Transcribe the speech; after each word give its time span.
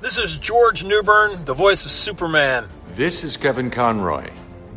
This 0.00 0.18
is 0.18 0.36
George 0.38 0.84
Newbern, 0.84 1.44
the 1.44 1.54
voice 1.54 1.84
of 1.86 1.90
Superman. 1.90 2.68
This 2.94 3.24
is 3.24 3.36
Kevin 3.36 3.70
Conroy, 3.70 4.30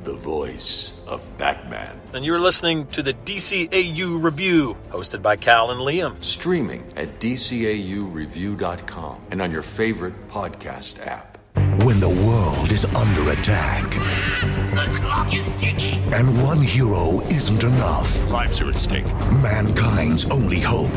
the 0.03 0.15
voice 0.15 0.93
of 1.07 1.21
Batman. 1.37 1.99
And 2.13 2.25
you're 2.25 2.39
listening 2.39 2.87
to 2.87 3.03
the 3.03 3.13
DCAU 3.13 4.21
Review, 4.23 4.75
hosted 4.89 5.21
by 5.21 5.35
Cal 5.35 5.69
and 5.71 5.81
Liam. 5.81 6.15
Streaming 6.23 6.83
at 6.95 7.19
DCAUReview.com 7.19 9.21
and 9.31 9.41
on 9.41 9.51
your 9.51 9.61
favorite 9.61 10.13
podcast 10.29 11.05
app. 11.05 11.37
When 11.83 11.99
the 11.99 12.07
world 12.09 12.71
is 12.71 12.85
under 12.95 13.29
attack. 13.31 13.89
The 13.91 14.99
clock 15.01 15.33
is 15.33 15.49
ticking. 15.61 16.01
And 16.13 16.41
one 16.43 16.61
hero 16.61 17.19
isn't 17.25 17.63
enough. 17.63 18.23
Lives 18.29 18.61
are 18.61 18.69
at 18.69 18.77
stake. 18.77 19.05
Mankind's 19.43 20.23
only 20.31 20.59
hope 20.61 20.95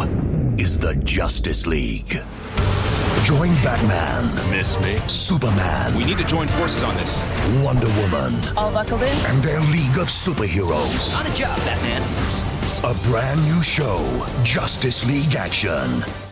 is 0.59 0.79
the 0.79 0.95
Justice 1.03 1.67
League. 1.67 2.21
Join 3.25 3.55
Batman. 3.63 4.35
Miss 4.51 4.81
me? 4.81 4.97
Superman. 5.07 5.95
We 5.97 6.05
need 6.05 6.19
to 6.19 6.25
join 6.25 6.49
forces 6.49 6.83
on 6.83 6.97
this. 6.97 7.23
Wonder 7.63 7.87
Woman. 8.01 8.35
All 8.57 8.73
buckled 8.73 9.03
in? 9.03 9.17
And 9.27 9.41
their 9.45 9.61
League 9.61 9.97
of 9.97 10.09
Superheroes. 10.09 11.17
On 11.17 11.25
the 11.25 11.33
job, 11.33 11.57
Batman. 11.59 12.03
A 12.85 12.95
brand 13.09 13.41
new 13.45 13.63
show, 13.63 14.27
Justice 14.43 15.07
League 15.07 15.37
Action. 15.37 16.32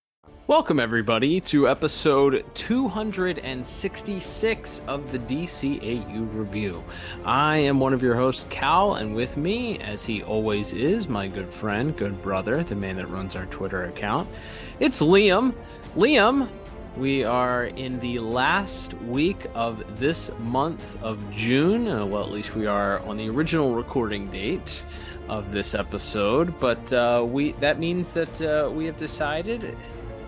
Welcome, 0.47 0.79
everybody, 0.79 1.39
to 1.41 1.69
episode 1.69 2.43
266 2.55 4.81
of 4.87 5.11
the 5.11 5.19
DCAU 5.19 6.35
Review. 6.35 6.83
I 7.23 7.57
am 7.57 7.79
one 7.79 7.93
of 7.93 8.01
your 8.01 8.15
hosts, 8.15 8.47
Cal, 8.49 8.95
and 8.95 9.13
with 9.13 9.37
me, 9.37 9.77
as 9.79 10.03
he 10.03 10.23
always 10.23 10.73
is, 10.73 11.07
my 11.07 11.27
good 11.27 11.53
friend, 11.53 11.95
good 11.95 12.19
brother, 12.23 12.63
the 12.63 12.75
man 12.75 12.95
that 12.95 13.07
runs 13.09 13.35
our 13.35 13.45
Twitter 13.45 13.83
account, 13.83 14.27
it's 14.79 14.99
Liam. 14.99 15.53
Liam, 15.95 16.49
we 16.97 17.23
are 17.23 17.65
in 17.65 17.99
the 17.99 18.17
last 18.17 18.95
week 19.03 19.45
of 19.53 19.83
this 19.99 20.31
month 20.39 20.97
of 21.03 21.19
June. 21.31 21.87
Uh, 21.87 22.03
well, 22.03 22.23
at 22.23 22.31
least 22.31 22.55
we 22.55 22.65
are 22.65 22.99
on 23.01 23.15
the 23.15 23.29
original 23.29 23.75
recording 23.75 24.25
date 24.31 24.85
of 25.29 25.51
this 25.51 25.75
episode, 25.75 26.59
but 26.59 26.91
uh, 26.91 27.23
we 27.25 27.53
that 27.53 27.79
means 27.79 28.11
that 28.13 28.41
uh, 28.41 28.69
we 28.69 28.85
have 28.85 28.97
decided 28.97 29.77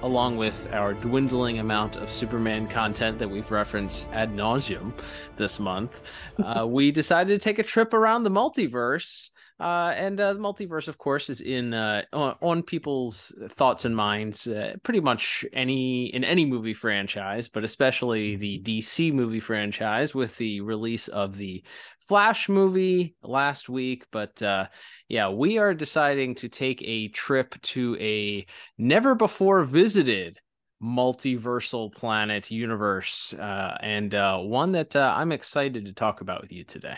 along 0.03 0.35
with 0.35 0.71
our 0.73 0.93
dwindling 0.93 1.59
amount 1.59 1.95
of 1.95 2.11
Superman 2.11 2.67
content 2.67 3.17
that 3.19 3.29
we've 3.29 3.49
referenced 3.49 4.09
ad 4.11 4.35
nauseum 4.35 4.93
this 5.37 5.59
month, 5.59 6.01
uh, 6.43 6.67
we 6.69 6.91
decided 6.91 7.33
to 7.33 7.43
take 7.43 7.57
a 7.57 7.63
trip 7.63 7.93
around 7.93 8.23
the 8.23 8.31
multiverse. 8.31 9.31
Uh, 9.59 9.93
and 9.95 10.19
uh, 10.19 10.33
the 10.33 10.39
multiverse, 10.39 10.89
of 10.89 10.97
course, 10.97 11.29
is 11.29 11.39
in 11.39 11.73
uh, 11.73 12.01
on, 12.11 12.35
on, 12.41 12.63
people's 12.63 13.31
thoughts 13.51 13.85
and 13.85 13.95
minds. 13.95 14.47
Uh, 14.47 14.73
pretty 14.81 14.99
much 14.99 15.45
any 15.53 16.07
in 16.07 16.23
any 16.23 16.43
movie 16.43 16.73
franchise, 16.73 17.47
but 17.47 17.63
especially 17.63 18.35
the 18.35 18.59
DC 18.61 19.13
movie 19.13 19.39
franchise, 19.39 20.13
with 20.13 20.35
the 20.37 20.59
release 20.61 21.07
of 21.07 21.37
the 21.37 21.63
Flash 21.99 22.49
movie 22.49 23.15
last 23.21 23.69
week. 23.69 24.05
But 24.11 24.41
uh, 24.41 24.67
yeah, 25.13 25.29
we 25.29 25.59
are 25.59 25.75
deciding 25.75 26.33
to 26.33 26.49
take 26.49 26.81
a 26.81 27.07
trip 27.09 27.53
to 27.61 27.95
a 27.99 28.47
never 28.79 29.13
before 29.13 29.63
visited 29.63 30.39
multiversal 30.81 31.93
planet 31.93 32.49
universe, 32.49 33.31
uh, 33.35 33.77
and 33.81 34.15
uh, 34.15 34.39
one 34.39 34.71
that 34.71 34.95
uh, 34.95 35.13
I'm 35.15 35.31
excited 35.31 35.85
to 35.85 35.93
talk 35.93 36.21
about 36.21 36.41
with 36.41 36.51
you 36.51 36.63
today. 36.63 36.97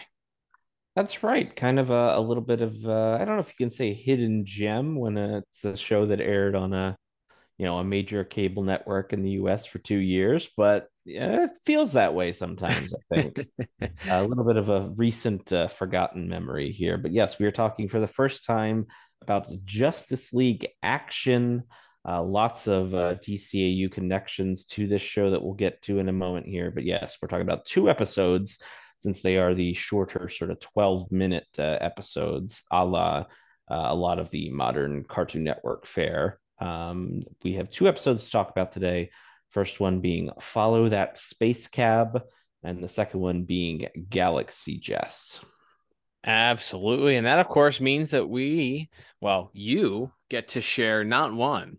That's 0.96 1.24
right. 1.24 1.54
Kind 1.54 1.78
of 1.78 1.90
a, 1.90 2.14
a 2.16 2.22
little 2.22 2.42
bit 2.42 2.62
of 2.62 2.86
uh, 2.86 3.18
I 3.20 3.26
don't 3.26 3.36
know 3.36 3.42
if 3.42 3.50
you 3.50 3.66
can 3.66 3.70
say 3.70 3.94
hidden 3.94 4.46
gem 4.46 4.96
when 4.96 5.18
it's 5.18 5.66
a 5.66 5.76
show 5.76 6.06
that 6.06 6.22
aired 6.22 6.56
on 6.56 6.72
a 6.72 6.96
you 7.58 7.66
know 7.66 7.80
a 7.80 7.84
major 7.84 8.24
cable 8.24 8.64
network 8.64 9.12
in 9.12 9.24
the 9.24 9.32
U.S. 9.32 9.66
for 9.66 9.80
two 9.80 9.98
years, 9.98 10.50
but 10.56 10.88
yeah, 11.06 11.46
it 11.46 11.52
feels 11.66 11.94
that 11.94 12.14
way 12.14 12.32
sometimes. 12.32 12.94
I 12.94 13.16
think 13.16 13.48
a 14.10 14.24
little 14.24 14.44
bit 14.44 14.58
of 14.58 14.70
a 14.70 14.90
recent 14.96 15.54
uh, 15.54 15.68
forgotten 15.68 16.28
memory 16.28 16.72
here, 16.72 16.98
but 16.98 17.12
yes, 17.12 17.38
we 17.38 17.46
are 17.46 17.52
talking 17.52 17.88
for 17.88 18.00
the 18.00 18.08
first 18.08 18.46
time 18.46 18.88
about 19.22 19.48
Justice 19.64 20.34
League 20.34 20.68
action. 20.82 21.64
Uh, 22.08 22.24
lots 22.24 22.68
of 22.68 22.94
uh, 22.94 23.16
DCAU 23.16 23.92
connections 23.92 24.66
to 24.66 24.88
this 24.88 25.02
show 25.02 25.32
that 25.32 25.42
we'll 25.42 25.54
get 25.54 25.82
to 25.84 26.00
in 26.00 26.10
a 26.10 26.14
moment 26.14 26.48
here. 26.48 26.72
But 26.72 26.86
yes, 26.86 27.18
we're 27.22 27.28
talking 27.28 27.48
about 27.48 27.66
two 27.66 27.90
episodes 27.90 28.60
since 29.00 29.22
they 29.22 29.38
are 29.38 29.54
the 29.54 29.74
shorter, 29.74 30.30
sort 30.30 30.52
of 30.52 30.60
12 30.60 31.12
minute 31.12 31.48
uh, 31.60 31.78
episodes, 31.82 32.64
a 32.72 32.84
la 32.84 33.26
uh, 33.70 33.88
a 33.90 33.96
lot 33.96 34.20
of 34.20 34.30
the 34.30 34.50
modern 34.52 35.04
Cartoon 35.04 35.44
Network 35.44 35.86
fare. 35.88 36.40
Um, 36.60 37.24
we 37.44 37.54
have 37.54 37.70
two 37.70 37.88
episodes 37.88 38.26
to 38.26 38.32
talk 38.32 38.50
about 38.50 38.72
today. 38.72 39.10
First 39.56 39.80
one 39.80 40.02
being 40.02 40.32
Follow 40.42 40.90
That 40.90 41.18
Space 41.18 41.68
Cab, 41.70 42.24
and 42.62 42.84
the 42.84 42.90
second 42.90 43.22
one 43.22 43.44
being 43.46 43.88
Galaxy 44.10 44.78
Jest. 44.78 45.46
Absolutely. 46.26 47.16
And 47.16 47.26
that, 47.26 47.40
of 47.40 47.48
course, 47.48 47.80
means 47.80 48.12
that 48.12 48.28
we, 48.28 48.90
well, 49.22 49.52
you 49.54 50.12
get 50.30 50.50
to 50.50 50.62
share 50.62 51.06
not 51.06 51.34
one, 51.34 51.78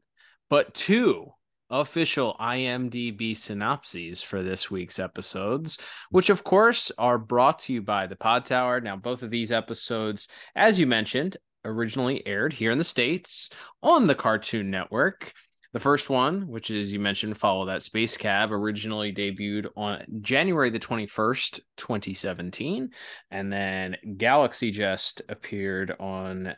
but 0.49 0.73
two 0.73 1.27
official 1.69 2.35
IMDb 2.41 3.37
synopses 3.37 4.23
for 4.23 4.43
this 4.43 4.71
week's 4.71 4.99
episodes, 4.99 5.77
which 6.09 6.31
of 6.31 6.45
course 6.45 6.91
are 6.97 7.19
brought 7.19 7.59
to 7.59 7.75
you 7.75 7.83
by 7.83 8.07
the 8.07 8.17
Pod 8.17 8.47
Tower. 8.47 8.81
Now, 8.81 8.97
both 8.97 9.23
of 9.23 9.29
these 9.29 9.53
episodes, 9.53 10.29
as 10.55 10.81
you 10.81 10.87
mentioned, 10.87 11.37
originally 11.63 12.27
aired 12.27 12.55
here 12.55 12.71
in 12.71 12.79
the 12.79 12.85
States 12.85 13.51
on 13.83 14.07
the 14.07 14.15
Cartoon 14.15 14.71
Network. 14.71 15.35
The 15.73 15.81
first 15.81 16.09
one, 16.11 16.49
which 16.49 16.71
is 16.71 16.93
you 16.93 17.01
mentioned, 17.01 17.37
Follow 17.37 17.67
That 17.67 17.83
Space 17.83 18.17
Cab, 18.17 18.53
originally 18.53 19.13
debuted 19.13 19.67
on 19.77 20.05
January 20.21 20.71
the 20.71 20.79
21st, 20.79 21.61
2017. 21.77 22.91
And 23.31 23.53
then 23.53 23.97
Galaxy 24.17 24.71
Jest 24.71 25.23
appeared 25.29 25.95
on 25.99 26.55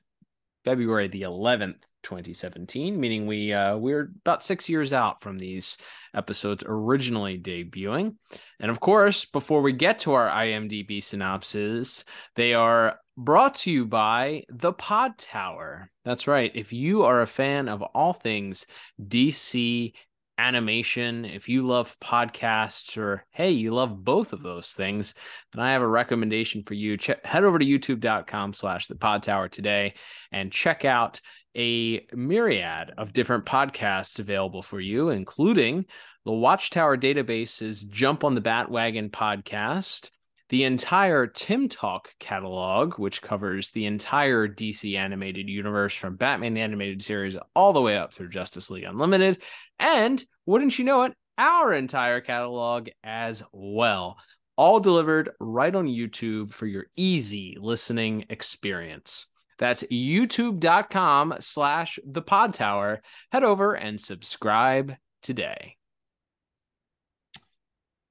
February 0.64 1.08
the 1.08 1.22
11th, 1.22 1.82
2017, 2.02 2.98
meaning 2.98 3.26
we 3.26 3.52
uh, 3.52 3.76
we're 3.76 4.12
about 4.20 4.42
six 4.42 4.68
years 4.68 4.92
out 4.92 5.20
from 5.20 5.38
these 5.38 5.76
episodes 6.14 6.64
originally 6.66 7.38
debuting. 7.38 8.14
And 8.60 8.70
of 8.70 8.80
course, 8.80 9.24
before 9.24 9.62
we 9.62 9.72
get 9.72 9.98
to 10.00 10.12
our 10.12 10.30
IMDb 10.30 11.02
synopses, 11.02 12.04
they 12.36 12.54
are 12.54 12.98
brought 13.18 13.56
to 13.56 13.70
you 13.70 13.84
by 13.84 14.44
the 14.48 14.72
Pod 14.72 15.18
Tower. 15.18 15.90
That's 16.04 16.28
right. 16.28 16.52
If 16.54 16.72
you 16.72 17.02
are 17.02 17.20
a 17.20 17.26
fan 17.26 17.68
of 17.68 17.82
all 17.82 18.12
things 18.12 18.64
DC 19.02 19.92
animation, 20.38 21.24
if 21.24 21.48
you 21.48 21.64
love 21.66 21.98
podcasts, 21.98 22.96
or 22.96 23.24
hey, 23.32 23.50
you 23.50 23.74
love 23.74 24.04
both 24.04 24.32
of 24.32 24.40
those 24.40 24.72
things, 24.72 25.14
then 25.52 25.64
I 25.64 25.72
have 25.72 25.82
a 25.82 25.88
recommendation 25.88 26.62
for 26.62 26.74
you. 26.74 26.96
Head 27.24 27.42
over 27.42 27.58
to 27.58 27.66
youtube.com 27.66 28.52
slash 28.52 28.86
the 28.86 28.94
pod 28.94 29.24
tower 29.24 29.48
today 29.48 29.94
and 30.30 30.52
check 30.52 30.84
out 30.84 31.20
a 31.56 32.06
myriad 32.12 32.92
of 32.96 33.12
different 33.12 33.46
podcasts 33.46 34.20
available 34.20 34.62
for 34.62 34.78
you, 34.78 35.08
including 35.08 35.86
the 36.24 36.30
Watchtower 36.32 36.96
Database's 36.96 37.82
Jump 37.82 38.22
on 38.22 38.36
the 38.36 38.40
Batwagon 38.40 39.10
podcast, 39.10 40.10
the 40.48 40.64
entire 40.64 41.26
Tim 41.26 41.68
Talk 41.68 42.14
catalog, 42.18 42.98
which 42.98 43.22
covers 43.22 43.70
the 43.70 43.86
entire 43.86 44.48
DC 44.48 44.96
animated 44.96 45.48
universe 45.48 45.94
from 45.94 46.16
Batman 46.16 46.54
the 46.54 46.60
Animated 46.60 47.02
Series 47.02 47.36
all 47.54 47.72
the 47.72 47.82
way 47.82 47.98
up 47.98 48.12
through 48.12 48.30
Justice 48.30 48.70
League 48.70 48.84
Unlimited, 48.84 49.42
and 49.78 50.24
wouldn't 50.46 50.78
you 50.78 50.84
know 50.84 51.02
it, 51.02 51.14
our 51.36 51.72
entire 51.72 52.20
catalog 52.20 52.88
as 53.04 53.42
well. 53.52 54.18
All 54.56 54.80
delivered 54.80 55.30
right 55.38 55.74
on 55.74 55.86
YouTube 55.86 56.52
for 56.52 56.66
your 56.66 56.86
easy 56.96 57.56
listening 57.60 58.24
experience. 58.28 59.26
That's 59.58 59.82
youtube.com 59.84 61.36
slash 61.40 61.98
the 62.04 62.22
pod 62.22 62.54
tower. 62.54 63.02
Head 63.30 63.44
over 63.44 63.74
and 63.74 64.00
subscribe 64.00 64.94
today. 65.22 65.77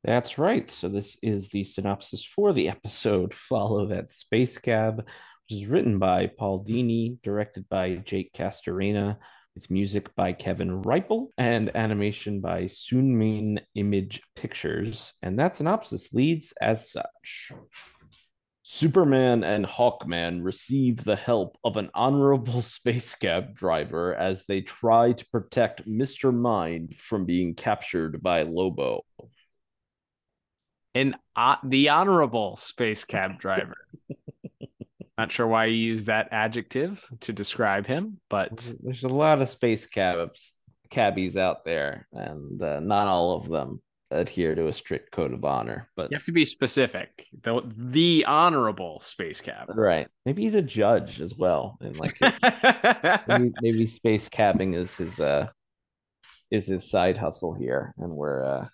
That's 0.07 0.38
right. 0.38 0.71
So 0.71 0.88
this 0.88 1.18
is 1.21 1.50
the 1.50 1.65
synopsis 1.65 2.24
for 2.24 2.54
the 2.54 2.69
episode 2.69 3.33
Follow 3.33 3.88
That 3.88 4.09
Space 4.09 4.57
Cab, 4.57 5.00
which 5.00 5.62
is 5.62 5.68
written 5.68 6.00
by 6.00 6.27
Paul 6.27 6.63
Dini, 6.63 7.21
directed 7.24 7.68
by 7.68 7.95
Jake 7.95 8.31
Castorena. 8.31 9.18
It's 9.57 9.69
music 9.69 10.15
by 10.15 10.31
Kevin 10.31 10.81
Riepl 10.81 11.27
and 11.38 11.75
animation 11.75 12.39
by 12.39 12.68
Sunmin 12.68 13.59
Image 13.75 14.21
Pictures. 14.33 15.12
And 15.21 15.38
that 15.39 15.57
synopsis 15.57 16.13
leads 16.13 16.54
as 16.62 16.89
such. 16.89 17.51
Superman 18.63 19.44
and 19.44 19.65
Hawkman 19.65 20.42
receive 20.42 21.04
the 21.04 21.18
help 21.18 21.57
of 21.65 21.75
an 21.75 21.89
honorable 21.94 22.62
space 22.77 23.13
cab 23.13 23.56
driver 23.56 24.15
as 24.15 24.45
they 24.45 24.62
try 24.62 25.12
to 25.12 25.27
protect 25.33 25.86
Mr. 25.86 26.33
Mind 26.33 26.95
from 26.98 27.25
being 27.25 27.56
captured 27.56 28.24
by 28.24 28.44
Lobo. 28.44 29.01
And 30.97 31.15
uh, 31.35 31.57
the 31.63 31.89
honorable 31.89 32.55
space 32.55 33.03
cab 33.03 33.39
driver. 33.39 33.75
Not 35.17 35.31
sure 35.31 35.47
why 35.47 35.65
you 35.65 35.75
use 35.75 36.05
that 36.05 36.29
adjective 36.31 37.07
to 37.21 37.33
describe 37.33 37.88
him, 37.88 38.19
but 38.29 38.71
there's 38.81 39.03
a 39.03 39.07
lot 39.07 39.41
of 39.41 39.49
space 39.49 39.85
cabs 39.85 40.53
cabbies 40.89 41.35
out 41.35 41.65
there, 41.65 42.07
and 42.13 42.61
uh, 42.61 42.79
not 42.79 43.07
all 43.07 43.35
of 43.35 43.49
them 43.49 43.81
adhere 44.11 44.55
to 44.55 44.67
a 44.67 44.73
strict 44.73 45.11
code 45.11 45.33
of 45.33 45.44
honor. 45.44 45.89
But 45.95 46.11
you 46.11 46.15
have 46.15 46.25
to 46.25 46.31
be 46.31 46.45
specific. 46.45 47.25
The 47.41 47.61
the 47.65 48.25
honorable 48.27 48.99
space 49.01 49.41
cab, 49.41 49.69
right? 49.75 50.07
Maybe 50.25 50.44
he's 50.44 50.55
a 50.55 50.61
judge 50.61 51.19
as 51.19 51.35
well, 51.35 51.77
and 51.81 51.97
like 51.97 52.17
maybe, 53.27 53.53
maybe 53.61 53.85
space 53.88 54.29
cabbing 54.29 54.75
is 54.75 54.95
his 54.97 55.19
uh 55.19 55.47
is 56.51 56.67
his 56.67 56.89
side 56.89 57.17
hustle 57.17 57.55
here, 57.55 57.95
and 57.97 58.11
we're 58.11 58.44
uh 58.44 58.67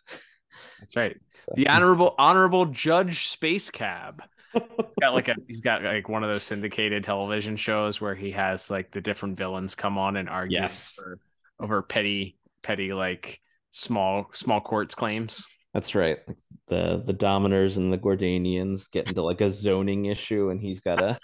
that's 0.79 0.95
right. 0.95 1.19
The 1.55 1.67
honorable 1.67 2.15
honorable 2.17 2.65
judge 2.67 3.27
space 3.27 3.69
cab 3.69 4.23
got 5.01 5.13
like 5.13 5.27
a 5.27 5.35
he's 5.47 5.61
got 5.61 5.83
like 5.83 6.09
one 6.09 6.23
of 6.23 6.31
those 6.31 6.43
syndicated 6.43 7.03
television 7.03 7.55
shows 7.55 7.99
where 7.99 8.15
he 8.15 8.31
has 8.31 8.69
like 8.69 8.91
the 8.91 9.01
different 9.01 9.37
villains 9.37 9.75
come 9.75 9.97
on 9.97 10.15
and 10.15 10.29
argue 10.29 10.59
yes. 10.59 10.97
over, 10.99 11.19
over 11.59 11.81
petty 11.81 12.37
petty 12.61 12.93
like 12.93 13.39
small 13.71 14.29
small 14.33 14.61
courts 14.61 14.95
claims. 14.95 15.47
That's 15.73 15.95
right. 15.95 16.19
The 16.67 17.01
the 17.03 17.13
Dominers 17.13 17.77
and 17.77 17.91
the 17.91 17.97
Gordanians 17.97 18.89
get 18.91 19.07
into 19.07 19.23
like 19.23 19.41
a 19.41 19.51
zoning 19.51 20.05
issue, 20.05 20.49
and 20.49 20.61
he's 20.61 20.81
got 20.81 20.95
to 20.95 21.19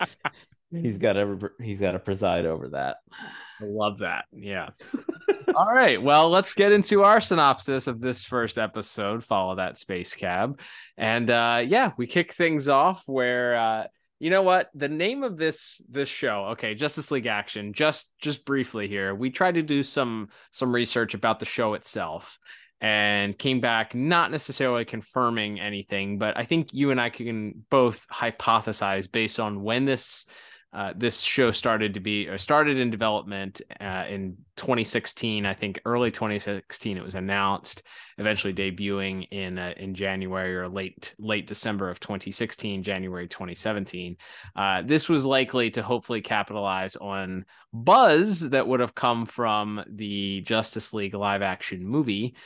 he's 0.70 0.98
got 0.98 1.14
to 1.14 1.50
he's 1.60 1.80
got 1.80 1.92
to 1.92 1.98
preside 1.98 2.44
over 2.44 2.70
that. 2.70 2.96
I 3.60 3.64
love 3.64 3.98
that. 3.98 4.26
Yeah. 4.32 4.70
All 5.54 5.72
right. 5.72 6.00
Well, 6.00 6.30
let's 6.30 6.54
get 6.54 6.72
into 6.72 7.04
our 7.04 7.20
synopsis 7.20 7.86
of 7.86 8.00
this 8.00 8.24
first 8.24 8.58
episode. 8.58 9.24
Follow 9.24 9.54
that 9.56 9.78
space 9.78 10.14
cab, 10.14 10.60
and 10.96 11.30
uh, 11.30 11.62
yeah, 11.66 11.92
we 11.96 12.06
kick 12.06 12.32
things 12.32 12.68
off 12.68 13.02
where 13.06 13.56
uh, 13.56 13.84
you 14.18 14.30
know 14.30 14.42
what 14.42 14.70
the 14.74 14.88
name 14.88 15.22
of 15.22 15.36
this 15.36 15.82
this 15.88 16.08
show. 16.08 16.48
Okay, 16.50 16.74
Justice 16.74 17.10
League 17.10 17.26
Action. 17.26 17.72
Just 17.72 18.12
just 18.20 18.44
briefly 18.44 18.88
here, 18.88 19.14
we 19.14 19.30
tried 19.30 19.54
to 19.54 19.62
do 19.62 19.82
some 19.82 20.28
some 20.50 20.74
research 20.74 21.14
about 21.14 21.40
the 21.40 21.46
show 21.46 21.74
itself, 21.74 22.38
and 22.80 23.36
came 23.36 23.60
back 23.60 23.94
not 23.94 24.30
necessarily 24.30 24.84
confirming 24.84 25.60
anything, 25.60 26.18
but 26.18 26.36
I 26.36 26.44
think 26.44 26.72
you 26.72 26.90
and 26.90 27.00
I 27.00 27.10
can 27.10 27.64
both 27.70 28.06
hypothesize 28.08 29.10
based 29.10 29.40
on 29.40 29.62
when 29.62 29.84
this 29.84 30.26
uh, 30.72 30.92
this 30.94 31.20
show 31.20 31.50
started 31.50 31.94
to 31.94 32.00
be 32.00 32.28
started 32.36 32.76
in 32.76 32.90
development 32.90 33.62
uh, 33.80 34.04
in 34.08 34.36
2016. 34.56 35.46
I 35.46 35.54
think 35.54 35.80
early 35.86 36.10
2016 36.10 36.98
it 36.98 37.02
was 37.02 37.14
announced, 37.14 37.82
eventually 38.18 38.52
debuting 38.52 39.26
in 39.30 39.58
uh, 39.58 39.72
in 39.78 39.94
January 39.94 40.54
or 40.54 40.68
late 40.68 41.14
late 41.18 41.46
December 41.46 41.88
of 41.88 42.00
2016, 42.00 42.82
January 42.82 43.26
2017. 43.26 44.16
Uh, 44.54 44.82
this 44.82 45.08
was 45.08 45.24
likely 45.24 45.70
to 45.70 45.82
hopefully 45.82 46.20
capitalize 46.20 46.96
on 46.96 47.46
buzz 47.72 48.40
that 48.50 48.68
would 48.68 48.80
have 48.80 48.94
come 48.94 49.24
from 49.24 49.82
the 49.88 50.42
Justice 50.42 50.92
League 50.92 51.14
live 51.14 51.40
action 51.40 51.86
movie, 51.86 52.36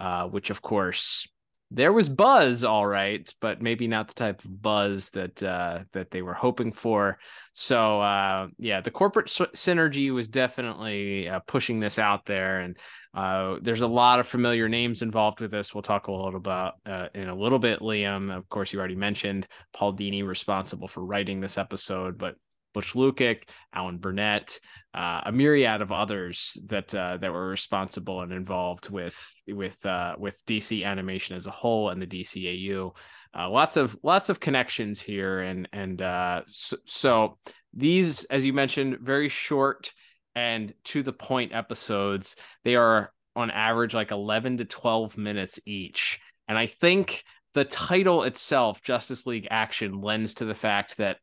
uh, 0.00 0.26
which 0.26 0.50
of 0.50 0.60
course 0.62 1.28
there 1.70 1.92
was 1.92 2.08
buzz 2.08 2.64
all 2.64 2.86
right 2.86 3.34
but 3.40 3.60
maybe 3.60 3.86
not 3.86 4.08
the 4.08 4.14
type 4.14 4.42
of 4.44 4.62
buzz 4.62 5.10
that 5.10 5.42
uh 5.42 5.80
that 5.92 6.10
they 6.10 6.22
were 6.22 6.34
hoping 6.34 6.72
for. 6.72 7.18
So 7.52 8.00
uh 8.00 8.48
yeah 8.58 8.80
the 8.80 8.90
corporate 8.90 9.26
synergy 9.26 10.12
was 10.12 10.28
definitely 10.28 11.28
uh, 11.28 11.40
pushing 11.40 11.80
this 11.80 11.98
out 11.98 12.24
there 12.24 12.60
and 12.60 12.76
uh 13.14 13.56
there's 13.60 13.82
a 13.82 13.86
lot 13.86 14.20
of 14.20 14.26
familiar 14.26 14.68
names 14.68 15.02
involved 15.02 15.40
with 15.40 15.50
this. 15.50 15.74
We'll 15.74 15.82
talk 15.82 16.06
a 16.06 16.12
little 16.12 16.36
about 16.36 16.74
uh, 16.86 17.08
in 17.14 17.28
a 17.28 17.34
little 17.34 17.58
bit 17.58 17.80
liam. 17.80 18.34
Of 18.34 18.48
course 18.48 18.72
you 18.72 18.78
already 18.78 18.96
mentioned 18.96 19.46
paul 19.72 19.92
dini 19.92 20.26
responsible 20.26 20.88
for 20.88 21.04
writing 21.04 21.40
this 21.40 21.58
episode 21.58 22.16
but 22.16 22.36
Butch 22.74 22.94
Lukic, 22.94 23.48
Alan 23.72 23.98
Burnett, 23.98 24.60
uh, 24.94 25.22
a 25.26 25.32
myriad 25.32 25.80
of 25.80 25.92
others 25.92 26.58
that 26.66 26.94
uh, 26.94 27.16
that 27.18 27.32
were 27.32 27.48
responsible 27.48 28.20
and 28.20 28.32
involved 28.32 28.90
with 28.90 29.16
with 29.46 29.84
uh, 29.86 30.14
with 30.18 30.36
DC 30.46 30.84
animation 30.84 31.36
as 31.36 31.46
a 31.46 31.52
whole 31.52 31.90
and 31.90 32.00
the 32.00 32.06
DCAU. 32.06 32.94
Uh, 33.36 33.50
lots 33.50 33.76
of 33.76 33.96
lots 34.02 34.28
of 34.28 34.40
connections 34.40 35.00
here, 35.00 35.40
and 35.40 35.68
and 35.72 36.02
uh, 36.02 36.42
so, 36.46 36.76
so 36.86 37.38
these, 37.74 38.24
as 38.24 38.44
you 38.44 38.52
mentioned, 38.52 38.98
very 39.00 39.28
short 39.28 39.92
and 40.34 40.72
to 40.84 41.02
the 41.02 41.12
point 41.12 41.52
episodes. 41.54 42.36
They 42.64 42.76
are 42.76 43.12
on 43.36 43.50
average 43.50 43.94
like 43.94 44.10
11 44.10 44.58
to 44.58 44.64
12 44.64 45.16
minutes 45.16 45.60
each, 45.66 46.20
and 46.48 46.58
I 46.58 46.66
think 46.66 47.24
the 47.54 47.64
title 47.64 48.22
itself, 48.22 48.82
Justice 48.82 49.26
League 49.26 49.48
Action, 49.50 50.00
lends 50.00 50.34
to 50.34 50.44
the 50.44 50.54
fact 50.54 50.98
that 50.98 51.18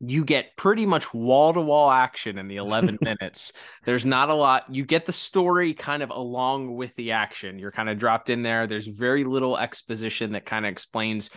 you 0.00 0.24
get 0.24 0.56
pretty 0.56 0.86
much 0.86 1.12
wall 1.12 1.52
to 1.52 1.60
wall 1.60 1.90
action 1.90 2.38
in 2.38 2.46
the 2.46 2.56
11 2.56 2.98
minutes. 3.02 3.52
There's 3.84 4.04
not 4.04 4.30
a 4.30 4.34
lot. 4.34 4.64
You 4.72 4.84
get 4.84 5.06
the 5.06 5.12
story 5.12 5.74
kind 5.74 6.02
of 6.02 6.10
along 6.10 6.74
with 6.76 6.94
the 6.94 7.12
action. 7.12 7.58
You're 7.58 7.72
kind 7.72 7.88
of 7.88 7.98
dropped 7.98 8.30
in 8.30 8.42
there. 8.42 8.66
There's 8.66 8.86
very 8.86 9.24
little 9.24 9.58
exposition 9.58 10.32
that 10.32 10.46
kind 10.46 10.64
of 10.64 10.70
explains 10.70 11.30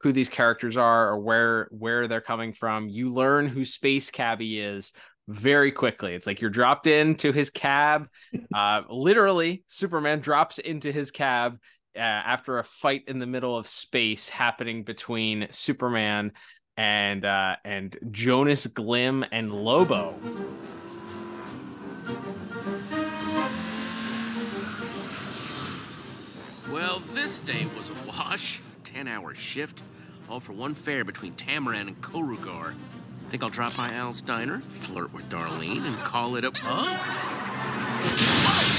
who 0.00 0.12
these 0.12 0.28
characters 0.28 0.76
are 0.76 1.10
or 1.10 1.18
where 1.18 1.68
where 1.70 2.06
they're 2.08 2.20
coming 2.20 2.52
from. 2.52 2.88
You 2.88 3.10
learn 3.10 3.46
who 3.46 3.64
Space 3.64 4.10
Cabby 4.10 4.60
is 4.60 4.92
very 5.28 5.72
quickly. 5.72 6.14
It's 6.14 6.26
like 6.26 6.40
you're 6.40 6.50
dropped 6.50 6.86
into 6.86 7.32
his 7.32 7.50
cab. 7.50 8.08
Uh, 8.54 8.82
literally, 8.88 9.64
Superman 9.66 10.20
drops 10.20 10.58
into 10.58 10.90
his 10.90 11.10
cab 11.10 11.58
uh, 11.94 12.00
after 12.00 12.58
a 12.58 12.64
fight 12.64 13.02
in 13.06 13.18
the 13.18 13.26
middle 13.26 13.56
of 13.56 13.66
space 13.66 14.30
happening 14.30 14.82
between 14.82 15.46
Superman 15.50 16.32
and 16.76 17.24
uh, 17.24 17.56
and 17.64 17.96
Jonas 18.10 18.66
Glim 18.66 19.24
and 19.32 19.52
Lobo. 19.52 20.14
Well, 26.70 27.00
this 27.14 27.40
day 27.40 27.66
was 27.76 27.88
a 27.90 27.94
wash. 28.06 28.60
Ten 28.84 29.08
hour 29.08 29.34
shift, 29.34 29.82
all 30.28 30.40
for 30.40 30.52
one 30.52 30.74
fare 30.74 31.04
between 31.04 31.34
Tamaran 31.34 31.88
and 31.88 32.00
Korugar. 32.00 32.74
Think 33.30 33.42
I'll 33.42 33.50
drop 33.50 33.76
by 33.76 33.88
Al's 33.88 34.20
diner, 34.20 34.60
flirt 34.60 35.12
with 35.12 35.28
Darlene, 35.28 35.84
and 35.84 35.96
call 35.98 36.36
it 36.36 36.44
a. 36.44 36.52
Huh? 36.54 36.96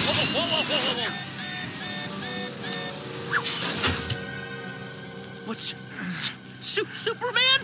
Whoa, 0.08 0.42
whoa, 0.42 0.64
whoa, 0.64 1.28
What's. 5.46 5.74
Su- 6.62 6.86
Superman? 6.94 7.60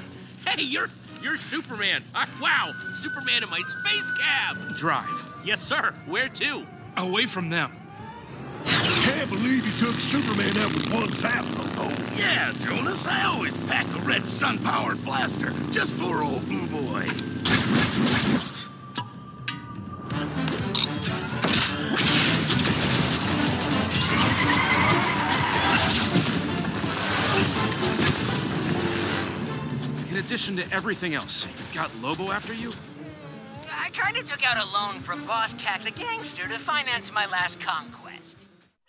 Hey, 0.48 0.64
you're 0.64 0.90
you're 1.22 1.38
Superman. 1.38 2.04
I, 2.14 2.28
wow, 2.42 2.74
Superman 3.02 3.44
in 3.44 3.50
my 3.50 3.62
space 3.62 4.12
cab. 4.20 4.76
Drive. 4.76 5.36
Yes, 5.46 5.62
sir. 5.62 5.94
Where 6.06 6.30
to? 6.30 6.66
Away 6.98 7.26
from 7.26 7.50
them. 7.50 7.72
Can't 8.66 9.30
believe 9.30 9.66
you 9.66 9.88
took 9.88 10.00
Superman 10.00 10.58
out 10.58 10.74
with 10.74 10.94
one 10.94 11.12
zap. 11.14 11.46
Oh, 11.78 11.96
yeah, 12.16 12.54
Jonas. 12.60 13.08
I 13.08 13.24
always 13.26 13.58
pack 13.62 13.86
a 13.96 14.00
red 14.02 14.28
sun-powered 14.28 15.04
blaster 15.04 15.54
just 15.72 15.94
for 15.94 16.24
old 16.24 16.46
Blue 16.46 16.68
Boy. 16.68 17.08
Addition 30.34 30.56
to 30.58 30.74
everything 30.74 31.14
else, 31.14 31.46
you've 31.46 31.74
got 31.76 31.96
Lobo 32.02 32.32
after 32.32 32.56
you? 32.56 32.74
I 33.72 33.90
kind 33.90 34.18
of 34.18 34.26
took 34.26 34.44
out 34.44 34.58
a 34.58 34.68
loan 34.72 35.00
from 35.00 35.24
Boss 35.28 35.54
Cat 35.54 35.82
the 35.86 35.92
gangster 35.92 36.48
to 36.48 36.58
finance 36.58 37.14
my 37.14 37.28
last 37.28 37.60
conquest. 37.60 38.40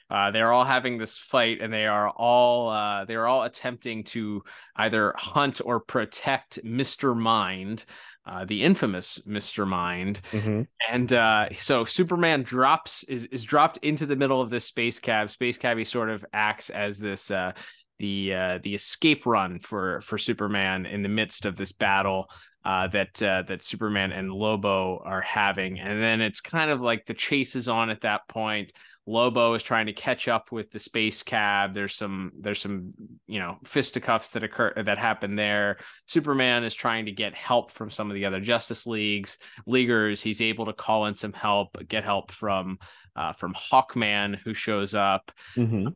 Uh, 0.08 0.30
they're 0.30 0.52
all 0.52 0.64
having 0.64 0.96
this 0.96 1.18
fight, 1.18 1.60
and 1.60 1.70
they 1.70 1.84
are 1.84 2.08
all 2.08 2.70
uh, 2.70 3.04
they 3.04 3.14
are 3.14 3.26
all 3.26 3.42
attempting 3.42 4.04
to 4.04 4.42
either 4.76 5.12
hunt 5.18 5.60
or 5.62 5.80
protect 5.80 6.64
Mister 6.64 7.14
Mind, 7.14 7.84
uh, 8.24 8.46
the 8.46 8.62
infamous 8.62 9.20
Mister 9.26 9.66
Mind. 9.66 10.22
Mm-hmm. 10.30 10.62
And 10.90 11.12
uh, 11.12 11.48
so 11.56 11.84
Superman 11.84 12.42
drops 12.42 13.04
is 13.04 13.26
is 13.26 13.44
dropped 13.44 13.76
into 13.82 14.06
the 14.06 14.16
middle 14.16 14.40
of 14.40 14.48
this 14.48 14.64
space 14.64 14.98
cab. 14.98 15.28
Space 15.28 15.58
Cabby 15.58 15.84
sort 15.84 16.08
of 16.08 16.24
acts 16.32 16.70
as 16.70 16.98
this 16.98 17.30
uh, 17.30 17.52
the 17.98 18.34
uh, 18.34 18.58
the 18.62 18.74
escape 18.74 19.26
run 19.26 19.58
for 19.58 20.00
for 20.00 20.18
Superman 20.18 20.86
in 20.86 21.02
the 21.02 21.08
midst 21.08 21.46
of 21.46 21.56
this 21.56 21.72
battle. 21.72 22.28
uh, 22.64 22.86
that 22.88 23.22
uh, 23.22 23.42
that 23.42 23.62
Superman 23.62 24.12
and 24.12 24.32
Lobo 24.32 25.02
are 25.04 25.20
having, 25.20 25.78
and 25.78 26.02
then 26.02 26.20
it's 26.20 26.40
kind 26.40 26.70
of 26.70 26.80
like 26.80 27.04
the 27.04 27.14
chase 27.14 27.56
is 27.56 27.68
on 27.68 27.90
at 27.90 28.02
that 28.02 28.26
point. 28.28 28.72
Lobo 29.06 29.52
is 29.52 29.62
trying 29.62 29.84
to 29.84 29.92
catch 29.92 30.28
up 30.28 30.50
with 30.50 30.70
the 30.70 30.78
space 30.78 31.22
cab. 31.22 31.74
There's 31.74 31.94
some 31.94 32.32
there's 32.40 32.60
some 32.60 32.90
you 33.26 33.38
know 33.38 33.58
fisticuffs 33.64 34.30
that 34.30 34.44
occur 34.44 34.72
that 34.82 34.96
happen 34.96 35.36
there. 35.36 35.76
Superman 36.06 36.64
is 36.64 36.74
trying 36.74 37.04
to 37.04 37.12
get 37.12 37.34
help 37.34 37.70
from 37.70 37.90
some 37.90 38.10
of 38.10 38.14
the 38.14 38.24
other 38.24 38.40
Justice 38.40 38.86
Leagues 38.86 39.36
leaguers. 39.66 40.22
He's 40.22 40.40
able 40.40 40.64
to 40.64 40.72
call 40.72 41.04
in 41.04 41.14
some 41.14 41.34
help, 41.34 41.76
get 41.86 42.02
help 42.02 42.32
from 42.32 42.78
uh, 43.14 43.34
from 43.34 43.52
Hawkman 43.52 44.38
who 44.42 44.54
shows 44.54 44.94
up. 44.94 45.30
Mm-hmm. 45.54 45.88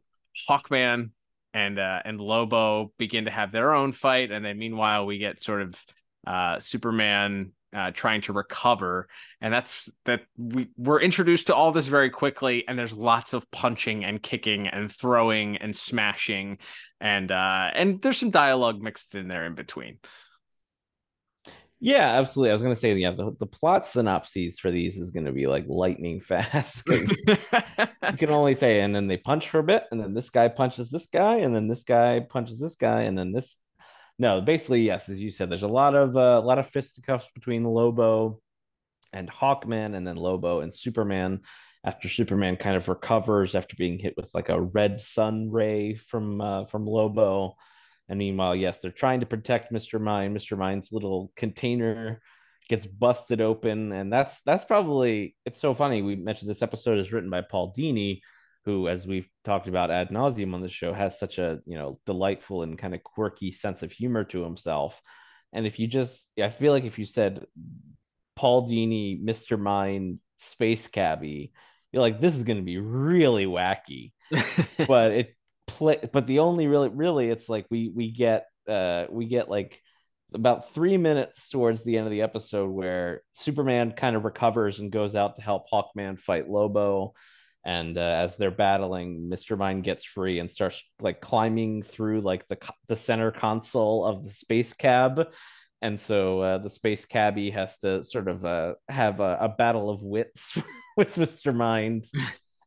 Hawkman 0.49 1.11
and 1.55 1.79
uh, 1.79 2.01
and 2.05 2.21
Lobo 2.21 2.93
begin 2.99 3.25
to 3.25 3.31
have 3.31 3.53
their 3.53 3.75
own 3.75 3.93
fight, 3.93 4.31
and 4.31 4.45
then 4.45 4.59
meanwhile 4.59 5.07
we 5.07 5.19
get 5.19 5.41
sort 5.41 5.63
of 5.63 5.85
uh, 6.27 6.59
Superman 6.59 7.53
uh, 7.75 7.91
trying 7.91 8.21
to 8.23 8.33
recover, 8.33 9.09
and 9.41 9.53
that's 9.53 9.91
that 10.05 10.23
we 10.37 10.69
we're 10.77 11.01
introduced 11.01 11.49
to 11.49 11.55
all 11.55 11.73
this 11.73 11.87
very 11.87 12.11
quickly, 12.11 12.67
and 12.67 12.79
there's 12.79 12.93
lots 12.93 13.35
of 13.35 13.51
punching 13.51 14.05
and 14.05 14.23
kicking 14.23 14.67
and 14.67 14.91
throwing 14.91 15.57
and 15.57 15.75
smashing, 15.75 16.59
and 17.01 17.31
uh, 17.31 17.71
and 17.75 18.01
there's 18.03 18.19
some 18.19 18.31
dialogue 18.31 18.81
mixed 18.81 19.15
in 19.15 19.29
there 19.29 19.47
in 19.47 19.55
between. 19.55 19.99
Yeah, 21.81 22.19
absolutely. 22.19 22.51
I 22.51 22.55
was 22.55 22.63
going 22.63 22.75
to 22.75 22.81
say, 22.81 22.93
yeah, 22.95 23.13
the, 23.13 23.37
the 23.39 23.47
plot 23.47 23.87
synopses 23.87 24.59
for 24.59 24.71
these 24.71 24.99
is 24.99 25.11
going 25.13 25.27
to 25.27 25.33
be 25.33 25.47
like 25.47 25.65
lightning 25.69 26.21
fast. 26.21 26.83
you 26.89 27.37
can 28.17 28.31
only 28.31 28.55
say, 28.55 28.81
and 28.81 28.95
then 28.95 29.07
they 29.07 29.17
punch 29.17 29.49
for 29.49 29.61
a 29.61 29.65
bit, 29.65 29.85
and 29.91 30.01
then 30.01 30.15
this 30.15 30.31
guy 30.31 30.49
punches 30.49 30.91
this 30.91 31.07
guy, 31.07 31.37
and 31.37 31.55
then 31.55 31.69
this 31.69 31.85
guy 31.85 32.21
punches 32.21 32.59
this 32.59 32.75
guy, 32.75 33.03
and 33.03 33.17
then 33.17 33.33
this. 33.33 33.57
No, 34.19 34.41
basically, 34.41 34.83
yes, 34.83 35.09
as 35.09 35.21
you 35.21 35.31
said, 35.31 35.49
there's 35.49 35.63
a 35.63 35.69
lot 35.69 35.95
of 35.95 36.17
uh, 36.17 36.41
a 36.43 36.45
lot 36.45 36.59
of 36.59 36.67
fisticuffs 36.69 37.29
between 37.35 37.63
Lobo 37.63 38.41
and 39.13 39.31
Hawkman, 39.31 39.95
and 39.95 40.05
then 40.07 40.17
Lobo 40.17 40.61
and 40.61 40.75
Superman. 40.75 41.41
After 41.85 42.09
Superman 42.09 42.57
kind 42.57 42.77
of 42.77 42.89
recovers 42.89 43.55
after 43.55 43.77
being 43.77 44.01
hit 44.01 44.17
with 44.17 44.29
like 44.35 44.49
a 44.49 44.61
red 44.61 45.01
sun 45.01 45.49
ray 45.53 45.95
from 45.95 46.41
uh, 46.41 46.65
from 46.65 46.85
Lobo, 46.87 47.55
and 48.09 48.19
meanwhile, 48.19 48.57
yes, 48.57 48.79
they're 48.79 48.91
trying 48.91 49.21
to 49.21 49.27
protect 49.27 49.73
Mr. 49.73 50.01
Mind. 50.01 50.37
Mr. 50.37 50.57
Mind's 50.57 50.93
little 50.93 51.33
container 51.37 52.21
gets 52.69 52.87
busted 52.87 53.41
open, 53.41 53.93
and 53.93 54.13
that's 54.13 54.41
that's 54.47 54.65
probably 54.65 55.37
it's 55.45 55.61
so 55.61 55.75
funny. 55.75 56.03
We 56.03 56.17
mentioned 56.17 56.51
this 56.51 56.63
episode 56.63 56.99
is 56.99 57.13
written 57.13 57.31
by 57.31 57.43
Paul 57.43 57.75
Dini, 57.77 58.21
who, 58.65 58.89
as 58.89 59.07
we've 59.07 59.29
talked 59.45 59.69
about 59.69 59.91
ad 59.91 60.09
nauseum 60.09 60.55
on 60.55 60.63
the 60.63 60.69
show, 60.69 60.93
has 60.93 61.19
such 61.19 61.39
a 61.39 61.61
you 61.67 61.77
know 61.77 62.01
delightful 62.07 62.63
and 62.63 62.79
kind 62.79 62.95
of 62.95 63.03
quirky 63.03 63.53
sense 63.53 63.83
of 63.83 63.93
humor 63.93 64.25
to 64.25 64.43
himself. 64.43 65.01
And 65.53 65.67
if 65.67 65.79
you 65.79 65.87
just, 65.87 66.29
I 66.43 66.51
feel 66.51 66.73
like 66.73 66.85
if 66.85 66.99
you 66.99 67.07
said 67.07 67.47
Paul 68.37 68.69
Dini, 68.69 69.23
Mr. 69.23 69.59
Mind, 69.59 70.19
Space 70.39 70.87
Cabby, 70.87 71.53
you're 71.91 72.03
like, 72.03 72.21
this 72.21 72.35
is 72.35 72.45
going 72.45 72.59
to 72.59 72.65
be 72.65 72.79
really 72.79 73.47
wacky. 73.47 74.13
but 74.87 75.13
it 75.13 75.35
play 75.69 75.99
but 76.13 76.27
the 76.27 76.41
only 76.41 76.67
really 76.67 76.89
really 76.89 77.31
it's 77.31 77.49
like 77.49 77.67
we 77.71 77.93
we 77.95 78.11
get 78.11 78.47
uh 78.69 79.05
we 79.11 79.27
get 79.27 79.49
like 79.49 79.81
about 80.35 80.73
three 80.75 80.97
minutes 80.97 81.49
towards 81.49 81.83
the 81.83 81.97
end 81.97 82.07
of 82.07 82.11
the 82.11 82.23
episode 82.23 82.71
where 82.71 83.23
superman 83.35 83.93
kind 83.93 84.15
of 84.15 84.25
recovers 84.25 84.79
and 84.79 84.93
goes 84.93 85.15
out 85.15 85.37
to 85.37 85.43
help 85.43 85.71
hawkman 85.71 86.19
fight 86.19 86.49
lobo. 86.49 87.15
And 87.65 87.99
uh, 87.99 88.01
as 88.01 88.37
they're 88.37 88.51
battling 88.51 89.31
mr 89.31 89.57
mind 89.57 89.85
gets 89.85 90.05
free 90.05 90.39
and 90.39 90.51
starts 90.51 90.83
like 91.01 91.21
climbing 91.21 91.83
through 91.83 92.21
like 92.21 92.47
the 92.49 92.59
the 92.87 92.97
center 92.97 93.31
console 93.31 94.05
of 94.05 94.23
the 94.23 94.31
space 94.31 94.73
cab. 94.73 95.29
And 95.81 96.01
so 96.01 96.41
uh, 96.41 96.59
the 96.59 96.71
space 96.71 97.05
cabbie 97.05 97.51
has 97.51 97.79
to 97.79 98.03
sort 98.03 98.29
of 98.29 98.45
uh, 98.45 98.75
have 98.89 99.21
a, 99.21 99.39
a 99.41 99.49
battle 99.49 99.91
of 99.91 100.03
wits 100.03 100.59
with 100.97 101.15
mr 101.15 101.55
mind 101.55 102.07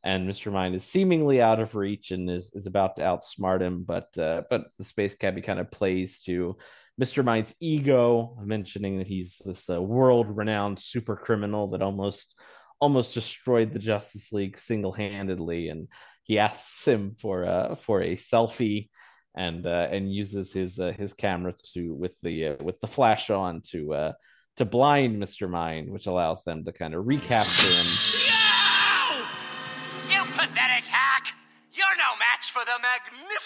and 0.04 0.28
Mr. 0.28 0.52
Mind 0.52 0.74
is 0.76 0.84
seemingly 0.84 1.42
out 1.42 1.60
of 1.60 1.76
reach 1.76 2.12
and 2.12 2.30
is, 2.30 2.50
is 2.54 2.66
about 2.66 2.96
to 2.96 3.04
outsmart 3.04 3.62
him. 3.62 3.84
But 3.84 4.18
uh, 4.18 4.44
but 4.50 4.66
the 4.78 4.84
space 4.84 5.16
cabbie 5.16 5.42
kind 5.42 5.60
of 5.60 5.70
plays 5.70 6.22
to 6.22 6.58
Mr. 7.00 7.24
Mind's 7.24 7.54
ego, 7.60 8.38
mentioning 8.42 8.98
that 8.98 9.08
he's 9.08 9.40
this 9.46 9.70
uh, 9.70 9.82
world 9.82 10.36
renowned 10.36 10.80
super 10.80 11.16
criminal 11.16 11.68
that 11.70 11.82
almost 11.82 12.36
almost 12.80 13.14
destroyed 13.14 13.74
the 13.74 13.80
Justice 13.80 14.32
League 14.32 14.58
single 14.58 14.92
handedly, 14.92 15.70
and 15.70 15.88
he 16.24 16.40
asks 16.40 16.88
him 16.88 17.16
for 17.20 17.46
uh, 17.46 17.76
for 17.76 18.02
a 18.02 18.16
selfie. 18.16 18.90
And 19.34 19.66
uh, 19.66 19.88
and 19.90 20.14
uses 20.14 20.52
his 20.52 20.78
uh, 20.78 20.92
his 20.92 21.14
camera 21.14 21.54
to 21.74 21.94
with 21.94 22.12
the 22.22 22.48
uh, 22.48 22.56
with 22.62 22.82
the 22.82 22.88
flash 22.88 23.30
on 23.30 23.62
to 23.70 24.14
to 24.58 24.66
blind 24.66 25.24
Mr. 25.24 25.50
Mind, 25.50 25.90
which 25.90 26.08
allows 26.08 26.44
them 26.44 26.66
to 26.66 26.74
kind 26.74 26.94
of 26.94 27.08
recapture 27.08 27.70
him. 27.70 28.21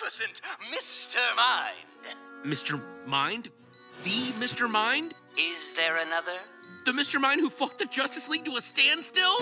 Magnificent 0.05 0.41
Mr. 0.71 1.17
Mind. 1.35 2.15
Mr. 2.45 2.81
Mind? 3.07 3.49
The 4.03 4.31
Mr. 4.39 4.69
Mind? 4.69 5.15
Is 5.37 5.73
there 5.73 5.97
another? 5.97 6.37
The 6.85 6.91
Mr. 6.91 7.19
Mind 7.19 7.41
who 7.41 7.49
fought 7.49 7.79
the 7.79 7.85
Justice 7.85 8.29
League 8.29 8.45
to 8.45 8.55
a 8.57 8.61
standstill? 8.61 9.37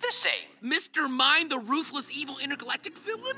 The 0.00 0.10
same. 0.10 0.32
Mr. 0.62 1.10
Mind, 1.10 1.50
the 1.50 1.58
ruthless, 1.58 2.10
evil 2.12 2.38
intergalactic 2.38 2.96
villain? 2.98 3.36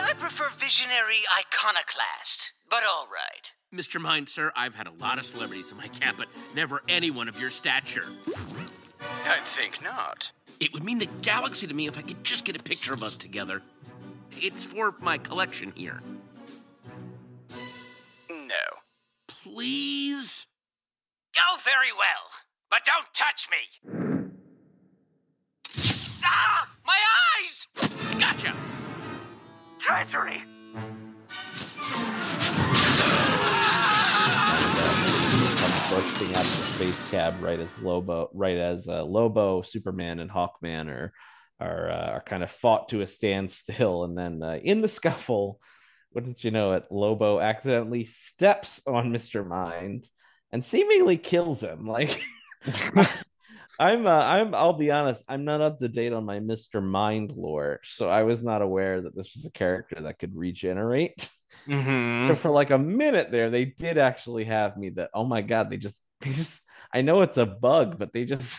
I 0.00 0.12
prefer 0.14 0.48
visionary 0.58 1.20
iconoclast, 1.38 2.52
but 2.70 2.82
all 2.82 3.06
right. 3.12 3.52
Mr. 3.74 4.00
Mind, 4.00 4.28
sir, 4.28 4.52
I've 4.56 4.74
had 4.74 4.86
a 4.86 4.92
lot 4.92 5.18
of 5.18 5.24
celebrities 5.26 5.70
in 5.70 5.76
my 5.76 5.88
camp, 6.00 6.18
but 6.18 6.28
never 6.54 6.82
anyone 6.88 7.28
of 7.28 7.40
your 7.40 7.50
stature. 7.50 8.06
I'd 9.24 9.44
think 9.44 9.82
not. 9.82 10.32
It 10.60 10.72
would 10.72 10.84
mean 10.84 10.98
the 10.98 11.08
galaxy 11.22 11.66
to 11.66 11.74
me 11.74 11.86
if 11.86 11.96
I 11.96 12.02
could 12.02 12.24
just 12.24 12.44
get 12.44 12.56
a 12.56 12.62
picture 12.62 12.92
of 12.92 13.02
us 13.02 13.16
together. 13.16 13.62
It's 14.32 14.64
for 14.64 14.94
my 15.00 15.18
collection 15.18 15.72
here. 15.76 16.00
No. 18.30 18.54
Please? 19.28 20.46
Oh, 21.38 21.58
very 21.64 21.92
well. 21.92 22.30
But 22.70 22.84
don't 22.84 23.06
touch 23.14 23.48
me. 23.50 23.96
Ah! 26.24 26.68
My 26.84 26.98
eyes! 27.40 27.66
Gotcha! 28.18 28.54
Treachery! 29.78 30.42
Bursting 35.98 36.32
out 36.36 36.44
of 36.44 36.58
the 36.58 36.64
space 36.74 37.10
cab 37.10 37.42
right 37.42 37.58
as 37.58 37.76
Lobo, 37.78 38.30
right 38.32 38.56
as 38.56 38.86
uh, 38.86 39.02
Lobo, 39.02 39.62
Superman, 39.62 40.20
and 40.20 40.30
Hawkman 40.30 40.86
are 40.88 41.12
are 41.58 41.90
uh, 41.90 42.10
are 42.10 42.22
kind 42.24 42.44
of 42.44 42.52
fought 42.52 42.90
to 42.90 43.00
a 43.00 43.06
standstill, 43.06 44.04
and 44.04 44.16
then 44.16 44.40
uh, 44.40 44.60
in 44.62 44.80
the 44.80 44.86
scuffle, 44.86 45.60
wouldn't 46.14 46.44
you 46.44 46.52
know 46.52 46.74
it, 46.74 46.84
Lobo 46.92 47.40
accidentally 47.40 48.04
steps 48.04 48.80
on 48.86 49.10
Mister 49.10 49.44
Mind 49.44 50.06
and 50.52 50.64
seemingly 50.64 51.16
kills 51.16 51.62
him. 51.62 51.84
Like 51.88 52.20
I'm, 53.80 54.06
uh, 54.06 54.10
I'm, 54.10 54.54
I'll 54.54 54.72
be 54.72 54.92
honest, 54.92 55.22
I'm 55.28 55.44
not 55.44 55.60
up 55.60 55.80
to 55.80 55.88
date 55.88 56.12
on 56.12 56.24
my 56.24 56.38
Mister 56.38 56.80
Mind 56.80 57.32
lore, 57.32 57.80
so 57.82 58.08
I 58.08 58.22
was 58.22 58.40
not 58.40 58.62
aware 58.62 59.00
that 59.00 59.16
this 59.16 59.34
was 59.34 59.46
a 59.46 59.50
character 59.50 60.00
that 60.02 60.20
could 60.20 60.36
regenerate. 60.36 61.28
Mm-hmm. 61.68 62.34
For 62.34 62.50
like 62.50 62.70
a 62.70 62.78
minute 62.78 63.28
there, 63.30 63.50
they 63.50 63.66
did 63.66 63.98
actually 63.98 64.44
have 64.44 64.76
me 64.76 64.90
that, 64.90 65.10
oh 65.14 65.24
my 65.24 65.42
god, 65.42 65.70
they 65.70 65.76
just 65.76 66.00
they 66.20 66.32
just 66.32 66.60
I 66.92 67.02
know 67.02 67.22
it's 67.22 67.38
a 67.38 67.46
bug, 67.46 67.98
but 67.98 68.12
they 68.12 68.24
just 68.24 68.58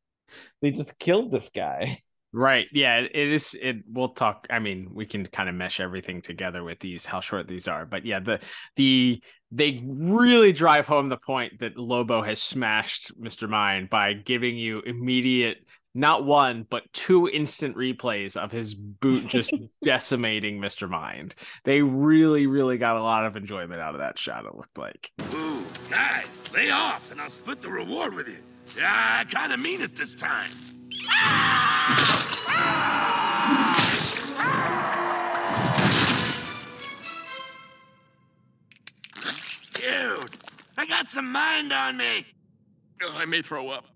they 0.62 0.70
just 0.70 0.98
killed 0.98 1.30
this 1.30 1.50
guy. 1.54 1.98
Right. 2.32 2.66
Yeah, 2.72 2.98
it 2.98 3.14
is 3.14 3.56
it 3.60 3.76
we'll 3.88 4.08
talk 4.08 4.48
I 4.50 4.58
mean, 4.58 4.90
we 4.92 5.06
can 5.06 5.24
kind 5.26 5.48
of 5.48 5.54
mesh 5.54 5.78
everything 5.78 6.20
together 6.20 6.64
with 6.64 6.80
these 6.80 7.06
how 7.06 7.20
short 7.20 7.46
these 7.46 7.68
are. 7.68 7.86
But 7.86 8.04
yeah, 8.04 8.18
the 8.18 8.40
the 8.74 9.22
they 9.52 9.80
really 9.86 10.52
drive 10.52 10.86
home 10.88 11.08
the 11.08 11.16
point 11.16 11.60
that 11.60 11.76
Lobo 11.76 12.22
has 12.22 12.42
smashed 12.42 13.16
Mr. 13.20 13.48
Mind 13.48 13.88
by 13.88 14.14
giving 14.14 14.56
you 14.56 14.80
immediate 14.80 15.58
not 15.94 16.24
one 16.24 16.66
but 16.68 16.92
two 16.92 17.28
instant 17.28 17.76
replays 17.76 18.36
of 18.36 18.50
his 18.50 18.74
boot 18.74 19.26
just 19.26 19.54
decimating 19.82 20.60
Mr. 20.60 20.88
Mind. 20.88 21.34
They 21.64 21.82
really 21.82 22.46
really 22.46 22.78
got 22.78 22.96
a 22.96 23.02
lot 23.02 23.26
of 23.26 23.36
enjoyment 23.36 23.80
out 23.80 23.94
of 23.94 24.00
that 24.00 24.18
shot 24.18 24.44
it 24.44 24.54
looked 24.54 24.78
like. 24.78 25.10
Ooh, 25.32 25.64
guys, 25.88 26.42
lay 26.52 26.70
off 26.70 27.10
and 27.10 27.20
I'll 27.20 27.30
split 27.30 27.62
the 27.62 27.70
reward 27.70 28.14
with 28.14 28.28
you. 28.28 28.38
Yeah, 28.76 29.20
I 29.20 29.24
kind 29.24 29.52
of 29.52 29.60
mean 29.60 29.82
it 29.82 29.94
this 29.96 30.14
time. 30.14 30.50
Dude, 39.74 40.30
I 40.76 40.86
got 40.88 41.06
some 41.08 41.30
mind 41.30 41.72
on 41.72 41.96
me. 41.96 42.26
Oh, 43.02 43.12
I 43.14 43.26
may 43.26 43.42
throw 43.42 43.68
up. 43.68 43.86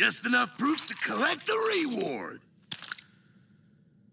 Just 0.00 0.24
enough 0.24 0.56
proof 0.56 0.86
to 0.86 0.94
collect 0.94 1.46
the 1.46 1.52
reward. 1.52 2.40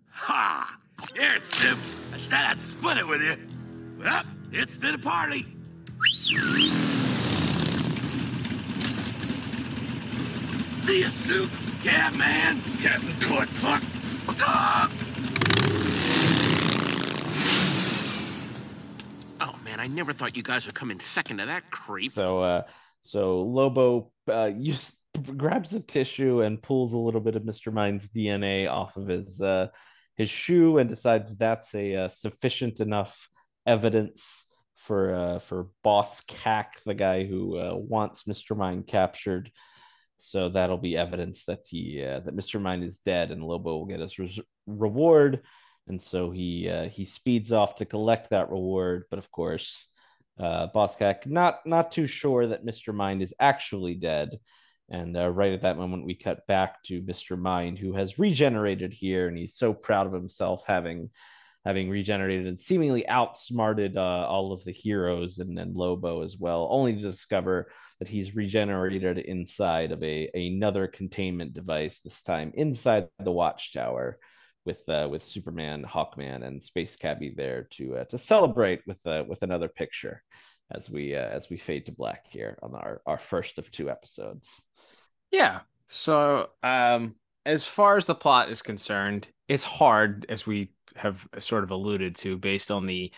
Ha! 0.09 0.77
Here, 1.15 1.39
Simp. 1.39 1.79
I 2.11 2.17
said 2.17 2.43
I'd 2.43 2.59
split 2.59 2.97
it 2.97 3.07
with 3.07 3.21
you. 3.21 3.37
Well, 3.97 4.23
it's 4.51 4.75
been 4.75 4.95
a 4.95 4.97
party. 4.97 5.45
See 10.81 10.99
you, 10.99 11.07
Soups. 11.07 11.71
Yeah, 11.81 12.09
man. 12.09 12.61
Captain 12.81 13.17
Cluck 13.21 13.47
Cluck. 13.55 13.81
Cluck. 14.37 14.91
Oh 19.39 19.55
man, 19.63 19.79
I 19.79 19.87
never 19.87 20.11
thought 20.11 20.35
you 20.35 20.43
guys 20.43 20.65
would 20.65 20.75
come 20.75 20.91
in 20.91 20.99
second 20.99 21.37
to 21.37 21.45
that 21.45 21.71
creep. 21.71 22.11
So, 22.11 22.39
uh, 22.39 22.63
so 23.03 23.39
Lobo 23.39 24.11
uh, 24.27 24.51
use, 24.53 24.91
grabs 25.35 25.73
a 25.73 25.79
tissue 25.79 26.41
and 26.41 26.61
pulls 26.61 26.93
a 26.93 26.97
little 26.97 27.21
bit 27.21 27.35
of 27.35 27.45
Mister 27.45 27.71
Mind's 27.71 28.07
DNA 28.09 28.69
off 28.69 28.97
of 28.97 29.07
his 29.07 29.41
uh, 29.41 29.67
his 30.15 30.29
shoe 30.29 30.77
and 30.77 30.89
decides 30.89 31.35
that's 31.35 31.73
a 31.75 31.95
uh, 31.95 32.09
sufficient 32.09 32.79
enough 32.79 33.29
evidence 33.65 34.45
for 34.75 35.13
uh, 35.13 35.39
for 35.39 35.67
Boss 35.83 36.21
Cack, 36.21 36.81
the 36.85 36.93
guy 36.93 37.25
who 37.25 37.57
uh, 37.57 37.75
wants 37.75 38.27
Mister 38.27 38.55
Mind 38.55 38.87
captured. 38.87 39.51
So 40.19 40.49
that'll 40.49 40.77
be 40.77 40.97
evidence 40.97 41.45
that 41.45 41.59
he 41.67 42.03
uh, 42.03 42.21
that 42.21 42.33
Mister 42.33 42.59
Mind 42.59 42.83
is 42.83 42.99
dead, 42.99 43.31
and 43.31 43.43
Lobo 43.43 43.77
will 43.77 43.85
get 43.85 43.99
his 43.99 44.17
res- 44.17 44.39
reward. 44.65 45.41
And 45.87 46.01
so 46.01 46.31
he 46.31 46.69
uh, 46.69 46.89
he 46.89 47.05
speeds 47.05 47.51
off 47.51 47.75
to 47.75 47.85
collect 47.85 48.29
that 48.29 48.49
reward. 48.49 49.03
But 49.09 49.19
of 49.19 49.31
course, 49.31 49.85
uh, 50.39 50.67
Boss 50.73 50.95
Cack 50.95 51.27
not 51.27 51.65
not 51.65 51.91
too 51.91 52.07
sure 52.07 52.47
that 52.47 52.65
Mister 52.65 52.93
Mind 52.93 53.21
is 53.21 53.33
actually 53.39 53.95
dead. 53.95 54.39
And 54.89 55.17
uh, 55.17 55.29
right 55.29 55.53
at 55.53 55.63
that 55.63 55.77
moment, 55.77 56.05
we 56.05 56.15
cut 56.15 56.47
back 56.47 56.81
to 56.83 57.01
Mister 57.01 57.35
Mind, 57.35 57.77
who 57.77 57.93
has 57.93 58.17
regenerated 58.19 58.93
here, 58.93 59.27
and 59.27 59.37
he's 59.37 59.55
so 59.55 59.73
proud 59.73 60.07
of 60.07 60.13
himself 60.13 60.63
having 60.65 61.09
having 61.65 61.89
regenerated 61.89 62.47
and 62.47 62.57
seemingly 62.57 63.05
outsmarted 63.09 63.97
uh, 63.97 64.25
all 64.29 64.53
of 64.53 64.63
the 64.63 64.71
heroes 64.71 65.39
and 65.39 65.57
then 65.57 65.73
Lobo 65.73 66.21
as 66.21 66.37
well, 66.37 66.69
only 66.71 66.93
to 66.95 67.01
discover 67.01 67.69
that 67.99 68.07
he's 68.07 68.37
regenerated 68.37 69.17
inside 69.17 69.91
of 69.91 70.01
a 70.01 70.29
another 70.33 70.87
containment 70.87 71.53
device. 71.53 71.99
This 71.99 72.21
time 72.21 72.53
inside 72.55 73.09
the 73.19 73.31
Watchtower, 73.31 74.17
with 74.65 74.87
uh, 74.87 75.07
with 75.11 75.23
Superman, 75.23 75.83
Hawkman, 75.83 76.45
and 76.45 76.63
Space 76.63 76.95
Cabby 76.95 77.33
there 77.35 77.67
to 77.71 77.97
uh, 77.97 78.03
to 78.05 78.17
celebrate 78.17 78.81
with 78.87 79.05
uh, 79.05 79.23
with 79.27 79.43
another 79.43 79.67
picture 79.67 80.23
as 80.71 80.89
we 80.89 81.13
uh, 81.13 81.19
as 81.19 81.49
we 81.49 81.57
fade 81.57 81.87
to 81.87 81.91
black 81.91 82.27
here 82.29 82.57
on 82.61 82.73
our 82.75 83.01
our 83.05 83.17
first 83.17 83.57
of 83.57 83.69
two 83.69 83.89
episodes. 83.89 84.47
Yeah. 85.31 85.61
So, 85.87 86.49
um, 86.63 87.15
as 87.45 87.65
far 87.65 87.97
as 87.97 88.05
the 88.05 88.15
plot 88.15 88.49
is 88.49 88.61
concerned, 88.61 89.27
it's 89.47 89.63
hard, 89.63 90.25
as 90.29 90.45
we 90.45 90.71
have 90.95 91.27
sort 91.37 91.63
of 91.63 91.71
alluded 91.71 92.15
to, 92.17 92.37
based 92.37 92.71
on 92.71 92.85
the 92.85 93.11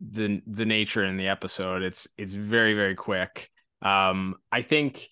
the 0.00 0.42
the 0.46 0.64
nature 0.64 1.04
in 1.04 1.16
the 1.16 1.28
episode. 1.28 1.82
It's 1.82 2.06
it's 2.16 2.34
very 2.34 2.74
very 2.74 2.94
quick. 2.94 3.50
Um, 3.82 4.36
I 4.52 4.62
think 4.62 5.08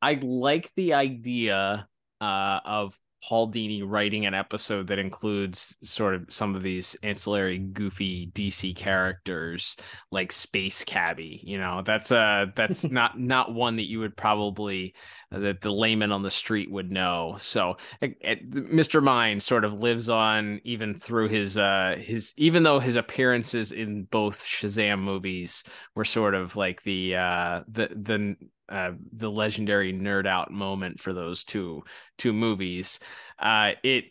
I 0.00 0.18
like 0.22 0.70
the 0.76 0.94
idea 0.94 1.88
uh, 2.20 2.60
of 2.64 2.98
Paul 3.26 3.50
Dini 3.50 3.82
writing 3.84 4.24
an 4.24 4.34
episode 4.34 4.86
that 4.86 5.00
includes 5.00 5.76
sort 5.82 6.14
of 6.14 6.26
some 6.28 6.54
of 6.54 6.62
these 6.62 6.96
ancillary 7.02 7.58
goofy 7.58 8.30
DC 8.32 8.76
characters 8.76 9.76
like 10.12 10.30
Space 10.30 10.84
Cabby. 10.84 11.40
You 11.42 11.58
know, 11.58 11.82
that's 11.84 12.12
a 12.12 12.52
that's 12.54 12.84
not 12.90 13.18
not 13.18 13.52
one 13.52 13.76
that 13.76 13.88
you 13.88 13.98
would 13.98 14.16
probably 14.16 14.94
uh, 15.32 15.40
that 15.40 15.60
the 15.60 15.72
layman 15.72 16.12
on 16.12 16.22
the 16.22 16.30
street 16.30 16.70
would 16.70 16.92
know. 16.92 17.34
So 17.38 17.78
Mr. 18.00 19.02
Mind 19.02 19.42
sort 19.42 19.64
of 19.64 19.80
lives 19.80 20.08
on 20.08 20.60
even 20.62 20.94
through 20.94 21.28
his 21.28 21.58
uh 21.58 21.96
his 21.98 22.32
even 22.36 22.62
though 22.62 22.78
his 22.78 22.94
appearances 22.94 23.72
in 23.72 24.04
both 24.04 24.40
Shazam 24.44 25.00
movies 25.00 25.64
were 25.96 26.04
sort 26.04 26.34
of 26.36 26.54
like 26.54 26.84
the 26.84 27.16
uh 27.16 27.62
the 27.66 27.88
the 27.88 28.36
uh, 28.68 28.92
the 29.12 29.30
legendary 29.30 29.92
nerd 29.92 30.26
out 30.26 30.50
moment 30.50 31.00
for 31.00 31.12
those 31.12 31.44
two 31.44 31.84
two 32.18 32.32
movies. 32.32 32.98
Uh, 33.38 33.72
it 33.82 34.06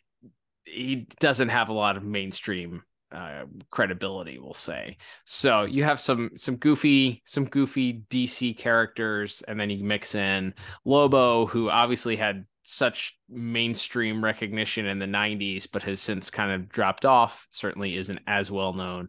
he 0.65 1.07
doesn't 1.19 1.49
have 1.49 1.69
a 1.69 1.73
lot 1.73 1.97
of 1.97 2.03
mainstream 2.03 2.83
uh, 3.11 3.45
credibility, 3.69 4.39
we'll 4.39 4.53
say. 4.53 4.97
So 5.25 5.63
you 5.63 5.83
have 5.83 6.01
some 6.01 6.31
some 6.37 6.57
goofy 6.57 7.21
some 7.25 7.45
goofy 7.45 8.03
DC 8.09 8.57
characters, 8.57 9.43
and 9.47 9.59
then 9.59 9.69
you 9.69 9.83
mix 9.83 10.15
in 10.15 10.53
Lobo, 10.83 11.45
who 11.45 11.69
obviously 11.69 12.15
had 12.15 12.45
such 12.63 13.17
mainstream 13.29 14.23
recognition 14.23 14.87
in 14.87 14.97
the 14.97 15.05
90s 15.05 15.67
but 15.71 15.83
has 15.83 16.01
since 16.01 16.31
kind 16.31 16.51
of 16.51 16.67
dropped 16.67 17.05
off 17.05 17.47
certainly 17.51 17.95
isn't 17.95 18.19
as 18.25 18.49
well 18.49 18.73
known 18.73 19.07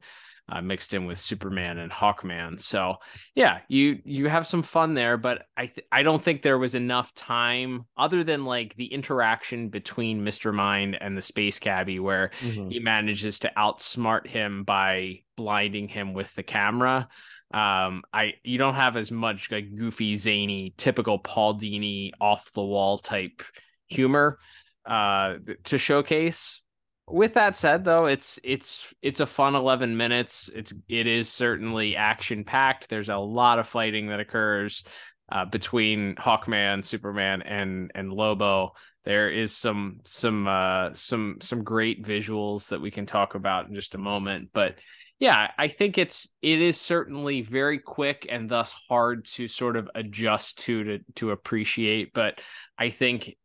uh, 0.49 0.61
mixed 0.61 0.95
in 0.95 1.07
with 1.07 1.19
Superman 1.19 1.79
and 1.79 1.91
Hawkman. 1.91 2.61
So 2.61 2.97
yeah, 3.35 3.61
you 3.69 4.01
you 4.05 4.29
have 4.29 4.47
some 4.47 4.63
fun 4.63 4.95
there, 4.95 5.17
but 5.17 5.47
I 5.57 5.67
th- 5.67 5.87
I 5.91 6.03
don't 6.03 6.23
think 6.23 6.43
there 6.43 6.59
was 6.59 6.75
enough 6.75 7.13
time 7.15 7.87
other 7.97 8.23
than 8.23 8.45
like 8.45 8.75
the 8.77 8.87
interaction 8.87 9.69
between 9.69 10.23
Mister 10.25 10.53
Mind 10.53 10.97
and 11.01 11.17
the 11.17 11.23
Space 11.23 11.59
Cabby, 11.59 11.99
where 11.99 12.31
Mhm. 12.41 12.71
he 12.71 12.79
manages 12.79 13.41
to 13.41 13.53
outsmart 13.57 14.27
him 14.27 14.65
by 14.65 15.21
blinding 15.37 15.89
him 15.89 16.15
with 16.15 16.33
the 16.35 16.43
camera. 16.43 17.09
Um, 17.53 18.03
I 18.13 18.35
you 18.43 18.59
don't 18.59 18.75
have 18.75 18.97
as 18.97 19.11
much 19.13 19.51
like 19.51 19.75
goofy, 19.77 20.17
zany, 20.17 20.75
typical 20.77 21.19
Paul 21.19 21.55
Dini 21.59 22.11
off 22.21 22.53
the 22.53 22.65
wall 22.65 22.99
type 22.99 23.43
humor 23.89 24.39
uh 24.85 25.35
to 25.65 25.79
showcase 25.79 26.61
with 27.09 27.35
that 27.35 27.57
said 27.57 27.85
though 27.85 28.07
it's 28.07 28.41
it's 28.43 28.93
it's 29.03 29.21
a 29.21 29.27
fun 29.27 29.55
11 29.55 29.97
minutes. 29.97 30.51
It's 30.55 30.73
it 30.89 31.07
is 31.07 31.31
certainly 31.31 31.97
action 31.97 32.45
packed 32.45 32.89
there's 32.89 33.09
a 33.09 33.17
lot 33.17 33.59
of 33.59 33.69
fighting 33.69 34.09
that 34.09 34.21
occurs 34.21 34.85
uh, 35.31 35.45
between 35.45 36.17
hawkman 36.17 36.83
superman 36.83 37.43
and 37.43 37.93
and 37.95 38.13
lobo. 38.13 38.73
There 39.05 39.31
is 39.31 39.57
some 39.57 40.01
some 40.05 40.49
uh 40.49 40.95
some 40.95 41.37
some 41.41 41.63
great 41.63 42.05
visuals 42.05 42.71
that 42.71 42.81
we 42.81 42.91
can 42.91 43.07
talk 43.07 43.35
about 43.35 43.69
in 43.69 43.75
just 43.75 43.95
a 43.95 43.99
moment. 43.99 44.51
But 44.53 44.77
yeah 45.19 45.51
i 45.57 45.67
think 45.67 45.97
it's 45.97 46.29
it 46.43 46.61
is 46.61 46.79
certainly 46.79 47.41
very 47.41 47.79
quick 47.79 48.27
and 48.29 48.51
thus 48.51 48.75
hard 48.87 49.25
to 49.25 49.49
sort 49.49 49.77
of 49.77 49.89
adjust 49.95 50.59
to 50.59 50.85
to 50.85 50.99
to 51.15 51.31
appreciate. 51.31 52.13
But 52.13 52.41
i 52.77 52.91
think 52.91 53.37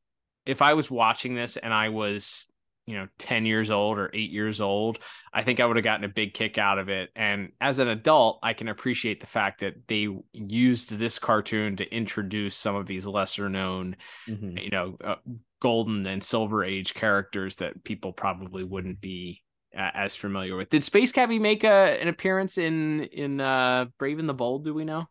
if 0.46 0.62
i 0.62 0.74
was 0.74 0.90
watching 0.92 1.36
this 1.36 1.58
and 1.58 1.74
i 1.74 1.90
was 1.90 2.51
you 2.88 2.96
know 2.96 3.08
10 3.20 3.46
years 3.46 3.70
old 3.72 3.98
or 4.00 4.10
8 4.14 4.32
years 4.32 4.60
old 4.60 5.00
i 5.34 5.44
think 5.44 5.60
i 5.60 5.66
would 5.66 5.78
have 5.78 5.84
gotten 5.84 6.04
a 6.04 6.10
big 6.10 6.34
kick 6.34 6.58
out 6.58 6.80
of 6.80 6.90
it. 6.90 7.10
And 7.16 7.52
as 7.62 7.80
an 7.80 7.88
adult 7.88 8.40
i 8.44 8.54
can 8.54 8.68
appreciate 8.68 9.20
the 9.20 9.28
fact 9.28 9.62
that 9.62 9.88
they 9.88 10.08
used 10.34 10.92
this 10.98 11.20
cartoon 11.20 11.76
to 11.78 11.96
introduce 11.96 12.56
some 12.56 12.76
of 12.76 12.88
these 12.88 13.06
lesser 13.06 13.50
known 13.50 13.96
Mhm. 14.28 14.64
you 14.64 14.70
know 14.72 14.98
uh, 15.04 15.16
golden 15.60 16.08
and 16.08 16.24
silver 16.24 16.64
age 16.64 16.94
characters 16.96 17.56
that 17.58 17.84
people 17.84 18.12
probably 18.14 18.64
wouldn't 18.64 19.00
be 19.00 19.44
uh, 19.78 19.92
as 19.94 20.16
familiar 20.16 20.58
with. 20.58 20.70
Did 20.70 20.84
space 20.84 21.12
cabby 21.12 21.40
make 21.40 21.64
a, 21.64 22.02
an 22.02 22.08
appearance 22.08 22.58
in 22.58 23.04
in 23.06 23.40
uh 23.40 23.86
brave 24.00 24.20
and 24.20 24.28
the 24.28 24.34
bold 24.34 24.64
do 24.66 24.74
we 24.74 24.84
know 24.86 25.06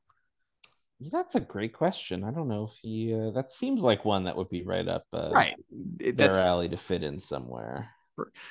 that's 1.00 1.34
a 1.34 1.40
great 1.40 1.72
question. 1.72 2.24
I 2.24 2.30
don't 2.30 2.48
know 2.48 2.64
if 2.70 2.78
he. 2.82 3.14
Uh, 3.14 3.30
that 3.30 3.52
seems 3.52 3.82
like 3.82 4.04
one 4.04 4.24
that 4.24 4.36
would 4.36 4.50
be 4.50 4.62
right 4.62 4.86
up 4.86 5.04
uh, 5.12 5.30
right 5.34 5.54
their 5.70 6.16
that's 6.16 6.38
alley 6.38 6.68
to 6.68 6.76
fit 6.76 7.02
in 7.02 7.18
somewhere. 7.18 7.90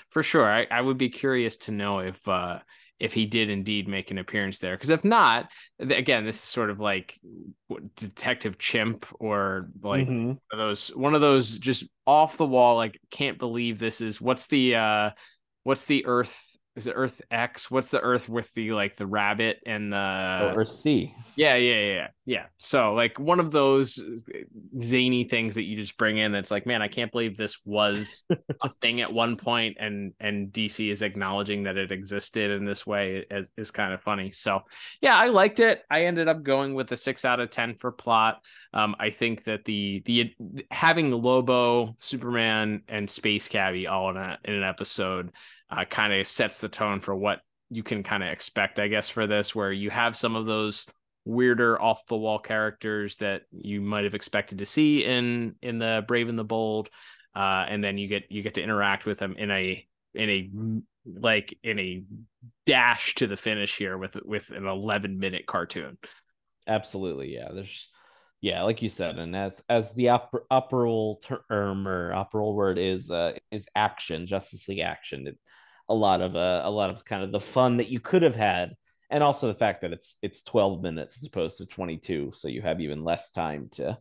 for 0.10 0.24
sure. 0.24 0.52
I, 0.52 0.68
I 0.72 0.82
would 0.82 0.98
be 0.98 1.10
curious 1.10 1.58
to 1.58 1.72
know 1.72 2.00
if 2.00 2.28
uh 2.28 2.60
if 3.00 3.14
he 3.14 3.26
did 3.26 3.50
indeed 3.50 3.88
make 3.88 4.12
an 4.12 4.18
appearance 4.18 4.60
there. 4.60 4.76
Because 4.76 4.90
if 4.90 5.06
not, 5.06 5.50
again, 5.80 6.26
this 6.26 6.36
is 6.36 6.42
sort 6.42 6.70
of 6.70 6.80
like 6.82 7.18
Detective 7.96 8.58
Chimp 8.58 9.06
or 9.20 9.70
like 9.82 10.08
Mhm. 10.08 10.26
one 10.28 10.38
of 10.52 10.58
those 10.60 10.90
one 10.90 11.16
of 11.16 11.22
those 11.22 11.58
just 11.58 11.86
off 12.06 12.38
the 12.38 12.46
wall. 12.46 12.76
Like 12.76 13.00
can't 13.10 13.38
believe 13.38 13.80
this 13.80 14.02
is 14.02 14.20
what's 14.20 14.48
the 14.48 14.76
uh 14.76 15.12
what's 15.64 15.86
the 15.86 16.06
Earth 16.06 16.58
is 16.80 16.88
it 16.88 16.94
Earth 16.96 17.22
X? 17.30 17.70
What's 17.70 17.92
the 17.92 18.00
Earth 18.00 18.30
with 18.30 18.52
the 18.54 18.72
like 18.72 18.96
the 18.96 19.06
rabbit 19.06 19.60
and 19.66 19.92
the 19.92 20.54
Earth 20.56 20.72
C. 20.72 21.14
yeah, 21.36 21.56
yeah, 21.56 21.76
yeah, 21.76 21.94
yeah, 21.94 22.08
yeah. 22.26 22.46
So 22.58 22.94
like 22.94 23.20
one 23.20 23.42
of 23.42 23.52
those 23.52 24.02
zany 24.82 25.26
things 25.26 25.56
that 25.56 25.64
you 25.64 25.76
just 25.76 25.98
bring 25.98 26.18
in 26.18 26.32
that's 26.32 26.52
like, 26.52 26.66
man, 26.66 26.82
I 26.82 26.88
can't 26.88 27.12
believe 27.12 27.36
this 27.36 27.58
was 27.66 28.24
a 28.62 28.70
thing 28.82 29.02
at 29.02 29.12
one 29.12 29.36
point 29.36 29.76
and 29.78 30.14
and 30.22 30.54
DC 30.54 30.90
is 30.90 31.02
acknowledging 31.02 31.64
that 31.64 31.76
it 31.76 31.92
existed 31.92 32.50
in 32.50 32.64
this 32.64 32.88
way 32.88 33.26
is, 33.30 33.48
is 33.58 33.72
kind 33.72 33.94
of 33.94 34.02
funny. 34.02 34.32
So 34.32 34.62
yeah, 35.02 35.18
I 35.18 35.28
liked 35.28 35.60
it. 35.60 35.84
I 35.92 36.06
ended 36.06 36.30
up 36.30 36.44
going 36.44 36.76
with 36.76 36.90
a 36.94 36.98
six 36.98 37.26
out 37.26 37.42
of 37.42 37.52
ten 37.52 37.76
for 37.76 37.92
plot. 37.92 38.42
Um, 38.74 38.96
I 38.98 39.10
think 39.10 39.44
that 39.44 39.66
the 39.66 40.02
the 40.06 40.34
having 40.72 41.10
the 41.10 41.18
Lobo, 41.18 41.96
Superman, 41.98 42.84
and 42.88 43.10
Space 43.10 43.50
Cabby 43.50 43.86
all 43.88 44.12
in 44.12 44.16
a 44.16 44.38
in 44.46 44.54
an 44.54 44.64
episode 44.64 45.34
uh, 45.70 45.86
kind 45.86 46.14
of 46.14 46.28
sets 46.28 46.60
the 46.60 46.70
tone 46.70 47.00
for 47.00 47.16
what 47.16 47.40
you 47.70 47.84
can 47.84 48.04
kind 48.04 48.24
of 48.24 48.30
expect, 48.30 48.80
I 48.80 48.88
guess, 48.88 49.10
for 49.10 49.28
this, 49.28 49.54
where 49.54 49.72
you 49.72 49.90
have 49.90 50.18
some 50.18 50.36
of 50.36 50.46
those 50.46 50.88
weirder 51.26 51.80
off 51.80 52.06
the 52.08 52.18
wall 52.18 52.40
characters 52.40 53.18
that 53.18 53.44
you 53.52 53.82
might 53.82 54.04
have 54.04 54.16
expected 54.16 54.60
to 54.60 54.66
see 54.66 55.04
in 55.06 55.56
in 55.62 55.78
the 55.80 56.04
Brave 56.08 56.30
and 56.30 56.40
the 56.40 56.44
Bold, 56.44 56.90
uh, 57.36 57.66
and 57.68 57.84
then 57.84 57.98
you 57.98 58.08
get 58.08 58.24
you 58.30 58.42
get 58.42 58.56
to 58.56 58.64
interact 58.64 59.06
with 59.06 59.20
them 59.20 59.36
in 59.38 59.52
a 59.52 59.86
in 60.14 60.30
a 60.30 60.50
like 61.06 61.58
in 61.64 61.80
a 61.80 62.04
dash 62.66 63.16
to 63.16 63.28
the 63.28 63.38
finish 63.38 63.78
here 63.78 63.98
with 63.98 64.16
with 64.26 64.50
an 64.50 64.66
11 64.66 65.20
minute 65.20 65.46
cartoon. 65.46 65.98
Absolutely, 66.68 67.34
yeah. 67.34 67.50
There's 67.54 67.90
yeah, 68.42 68.64
like 68.64 68.82
you 68.82 68.90
said, 68.90 69.18
and 69.18 69.36
as 69.36 69.62
as 69.68 69.92
the 69.94 70.10
upper 70.10 70.46
upper 70.50 71.14
term 71.22 71.88
or 71.88 72.14
upper 72.14 72.42
word 72.42 72.78
is 72.78 73.12
uh 73.12 73.34
is 73.52 73.66
action, 73.76 74.28
Justice 74.28 74.68
League 74.68 74.80
action. 74.80 75.28
It, 75.28 75.38
a 75.90 75.94
lot 75.94 76.22
of 76.22 76.36
uh, 76.36 76.62
a 76.64 76.72
lot 76.72 76.90
of 76.90 77.04
kind 77.04 77.24
of 77.24 77.32
the 77.32 77.40
fun 77.40 77.78
that 77.78 77.90
you 77.90 78.00
could 78.00 78.22
have 78.22 78.36
had, 78.36 78.76
and 79.10 79.24
also 79.24 79.48
the 79.48 79.58
fact 79.58 79.82
that 79.82 79.92
it's 79.94 80.16
it's 80.22 80.44
12 80.44 80.82
minutes 80.82 81.18
as 81.18 81.26
opposed 81.26 81.58
to 81.58 81.66
22, 81.66 82.32
so 82.34 82.48
you 82.48 82.62
have 82.62 82.80
even 82.80 83.04
less 83.04 83.32
time 83.32 83.70
to 83.74 83.98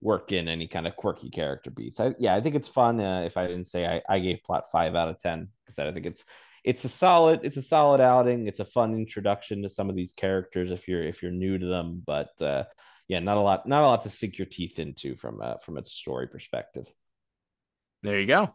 work 0.00 0.32
in 0.32 0.48
any 0.48 0.66
kind 0.66 0.86
of 0.86 0.96
quirky 0.96 1.30
character 1.30 1.70
beats. 1.70 2.00
I, 2.00 2.14
yeah, 2.18 2.34
I 2.34 2.40
think 2.40 2.54
it's 2.54 2.68
fun. 2.68 3.00
Uh, 3.00 3.22
if 3.22 3.36
I 3.36 3.46
didn't 3.46 3.68
say 3.68 3.86
I, 3.86 4.02
I 4.08 4.18
gave 4.18 4.42
plot 4.44 4.64
five 4.72 4.94
out 4.94 5.08
of 5.08 5.18
ten 5.18 5.48
because 5.64 5.78
I 5.78 5.92
think 5.92 6.06
it's 6.06 6.24
it's 6.64 6.84
a 6.84 6.88
solid 6.88 7.40
it's 7.42 7.56
a 7.56 7.62
solid 7.62 8.00
outing. 8.00 8.46
It's 8.48 8.60
a 8.60 8.64
fun 8.64 8.94
introduction 8.94 9.62
to 9.62 9.70
some 9.70 9.90
of 9.90 9.96
these 9.96 10.12
characters 10.12 10.70
if 10.70 10.88
you're 10.88 11.02
if 11.04 11.22
you're 11.22 11.30
new 11.32 11.58
to 11.58 11.66
them, 11.66 12.02
but 12.06 12.30
uh, 12.40 12.64
yeah, 13.08 13.18
not 13.18 13.36
a 13.36 13.40
lot 13.40 13.68
not 13.68 13.82
a 13.82 13.86
lot 13.86 14.02
to 14.04 14.10
sink 14.10 14.38
your 14.38 14.46
teeth 14.46 14.78
into 14.78 15.16
from 15.16 15.40
uh, 15.42 15.56
from 15.64 15.76
a 15.76 15.84
story 15.84 16.28
perspective. 16.28 16.86
There 18.02 18.18
you 18.18 18.26
go. 18.26 18.54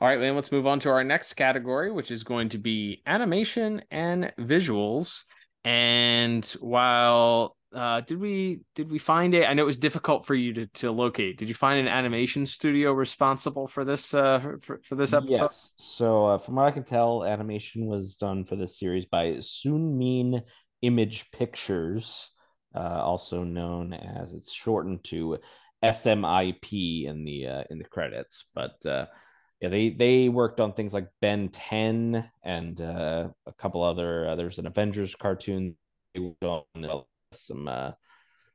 All 0.00 0.08
right, 0.08 0.18
then 0.18 0.34
let's 0.34 0.52
move 0.52 0.66
on 0.66 0.80
to 0.80 0.90
our 0.90 1.04
next 1.04 1.34
category, 1.34 1.92
which 1.92 2.10
is 2.10 2.24
going 2.24 2.48
to 2.50 2.58
be 2.58 3.02
animation 3.06 3.82
and 3.90 4.32
visuals. 4.38 5.24
And 5.64 6.44
while 6.60 7.56
uh, 7.74 8.00
did 8.00 8.18
we 8.18 8.60
did 8.74 8.90
we 8.90 8.98
find 8.98 9.32
it? 9.34 9.48
I 9.48 9.54
know 9.54 9.62
it 9.62 9.66
was 9.66 9.76
difficult 9.76 10.26
for 10.26 10.34
you 10.34 10.52
to, 10.54 10.66
to 10.66 10.90
locate. 10.90 11.38
Did 11.38 11.48
you 11.48 11.54
find 11.54 11.80
an 11.80 11.88
animation 11.88 12.46
studio 12.46 12.92
responsible 12.92 13.66
for 13.66 13.84
this 13.84 14.12
uh, 14.12 14.40
for, 14.60 14.80
for 14.82 14.94
this 14.94 15.12
episode? 15.12 15.44
Yes. 15.44 15.72
So 15.76 16.26
uh, 16.26 16.38
from 16.38 16.56
what 16.56 16.66
I 16.66 16.70
can 16.70 16.84
tell, 16.84 17.24
animation 17.24 17.86
was 17.86 18.16
done 18.16 18.44
for 18.44 18.56
this 18.56 18.78
series 18.78 19.06
by 19.06 19.34
Sunmin 19.34 20.42
Image 20.82 21.30
Pictures, 21.32 22.30
uh, 22.74 23.00
also 23.02 23.44
known 23.44 23.92
as 23.94 24.32
it's 24.32 24.52
shortened 24.52 25.04
to 25.04 25.38
SMIP 25.82 27.06
in 27.06 27.24
the 27.24 27.46
uh, 27.46 27.64
in 27.70 27.78
the 27.78 27.84
credits. 27.84 28.44
But 28.54 28.84
uh, 28.86 29.06
yeah, 29.60 29.68
they 29.68 29.90
they 29.90 30.28
worked 30.28 30.60
on 30.60 30.72
things 30.72 30.92
like 30.92 31.08
Ben 31.20 31.48
10 31.48 32.28
and 32.44 32.80
uh, 32.80 33.28
a 33.46 33.52
couple 33.52 33.82
other. 33.82 34.28
Uh, 34.28 34.36
there's 34.36 34.58
an 34.58 34.66
Avengers 34.66 35.14
cartoon. 35.14 35.76
Some 37.32 37.68
uh, 37.68 37.92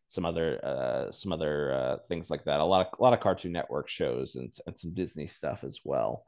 some 0.08 0.26
other 0.26 0.64
uh, 0.64 1.12
some 1.12 1.32
other 1.32 1.74
uh, 1.74 1.98
things 2.08 2.30
like 2.30 2.46
that. 2.46 2.60
A 2.60 2.64
lot 2.64 2.88
of 2.88 3.00
a 3.00 3.04
lot 3.04 3.14
of 3.14 3.20
Cartoon 3.20 3.52
Network 3.52 3.90
shows 3.90 4.36
and 4.36 4.54
and 4.66 4.80
some 4.80 4.94
Disney 4.94 5.28
stuff 5.28 5.64
as 5.64 5.80
well. 5.84 6.24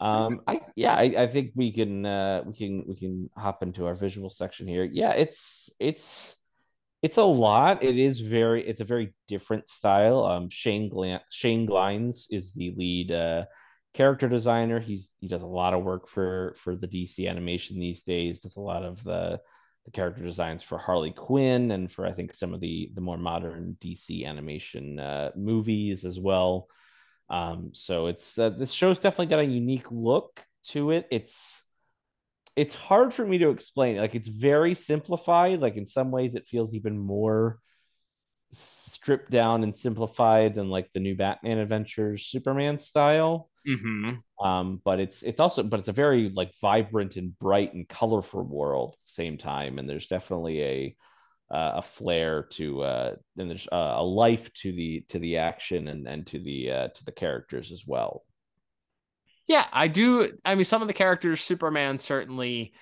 Um, 0.00 0.40
I 0.46 0.60
yeah, 0.74 0.94
I, 0.94 1.14
I 1.18 1.26
think 1.28 1.52
we 1.54 1.72
can 1.72 2.04
uh, 2.04 2.42
we 2.44 2.54
can 2.54 2.84
we 2.86 2.96
can 2.96 3.30
hop 3.36 3.62
into 3.62 3.86
our 3.86 3.94
visual 3.94 4.28
section 4.28 4.66
here. 4.66 4.84
Yeah, 4.84 5.12
it's 5.12 5.70
it's 5.78 6.34
it's 7.04 7.18
a 7.18 7.22
lot. 7.22 7.84
It 7.84 7.98
is 7.98 8.18
very 8.18 8.66
it's 8.66 8.80
a 8.80 8.84
very 8.86 9.12
different 9.28 9.68
style. 9.68 10.24
Um, 10.24 10.48
Shane 10.48 10.88
Glan- 10.88 11.20
Shane 11.30 11.66
Glines 11.66 12.24
is 12.30 12.52
the 12.52 12.72
lead 12.78 13.12
uh 13.12 13.44
character 13.92 14.26
designer. 14.26 14.80
He's 14.80 15.10
he 15.20 15.28
does 15.28 15.42
a 15.42 15.46
lot 15.46 15.74
of 15.74 15.84
work 15.84 16.08
for 16.08 16.56
for 16.64 16.74
the 16.74 16.88
DC 16.88 17.28
animation 17.28 17.78
these 17.78 18.02
days. 18.04 18.40
Does 18.40 18.56
a 18.56 18.60
lot 18.60 18.84
of 18.84 19.04
the 19.04 19.38
the 19.84 19.90
character 19.90 20.22
designs 20.22 20.62
for 20.62 20.78
Harley 20.78 21.10
Quinn 21.10 21.72
and 21.72 21.92
for 21.92 22.06
I 22.06 22.12
think 22.12 22.34
some 22.34 22.54
of 22.54 22.60
the 22.60 22.90
the 22.94 23.02
more 23.02 23.18
modern 23.18 23.76
DC 23.82 24.24
animation 24.24 24.98
uh, 24.98 25.30
movies 25.36 26.06
as 26.06 26.18
well. 26.18 26.68
Um, 27.28 27.72
so 27.74 28.06
it's 28.06 28.38
uh, 28.38 28.48
this 28.48 28.72
show's 28.72 28.98
definitely 28.98 29.26
got 29.26 29.40
a 29.40 29.44
unique 29.44 29.90
look 29.90 30.42
to 30.68 30.90
it. 30.90 31.06
It's 31.10 31.60
it's 32.56 32.74
hard 32.74 33.12
for 33.12 33.24
me 33.24 33.38
to 33.38 33.50
explain. 33.50 33.96
Like 33.96 34.14
it's 34.14 34.28
very 34.28 34.74
simplified. 34.74 35.60
Like 35.60 35.76
in 35.76 35.86
some 35.86 36.10
ways, 36.10 36.34
it 36.34 36.46
feels 36.46 36.74
even 36.74 36.98
more 36.98 37.58
stripped 38.52 39.30
down 39.30 39.64
and 39.64 39.74
simplified 39.74 40.54
than 40.54 40.70
like 40.70 40.90
the 40.92 41.00
new 41.00 41.16
Batman 41.16 41.58
Adventures 41.58 42.26
Superman 42.26 42.78
style. 42.78 43.50
Mm-hmm. 43.66 44.46
Um, 44.46 44.80
but 44.84 45.00
it's 45.00 45.22
it's 45.22 45.40
also 45.40 45.62
but 45.62 45.80
it's 45.80 45.88
a 45.88 45.92
very 45.92 46.30
like 46.30 46.52
vibrant 46.60 47.16
and 47.16 47.36
bright 47.38 47.74
and 47.74 47.88
colorful 47.88 48.42
world 48.42 48.94
at 48.94 49.06
the 49.06 49.12
same 49.12 49.38
time, 49.38 49.78
and 49.78 49.88
there's 49.88 50.06
definitely 50.06 50.62
a 50.62 50.96
uh, 51.50 51.72
a 51.76 51.82
flair 51.82 52.44
to 52.50 52.82
uh, 52.82 53.14
and 53.38 53.50
there's 53.50 53.68
uh, 53.72 53.94
a 53.96 54.04
life 54.04 54.52
to 54.54 54.72
the 54.72 55.04
to 55.08 55.18
the 55.18 55.38
action 55.38 55.88
and 55.88 56.06
and 56.06 56.26
to 56.26 56.38
the 56.38 56.70
uh, 56.70 56.88
to 56.88 57.04
the 57.04 57.12
characters 57.12 57.72
as 57.72 57.84
well. 57.86 58.22
Yeah, 59.46 59.66
I 59.72 59.88
do. 59.88 60.32
I 60.44 60.54
mean, 60.54 60.64
some 60.64 60.82
of 60.82 60.88
the 60.88 60.94
characters, 60.94 61.40
Superman 61.40 61.98
certainly 61.98 62.72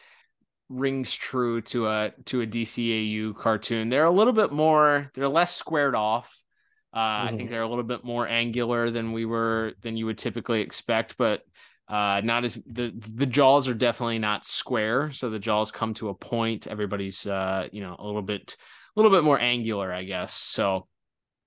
rings 0.69 1.13
true 1.13 1.61
to 1.61 1.87
a 1.87 2.13
to 2.27 2.43
a 2.43 2.47
DCAU 2.47 3.37
cartoon. 3.37 3.89
They're 3.89 4.05
a 4.05 4.11
little 4.11 4.33
bit 4.33 4.53
more. 4.53 5.11
They're 5.15 5.29
less 5.29 5.55
squared 5.55 5.95
off. 5.95 6.43
Uh, 6.93 6.99
mm-hmm. 6.99 7.35
I 7.35 7.37
think 7.37 7.51
they're 7.51 7.63
a 7.63 7.69
little 7.69 7.85
bit 7.85 8.05
more 8.05 8.29
angular 8.29 8.91
than 8.91 9.13
we 9.13 9.25
were 9.25 9.73
than 9.83 9.97
you 9.97 10.07
would 10.07 10.19
typically 10.19 10.61
expect, 10.61 11.17
but 11.17 11.43
uh, 11.89 12.21
not 12.23 12.45
as 12.45 12.55
the 12.67 12.93
the 12.97 13.27
jaws 13.27 13.69
are 13.69 13.75
definitely 13.75 14.19
not 14.19 14.45
square. 14.45 15.13
So 15.13 15.31
the 15.31 15.39
jaws 15.39 15.73
come 15.73 15.95
to 15.95 16.11
a 16.11 16.15
point. 16.15 16.67
Everybody's 16.67 17.27
uh, 17.27 17.69
you 17.73 17.81
know 17.81 17.97
a 17.99 18.05
little 18.05 18.23
bit 18.23 18.57
a 18.97 19.01
little 19.01 19.17
bit 19.17 19.25
more 19.25 19.39
angular, 19.39 19.93
I 19.93 20.05
guess. 20.05 20.35
So 20.35 20.87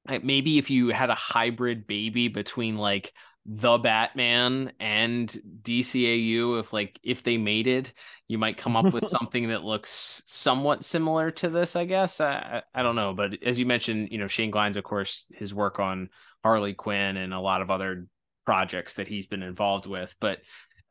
maybe 0.08 0.58
if 0.58 0.70
you 0.70 0.90
had 0.90 1.10
a 1.10 1.16
hybrid 1.16 1.88
baby 1.88 2.28
between 2.28 2.78
like 2.78 3.14
the 3.46 3.78
Batman 3.78 4.74
and 4.80 5.30
DCAU 5.62 6.60
if 6.60 6.74
like 6.74 7.00
if 7.04 7.24
they 7.24 7.38
made 7.38 7.68
it, 7.68 7.94
you 8.28 8.38
might 8.38 8.58
come 8.58 8.76
up 8.76 8.92
with 8.92 9.08
something 9.10 9.50
that 9.50 9.64
looks 9.64 10.24
somewhat 10.26 10.84
similar 10.84 11.30
to 11.32 11.50
this, 11.50 11.76
I 11.76 11.86
guess. 11.86 12.20
I, 12.20 12.64
I 12.74 12.82
don't 12.82 12.96
know, 12.96 13.14
but 13.14 13.44
as 13.44 13.60
you 13.60 13.66
mentioned, 13.66 14.10
you 14.12 14.18
know, 14.18 14.28
Shane 14.28 14.52
Glines, 14.52 14.78
of 14.78 14.84
course, 14.84 15.26
his 15.32 15.54
work 15.54 15.80
on 15.80 16.10
Harley 16.44 16.74
Quinn 16.74 17.18
and 17.18 17.34
a 17.34 17.40
lot 17.40 17.62
of 17.62 17.70
other 17.70 18.08
projects 18.46 18.96
that 18.96 19.08
he's 19.08 19.28
been 19.28 19.44
involved 19.44 19.86
with, 19.86 20.16
but 20.20 20.40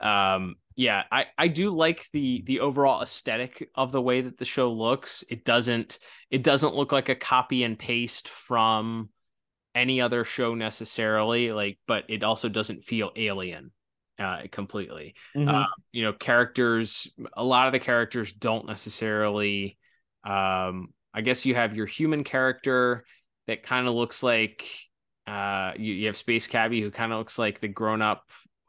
um 0.01 0.57
yeah, 0.77 1.05
I 1.11 1.27
I 1.39 1.49
do 1.49 1.71
like 1.75 2.09
the 2.13 2.43
the 2.47 2.61
overall 2.61 3.01
aesthetic 3.01 3.71
of 3.75 3.93
the 3.93 4.03
way 4.03 4.23
that 4.23 4.39
the 4.39 4.45
show 4.45 4.73
looks. 4.73 5.23
It 5.29 5.45
doesn't 5.45 5.99
it 6.31 6.43
doesn't 6.43 6.75
look 6.75 6.91
like 6.91 7.09
a 7.09 7.15
copy 7.15 7.63
and 7.63 7.79
paste 7.79 8.29
from 8.29 9.09
any 9.75 10.01
other 10.01 10.25
show 10.25 10.55
necessarily 10.55 11.53
like 11.53 11.79
but 11.87 12.05
it 12.09 12.23
also 12.25 12.49
doesn't 12.49 12.83
feel 12.83 13.11
alien 13.17 13.71
uh 14.19 14.43
completely. 14.51 15.15
Mm-hmm. 15.37 15.49
uh, 15.49 15.65
you 15.93 16.05
know 16.05 16.13
characters 16.13 17.11
a 17.37 17.45
lot 17.45 17.67
of 17.67 17.73
the 17.73 17.81
characters 17.81 18.33
don't 18.33 18.67
necessarily 18.67 19.77
um 20.25 20.89
i 21.13 21.21
guess 21.21 21.45
you 21.45 21.55
have 21.55 21.77
your 21.77 21.87
human 21.87 22.25
character 22.25 23.05
that 23.47 23.63
kind 23.63 23.89
of 23.89 23.95
looks 23.95 24.23
like 24.23 24.65
uh 25.27 25.73
you, 25.77 25.95
you 25.95 26.07
have 26.07 26.17
space 26.17 26.47
cabbie 26.47 26.81
who 26.81 26.91
kind 26.91 27.13
of 27.13 27.19
looks 27.19 27.39
like 27.39 27.61
the 27.61 27.69
grown 27.69 28.03
up 28.03 28.25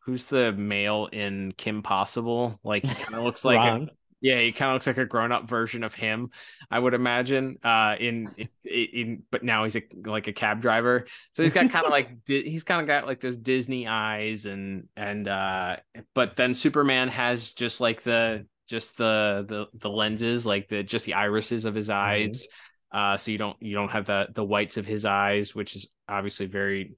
who's 0.05 0.25
the 0.25 0.51
male 0.53 1.07
in 1.11 1.51
kim 1.57 1.81
possible? 1.81 2.59
Like 2.63 2.85
he 2.85 2.93
kind 2.93 3.15
of 3.15 3.23
looks 3.23 3.43
like 3.45 3.57
a, 3.59 3.87
yeah, 4.21 4.39
he 4.39 4.51
kind 4.51 4.71
of 4.71 4.75
looks 4.75 4.88
like 4.88 4.97
a 4.97 5.06
grown-up 5.06 5.47
version 5.47 5.84
of 5.84 5.93
him, 5.93 6.30
I 6.71 6.80
would 6.80 6.93
imagine. 6.93 7.58
Uh, 7.63 7.95
in, 7.99 8.34
in, 8.38 8.49
in 8.63 9.23
but 9.30 9.43
now 9.43 9.63
he's 9.65 9.75
a, 9.75 9.84
like 10.06 10.28
a 10.28 10.34
cab 10.34 10.62
driver, 10.62 11.06
so 11.34 11.43
he's 11.43 11.54
got 11.54 11.69
kind 11.69 11.86
of 11.86 11.91
like 11.91 12.10
he's 12.25 12.63
kind 12.63 12.82
of 12.82 12.88
got 12.88 13.06
like 13.06 13.19
those 13.19 13.38
Disney 13.38 13.88
eyes, 13.88 14.45
and 14.45 14.88
and 14.95 15.28
uh, 15.28 15.78
but 16.13 16.36
then 16.36 16.54
Superman 16.54 17.10
has 17.10 17.54
just 17.54 17.82
like 17.82 18.04
the 18.04 18.45
just 18.67 18.97
the 18.97 19.45
the 19.47 19.67
the 19.78 19.89
lenses, 19.89 20.45
like 20.45 20.69
the 20.69 20.82
just 20.82 21.06
the 21.06 21.13
irises 21.13 21.65
of 21.65 21.75
his 21.75 21.89
mm-hmm. 21.89 21.99
eyes. 21.99 22.47
Mm-hmm. 22.47 22.97
Uh, 22.97 23.17
so 23.17 23.32
you 23.32 23.38
don't 23.38 23.58
you 23.62 23.75
don't 23.75 23.89
have 23.89 24.06
the 24.06 24.28
the 24.34 24.43
whites 24.43 24.78
of 24.78 24.86
his 24.86 25.06
eyes, 25.06 25.54
which 25.54 25.75
is 25.75 25.88
obviously 26.08 26.45
very 26.45 26.95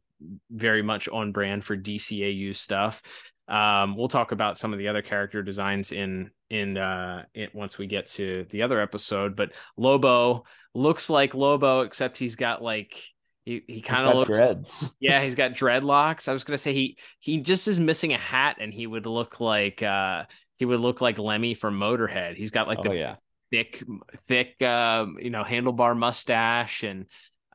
very 0.51 0.81
much 0.81 1.09
on 1.09 1.31
brand 1.31 1.63
for 1.63 1.75
DCAU 1.75 2.55
stuff. 2.55 3.01
Um, 3.47 3.95
we'll 3.95 4.07
talk 4.07 4.31
about 4.31 4.57
some 4.57 4.73
of 4.73 4.79
the 4.79 4.89
other 4.89 5.01
character 5.01 5.41
designs 5.41 5.91
in 5.91 6.31
in 6.49 6.77
uh 6.77 7.25
it 7.33 7.53
once 7.53 7.77
we 7.77 7.87
get 7.87 8.07
to 8.07 8.45
the 8.49 8.61
other 8.61 8.81
episode. 8.81 9.35
But 9.35 9.51
Lobo 9.75 10.45
looks 10.73 11.09
like 11.09 11.33
Lobo, 11.33 11.81
except 11.81 12.17
he's 12.17 12.35
got 12.35 12.61
like 12.61 13.01
he, 13.47 13.63
he 13.65 13.81
kind 13.81 14.05
of 14.05 14.15
looks 14.15 14.37
dreads. 14.37 14.91
yeah 14.99 15.21
he's 15.21 15.35
got 15.35 15.51
dreadlocks 15.51 16.27
i 16.27 16.33
was 16.33 16.43
gonna 16.43 16.57
say 16.57 16.73
he 16.73 16.97
he 17.21 17.37
just 17.37 17.69
is 17.69 17.79
missing 17.79 18.11
a 18.11 18.17
hat 18.17 18.57
and 18.59 18.73
he 18.73 18.85
would 18.85 19.05
look 19.05 19.39
like 19.39 19.81
uh 19.81 20.25
he 20.57 20.65
would 20.65 20.81
look 20.81 20.99
like 20.99 21.17
lemmy 21.17 21.53
from 21.53 21.79
motorhead 21.79 22.35
he's 22.35 22.51
got 22.51 22.67
like 22.67 22.79
oh, 22.79 22.89
the 22.89 22.95
yeah 22.95 23.15
thick 23.49 23.81
thick 24.27 24.61
um 24.61 25.15
you 25.21 25.29
know 25.29 25.45
handlebar 25.45 25.97
mustache 25.97 26.83
and 26.83 27.05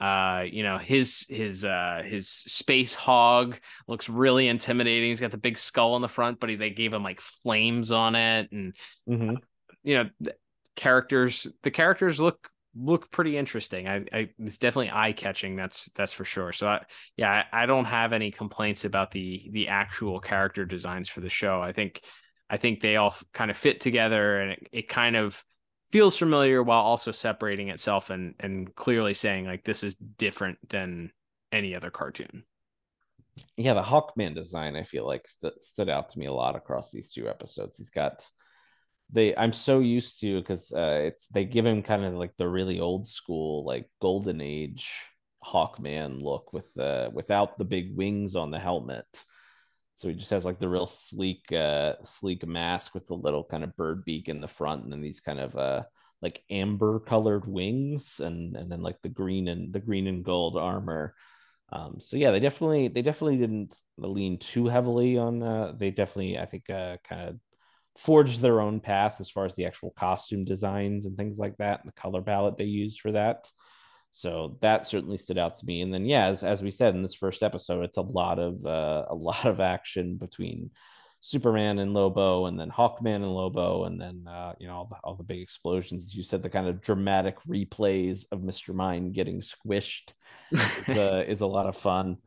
uh, 0.01 0.45
you 0.51 0.63
know, 0.63 0.79
his 0.79 1.27
his 1.29 1.65
uh 1.65 2.03
his 2.05 2.29
space 2.29 2.95
hog 2.95 3.59
looks 3.87 4.09
really 4.09 4.49
intimidating. 4.49 5.11
He's 5.11 5.21
got 5.21 5.31
the 5.31 5.37
big 5.37 5.59
skull 5.59 5.95
on 5.95 6.03
the 6.03 6.09
front, 6.09 6.41
but 6.41 6.51
he, 6.51 6.57
they 6.57 6.71
gave 6.71 6.93
him 6.93 7.03
like 7.03 7.21
flames 7.21 7.93
on 7.93 8.15
it, 8.15 8.51
and 8.53 8.75
mm-hmm. 9.09 9.37
you 9.85 9.97
know, 9.97 10.11
the 10.21 10.35
characters 10.75 11.47
the 11.63 11.71
characters 11.71 12.21
look 12.21 12.51
look 12.75 13.11
pretty 13.11 13.37
interesting. 13.37 13.87
I, 13.87 14.05
I 14.13 14.29
it's 14.39 14.59
definitely 14.59 14.91
eye 14.93 15.13
catching. 15.13 15.57
That's 15.57 15.91
that's 15.95 16.13
for 16.13 16.25
sure. 16.25 16.53
So 16.53 16.69
I, 16.69 16.81
yeah, 17.17 17.45
I, 17.53 17.63
I 17.63 17.67
don't 17.67 17.85
have 17.85 18.13
any 18.13 18.31
complaints 18.31 18.85
about 18.85 19.11
the 19.11 19.49
the 19.53 19.69
actual 19.69 20.21
character 20.21 20.65
designs 20.65 21.09
for 21.09 21.21
the 21.21 21.29
show. 21.29 21.61
I 21.61 21.73
think 21.73 22.01
I 22.49 22.57
think 22.57 22.81
they 22.81 22.97
all 22.97 23.15
kind 23.33 23.51
of 23.51 23.57
fit 23.57 23.81
together 23.81 24.41
and 24.41 24.53
it, 24.53 24.69
it 24.73 24.89
kind 24.89 25.17
of 25.17 25.43
feels 25.93 26.17
familiar 26.17 26.63
while 26.63 26.81
also 26.81 27.13
separating 27.13 27.69
itself 27.69 28.11
and 28.11 28.35
and 28.41 28.75
clearly 28.75 29.15
saying 29.15 29.47
like 29.47 29.63
this 29.63 29.85
is 29.85 29.95
different 29.95 30.59
than 30.69 31.13
any 31.53 31.77
other 31.77 31.91
cartoon. 31.91 32.45
Yeah, 33.57 33.75
the 33.75 33.83
Hawkman 33.83 34.35
design 34.35 34.75
I 34.75 34.83
feel 34.83 35.07
like 35.07 35.29
st- 35.29 35.63
stood 35.63 35.89
out 35.89 36.09
to 36.11 36.19
me 36.19 36.27
a 36.27 36.33
lot 36.33 36.57
across 36.57 36.91
these 36.91 37.13
two 37.13 37.29
episodes. 37.29 37.77
He's 37.77 37.91
got 37.91 38.27
they 39.13 39.37
I'm 39.37 39.53
so 39.53 39.81
used 39.81 40.21
to 40.21 40.41
because 40.41 40.73
uh, 40.73 41.01
it's 41.05 41.27
they 41.29 41.45
give 41.45 41.67
him 41.67 41.83
kind 41.83 42.05
of 42.05 42.15
like 42.15 42.33
the 42.39 42.49
really 42.49 42.81
old 42.81 43.07
school 43.07 43.65
like 43.65 43.91
golden 44.01 44.41
age 44.41 44.91
Hawkman 45.45 46.23
look 46.23 46.53
with 46.53 46.73
the 46.75 47.11
without 47.13 47.59
the 47.59 47.65
big 47.65 47.97
wings 47.97 48.35
on 48.35 48.51
the 48.51 48.59
helmet. 48.59 49.07
So 49.95 50.09
he 50.09 50.15
just 50.15 50.31
has 50.31 50.45
like 50.45 50.59
the 50.59 50.69
real 50.69 50.87
sleek 50.87 51.53
uh 51.53 51.95
sleek 52.05 52.47
mask 52.47 52.95
with 52.95 53.07
the 53.07 53.15
little 53.15 53.45
kind 53.45 53.63
of 53.65 53.77
bird 53.77 54.05
beak 54.05 54.29
in 54.29 54.41
the 54.41 54.49
front 54.49 54.85
and 54.85 54.93
then 54.93 55.01
these 55.01 55.21
kind 55.21 55.39
of 55.39 55.57
uh 55.57 55.83
like 56.21 56.43
amber 56.51 57.01
colored 57.01 57.47
wings 57.47 58.21
and 58.21 58.57
and 58.57 58.71
then 58.71 58.83
like 58.83 59.01
the 59.03 59.09
green 59.09 59.49
and 59.49 59.73
the 59.73 59.81
green 59.81 60.07
and 60.07 60.25
gold 60.25 60.57
armor. 60.57 61.15
Um 61.71 61.97
so 62.01 62.17
yeah, 62.17 62.31
they 62.31 62.41
definitely 62.41 62.89
they 62.89 63.03
definitely 63.03 63.39
didn't 63.39 63.75
lean 63.99 64.39
too 64.39 64.67
heavily 64.67 65.19
on 65.19 65.43
uh 65.43 65.73
they 65.79 65.91
definitely 65.91 66.39
I 66.39 66.47
think 66.47 66.69
uh 66.71 66.97
kind 67.05 67.29
of 67.31 67.39
forged 67.99 68.41
their 68.41 68.61
own 68.61 68.81
path 68.81 69.17
as 69.21 69.29
far 69.31 69.45
as 69.45 69.55
the 69.55 69.67
actual 69.67 69.93
costume 69.99 70.45
designs 70.45 71.05
and 71.05 71.17
things 71.17 71.37
like 71.39 71.57
that 71.59 71.81
and 71.81 71.89
the 71.89 72.01
color 72.01 72.23
palette 72.23 72.57
they 72.57 72.65
used 72.65 73.01
for 73.01 73.13
that. 73.13 73.47
So 74.13 74.59
that 74.61 74.87
certainly 74.87 75.17
stood 75.17 75.39
out 75.39 75.57
to 75.57 75.67
me. 75.67 75.81
And 75.81 75.93
then 75.93 76.05
yeah, 76.05 76.27
as, 76.27 76.45
as 76.45 76.63
we 76.63 76.71
said 76.71 76.95
in 76.95 77.03
this 77.03 77.15
first 77.15 77.43
episode, 77.43 77.83
it's 77.83 77.97
a 77.97 78.03
lot 78.03 78.39
of 78.39 78.65
uh, 78.65 79.07
a 79.09 79.15
lot 79.31 79.47
of 79.47 79.59
action 79.59 80.17
between 80.17 80.71
Superman 81.21 81.79
and 81.79 81.95
Lobo, 81.95 82.47
and 82.47 82.59
then 82.61 82.69
Hawkman 82.69 83.17
and 83.17 83.33
Lobo, 83.33 83.85
and 83.85 83.99
then 83.99 84.27
uh, 84.29 84.55
you 84.59 84.67
know 84.67 84.75
all 84.75 84.87
the, 84.87 84.97
all 85.03 85.15
the 85.15 85.23
big 85.23 85.41
explosions. 85.41 86.15
You 86.15 86.23
said 86.23 86.43
the 86.43 86.51
kind 86.51 86.67
of 86.67 86.83
dramatic 86.83 87.37
replays 87.49 88.27
of 88.33 88.43
Mister 88.43 88.75
Mind 88.75 89.15
getting 89.15 89.41
squished 89.41 90.13
uh, 90.89 91.23
is 91.27 91.41
a 91.41 91.47
lot 91.47 91.67
of 91.67 91.77
fun 91.77 92.19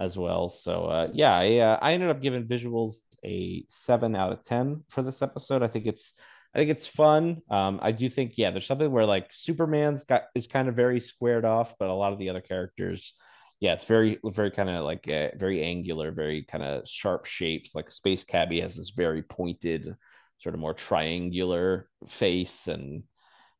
as 0.00 0.16
well. 0.16 0.48
So 0.48 0.86
uh, 0.86 1.08
yeah, 1.12 1.36
I, 1.36 1.58
uh, 1.58 1.78
I 1.80 1.92
ended 1.92 2.10
up 2.10 2.20
giving 2.20 2.48
visuals 2.48 2.94
a 3.24 3.64
seven 3.68 4.16
out 4.16 4.32
of 4.32 4.42
ten 4.42 4.82
for 4.88 5.02
this 5.02 5.22
episode. 5.22 5.62
I 5.62 5.68
think 5.68 5.86
it's 5.86 6.14
I 6.54 6.58
think 6.58 6.70
it's 6.70 6.86
fun. 6.86 7.42
Um, 7.50 7.78
I 7.82 7.92
do 7.92 8.08
think 8.08 8.34
yeah, 8.36 8.50
there's 8.50 8.66
something 8.66 8.90
where 8.90 9.04
like 9.04 9.32
Superman's 9.32 10.04
got 10.04 10.24
is 10.34 10.46
kind 10.46 10.68
of 10.68 10.74
very 10.74 11.00
squared 11.00 11.44
off, 11.44 11.74
but 11.78 11.90
a 11.90 11.94
lot 11.94 12.12
of 12.12 12.18
the 12.18 12.30
other 12.30 12.40
characters, 12.40 13.14
yeah, 13.60 13.74
it's 13.74 13.84
very 13.84 14.18
very 14.24 14.50
kind 14.50 14.70
of 14.70 14.84
like 14.84 15.06
uh, 15.08 15.28
very 15.36 15.62
angular, 15.62 16.10
very 16.10 16.44
kind 16.44 16.64
of 16.64 16.88
sharp 16.88 17.26
shapes. 17.26 17.74
Like 17.74 17.90
Space 17.90 18.24
Cabbie 18.24 18.60
has 18.62 18.74
this 18.74 18.90
very 18.90 19.22
pointed, 19.22 19.94
sort 20.38 20.54
of 20.54 20.60
more 20.60 20.74
triangular 20.74 21.88
face 22.08 22.66
and 22.66 23.02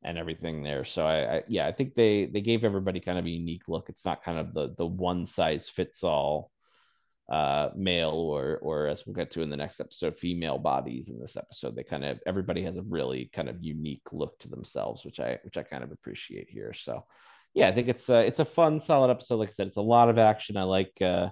and 0.03 0.17
everything 0.17 0.63
there. 0.63 0.85
So 0.85 1.05
I, 1.07 1.37
I, 1.37 1.43
yeah, 1.49 1.67
I 1.67 1.73
think 1.73 1.95
they 1.95 2.27
they 2.27 2.41
gave 2.41 2.65
everybody 2.65 3.01
kind 3.01 3.19
of 3.19 3.27
a 3.27 3.31
unique 3.31 3.69
look. 3.69 3.89
It's 3.89 4.05
not 4.05 4.25
kind 4.25 4.39
of 4.39 4.55
the 4.55 4.75
the 4.77 4.87
one 4.87 5.27
size 5.27 5.69
fits 5.69 6.05
all 6.05 6.51
uh 7.29 7.69
male 7.77 8.11
or 8.11 8.59
or 8.63 8.87
as 8.87 9.05
we'll 9.05 9.15
get 9.15 9.31
to 9.31 9.43
in 9.43 9.51
the 9.51 9.57
next 9.57 9.81
episode 9.81 10.17
female 10.17 10.59
bodies 10.59 11.11
in 11.11 11.21
this 11.21 11.37
episode. 11.37 11.77
They 11.77 11.83
kind 11.83 12.05
of 12.05 12.19
everybody 12.27 12.63
has 12.65 12.77
a 12.77 12.83
really 12.83 13.31
kind 13.35 13.51
of 13.51 13.63
unique 13.63 14.07
look 14.13 14.39
to 14.41 14.49
themselves 14.49 15.05
which 15.05 15.21
i 15.21 15.39
which 15.43 15.59
i 15.59 15.63
kind 15.63 15.85
of 15.85 15.93
appreciate 15.93 16.49
here. 16.49 16.73
So 16.73 17.05
yeah 17.55 17.69
i 17.69 17.73
think 17.73 17.89
it's 17.89 18.09
a 18.09 18.21
it's 18.21 18.41
a 18.41 18.45
fun 18.47 18.81
solid 18.81 19.11
episode. 19.11 19.37
Like 19.37 19.51
i 19.51 19.53
said 19.53 19.67
it's 19.67 19.77
a 19.77 19.83
lot 19.83 20.09
of 20.09 20.19
action. 20.19 20.57
I 20.57 20.63
like 20.63 20.97
uh 21.03 21.29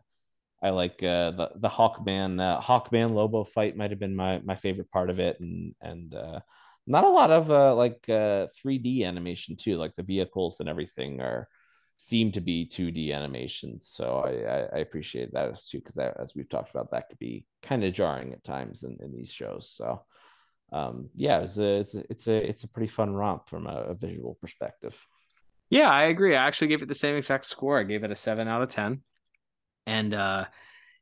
i 0.62 0.70
like 0.70 1.02
uh 1.02 1.30
the 1.30 1.50
the 1.56 1.68
hawkman 1.68 2.40
uh, 2.40 2.60
hawkman 2.60 3.14
lobo 3.14 3.44
fight 3.44 3.76
might 3.76 3.90
have 3.90 4.00
been 4.00 4.16
my 4.16 4.40
my 4.44 4.56
favorite 4.56 4.90
part 4.90 5.08
of 5.08 5.18
it. 5.18 5.40
And 5.40 5.74
and 5.80 6.14
uh 6.14 6.40
not 6.86 7.04
a 7.04 7.10
lot 7.10 7.30
of 7.30 7.50
uh 7.50 7.74
like 7.74 8.04
uh 8.08 8.48
3d 8.62 9.02
animation 9.04 9.56
too. 9.56 9.76
Like 9.78 9.96
the 9.96 10.02
vehicles 10.02 10.60
and 10.60 10.68
everything 10.68 11.20
are 11.22 11.48
seem 11.96 12.30
to 12.32 12.40
be 12.40 12.68
2D 12.70 13.14
animations. 13.14 13.88
So 13.90 14.18
I, 14.18 14.76
I, 14.76 14.80
appreciate 14.80 15.32
that 15.32 15.50
as 15.50 15.64
too, 15.64 15.78
because 15.78 15.96
as 15.96 16.34
we've 16.34 16.48
talked 16.48 16.70
about, 16.70 16.90
that 16.90 17.08
could 17.08 17.18
be 17.18 17.46
kind 17.62 17.84
of 17.84 17.94
jarring 17.94 18.32
at 18.32 18.44
times 18.44 18.82
in, 18.82 18.98
in 19.00 19.12
these 19.12 19.32
shows. 19.32 19.70
So 19.74 20.02
um, 20.72 21.08
yeah, 21.14 21.40
it's 21.40 21.56
a, 21.56 21.80
it's 21.80 21.94
a, 21.94 22.04
it's 22.10 22.26
a, 22.26 22.48
it's 22.48 22.64
a 22.64 22.68
pretty 22.68 22.88
fun 22.88 23.14
romp 23.14 23.48
from 23.48 23.66
a, 23.66 23.76
a, 23.76 23.94
visual 23.94 24.36
perspective. 24.40 24.94
Yeah, 25.70 25.88
I 25.88 26.04
agree. 26.04 26.36
I 26.36 26.46
actually 26.46 26.68
gave 26.68 26.82
it 26.82 26.88
the 26.88 26.94
same 26.94 27.16
exact 27.16 27.46
score. 27.46 27.80
I 27.80 27.84
gave 27.84 28.04
it 28.04 28.10
a 28.10 28.16
seven 28.16 28.46
out 28.46 28.62
of 28.62 28.68
10. 28.68 29.00
And 29.86 30.12
uh, 30.12 30.46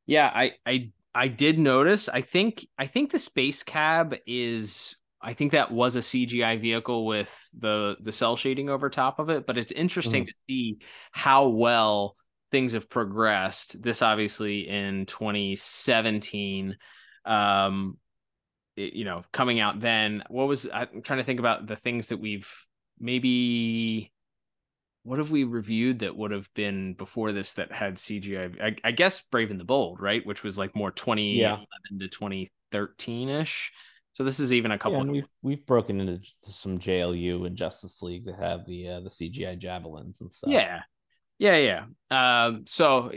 yeah, 0.07 0.31
I, 0.33 0.53
I, 0.65 0.93
I 1.15 1.29
did 1.29 1.59
notice, 1.59 2.09
I 2.09 2.21
think, 2.21 2.67
I 2.79 2.87
think 2.87 3.11
the 3.11 3.19
space 3.19 3.63
cab 3.63 4.15
is 4.27 4.97
I 5.25 5.33
think 5.33 5.53
that 5.53 5.73
was 5.73 5.97
a 5.97 6.01
CGI 6.01 6.61
vehicle 6.61 7.07
with 7.07 7.49
the 7.59 7.97
the 8.01 8.13
cell 8.13 8.37
shading 8.37 8.69
over 8.69 8.91
top 8.91 9.19
of 9.19 9.31
it, 9.31 9.47
but 9.47 9.57
it's 9.57 9.73
interesting 9.73 10.25
mm. 10.25 10.27
to 10.27 10.35
see 10.49 10.79
how 11.13 11.49
well 11.49 12.17
things 12.51 12.75
have 12.75 12.91
progressed. 12.91 13.83
This 13.83 14.03
obviously 14.03 14.69
in 14.69 15.07
2017 15.07 16.77
um 17.25 17.97
it, 18.77 18.93
you 18.93 19.05
know, 19.05 19.23
coming 19.33 19.61
out 19.61 19.81
then. 19.81 20.25
What 20.29 20.49
was 20.49 20.69
I'm 20.73 21.01
trying 21.03 21.21
to 21.21 21.25
think 21.25 21.41
about 21.41 21.67
the 21.67 21.77
things 21.77 22.09
that 22.09 22.21
we've 22.21 22.53
maybe 22.99 24.13
what 25.05 25.19
have 25.19 25.31
we 25.31 25.45
reviewed 25.45 26.01
that 26.01 26.17
would 26.17 26.31
have 26.31 26.53
been 26.55 26.95
before 26.95 27.33
this 27.33 27.55
that 27.55 27.73
had 27.73 27.97
CGI? 27.97 28.61
I, 28.61 28.77
I 28.83 28.91
guess 28.91 29.21
Brave 29.21 29.51
and 29.51 29.61
the 29.61 29.65
Bold, 29.65 30.01
right? 30.01 30.25
Which 30.27 30.43
was 30.43 30.59
like 30.59 30.75
more 30.75 30.91
2011 30.91 31.67
yeah. 31.91 31.99
to 31.99 32.09
2013 32.09 33.29
ish. 33.29 33.73
So 34.15 34.25
this 34.25 34.41
is 34.41 34.53
even 34.53 34.71
a 34.71 34.79
couple. 34.79 35.05
Yeah, 35.05 35.13
we've 35.13 35.29
we've 35.43 35.67
broken 35.67 36.01
into 36.01 36.21
some 36.45 36.79
JLU 36.79 37.47
and 37.47 37.57
Justice 37.57 38.01
League 38.03 38.27
to 38.27 38.33
have 38.33 38.65
the 38.67 38.89
uh, 38.89 39.01
the 39.01 39.11
CGI 39.11 39.59
javelins 39.59 40.21
and 40.21 40.33
stuff. 40.33 40.51
Yeah, 40.51 40.81
yeah, 41.39 41.85
yeah. 42.11 42.47
Um, 42.47 42.65
so 42.67 43.13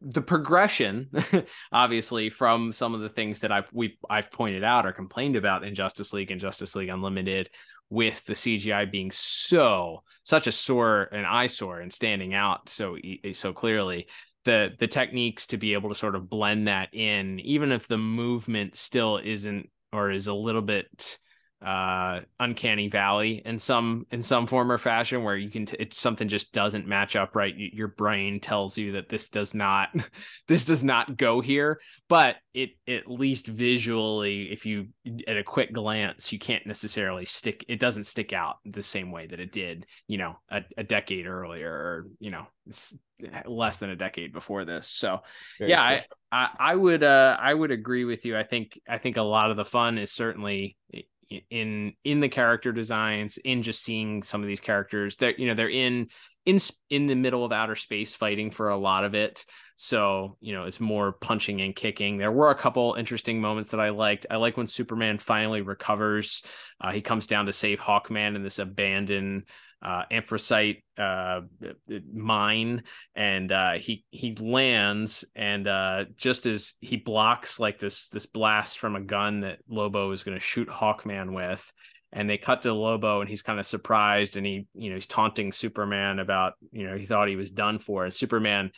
the 0.00 0.22
progression, 0.22 1.10
obviously, 1.72 2.30
from 2.30 2.72
some 2.72 2.94
of 2.94 3.00
the 3.00 3.08
things 3.08 3.40
that 3.40 3.52
I've 3.52 3.68
we've 3.72 3.96
I've 4.08 4.30
pointed 4.30 4.64
out 4.64 4.86
or 4.86 4.92
complained 4.92 5.36
about 5.36 5.64
in 5.64 5.74
Justice 5.74 6.12
League 6.12 6.30
and 6.30 6.40
Justice 6.40 6.76
League 6.76 6.90
Unlimited, 6.90 7.48
with 7.90 8.24
the 8.26 8.34
CGI 8.34 8.90
being 8.90 9.10
so 9.10 10.02
such 10.24 10.46
a 10.46 10.52
sore 10.52 11.04
an 11.04 11.24
eyesore 11.24 11.80
and 11.80 11.92
standing 11.92 12.34
out 12.34 12.68
so 12.68 12.96
so 13.32 13.52
clearly 13.52 14.08
the 14.44 14.70
the 14.78 14.86
techniques 14.86 15.46
to 15.48 15.56
be 15.56 15.74
able 15.74 15.88
to 15.88 15.94
sort 15.94 16.14
of 16.14 16.28
blend 16.28 16.68
that 16.68 16.92
in 16.92 17.40
even 17.40 17.72
if 17.72 17.86
the 17.86 17.98
movement 17.98 18.76
still 18.76 19.18
isn't 19.22 19.70
or 19.94 20.10
is 20.10 20.26
a 20.26 20.34
little 20.34 20.62
bit 20.62 21.18
uh 21.64 22.20
uncanny 22.40 22.88
valley 22.88 23.42
in 23.44 23.58
some 23.58 24.06
in 24.10 24.20
some 24.20 24.46
form 24.46 24.70
or 24.70 24.78
fashion 24.78 25.24
where 25.24 25.36
you 25.36 25.50
can 25.50 25.66
t- 25.66 25.76
it's 25.78 25.98
something 25.98 26.28
just 26.28 26.52
doesn't 26.52 26.86
match 26.86 27.16
up 27.16 27.34
right? 27.34 27.54
Your 27.56 27.88
brain 27.88 28.40
tells 28.40 28.76
you 28.76 28.92
that 28.92 29.08
this 29.08 29.28
does 29.28 29.54
not 29.54 29.88
this 30.48 30.64
does 30.64 30.84
not 30.84 31.16
go 31.16 31.40
here 31.40 31.80
but 32.08 32.36
it 32.52 32.70
at 32.86 33.10
least 33.10 33.46
visually 33.46 34.52
if 34.52 34.66
you 34.66 34.88
at 35.26 35.36
a 35.36 35.42
quick 35.42 35.72
glance 35.72 36.32
you 36.32 36.38
can't 36.38 36.66
necessarily 36.66 37.24
stick 37.24 37.64
it 37.68 37.80
doesn't 37.80 38.04
stick 38.04 38.32
out 38.32 38.56
the 38.64 38.82
same 38.82 39.10
way 39.10 39.26
that 39.26 39.40
it 39.40 39.52
did 39.52 39.86
you 40.06 40.18
know 40.18 40.36
a, 40.50 40.62
a 40.76 40.84
decade 40.84 41.26
earlier 41.26 41.70
or 41.70 42.06
you 42.20 42.30
know 42.30 42.46
less 43.46 43.78
than 43.78 43.90
a 43.90 43.96
decade 43.96 44.32
before 44.32 44.64
this. 44.64 44.88
So 44.88 45.20
Very 45.58 45.70
yeah 45.70 45.82
I, 45.82 46.04
I 46.32 46.48
i 46.58 46.74
would 46.74 47.02
uh 47.02 47.36
i 47.40 47.52
would 47.52 47.70
agree 47.70 48.04
with 48.04 48.24
you. 48.24 48.36
I 48.36 48.42
think 48.42 48.78
i 48.88 48.98
think 48.98 49.16
a 49.16 49.22
lot 49.22 49.50
of 49.50 49.56
the 49.56 49.64
fun 49.64 49.98
is 49.98 50.12
certainly 50.12 50.76
in 51.50 51.92
in 52.04 52.20
the 52.20 52.28
character 52.28 52.72
designs 52.72 53.38
in 53.38 53.62
just 53.62 53.82
seeing 53.82 54.22
some 54.22 54.42
of 54.42 54.46
these 54.46 54.60
characters 54.60 55.16
that 55.18 55.38
you 55.38 55.46
know 55.46 55.54
they're 55.54 55.70
in 55.70 56.08
in 56.46 56.58
in 56.90 57.06
the 57.06 57.14
middle 57.14 57.44
of 57.44 57.52
outer 57.52 57.76
space 57.76 58.14
fighting 58.14 58.50
for 58.50 58.68
a 58.68 58.76
lot 58.76 59.04
of 59.04 59.14
it. 59.14 59.44
So 59.76 60.36
you 60.40 60.54
know 60.54 60.64
it's 60.64 60.80
more 60.80 61.12
punching 61.12 61.60
and 61.60 61.74
kicking. 61.74 62.18
There 62.18 62.32
were 62.32 62.50
a 62.50 62.58
couple 62.58 62.94
interesting 62.94 63.40
moments 63.40 63.70
that 63.70 63.80
i 63.80 63.90
liked. 63.90 64.26
I 64.30 64.36
like 64.36 64.56
when 64.56 64.66
superman 64.66 65.18
finally 65.18 65.62
recovers. 65.62 66.42
Uh, 66.80 66.92
he 66.92 67.00
comes 67.00 67.26
down 67.26 67.46
to 67.46 67.52
save 67.52 67.78
hawkman 67.78 68.36
in 68.36 68.42
this 68.42 68.58
abandoned 68.58 69.44
uh, 69.84 70.04
anthracite 70.10 70.82
uh, 70.96 71.42
mine, 72.12 72.84
and 73.14 73.52
uh, 73.52 73.72
he 73.74 74.04
he 74.10 74.34
lands, 74.34 75.26
and 75.36 75.68
uh, 75.68 76.04
just 76.16 76.46
as 76.46 76.72
he 76.80 76.96
blocks 76.96 77.60
like 77.60 77.78
this 77.78 78.08
this 78.08 78.24
blast 78.24 78.78
from 78.78 78.96
a 78.96 79.00
gun 79.00 79.40
that 79.40 79.58
Lobo 79.68 80.10
is 80.12 80.24
going 80.24 80.38
to 80.38 80.42
shoot 80.42 80.68
Hawkman 80.68 81.34
with, 81.34 81.70
and 82.14 82.30
they 82.30 82.38
cut 82.38 82.62
to 82.62 82.72
Lobo, 82.72 83.20
and 83.20 83.28
he's 83.28 83.42
kind 83.42 83.60
of 83.60 83.66
surprised, 83.66 84.36
and 84.36 84.46
he 84.46 84.66
you 84.74 84.88
know 84.88 84.94
he's 84.94 85.06
taunting 85.06 85.52
Superman 85.52 86.20
about 86.20 86.54
you 86.72 86.86
know 86.86 86.96
he 86.96 87.04
thought 87.04 87.28
he 87.28 87.36
was 87.36 87.50
done 87.50 87.78
for, 87.78 88.04
and 88.04 88.14
Superman 88.14 88.70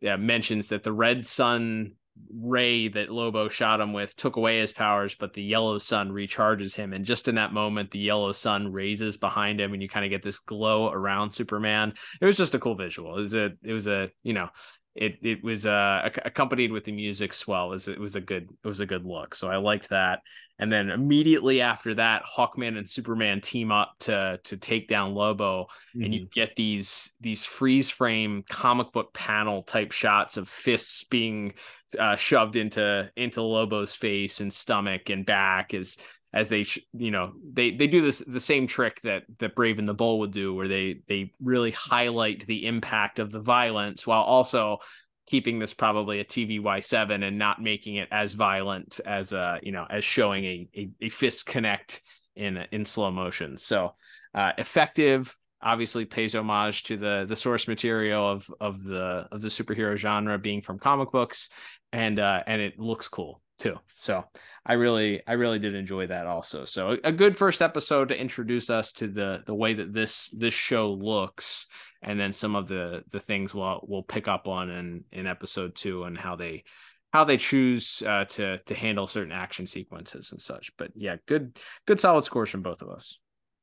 yeah, 0.00 0.16
mentions 0.16 0.68
that 0.68 0.82
the 0.82 0.92
red 0.92 1.24
sun 1.24 1.92
ray 2.34 2.88
that 2.88 3.10
Lobo 3.10 3.48
shot 3.48 3.80
him 3.80 3.92
with 3.92 4.14
took 4.16 4.36
away 4.36 4.58
his 4.58 4.72
powers, 4.72 5.14
but 5.14 5.32
the 5.32 5.42
yellow 5.42 5.78
sun 5.78 6.10
recharges 6.10 6.76
him. 6.76 6.92
And 6.92 7.04
just 7.04 7.28
in 7.28 7.36
that 7.36 7.52
moment, 7.52 7.90
the 7.90 7.98
yellow 7.98 8.32
sun 8.32 8.72
raises 8.72 9.16
behind 9.16 9.60
him, 9.60 9.72
and 9.72 9.80
you 9.80 9.88
kind 9.88 10.04
of 10.04 10.10
get 10.10 10.22
this 10.22 10.40
glow 10.40 10.90
around 10.90 11.30
Superman. 11.30 11.94
It 12.20 12.26
was 12.26 12.36
just 12.36 12.54
a 12.54 12.58
cool 12.58 12.74
visual. 12.74 13.16
It 13.16 13.20
was 13.20 13.34
a, 13.34 13.50
it 13.62 13.72
was 13.72 13.86
a, 13.86 14.10
you 14.22 14.32
know, 14.32 14.48
it 14.94 15.18
it 15.22 15.42
was 15.42 15.66
uh 15.66 16.08
accompanied 16.24 16.72
with 16.72 16.84
the 16.84 16.92
music 16.92 17.32
swell. 17.32 17.68
It 17.68 17.70
was, 17.70 17.88
it 17.88 18.00
was 18.00 18.16
a 18.16 18.20
good, 18.20 18.48
it 18.64 18.68
was 18.68 18.80
a 18.80 18.86
good 18.86 19.04
look. 19.04 19.34
So 19.34 19.48
I 19.48 19.56
liked 19.56 19.90
that. 19.90 20.20
and 20.58 20.70
then 20.70 20.90
immediately 20.90 21.62
after 21.62 21.94
that, 21.94 22.22
Hawkman 22.24 22.76
and 22.76 22.88
Superman 22.88 23.40
team 23.40 23.72
up 23.72 23.94
to 24.00 24.38
to 24.44 24.56
take 24.56 24.88
down 24.88 25.14
Lobo, 25.14 25.64
mm-hmm. 25.64 26.04
and 26.04 26.14
you 26.14 26.20
mm-hmm. 26.22 26.40
get 26.40 26.54
these 26.56 27.14
these 27.20 27.42
freeze 27.44 27.88
frame 27.88 28.44
comic 28.48 28.92
book 28.92 29.14
panel 29.14 29.62
type 29.62 29.92
shots 29.92 30.36
of 30.36 30.48
fists 30.48 31.04
being 31.04 31.54
uh, 31.98 32.16
shoved 32.16 32.56
into 32.56 33.10
into 33.16 33.42
Lobo's 33.42 33.94
face 33.94 34.40
and 34.40 34.52
stomach 34.52 35.08
and 35.08 35.24
back 35.24 35.72
as 35.72 35.96
as 36.32 36.48
they 36.48 36.64
you 36.92 37.10
know 37.10 37.32
they 37.52 37.72
they 37.72 37.86
do 37.86 38.00
this 38.00 38.20
the 38.20 38.40
same 38.40 38.66
trick 38.66 39.00
that 39.02 39.24
that 39.38 39.54
Brave 39.54 39.78
and 39.78 39.88
the 39.88 39.94
Bold 39.94 40.20
would 40.20 40.32
do 40.32 40.54
where 40.54 40.68
they 40.68 41.00
they 41.08 41.32
really 41.42 41.72
highlight 41.72 42.46
the 42.46 42.66
impact 42.66 43.18
of 43.18 43.30
the 43.30 43.40
violence 43.40 44.06
while 44.06 44.22
also 44.22 44.78
keeping 45.26 45.58
this 45.58 45.74
probably 45.74 46.20
a 46.20 46.24
TVY7 46.24 47.24
and 47.24 47.38
not 47.38 47.62
making 47.62 47.96
it 47.96 48.08
as 48.10 48.32
violent 48.32 49.00
as 49.04 49.32
uh 49.32 49.58
you 49.62 49.72
know 49.72 49.86
as 49.90 50.04
showing 50.04 50.44
a 50.44 50.68
a, 50.76 50.90
a 51.02 51.08
fist 51.08 51.46
connect 51.46 52.02
in 52.36 52.56
in 52.72 52.84
slow 52.84 53.10
motion. 53.10 53.56
So 53.56 53.94
uh 54.34 54.52
effective 54.56 55.36
obviously 55.62 56.04
pays 56.04 56.34
homage 56.34 56.84
to 56.84 56.96
the 56.96 57.26
the 57.28 57.36
source 57.36 57.66
material 57.66 58.30
of 58.30 58.48
of 58.60 58.84
the 58.84 59.26
of 59.32 59.40
the 59.40 59.48
superhero 59.48 59.96
genre 59.96 60.38
being 60.38 60.62
from 60.62 60.78
comic 60.78 61.10
books 61.10 61.48
and 61.92 62.18
uh 62.18 62.42
and 62.46 62.62
it 62.62 62.78
looks 62.78 63.08
cool 63.08 63.42
too. 63.60 63.76
So 63.94 64.24
I 64.66 64.72
really, 64.72 65.22
I 65.26 65.34
really 65.34 65.58
did 65.58 65.74
enjoy 65.74 66.08
that 66.08 66.26
also. 66.26 66.64
So 66.64 66.96
a, 67.04 67.12
good 67.12 67.36
first 67.36 67.62
episode 67.62 68.08
to 68.08 68.20
introduce 68.20 68.70
us 68.70 68.92
to 68.92 69.06
the 69.06 69.42
the 69.46 69.54
way 69.54 69.74
that 69.74 69.92
this 69.92 70.28
this 70.30 70.54
show 70.54 70.92
looks, 70.92 71.66
and 72.02 72.18
then 72.18 72.32
some 72.32 72.56
of 72.56 72.66
the 72.66 73.04
the 73.10 73.20
things 73.20 73.54
we'll 73.54 73.80
we'll 73.86 74.02
pick 74.02 74.26
up 74.26 74.48
on 74.48 74.70
in 74.70 75.04
in 75.12 75.26
episode 75.26 75.74
two 75.74 76.04
and 76.04 76.18
how 76.18 76.36
they 76.36 76.64
how 77.12 77.24
they 77.24 77.36
choose 77.36 78.02
uh, 78.06 78.24
to 78.24 78.58
to 78.58 78.74
handle 78.74 79.06
certain 79.06 79.32
action 79.32 79.66
sequences 79.66 80.32
and 80.32 80.40
such. 80.40 80.72
But 80.76 80.90
yeah, 80.94 81.16
good 81.26 81.58
good 81.86 82.00
solid 82.00 82.24
scores 82.24 82.50
from 82.50 82.62
both 82.62 82.82
of 82.82 82.88
us. 82.88 83.18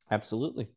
Absolutely. 0.09 0.67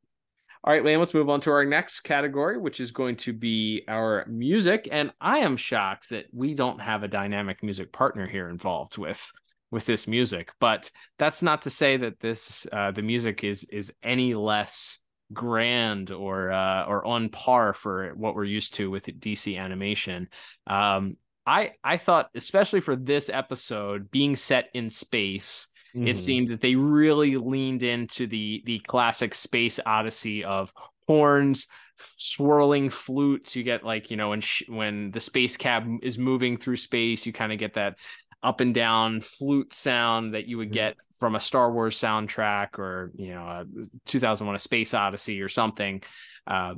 All 0.63 0.75
right, 0.75 0.85
man, 0.85 0.99
let's 0.99 1.15
move 1.15 1.31
on 1.31 1.41
to 1.43 1.51
our 1.53 1.65
next 1.65 2.01
category, 2.01 2.59
which 2.59 2.81
is 2.81 2.91
going 2.91 3.17
to 3.17 3.33
be 3.33 3.83
our 3.89 4.27
music. 4.29 4.89
And 4.93 5.11
I 5.19 5.39
am 5.39 5.57
shocked 5.57 6.11
that 6.11 6.27
we 6.35 6.53
don't 6.53 6.83
have 6.83 7.03
a 7.03 7.09
dynamic 7.09 7.63
music 7.63 7.93
partner 7.93 8.27
here 8.27 8.51
involved 8.51 8.99
with 8.99 9.33
with 9.71 9.87
this 9.87 10.07
music. 10.07 10.51
But 10.61 10.91
that's 11.19 11.43
not 11.43 11.63
to 11.63 11.71
say 11.71 11.97
that 11.97 12.21
this 12.21 12.67
uh, 12.71 12.91
the 12.91 13.01
music 13.01 13.43
is 13.43 13.65
is 13.65 13.91
any 14.03 14.35
less 14.35 14.99
grand 15.33 16.11
or 16.11 16.51
uh, 16.53 16.85
or 16.85 17.07
on 17.07 17.31
par 17.31 17.73
for 17.73 18.13
what 18.15 18.35
we're 18.35 18.45
used 18.45 18.75
to 18.75 18.91
with 18.91 19.07
DC 19.07 19.59
animation. 19.59 20.29
Um, 20.67 21.17
I 21.47 21.73
I 21.83 21.97
thought, 21.97 22.29
especially 22.35 22.81
for 22.81 22.97
this 22.97 23.31
episode, 23.31 24.11
being 24.11 24.37
set 24.37 24.69
in 24.75 24.91
space 24.91 25.69
Mm-hmm. 25.95 26.09
It 26.09 26.19
seemed 26.19 26.49
that 26.49 26.61
they 26.61 26.75
really 26.75 27.37
leaned 27.37 27.83
into 27.83 28.27
the 28.27 28.63
the 28.65 28.79
classic 28.81 29.35
space 29.35 29.81
odyssey 29.85 30.45
of 30.45 30.73
horns, 31.07 31.67
swirling 31.97 32.91
flutes. 32.91 33.57
You 33.57 33.63
get 33.63 33.85
like 33.85 34.11
you 34.11 34.17
know 34.17 34.31
when 34.31 34.41
sh- 34.41 34.69
when 34.69 35.11
the 35.11 35.21
space 35.21 35.57
cab 35.57 35.87
is 36.03 36.19
moving 36.19 36.57
through 36.57 36.77
space, 36.77 37.27
you 37.27 37.33
kind 37.33 37.53
of 37.53 37.59
get 37.59 37.75
that 37.75 37.97
up 38.43 38.61
and 38.61 38.75
down 38.75 39.21
flute 39.21 39.75
sound 39.75 40.35
that 40.35 40.47
you 40.47 40.57
would 40.59 40.69
mm-hmm. 40.69 40.75
get 40.75 40.97
from 41.19 41.35
a 41.35 41.41
Star 41.41 41.71
Wars 41.73 41.99
soundtrack 41.99 42.79
or 42.79 43.13
you 43.17 43.35
know 43.35 43.43
a 43.43 43.65
2001: 44.07 44.55
A 44.55 44.59
Space 44.59 44.95
Odyssey 44.95 45.41
or 45.41 45.49
something. 45.49 46.03
Uh, 46.51 46.75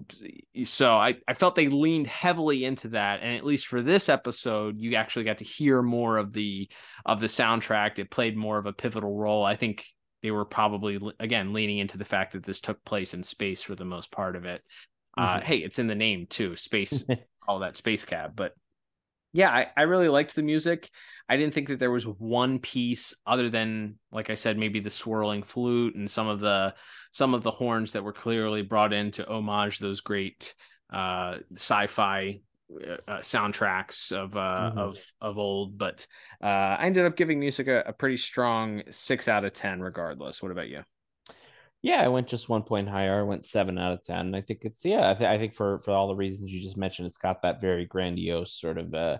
so 0.65 0.93
I, 0.93 1.15
I 1.27 1.33
felt 1.33 1.55
they 1.55 1.69
leaned 1.69 2.07
heavily 2.07 2.67
into 2.67 2.89
that, 2.89 3.21
and 3.23 3.35
at 3.35 3.45
least 3.45 3.67
for 3.67 3.81
this 3.81 4.11
episode, 4.11 4.79
you 4.79 4.97
actually 4.97 5.25
got 5.25 5.39
to 5.39 5.47
hear 5.47 5.81
more 5.81 6.19
of 6.19 6.35
the 6.35 6.69
of 7.07 7.21
the 7.21 7.27
soundtrack. 7.27 7.99
It 7.99 8.11
played 8.11 8.37
more 8.37 8.59
of 8.59 8.67
a 8.67 8.75
pivotal 8.75 9.17
role. 9.17 9.47
I 9.47 9.57
think 9.57 9.87
they 10.23 10.31
were 10.31 10.45
probably 10.45 11.01
again 11.19 11.55
leaning 11.55 11.79
into 11.79 11.97
the 11.97 12.05
fact 12.05 12.35
that 12.35 12.43
this 12.43 12.61
took 12.61 12.85
place 12.85 13.15
in 13.15 13.23
space 13.23 13.63
for 13.63 13.75
the 13.75 13.87
most 13.87 14.13
part 14.13 14.37
of 14.37 14.45
it. 14.45 14.63
Uh, 15.17 15.27
mm-hmm. 15.27 15.39
Uh, 15.39 15.41
hey, 15.47 15.57
it's 15.57 15.79
in 15.79 15.87
the 15.87 15.95
name 15.95 16.27
too, 16.27 16.55
space, 16.55 17.03
all 17.49 17.61
that 17.61 17.77
space 17.77 18.05
cab. 18.05 18.33
But 18.37 18.53
yeah, 19.33 19.51
I, 19.51 19.67
I 19.77 19.83
really 19.83 20.09
liked 20.09 20.35
the 20.35 20.43
music. 20.43 20.91
I 21.29 21.37
didn't 21.37 21.55
think 21.55 21.69
that 21.69 21.79
there 21.79 21.91
was 21.91 22.07
one 22.07 22.59
piece 22.59 23.15
other 23.27 23.49
than, 23.49 23.99
like 24.11 24.29
I 24.29 24.35
said, 24.35 24.59
maybe 24.59 24.81
the 24.81 24.91
swirling 24.91 25.43
flute 25.43 25.95
and 25.95 26.11
some 26.11 26.29
of 26.29 26.41
the 26.41 26.75
some 27.11 27.33
of 27.35 27.43
the 27.43 27.51
horns 27.51 27.93
that 27.93 28.05
were 28.05 28.13
clearly 28.13 28.63
brought 28.63 28.93
in 28.93 29.11
to 29.13 29.27
homage 29.27 29.79
those 29.79 30.03
great 30.03 30.55
uh, 30.93 31.37
sci-fi 31.55 32.41
uh, 33.09 33.19
soundtracks 33.19 34.13
of 34.13 34.37
uh, 34.37 34.41
mm-hmm. 34.41 34.79
of 34.79 34.99
of 35.21 35.39
old. 35.39 35.79
But 35.79 36.07
uh, 36.43 36.77
I 36.79 36.85
ended 36.85 37.07
up 37.07 37.17
giving 37.17 37.41
music 37.41 37.69
a, 37.69 37.85
a 37.87 37.93
pretty 37.93 38.19
strong 38.19 38.83
six 38.91 39.29
out 39.29 39.45
of 39.45 39.55
ten, 39.55 39.81
regardless. 39.81 40.43
What 40.43 40.53
about 40.53 40.69
you? 40.69 40.83
Yeah, 41.83 42.01
I 42.03 42.09
went 42.09 42.29
just 42.29 42.49
one 42.49 42.63
point 42.63 42.89
higher. 42.89 43.21
I 43.21 43.25
went 43.25 43.45
seven 43.45 43.77
out 43.77 43.93
of 43.93 44.05
ten. 44.05 44.35
I 44.35 44.41
think 44.41 44.61
it's 44.63 44.85
yeah. 44.85 45.11
I, 45.11 45.15
th- 45.15 45.29
I 45.29 45.37
think 45.37 45.53
for 45.55 45.81
for 45.81 45.91
all 45.91 46.09
the 46.09 46.15
reasons 46.15 46.53
you 46.53 46.61
just 46.61 46.77
mentioned, 46.77 47.09
it's 47.09 47.17
got 47.17 47.43
that 47.43 47.61
very 47.61 47.87
grandiose 47.87 48.59
sort 48.59 48.79
of 48.79 48.95
uh, 48.95 49.19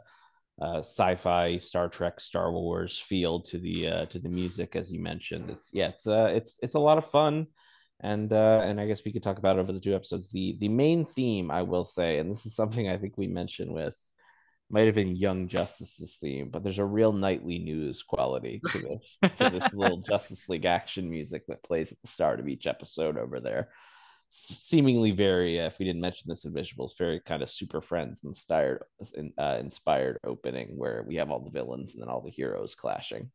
uh, 0.61 0.79
sci-fi, 0.79 1.59
Star 1.59 1.89
Trek, 1.89 2.21
Star 2.21 2.53
Wars 2.53 2.99
feel 2.99 3.41
to 3.43 3.59
the 3.59 3.89
uh, 3.89 4.07
to 4.07 4.21
the 4.21 4.29
music, 4.29 4.77
as 4.77 4.93
you 4.93 5.01
mentioned. 5.01 5.51
It's 5.51 5.71
yeah, 5.73 5.89
it's 5.89 6.07
uh, 6.07 6.31
it's 6.33 6.59
it's 6.63 6.75
a 6.75 6.79
lot 6.79 6.99
of 6.99 7.11
fun, 7.11 7.49
and 8.01 8.33
uh, 8.33 8.61
and 8.63 8.81
I 8.81 8.87
guess 8.87 9.03
we 9.05 9.13
could 9.13 9.25
talk 9.25 9.39
about 9.39 9.59
over 9.59 9.73
the 9.73 9.81
two 9.81 9.97
episodes. 9.97 10.31
The 10.31 10.57
the 10.61 10.69
main 10.69 11.05
theme, 11.05 11.51
I 11.51 11.63
will 11.63 11.85
say, 11.85 12.19
and 12.19 12.31
this 12.31 12.47
is 12.47 12.55
something 12.55 12.89
I 12.89 12.97
think 12.97 13.19
we 13.19 13.27
mentioned 13.27 13.73
with 13.73 13.97
might 14.73 14.87
have 14.87 14.95
been 14.95 15.17
Young 15.17 15.49
Justice's 15.49 16.17
theme, 16.21 16.49
but 16.51 16.63
there's 16.63 16.79
a 16.79 16.85
real 16.85 17.13
nightly 17.13 17.59
news 17.59 18.03
quality 18.03 18.61
to 18.71 18.79
this 18.79 19.19
to 19.37 19.51
this 19.51 19.71
little 19.75 19.99
Justice 19.99 20.49
League 20.49 20.65
action 20.65 21.11
music 21.11 21.47
that 21.49 21.63
plays 21.63 21.93
at 21.93 21.99
the 22.01 22.09
start 22.09 22.41
of 22.41 22.49
each 22.49 22.67
episode 22.67 23.19
over 23.19 23.39
there. 23.39 23.69
Seemingly 24.31 25.11
very, 25.11 25.61
uh, 25.61 25.67
if 25.67 25.79
we 25.79 25.85
didn't 25.85 26.01
mention 26.01 26.25
this 26.27 26.47
in 26.47 26.55
visuals, 26.55 26.97
very 26.97 27.21
kind 27.21 27.43
of 27.43 27.51
Super 27.51 27.83
Friends 27.83 28.23
inspired, 28.25 28.83
uh, 29.39 29.59
inspired 29.61 30.19
opening 30.25 30.79
where 30.79 31.05
we 31.07 31.17
have 31.17 31.31
all 31.31 31.41
the 31.41 31.51
villains 31.51 31.93
and 31.93 32.03
then 32.03 32.09
all 32.09 32.23
the 32.23 32.31
heroes 32.31 32.75
clashing 32.75 33.31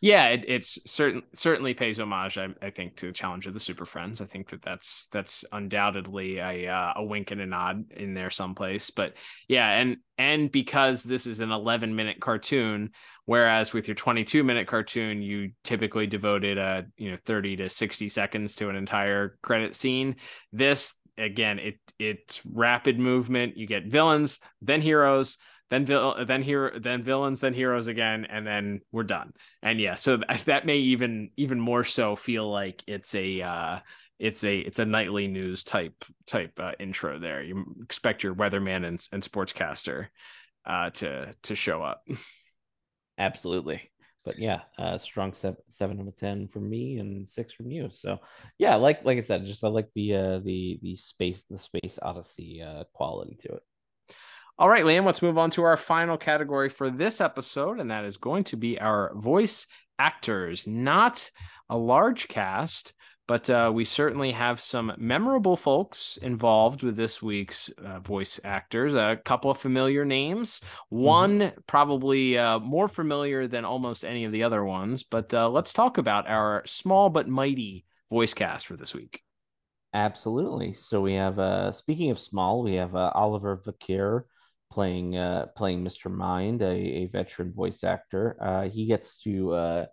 yeah 0.00 0.26
it, 0.26 0.44
it's 0.48 0.78
certain 0.86 1.22
certainly 1.32 1.74
pays 1.74 2.00
homage 2.00 2.38
I, 2.38 2.48
I, 2.62 2.70
think 2.70 2.96
to 2.96 3.06
the 3.06 3.12
challenge 3.12 3.46
of 3.46 3.52
the 3.52 3.60
super 3.60 3.84
friends. 3.84 4.20
I 4.20 4.26
think 4.26 4.50
that 4.50 4.62
that's 4.62 5.06
that's 5.08 5.44
undoubtedly 5.52 6.38
a 6.38 6.68
uh, 6.68 6.92
a 6.96 7.04
wink 7.04 7.30
and 7.30 7.40
a 7.40 7.46
nod 7.46 7.92
in 7.92 8.14
there 8.14 8.30
someplace. 8.30 8.90
But 8.90 9.16
yeah 9.48 9.68
and 9.68 9.98
and 10.18 10.50
because 10.50 11.02
this 11.02 11.26
is 11.26 11.40
an 11.40 11.50
11 11.50 11.94
minute 11.94 12.20
cartoon 12.20 12.90
whereas 13.26 13.72
with 13.72 13.88
your 13.88 13.94
22 13.94 14.44
minute 14.44 14.66
cartoon 14.66 15.22
you 15.22 15.50
typically 15.64 16.06
devoted 16.06 16.58
a 16.58 16.86
you 16.96 17.10
know 17.10 17.16
30 17.24 17.56
to 17.56 17.68
60 17.68 18.08
seconds 18.08 18.54
to 18.56 18.68
an 18.68 18.76
entire 18.76 19.38
credit 19.42 19.74
scene 19.74 20.16
this 20.52 20.94
again 21.18 21.58
it 21.58 21.78
it's 21.98 22.44
rapid 22.44 22.98
movement. 22.98 23.56
You 23.56 23.66
get 23.66 23.86
villains 23.86 24.40
then 24.60 24.80
heroes 24.80 25.38
then 25.70 25.84
vil- 25.84 26.24
then 26.26 26.42
hero 26.42 26.78
then 26.78 27.02
villains 27.02 27.40
then 27.40 27.54
heroes 27.54 27.86
again 27.86 28.26
and 28.28 28.46
then 28.46 28.80
we're 28.92 29.02
done. 29.02 29.32
And 29.62 29.80
yeah 29.80 29.94
so 29.94 30.18
that 30.46 30.66
may 30.66 30.78
even 30.78 31.30
even 31.36 31.58
more 31.58 31.84
so 31.84 32.16
feel 32.16 32.50
like 32.50 32.82
it's 32.86 33.14
a 33.14 33.42
uh 33.42 33.78
it's 34.18 34.44
a 34.44 34.58
it's 34.58 34.78
a 34.78 34.84
nightly 34.84 35.26
news 35.26 35.64
type 35.64 36.04
type 36.26 36.52
uh, 36.58 36.72
intro 36.78 37.18
there. 37.18 37.42
You 37.42 37.76
expect 37.82 38.22
your 38.22 38.34
weatherman 38.34 38.86
and, 38.86 39.06
and 39.12 39.22
sportscaster 39.22 40.08
uh 40.66 40.90
to 40.90 41.34
to 41.44 41.54
show 41.54 41.82
up. 41.82 42.02
Absolutely. 43.18 43.90
But 44.24 44.38
yeah 44.38 44.60
uh 44.78 44.98
strong 44.98 45.32
seven, 45.32 45.58
seven 45.70 46.00
out 46.00 46.08
of 46.08 46.16
ten 46.16 46.48
from 46.48 46.68
me 46.68 46.98
and 46.98 47.28
six 47.28 47.52
from 47.52 47.70
you. 47.70 47.88
So 47.90 48.18
yeah 48.58 48.76
like 48.76 49.04
like 49.04 49.18
i 49.18 49.22
said 49.22 49.44
just 49.44 49.64
i 49.64 49.68
like 49.68 49.88
the 49.94 50.14
uh 50.14 50.38
the 50.38 50.78
the 50.82 50.96
space 50.96 51.44
the 51.50 51.58
space 51.58 51.98
odyssey 52.00 52.62
uh 52.62 52.84
quality 52.94 53.36
to 53.40 53.48
it 53.48 53.62
all 54.58 54.68
right, 54.68 54.84
Liam, 54.84 55.04
let's 55.04 55.22
move 55.22 55.36
on 55.36 55.50
to 55.50 55.64
our 55.64 55.76
final 55.76 56.16
category 56.16 56.68
for 56.68 56.90
this 56.90 57.20
episode, 57.20 57.80
and 57.80 57.90
that 57.90 58.04
is 58.04 58.16
going 58.16 58.44
to 58.44 58.56
be 58.56 58.78
our 58.78 59.12
voice 59.16 59.66
actors. 59.98 60.66
Not 60.66 61.30
a 61.68 61.76
large 61.76 62.28
cast, 62.28 62.92
but 63.26 63.50
uh, 63.50 63.72
we 63.74 63.82
certainly 63.82 64.30
have 64.30 64.60
some 64.60 64.92
memorable 64.96 65.56
folks 65.56 66.18
involved 66.18 66.84
with 66.84 66.94
this 66.94 67.20
week's 67.20 67.68
uh, 67.84 67.98
voice 67.98 68.38
actors. 68.44 68.94
A 68.94 69.18
couple 69.24 69.50
of 69.50 69.58
familiar 69.58 70.04
names, 70.04 70.60
mm-hmm. 70.60 71.04
one 71.04 71.38
mm-hmm. 71.40 71.60
probably 71.66 72.38
uh, 72.38 72.60
more 72.60 72.86
familiar 72.86 73.48
than 73.48 73.64
almost 73.64 74.04
any 74.04 74.24
of 74.24 74.30
the 74.30 74.44
other 74.44 74.64
ones. 74.64 75.02
But 75.02 75.34
uh, 75.34 75.48
let's 75.48 75.72
talk 75.72 75.98
about 75.98 76.28
our 76.28 76.62
small 76.66 77.10
but 77.10 77.26
mighty 77.26 77.86
voice 78.08 78.34
cast 78.34 78.68
for 78.68 78.76
this 78.76 78.94
week. 78.94 79.22
Absolutely. 79.94 80.74
So 80.74 81.00
we 81.00 81.14
have, 81.14 81.38
uh, 81.38 81.72
speaking 81.72 82.10
of 82.10 82.18
small, 82.18 82.62
we 82.62 82.74
have 82.74 82.94
uh, 82.94 83.10
Oliver 83.14 83.56
Vaquer 83.64 84.26
playing 84.74 85.16
uh, 85.16 85.46
playing 85.56 85.84
Mr. 85.84 86.10
Mind, 86.10 86.60
a, 86.60 86.66
a 86.66 87.06
veteran 87.06 87.52
voice 87.52 87.84
actor. 87.84 88.36
Uh, 88.40 88.68
he 88.68 88.86
gets 88.86 89.18
to 89.18 89.52
uh, 89.54 89.86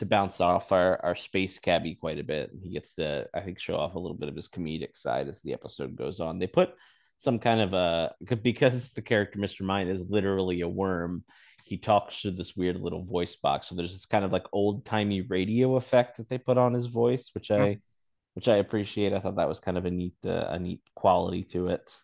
to 0.00 0.06
bounce 0.06 0.40
off 0.40 0.72
our, 0.72 1.00
our 1.04 1.14
space 1.14 1.58
cabbie 1.58 1.94
quite 1.94 2.18
a 2.18 2.24
bit. 2.24 2.50
He 2.60 2.70
gets 2.70 2.96
to, 2.96 3.28
I 3.32 3.40
think, 3.40 3.58
show 3.60 3.76
off 3.76 3.94
a 3.94 3.98
little 3.98 4.16
bit 4.16 4.28
of 4.28 4.36
his 4.36 4.48
comedic 4.48 4.96
side 4.96 5.28
as 5.28 5.40
the 5.40 5.52
episode 5.52 5.96
goes 5.96 6.18
on. 6.18 6.38
They 6.38 6.48
put 6.48 6.70
some 7.18 7.38
kind 7.38 7.60
of 7.60 7.72
a 7.74 8.14
because 8.42 8.90
the 8.90 9.02
character 9.02 9.38
Mr. 9.38 9.62
Mind 9.62 9.88
is 9.88 10.02
literally 10.08 10.62
a 10.62 10.68
worm. 10.68 11.24
he 11.64 11.78
talks 11.78 12.22
to 12.22 12.30
this 12.30 12.56
weird 12.56 12.80
little 12.80 13.04
voice 13.04 13.36
box. 13.36 13.68
So 13.68 13.76
there's 13.76 13.92
this 13.92 14.06
kind 14.06 14.24
of 14.24 14.32
like 14.32 14.46
old 14.52 14.84
timey 14.84 15.20
radio 15.22 15.76
effect 15.76 16.16
that 16.16 16.28
they 16.28 16.38
put 16.38 16.58
on 16.58 16.74
his 16.74 16.86
voice, 16.86 17.30
which 17.32 17.50
I 17.50 17.58
mm. 17.58 17.80
which 18.34 18.48
I 18.48 18.56
appreciate. 18.56 19.12
I 19.12 19.20
thought 19.20 19.36
that 19.36 19.48
was 19.48 19.60
kind 19.60 19.78
of 19.78 19.86
a 19.86 19.90
neat 19.90 20.16
uh, 20.26 20.46
a 20.48 20.58
neat 20.58 20.80
quality 20.96 21.44
to 21.44 21.68
it, 21.68 21.94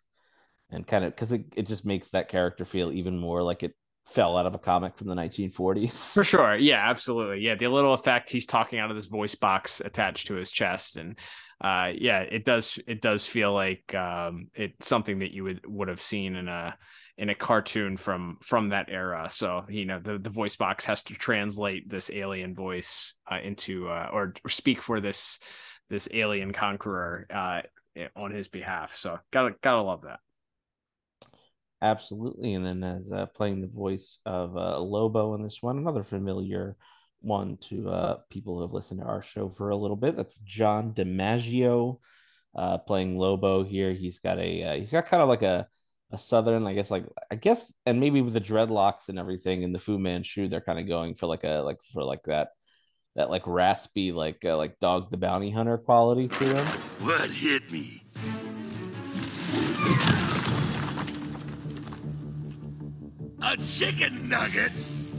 and 0.73 0.87
kind 0.87 1.05
of 1.05 1.15
because 1.15 1.33
it, 1.33 1.45
it 1.57 1.67
just 1.67 1.85
makes 1.85 2.09
that 2.11 2.29
character 2.29 2.65
feel 2.65 2.93
even 2.93 3.19
more 3.19 3.43
like 3.43 3.63
it 3.63 3.75
fell 4.11 4.37
out 4.37 4.47
of 4.47 4.55
a 4.55 4.59
comic 4.59 4.97
from 4.97 5.07
the 5.07 5.15
1940s. 5.15 6.13
For 6.13 6.25
sure. 6.25 6.57
Yeah, 6.57 6.89
absolutely. 6.89 7.41
Yeah, 7.41 7.55
the 7.55 7.69
little 7.69 7.95
effect 7.95 8.31
he's 8.31 8.47
talking 8.47 8.79
out 8.79 8.91
of 8.91 8.97
this 8.97 9.07
voice 9.07 9.35
box 9.35 9.81
attached 9.81 10.27
to 10.29 10.35
his 10.35 10.51
chest 10.51 10.97
and 10.97 11.19
uh 11.63 11.91
yeah, 11.95 12.21
it 12.21 12.45
does 12.45 12.79
it 12.87 13.01
does 13.03 13.27
feel 13.27 13.53
like 13.53 13.95
um 13.95 14.49
it's 14.55 14.89
something 14.89 15.21
that 15.21 15.33
you 15.33 15.45
would 15.45 15.61
would 15.67 15.89
have 15.89 16.01
seen 16.01 16.35
in 16.35 16.49
a 16.49 16.75
in 17.19 17.29
a 17.29 17.35
cartoon 17.35 17.97
from 17.97 18.39
from 18.43 18.71
that 18.71 18.89
era. 18.89 19.29
So, 19.31 19.65
you 19.69 19.85
know, 19.85 20.01
the 20.01 20.19
the 20.19 20.31
voice 20.31 20.57
box 20.57 20.87
has 20.87 21.03
to 21.05 21.15
translate 21.15 21.89
this 21.89 22.11
alien 22.11 22.55
voice 22.55 23.15
uh, 23.31 23.39
into 23.43 23.89
uh, 23.89 24.09
or, 24.13 24.33
or 24.45 24.49
speak 24.49 24.81
for 24.81 25.01
this 25.01 25.39
this 25.91 26.09
alien 26.13 26.53
conqueror 26.53 27.27
uh 27.33 27.61
on 28.17 28.31
his 28.31 28.49
behalf. 28.49 28.95
So, 28.95 29.19
got 29.31 29.49
to 29.49 29.55
got 29.61 29.75
to 29.75 29.83
love 29.83 30.03
that. 30.03 30.21
Absolutely. 31.83 32.55
And 32.55 32.67
then 32.67 32.85
as 32.85 33.11
uh, 33.11 33.27
playing 33.27 33.61
the 33.61 33.67
voice 33.67 34.19
of 34.27 34.57
uh, 34.57 34.79
Lobo 34.79 35.35
in 35.35 35.43
this 35.43 35.59
one, 35.63 35.79
another 35.79 36.05
familiar 36.05 36.77
one 37.21 37.59
to 37.69 37.89
uh, 37.89 38.17
people 38.31 38.57
who 38.57 38.63
have 38.63 38.73
listened 38.73 39.01
to 39.01 39.07
our 39.07 39.23
show 39.23 39.49
for 39.49 39.71
a 39.71 39.77
little 39.77 39.97
bit. 39.97 40.17
That's 40.17 40.37
John 40.45 40.93
DiMaggio 40.93 41.99
uh, 42.55 42.79
playing 42.79 43.17
Lobo 43.17 43.65
here. 43.65 43.93
He's 43.93 44.19
got 44.19 44.39
a 44.39 44.65
uh, 44.65 44.75
he's 44.75 44.93
got 44.93 45.07
kind 45.07 45.23
of 45.23 45.29
like 45.29 45.43
a 45.43 45.67
a 46.13 46.19
southern, 46.19 46.67
I 46.67 46.75
guess, 46.75 46.91
like 46.91 47.05
I 47.31 47.37
guess, 47.37 47.63
and 47.87 48.01
maybe 48.01 48.21
with 48.21 48.35
the 48.35 48.41
dreadlocks 48.41 49.09
and 49.09 49.19
everything 49.19 49.65
and 49.65 49.75
the 49.75 49.79
Fu 49.79 49.99
Manchu, 49.99 50.49
they're 50.49 50.61
kind 50.61 50.81
of 50.81 50.89
going 50.89 51.15
for 51.15 51.27
like 51.27 51.45
a 51.45 51.63
like 51.65 51.83
for 51.93 52.03
like 52.03 52.23
that 52.25 52.49
that 53.17 53.31
like 53.31 53.47
raspy 53.47 54.13
like 54.13 54.45
uh, 54.45 54.57
like 54.57 54.79
Dog 54.81 55.11
the 55.11 55.17
Bounty 55.17 55.51
Hunter 55.51 55.79
quality 55.79 56.29
to 56.29 56.57
him. 56.57 56.67
What 57.01 57.31
hit 57.31 57.71
me? 57.71 58.03
A 63.51 63.57
chicken 63.67 64.29
nugget. 64.29 64.71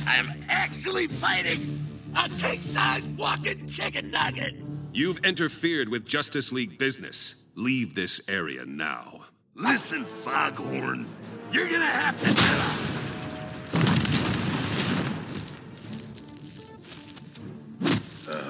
I'm 0.07 0.31
actually 0.47 1.07
fighting 1.07 1.85
a 2.15 2.29
king-sized 2.37 3.17
walking 3.17 3.67
chicken 3.67 4.09
nugget. 4.09 4.55
You've 4.93 5.17
interfered 5.25 5.89
with 5.89 6.05
Justice 6.05 6.49
League 6.53 6.77
business. 6.77 7.43
Leave 7.55 7.93
this 7.93 8.21
area 8.29 8.63
now. 8.65 9.25
Listen, 9.55 10.05
Foghorn. 10.05 11.07
You're 11.51 11.67
gonna 11.67 11.85
have 11.85 12.21
to... 12.21 12.31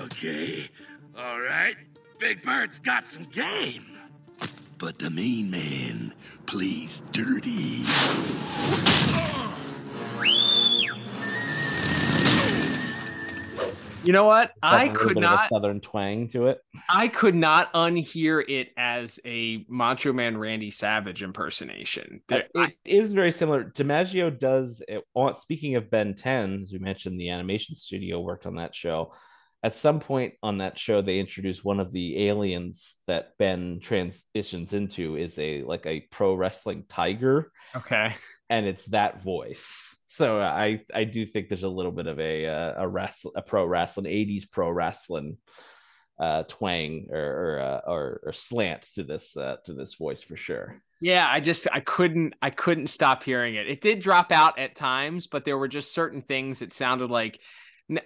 Okay. 0.05 0.69
All 1.17 1.39
right. 1.39 1.75
Big 2.19 2.43
Bird's 2.43 2.77
got 2.77 3.07
some 3.07 3.23
game. 3.23 3.97
But 4.77 4.99
the 4.99 5.09
mean 5.09 5.49
man 5.49 6.13
plays 6.45 7.01
dirty. 7.11 7.83
You 14.03 14.13
know 14.13 14.23
what? 14.23 14.51
I 14.63 14.87
could 14.89 15.17
not 15.17 15.49
southern 15.49 15.79
twang 15.79 16.27
to 16.29 16.47
it. 16.47 16.59
I 16.89 17.07
could 17.07 17.35
not 17.35 17.71
unhear 17.73 18.43
it 18.47 18.69
as 18.75 19.19
a 19.25 19.63
Macho 19.69 20.11
Man 20.11 20.37
Randy 20.37 20.71
Savage 20.71 21.21
impersonation. 21.21 22.21
Uh, 22.23 22.35
there, 22.35 22.39
it 22.39 22.51
I, 22.55 22.71
is 22.83 23.13
very 23.13 23.31
similar. 23.31 23.63
DiMaggio 23.63 24.37
does 24.37 24.81
it. 24.87 25.03
On, 25.13 25.35
Speaking 25.35 25.75
of 25.75 25.91
Ben 25.91 26.15
10, 26.15 26.61
as 26.63 26.71
we 26.71 26.79
mentioned, 26.79 27.19
the 27.19 27.29
animation 27.29 27.75
studio 27.75 28.19
worked 28.21 28.47
on 28.47 28.55
that 28.55 28.73
show. 28.73 29.13
At 29.63 29.75
some 29.75 29.99
point 29.99 30.33
on 30.41 30.57
that 30.57 30.79
show, 30.79 31.03
they 31.03 31.19
introduced 31.19 31.63
one 31.63 31.79
of 31.79 31.91
the 31.91 32.27
aliens 32.27 32.95
that 33.05 33.37
Ben 33.37 33.79
transitions 33.83 34.73
into 34.73 35.15
is 35.15 35.37
a 35.37 35.61
like 35.61 35.85
a 35.85 35.99
pro 36.11 36.33
wrestling 36.33 36.85
tiger. 36.89 37.51
Okay, 37.75 38.15
and 38.49 38.65
it's 38.65 38.85
that 38.85 39.21
voice 39.21 39.95
so 40.11 40.41
I 40.41 40.81
I 40.93 41.05
do 41.05 41.25
think 41.25 41.47
there's 41.47 41.63
a 41.63 41.69
little 41.69 41.93
bit 41.93 42.07
of 42.07 42.19
a 42.19 42.45
uh, 42.45 42.73
a 42.83 42.87
wrestle 42.87 43.31
a 43.33 43.41
pro 43.41 43.65
wrestling 43.65 44.07
80s 44.07 44.43
pro 44.51 44.69
wrestling 44.69 45.37
uh 46.19 46.43
twang 46.49 47.07
or 47.11 47.17
or, 47.17 47.59
uh, 47.61 47.81
or, 47.89 48.21
or 48.25 48.33
slant 48.33 48.81
to 48.95 49.03
this 49.03 49.37
uh 49.37 49.55
to 49.63 49.73
this 49.73 49.93
voice 49.95 50.21
for 50.21 50.35
sure. 50.35 50.81
Yeah, 50.99 51.25
I 51.27 51.39
just 51.39 51.65
I 51.71 51.79
couldn't 51.79 52.33
I 52.41 52.49
couldn't 52.49 52.87
stop 52.87 53.23
hearing 53.23 53.55
it. 53.55 53.69
It 53.69 53.79
did 53.79 54.01
drop 54.01 54.33
out 54.33 54.59
at 54.59 54.75
times, 54.75 55.27
but 55.27 55.45
there 55.45 55.57
were 55.57 55.69
just 55.69 55.93
certain 55.93 56.21
things 56.21 56.59
that 56.59 56.73
sounded 56.73 57.09
like 57.09 57.39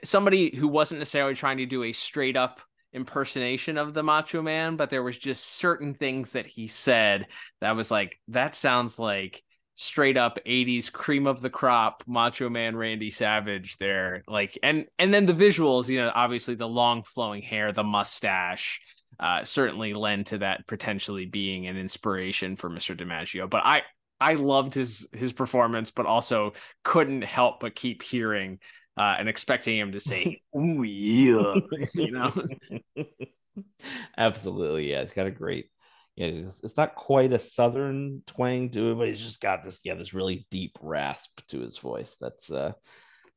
somebody 0.03 0.56
who 0.56 0.68
wasn't 0.68 0.99
necessarily 0.99 1.34
trying 1.34 1.58
to 1.58 1.66
do 1.66 1.84
a 1.84 1.91
straight 1.91 2.38
up 2.38 2.62
impersonation 2.93 3.80
of 3.80 3.95
the 3.95 4.03
Macho 4.03 4.43
Man, 4.43 4.76
but 4.76 4.91
there 4.91 5.03
was 5.03 5.18
just 5.18 5.43
certain 5.43 5.95
things 5.95 6.34
that 6.34 6.45
he 6.45 6.68
said 6.68 7.28
that 7.62 7.76
was 7.76 7.89
like 7.89 8.20
that 8.28 8.53
sounds 8.53 8.99
like 8.99 9.41
straight 9.76 10.15
up 10.15 10.39
80s 10.45 10.91
cream 10.91 11.28
of 11.28 11.41
the 11.41 11.49
crop 11.49 12.01
macho 12.07 12.49
man 12.49 12.76
randy 12.76 13.11
savage 13.11 13.78
there. 13.78 14.23
Like 14.28 14.57
and 14.63 14.86
and 14.97 15.13
then 15.13 15.26
the 15.26 15.34
visuals 15.34 15.89
you 15.89 16.01
know 16.01 16.11
obviously 16.15 16.55
the 16.55 16.67
long 16.67 17.03
flowing 17.03 17.41
hair 17.41 17.71
the 17.71 17.84
mustache 17.84 18.82
uh 19.19 19.43
certainly 19.43 19.93
lend 19.93 20.28
to 20.28 20.39
that 20.39 20.65
potentially 20.65 21.26
being 21.26 21.67
an 21.67 21.78
inspiration 21.78 22.55
for 22.55 22.69
mr 22.69 22.95
dimaggio. 22.95 23.49
But 23.49 23.65
i 23.65 23.82
i 24.19 24.34
loved 24.36 24.73
his 24.73 25.07
his 25.11 25.34
performance 25.34 25.91
but 25.91 26.05
also 26.05 26.53
couldn't 26.84 27.23
help 27.23 27.59
but 27.59 27.76
keep 27.76 28.01
hearing 28.01 28.59
uh 28.97 29.15
and 29.19 29.28
expecting 29.28 29.78
him 29.78 29.91
to 29.91 29.99
say 29.99 30.41
oh 30.55 30.84
yeah 30.84 31.55
you 31.95 32.11
know? 32.11 32.32
Absolutely 34.17 34.89
yeah 34.89 35.01
it's 35.01 35.13
got 35.13 35.28
a 35.28 35.32
great 35.32 35.69
yeah, 36.16 36.43
it's 36.63 36.78
not 36.78 36.95
quite 36.95 37.34
a 37.34 37.39
southern 37.39 38.22
twang 38.26 38.70
to 38.70 38.91
it, 38.91 38.95
but 38.95 39.07
he's 39.07 39.22
just 39.22 39.41
got 39.41 39.63
this, 39.63 39.80
yeah, 39.84 39.95
this 39.95 40.13
really 40.13 40.47
deep 40.49 40.78
rasp 40.82 41.41
to 41.49 41.59
his 41.59 41.78
voice. 41.78 42.16
That's 42.20 42.49
uh 42.49 42.74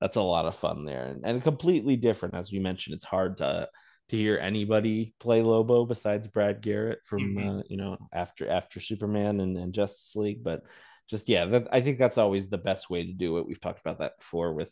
that's 0.01 0.17
a 0.17 0.23
lot 0.23 0.47
of 0.47 0.55
fun 0.55 0.85
there. 0.85 1.07
And, 1.07 1.25
and 1.25 1.43
completely 1.43 1.97
different. 1.97 2.37
As 2.37 2.53
we 2.53 2.61
mentioned, 2.61 2.95
it's 2.95 3.05
hard 3.05 3.39
to 3.39 3.69
to 4.11 4.17
hear 4.17 4.39
anybody 4.39 5.15
play 5.21 5.43
Lobo 5.43 5.85
besides 5.85 6.27
Brad 6.29 6.63
Garrett 6.63 7.01
from 7.05 7.35
mm-hmm. 7.35 7.59
uh, 7.59 7.63
you 7.69 7.77
know 7.77 7.99
after 8.13 8.49
after 8.49 8.81
Superman 8.81 9.41
and, 9.41 9.57
and 9.57 9.75
Justice 9.75 10.15
League. 10.15 10.45
But 10.45 10.63
just 11.09 11.29
yeah, 11.29 11.47
that, 11.47 11.69
I 11.73 11.81
think 11.81 11.99
that's 11.99 12.19
always 12.19 12.49
the 12.49 12.59
best 12.59 12.91
way 12.91 13.07
to 13.07 13.13
do 13.13 13.39
it. 13.39 13.47
We've 13.47 13.61
talked 13.61 13.81
about 13.81 13.99
that 13.99 14.19
before 14.19 14.55
with 14.55 14.71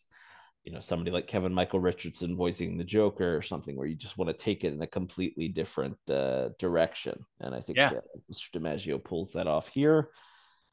you 0.67 0.73
know 0.73 0.81
somebody 0.81 1.13
like 1.13 1.29
Kevin 1.29 1.55
Michael 1.55 1.79
Richardson 1.79 2.37
voicing 2.37 2.77
the 2.77 2.85
Joker 2.85 3.37
or 3.37 3.41
something 3.41 3.77
where 3.77 3.87
you 3.87 3.95
just 3.95 4.19
want 4.19 4.29
to 4.29 4.45
take 4.45 4.65
it 4.65 4.73
in 4.73 4.83
a 4.83 4.87
completely 4.87 5.47
different 5.47 5.97
uh, 6.11 6.49
direction. 6.59 7.25
And 7.41 7.55
I 7.55 7.61
think 7.61 7.79
yeah. 7.79 7.93
uh, 7.93 8.01
Mr. 8.31 8.51
DiMaggio 8.55 9.03
pulls 9.03 9.33
that 9.33 9.47
off 9.47 9.69
here. 9.69 10.11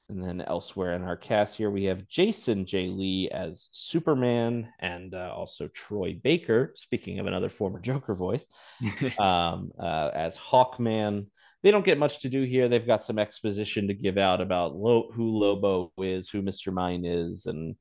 And 0.10 0.22
then 0.22 0.42
elsewhere 0.42 0.96
in 0.96 1.04
our 1.04 1.16
cast 1.16 1.56
here, 1.56 1.70
we 1.70 1.86
have 1.86 2.08
Jason 2.08 2.66
J. 2.66 2.88
Lee 2.88 3.30
as 3.32 3.70
Superman 3.72 4.68
and 4.80 5.14
uh, 5.14 5.32
also 5.34 5.68
Troy 5.70 6.20
Baker, 6.22 6.74
speaking 6.76 7.20
of 7.20 7.28
another 7.28 7.48
former 7.48 7.80
Joker 7.80 8.16
voice, 8.16 8.46
um, 9.20 9.72
uh, 9.80 10.10
as 10.14 10.36
Hawkman. 10.38 11.28
They 11.62 11.72
don't 11.72 11.86
get 11.86 12.00
much 12.00 12.20
to 12.22 12.30
do 12.30 12.44
here. 12.44 12.68
They've 12.68 12.86
got 12.86 13.06
some 13.06 13.20
exposition 13.20 13.88
to 13.88 13.94
give 13.94 14.18
out 14.18 14.42
about 14.42 14.76
Lo- 14.76 15.10
who 15.14 15.38
Lobo 15.38 15.94
is, 16.00 16.30
who 16.30 16.42
Mr. 16.42 16.74
Mind 16.74 17.06
is, 17.08 17.46
and 17.46 17.76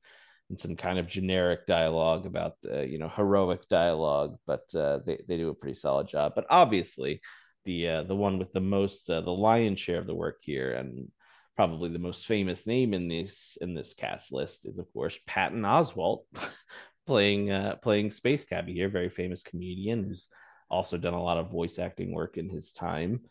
and 0.53 0.61
some 0.61 0.75
kind 0.75 0.99
of 0.99 1.07
generic 1.07 1.65
dialogue 1.65 2.27
about 2.27 2.57
uh, 2.71 2.81
you 2.81 2.99
know 2.99 3.09
heroic 3.09 3.67
dialogue, 3.69 4.37
but 4.45 4.63
uh, 4.75 4.99
they 5.03 5.19
they 5.27 5.35
do 5.35 5.49
a 5.49 5.55
pretty 5.55 5.73
solid 5.73 6.07
job. 6.07 6.33
But 6.35 6.45
obviously, 6.47 7.21
the 7.65 7.89
uh, 7.89 8.03
the 8.03 8.15
one 8.15 8.37
with 8.37 8.53
the 8.53 8.59
most 8.59 9.09
uh, 9.09 9.21
the 9.21 9.31
lion's 9.31 9.79
share 9.79 9.97
of 9.97 10.05
the 10.05 10.13
work 10.13 10.37
here 10.41 10.73
and 10.73 11.11
probably 11.55 11.89
the 11.89 11.99
most 11.99 12.27
famous 12.27 12.67
name 12.67 12.93
in 12.93 13.07
this 13.07 13.57
in 13.61 13.73
this 13.73 13.95
cast 13.95 14.31
list 14.31 14.67
is 14.67 14.77
of 14.77 14.91
course 14.93 15.17
Patton 15.25 15.63
Oswalt 15.63 16.21
playing 17.07 17.51
uh, 17.51 17.77
playing 17.81 18.11
Space 18.11 18.45
Cabby 18.45 18.73
here, 18.73 18.89
very 18.89 19.09
famous 19.09 19.41
comedian 19.41 20.03
who's 20.03 20.27
also 20.69 20.97
done 20.97 21.15
a 21.15 21.23
lot 21.23 21.39
of 21.39 21.51
voice 21.51 21.79
acting 21.79 22.13
work 22.13 22.37
in 22.37 22.47
his 22.47 22.71
time. 22.73 23.21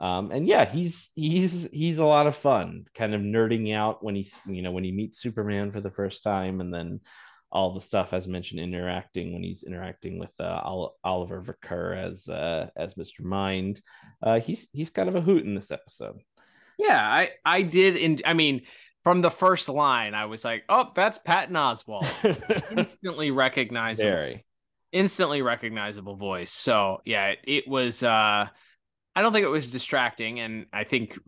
Um, 0.00 0.30
and 0.32 0.46
yeah, 0.46 0.70
he's 0.70 1.10
he's 1.14 1.68
he's 1.72 1.98
a 1.98 2.04
lot 2.04 2.26
of 2.26 2.36
fun, 2.36 2.86
kind 2.94 3.14
of 3.14 3.20
nerding 3.20 3.74
out 3.74 4.02
when 4.02 4.14
he's 4.14 4.34
you 4.46 4.60
know 4.62 4.72
when 4.72 4.84
he 4.84 4.92
meets 4.92 5.20
Superman 5.20 5.72
for 5.72 5.80
the 5.80 5.90
first 5.90 6.22
time, 6.22 6.60
and 6.60 6.72
then 6.74 7.00
all 7.52 7.72
the 7.72 7.80
stuff 7.80 8.12
as 8.12 8.26
mentioned, 8.26 8.60
interacting 8.60 9.32
when 9.32 9.42
he's 9.44 9.62
interacting 9.62 10.18
with 10.18 10.32
uh, 10.40 10.60
Oliver 11.04 11.40
Vaquer 11.40 11.94
as 11.94 12.28
uh, 12.28 12.68
as 12.76 12.94
Mr. 12.94 13.20
Mind. 13.22 13.80
Uh, 14.20 14.40
he's 14.40 14.66
he's 14.72 14.90
kind 14.90 15.08
of 15.08 15.14
a 15.14 15.20
hoot 15.20 15.44
in 15.44 15.54
this 15.54 15.70
episode. 15.70 16.18
Yeah, 16.76 16.98
I 17.00 17.30
I 17.44 17.62
did. 17.62 17.96
In 17.96 18.18
I 18.26 18.34
mean, 18.34 18.62
from 19.04 19.22
the 19.22 19.30
first 19.30 19.68
line, 19.68 20.14
I 20.14 20.24
was 20.26 20.44
like, 20.44 20.64
oh, 20.68 20.90
that's 20.94 21.18
Patton 21.18 21.54
Oswalt, 21.54 22.72
instantly 22.76 23.30
recognizable, 23.30 24.10
Very. 24.10 24.44
instantly 24.90 25.40
recognizable 25.40 26.16
voice. 26.16 26.50
So 26.50 27.00
yeah, 27.04 27.28
it, 27.28 27.38
it 27.44 27.68
was. 27.68 28.02
I 29.16 29.22
don't 29.22 29.32
think 29.32 29.44
it 29.44 29.48
was 29.50 29.70
distracting, 29.70 30.40
and 30.40 30.66
I 30.72 30.84
think 30.84 31.18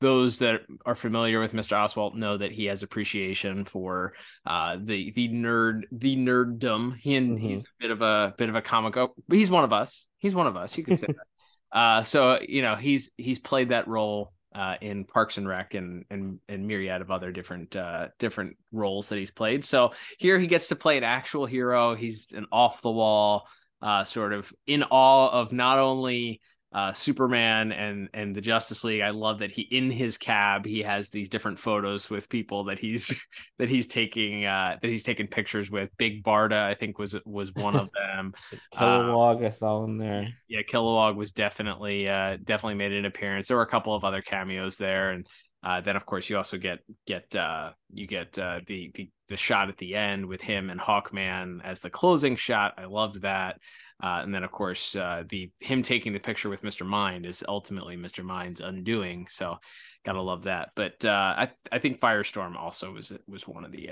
those 0.00 0.38
that 0.38 0.60
are 0.84 0.94
familiar 0.94 1.40
with 1.40 1.52
Mr. 1.54 1.72
Oswalt 1.76 2.14
know 2.14 2.36
that 2.36 2.52
he 2.52 2.66
has 2.66 2.82
appreciation 2.82 3.64
for 3.64 4.12
uh, 4.46 4.76
the 4.80 5.10
the 5.12 5.28
nerd 5.28 5.82
the 5.90 6.16
nerddom. 6.16 6.96
He 6.96 7.16
and 7.16 7.36
Mm-hmm. 7.38 7.48
he's 7.48 7.64
a 7.64 7.68
bit 7.80 7.90
of 7.90 8.02
a 8.02 8.34
bit 8.38 8.48
of 8.48 8.54
a 8.54 8.62
comic. 8.62 8.96
Oh, 8.96 9.14
but 9.28 9.38
he's 9.38 9.50
one 9.50 9.64
of 9.64 9.72
us. 9.72 10.06
He's 10.18 10.34
one 10.34 10.46
of 10.46 10.56
us. 10.56 10.78
You 10.78 10.84
could 10.84 10.98
say 10.98 11.06
that. 11.72 11.76
Uh, 11.76 12.02
so 12.02 12.38
you 12.46 12.62
know 12.62 12.76
he's 12.76 13.10
he's 13.16 13.40
played 13.40 13.70
that 13.70 13.88
role 13.88 14.32
uh, 14.54 14.76
in 14.80 15.04
Parks 15.04 15.36
and 15.36 15.48
Rec 15.48 15.74
and 15.74 16.04
and 16.10 16.38
and 16.48 16.66
myriad 16.68 17.02
of 17.02 17.10
other 17.10 17.32
different 17.32 17.74
uh, 17.74 18.08
different 18.20 18.56
roles 18.70 19.08
that 19.08 19.18
he's 19.18 19.32
played. 19.32 19.64
So 19.64 19.92
here 20.18 20.38
he 20.38 20.46
gets 20.46 20.68
to 20.68 20.76
play 20.76 20.96
an 20.96 21.02
actual 21.04 21.44
hero. 21.44 21.96
He's 21.96 22.28
an 22.32 22.46
off 22.52 22.82
the 22.82 22.90
wall, 22.92 23.48
uh, 23.82 24.04
sort 24.04 24.32
of 24.32 24.52
in 24.66 24.84
awe 24.84 25.28
of 25.28 25.52
not 25.52 25.80
only 25.80 26.40
uh, 26.72 26.92
Superman 26.92 27.72
and 27.72 28.08
and 28.12 28.34
the 28.34 28.40
Justice 28.40 28.84
League. 28.84 29.00
I 29.00 29.10
love 29.10 29.38
that 29.38 29.50
he 29.50 29.62
in 29.62 29.90
his 29.90 30.18
cab 30.18 30.66
he 30.66 30.82
has 30.82 31.10
these 31.10 31.28
different 31.28 31.58
photos 31.58 32.10
with 32.10 32.28
people 32.28 32.64
that 32.64 32.78
he's 32.78 33.18
that 33.58 33.68
he's 33.68 33.86
taking 33.86 34.44
uh, 34.44 34.76
that 34.82 34.88
he's 34.88 35.04
taking 35.04 35.26
pictures 35.26 35.70
with. 35.70 35.96
Big 35.96 36.22
Barda, 36.22 36.62
I 36.64 36.74
think 36.74 36.98
was 36.98 37.16
was 37.24 37.54
one 37.54 37.76
of 37.76 37.88
them. 37.94 38.34
Uh, 38.76 38.98
Kilowog, 38.98 39.46
I 39.46 39.50
saw 39.50 39.84
in 39.84 39.96
there. 39.96 40.28
yeah, 40.48 40.60
Kilowog 40.62 41.16
was 41.16 41.32
definitely 41.32 42.08
uh 42.08 42.36
definitely 42.42 42.76
made 42.76 42.92
an 42.92 43.04
appearance. 43.04 43.48
There 43.48 43.56
were 43.56 43.62
a 43.62 43.68
couple 43.68 43.94
of 43.94 44.04
other 44.04 44.20
cameos 44.20 44.76
there, 44.76 45.10
and 45.10 45.26
uh, 45.66 45.80
then 45.80 45.96
of 45.96 46.06
course 46.06 46.30
you 46.30 46.36
also 46.36 46.56
get 46.56 46.78
get 47.08 47.34
uh 47.34 47.70
you 47.92 48.06
get 48.06 48.38
uh 48.38 48.60
the, 48.68 48.92
the 48.94 49.10
the 49.28 49.36
shot 49.36 49.68
at 49.68 49.76
the 49.78 49.96
end 49.96 50.24
with 50.24 50.40
him 50.40 50.70
and 50.70 50.80
Hawkman 50.80 51.60
as 51.64 51.80
the 51.80 51.90
closing 51.90 52.36
shot. 52.36 52.74
I 52.78 52.84
loved 52.84 53.22
that. 53.22 53.58
Uh, 54.00 54.20
and 54.22 54.32
then 54.32 54.44
of 54.44 54.52
course 54.52 54.94
uh, 54.94 55.24
the 55.28 55.50
him 55.58 55.82
taking 55.82 56.12
the 56.12 56.20
picture 56.20 56.48
with 56.48 56.62
Mr. 56.62 56.86
Mind 56.86 57.26
is 57.26 57.44
ultimately 57.48 57.96
Mr. 57.96 58.22
Mind's 58.22 58.60
undoing. 58.60 59.26
So 59.28 59.56
gotta 60.04 60.22
love 60.22 60.44
that. 60.44 60.68
But 60.76 61.04
uh, 61.04 61.34
I 61.36 61.50
I 61.72 61.80
think 61.80 61.98
Firestorm 61.98 62.54
also 62.54 62.92
was 62.92 63.12
was 63.26 63.48
one 63.48 63.64
of 63.64 63.72
the 63.72 63.90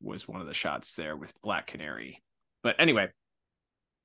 was 0.00 0.28
one 0.28 0.40
of 0.40 0.46
the 0.46 0.54
shots 0.54 0.94
there 0.94 1.16
with 1.16 1.32
Black 1.42 1.66
Canary. 1.66 2.22
But 2.62 2.76
anyway, 2.78 3.08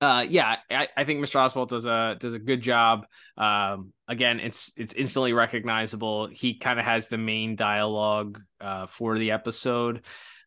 uh 0.01 0.25
yeah 0.27 0.57
I, 0.69 0.87
I 0.97 1.03
think 1.03 1.23
mr 1.23 1.35
Oswalt 1.35 1.69
does 1.69 1.85
a 1.85 2.17
does 2.19 2.33
a 2.33 2.39
good 2.39 2.61
job. 2.61 3.05
Um 3.37 3.93
again 4.07 4.39
it's 4.39 4.73
it's 4.75 4.93
instantly 4.93 5.33
recognizable. 5.33 6.27
He 6.27 6.57
kind 6.57 6.79
of 6.79 6.85
has 6.85 7.07
the 7.07 7.17
main 7.17 7.55
dialogue 7.55 8.41
uh 8.59 8.87
for 8.87 9.17
the 9.17 9.31
episode 9.31 10.03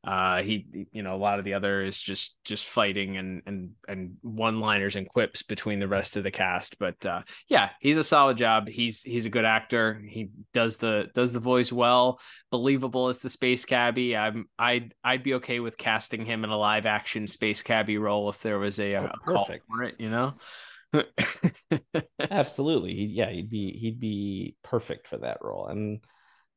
uh 0.07 0.43
he 0.43 0.87
you 0.93 1.03
know 1.03 1.15
a 1.15 1.19
lot 1.19 1.39
of 1.39 1.45
the 1.45 1.55
other 1.55 1.83
is 1.83 2.01
just 2.01 2.37
just 2.45 2.67
fighting 2.67 3.17
and 3.17 3.43
and 3.47 3.71
and 3.89 4.17
one 4.23 4.61
liners 4.61 4.97
and 4.97 5.09
quips 5.09 5.43
between 5.43 5.81
the 5.81 5.89
rest 5.89 6.17
of 6.17 6.23
the 6.23 6.31
cast 6.31 6.79
but 6.79 7.05
uh 7.07 7.23
yeah 7.49 7.71
he's 7.81 7.97
a 7.97 8.05
solid 8.05 8.37
job. 8.37 8.69
He's 8.69 9.03
he's 9.03 9.27
a 9.27 9.31
good 9.31 9.45
actor. 9.45 10.03
He 10.09 10.31
does 10.53 10.77
the 10.79 11.09
does 11.15 11.33
the 11.33 11.41
voice 11.41 11.73
well. 11.73 12.21
Believable 12.51 13.09
as 13.09 13.19
the 13.19 13.31
space 13.31 13.65
cabbie. 13.65 14.17
I'm 14.17 14.47
i'd 14.59 14.95
i'd 15.05 15.23
be 15.23 15.35
okay 15.35 15.61
with 15.61 15.77
casting 15.77 16.25
him 16.25 16.45
in 16.45 16.51
a 16.51 16.57
live 16.57 16.87
action 16.87 17.27
space 17.27 17.63
cabbie 17.63 17.99
role 17.99 18.29
if 18.29 18.41
there 18.41 18.59
was 18.59 18.79
a, 18.79 18.95
a 18.95 19.13
call 19.27 19.49
for 19.69 19.83
it 19.83 19.97
you 19.99 20.11
know? 20.11 20.35
Absolutely. 22.31 22.93
Yeah, 22.93 23.31
he'd 23.31 23.51
be 23.51 23.77
he'd 23.79 24.01
be 24.01 24.57
perfect 24.63 25.09
for 25.09 25.19
that 25.19 25.39
role. 25.41 25.67
And 25.67 26.01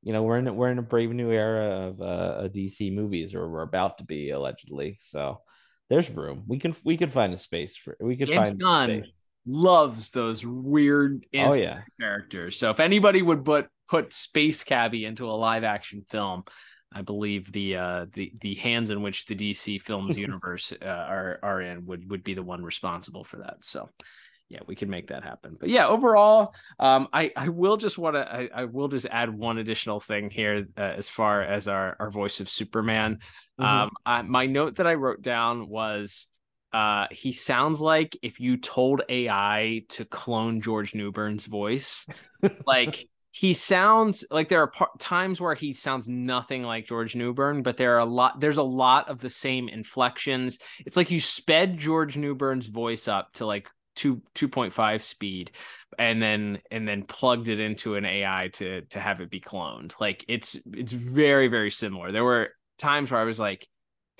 you 0.08 0.14
know, 0.14 0.24
we're 0.24 0.38
in 0.38 0.56
we're 0.56 0.72
in 0.72 0.80
a 0.80 0.84
brave 0.84 1.12
new 1.12 1.32
era 1.32 1.88
of 1.90 2.02
uh, 2.02 2.48
DC 2.48 2.94
movies, 2.96 3.36
or 3.36 3.50
we're 3.50 3.64
about 3.64 3.98
to 3.98 4.06
be 4.06 4.30
allegedly. 4.30 4.98
So 5.02 5.42
there's 5.90 6.10
room. 6.10 6.46
We 6.48 6.60
can 6.60 6.74
we 6.86 6.96
can 6.96 7.10
find 7.10 7.34
a 7.34 7.38
space 7.38 7.76
for 7.76 7.98
we 8.00 8.16
could 8.16 8.30
James 8.30 8.48
find 8.48 8.60
Gunn 8.62 8.90
space. 8.90 9.22
loves 9.46 10.12
those 10.12 10.46
weird 10.46 11.26
Oh, 11.36 11.54
yeah. 11.54 11.80
characters. 12.00 12.58
So 12.58 12.70
if 12.72 12.80
anybody 12.80 13.22
would 13.22 13.44
put 13.44 13.68
put 13.90 14.14
Space 14.14 14.64
Cabbie 14.64 15.04
into 15.04 15.26
a 15.26 15.32
live 15.36 15.66
action 15.66 16.06
film, 16.10 16.46
I 16.94 17.02
believe 17.02 17.52
the 17.52 17.76
uh 17.76 18.06
the 18.14 18.32
the 18.40 18.56
hands 18.56 18.92
in 18.92 19.02
which 19.02 19.26
the 19.26 19.36
DC 19.36 19.82
films 19.82 20.16
universe 20.28 20.72
uh, 20.82 20.86
are 20.86 21.40
are 21.44 21.62
in 21.62 21.86
would 21.86 22.10
would 22.10 22.24
be 22.24 22.34
the 22.34 22.44
one 22.44 22.64
responsible 22.64 23.26
for 23.26 23.40
that. 23.40 23.58
So 23.60 23.90
yeah, 24.50 24.60
we 24.66 24.76
can 24.76 24.90
make 24.90 25.08
that 25.08 25.24
happen. 25.24 25.58
But 25.60 25.70
yeah, 25.70 25.88
overall, 25.88 26.54
um, 26.80 27.08
I 27.12 27.32
I 27.36 27.50
will 27.50 27.78
just 27.78 27.98
want 27.98 28.16
to 28.16 28.22
I, 28.22 28.50
I 28.54 28.66
will 28.66 28.88
just 28.88 29.06
add 29.08 29.30
one 29.30 29.58
additional 29.58 30.00
thing 30.00 30.30
here 30.30 30.68
uh, 30.78 30.82
as 30.82 31.10
far 31.10 31.42
as 31.42 31.68
our 31.68 31.98
our 32.00 32.10
voice 32.10 32.40
of 32.40 32.50
Superman. 32.50 33.20
Mhm. 33.60 33.66
Um, 33.66 33.90
I, 34.06 34.22
my 34.22 34.46
note 34.46 34.76
that 34.78 34.88
I 34.88 34.94
wrote 34.94 35.22
down 35.22 35.68
was 35.68 36.28
uh 36.74 37.08
he 37.12 37.32
sounds 37.32 37.80
like 37.82 38.18
if 38.22 38.40
you 38.40 38.58
told 38.58 39.02
AI 39.10 39.84
to 39.90 40.06
clone 40.06 40.62
George 40.62 40.96
Newbern's 40.96 41.46
voice, 41.46 42.06
like 42.66 43.06
he 43.32 43.54
sounds 43.54 44.26
like 44.32 44.50
there 44.50 44.62
are 44.62 44.72
par- 44.72 44.92
times 44.98 45.40
where 45.42 45.56
he 45.56 45.74
sounds 45.74 46.08
nothing 46.08 46.64
like 46.64 46.86
George 46.88 47.16
Newbern, 47.16 47.64
but 47.64 47.78
there 47.78 47.96
are 47.96 48.00
a 48.00 48.06
lot 48.06 48.40
there's 48.40 48.58
a 48.58 48.64
lot 48.64 49.10
of 49.10 49.20
the 49.20 49.30
same 49.30 49.68
inflections. 49.70 50.58
It's 50.86 50.98
like 50.98 51.12
you 51.12 51.20
sped 51.22 51.78
George 51.78 52.18
Newbern's 52.18 52.68
voice 52.68 53.08
up 53.08 53.34
to 53.34 53.46
like 53.46 53.70
two 53.98 54.22
two 54.36 54.48
point 54.48 54.74
five 54.74 55.04
speed 55.04 55.52
and 56.00 56.22
then 56.22 56.60
and 56.72 56.88
then 56.88 57.04
plugged 57.04 57.50
it 57.50 57.60
into 57.60 57.96
an 57.96 58.06
AI 58.06 58.50
to 58.54 58.82
to 58.84 59.00
have 59.00 59.22
it 59.22 59.30
be 59.30 59.42
cloned. 59.42 60.00
Like 60.00 60.24
it's 60.28 60.56
it's 60.74 60.94
very, 60.94 61.48
very 61.48 61.72
similar. 61.72 62.12
There 62.12 62.24
were 62.26 62.50
times 62.78 63.12
where 63.12 63.22
I 63.22 63.26
was 63.26 63.40
like, 63.40 63.68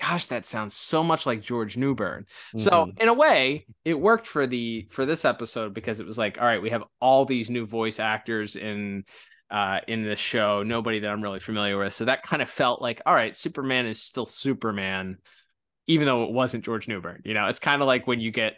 gosh, 0.00 0.26
that 0.26 0.46
sounds 0.46 0.74
so 0.74 1.02
much 1.02 1.26
like 1.26 1.42
George 1.42 1.76
Newbern. 1.76 2.26
So 2.54 2.88
Mhm. 2.88 2.98
in 2.98 3.08
a 3.08 3.14
way, 3.14 3.66
it 3.84 3.94
worked 3.98 4.26
for 4.26 4.46
the 4.46 4.86
for 4.90 5.06
this 5.06 5.24
episode 5.24 5.74
because 5.74 6.00
it 6.00 6.06
was 6.06 6.18
like, 6.18 6.38
all 6.40 6.46
right, 6.46 6.62
we 6.62 6.70
have 6.70 6.84
all 7.00 7.24
these 7.24 7.50
new 7.50 7.66
voice 7.66 7.98
actors 8.00 8.56
in 8.56 9.04
uh 9.50 9.80
in 9.88 10.02
this 10.02 10.18
show, 10.18 10.62
nobody 10.62 11.00
that 11.00 11.08
I'm 11.10 11.22
really 11.22 11.40
familiar 11.40 11.78
with. 11.78 11.94
So 11.94 12.04
that 12.06 12.22
kind 12.22 12.42
of 12.42 12.50
felt 12.50 12.82
like, 12.82 13.00
all 13.06 13.14
right, 13.14 13.34
Superman 13.36 13.86
is 13.86 14.02
still 14.02 14.26
Superman, 14.26 15.18
even 15.86 16.06
though 16.06 16.24
it 16.24 16.32
wasn't 16.32 16.64
George 16.64 16.88
Newbern. 16.88 17.22
You 17.24 17.34
know, 17.34 17.46
it's 17.48 17.58
kind 17.58 17.82
of 17.82 17.86
like 17.86 18.06
when 18.06 18.20
you 18.20 18.30
get 18.30 18.56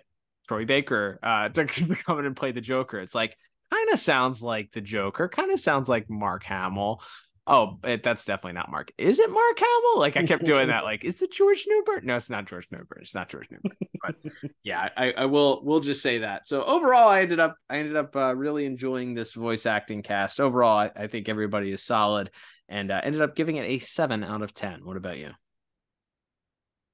Troy 0.51 0.65
Baker 0.65 1.21
uh 1.23 1.49
to 1.49 1.65
come 1.65 2.19
in 2.19 2.27
and 2.27 2.35
play 2.35 2.51
the 2.51 2.61
Joker. 2.61 2.99
It's 2.99 3.15
like 3.15 3.37
kind 3.71 3.91
of 3.93 4.01
sounds 4.01 4.43
like 4.43 4.73
the 4.73 4.81
Joker, 4.81 5.29
kind 5.29 5.53
of 5.53 5.61
sounds 5.61 5.89
like 5.89 6.11
Mark 6.11 6.43
Hamill. 6.43 7.01
Oh, 7.47 7.79
but 7.81 8.03
that's 8.03 8.25
definitely 8.25 8.55
not 8.55 8.69
Mark. 8.69 8.91
Is 8.99 9.21
it 9.21 9.31
Mark 9.31 9.59
Hamill? 9.61 10.01
Like 10.01 10.17
I 10.17 10.27
kept 10.27 10.45
doing 10.45 10.67
that. 10.67 10.83
Like, 10.83 11.05
is 11.05 11.23
it 11.23 11.33
George 11.33 11.67
Newbern? 11.69 12.05
No, 12.05 12.17
it's 12.17 12.31
not 12.31 12.47
George 12.49 12.67
Newbern. 12.73 12.99
It's 13.01 13.15
not 13.15 13.29
George 13.29 13.47
Newbern. 13.49 13.77
But 14.03 14.17
yeah, 14.65 14.89
I, 14.97 15.13
I 15.13 15.25
will. 15.27 15.61
We'll 15.65 15.79
just 15.79 16.03
say 16.03 16.19
that. 16.19 16.49
So 16.49 16.65
overall, 16.65 17.09
I 17.09 17.21
ended 17.21 17.39
up. 17.39 17.55
I 17.69 17.79
ended 17.79 17.95
up 17.95 18.17
uh, 18.17 18.35
really 18.35 18.67
enjoying 18.67 19.15
this 19.15 19.35
voice 19.35 19.67
acting 19.67 20.03
cast. 20.03 20.41
Overall, 20.41 20.79
I, 20.79 20.91
I 20.97 21.07
think 21.07 21.29
everybody 21.29 21.71
is 21.71 21.83
solid, 21.85 22.31
and 22.69 22.91
uh, 22.91 23.01
ended 23.05 23.23
up 23.23 23.37
giving 23.37 23.55
it 23.55 23.67
a 23.67 23.79
seven 23.79 24.25
out 24.25 24.43
of 24.43 24.53
ten. 24.53 24.85
What 24.85 24.97
about 24.97 25.19
you? 25.19 25.31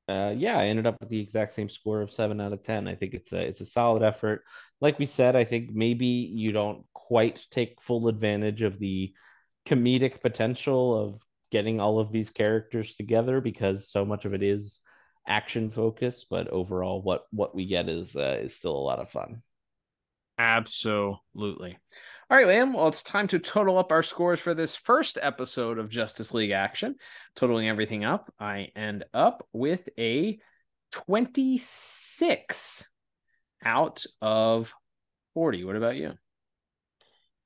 Uh, 0.09 0.33
yeah, 0.37 0.59
I 0.59 0.67
ended 0.67 0.87
up 0.87 1.01
with 1.01 1.09
the 1.09 1.21
exact 1.21 1.53
same 1.53 1.69
score 1.69 2.01
of 2.01 2.13
seven 2.13 2.41
out 2.41 2.53
of 2.53 2.63
ten. 2.63 2.87
I 2.87 2.95
think 2.95 3.15
it's 3.15 3.33
a 3.33 3.41
it's 3.41 3.61
a 3.61 3.67
solid 3.67 4.03
effort. 4.03 4.45
Like 4.81 4.99
we 4.99 5.07
said, 5.07 5.35
I 5.35 5.45
think 5.45 5.71
maybe 5.73 6.07
you 6.07 6.53
don't 6.53 6.85
quite 6.95 7.45
take 7.51 7.81
full 7.81 8.09
advantage 8.09 8.63
of 8.63 8.79
the 8.79 9.13
comedic 9.67 10.21
potential 10.21 10.97
of 11.05 11.21
getting 11.51 11.81
all 11.81 11.99
of 11.99 12.13
these 12.13 12.31
characters 12.31 12.95
together 12.95 13.41
because 13.41 13.91
so 13.91 14.05
much 14.05 14.25
of 14.25 14.35
it 14.35 14.43
is 14.43 14.81
action 15.27 15.71
focused. 15.71 16.27
But 16.31 16.49
overall, 16.49 17.03
what 17.03 17.25
what 17.33 17.55
we 17.55 17.67
get 17.67 17.89
is 17.89 18.15
uh, 18.15 18.39
is 18.43 18.55
still 18.55 18.77
a 18.77 18.87
lot 18.87 19.01
of 19.01 19.11
fun. 19.11 19.43
Absolutely. 20.39 21.79
All 22.29 22.37
right, 22.37 22.49
Liam. 22.49 22.75
Well, 22.75 22.89
it's 22.89 23.05
time 23.05 23.29
to 23.29 23.39
total 23.39 23.79
up 23.79 23.93
our 23.93 24.03
scores 24.03 24.41
for 24.41 24.53
this 24.53 24.75
first 24.75 25.17
episode 25.23 25.79
of 25.79 25.89
Justice 25.89 26.35
League 26.35 26.51
Action. 26.51 26.97
Totaling 27.37 27.69
everything 27.69 28.05
up, 28.05 28.35
I 28.41 28.73
end 28.75 29.05
up 29.15 29.47
with 29.53 29.89
a 29.97 30.41
26 30.91 32.89
out 33.65 34.05
of 34.21 34.75
40. 35.35 35.63
What 35.63 35.77
about 35.77 35.95
you? 35.95 36.15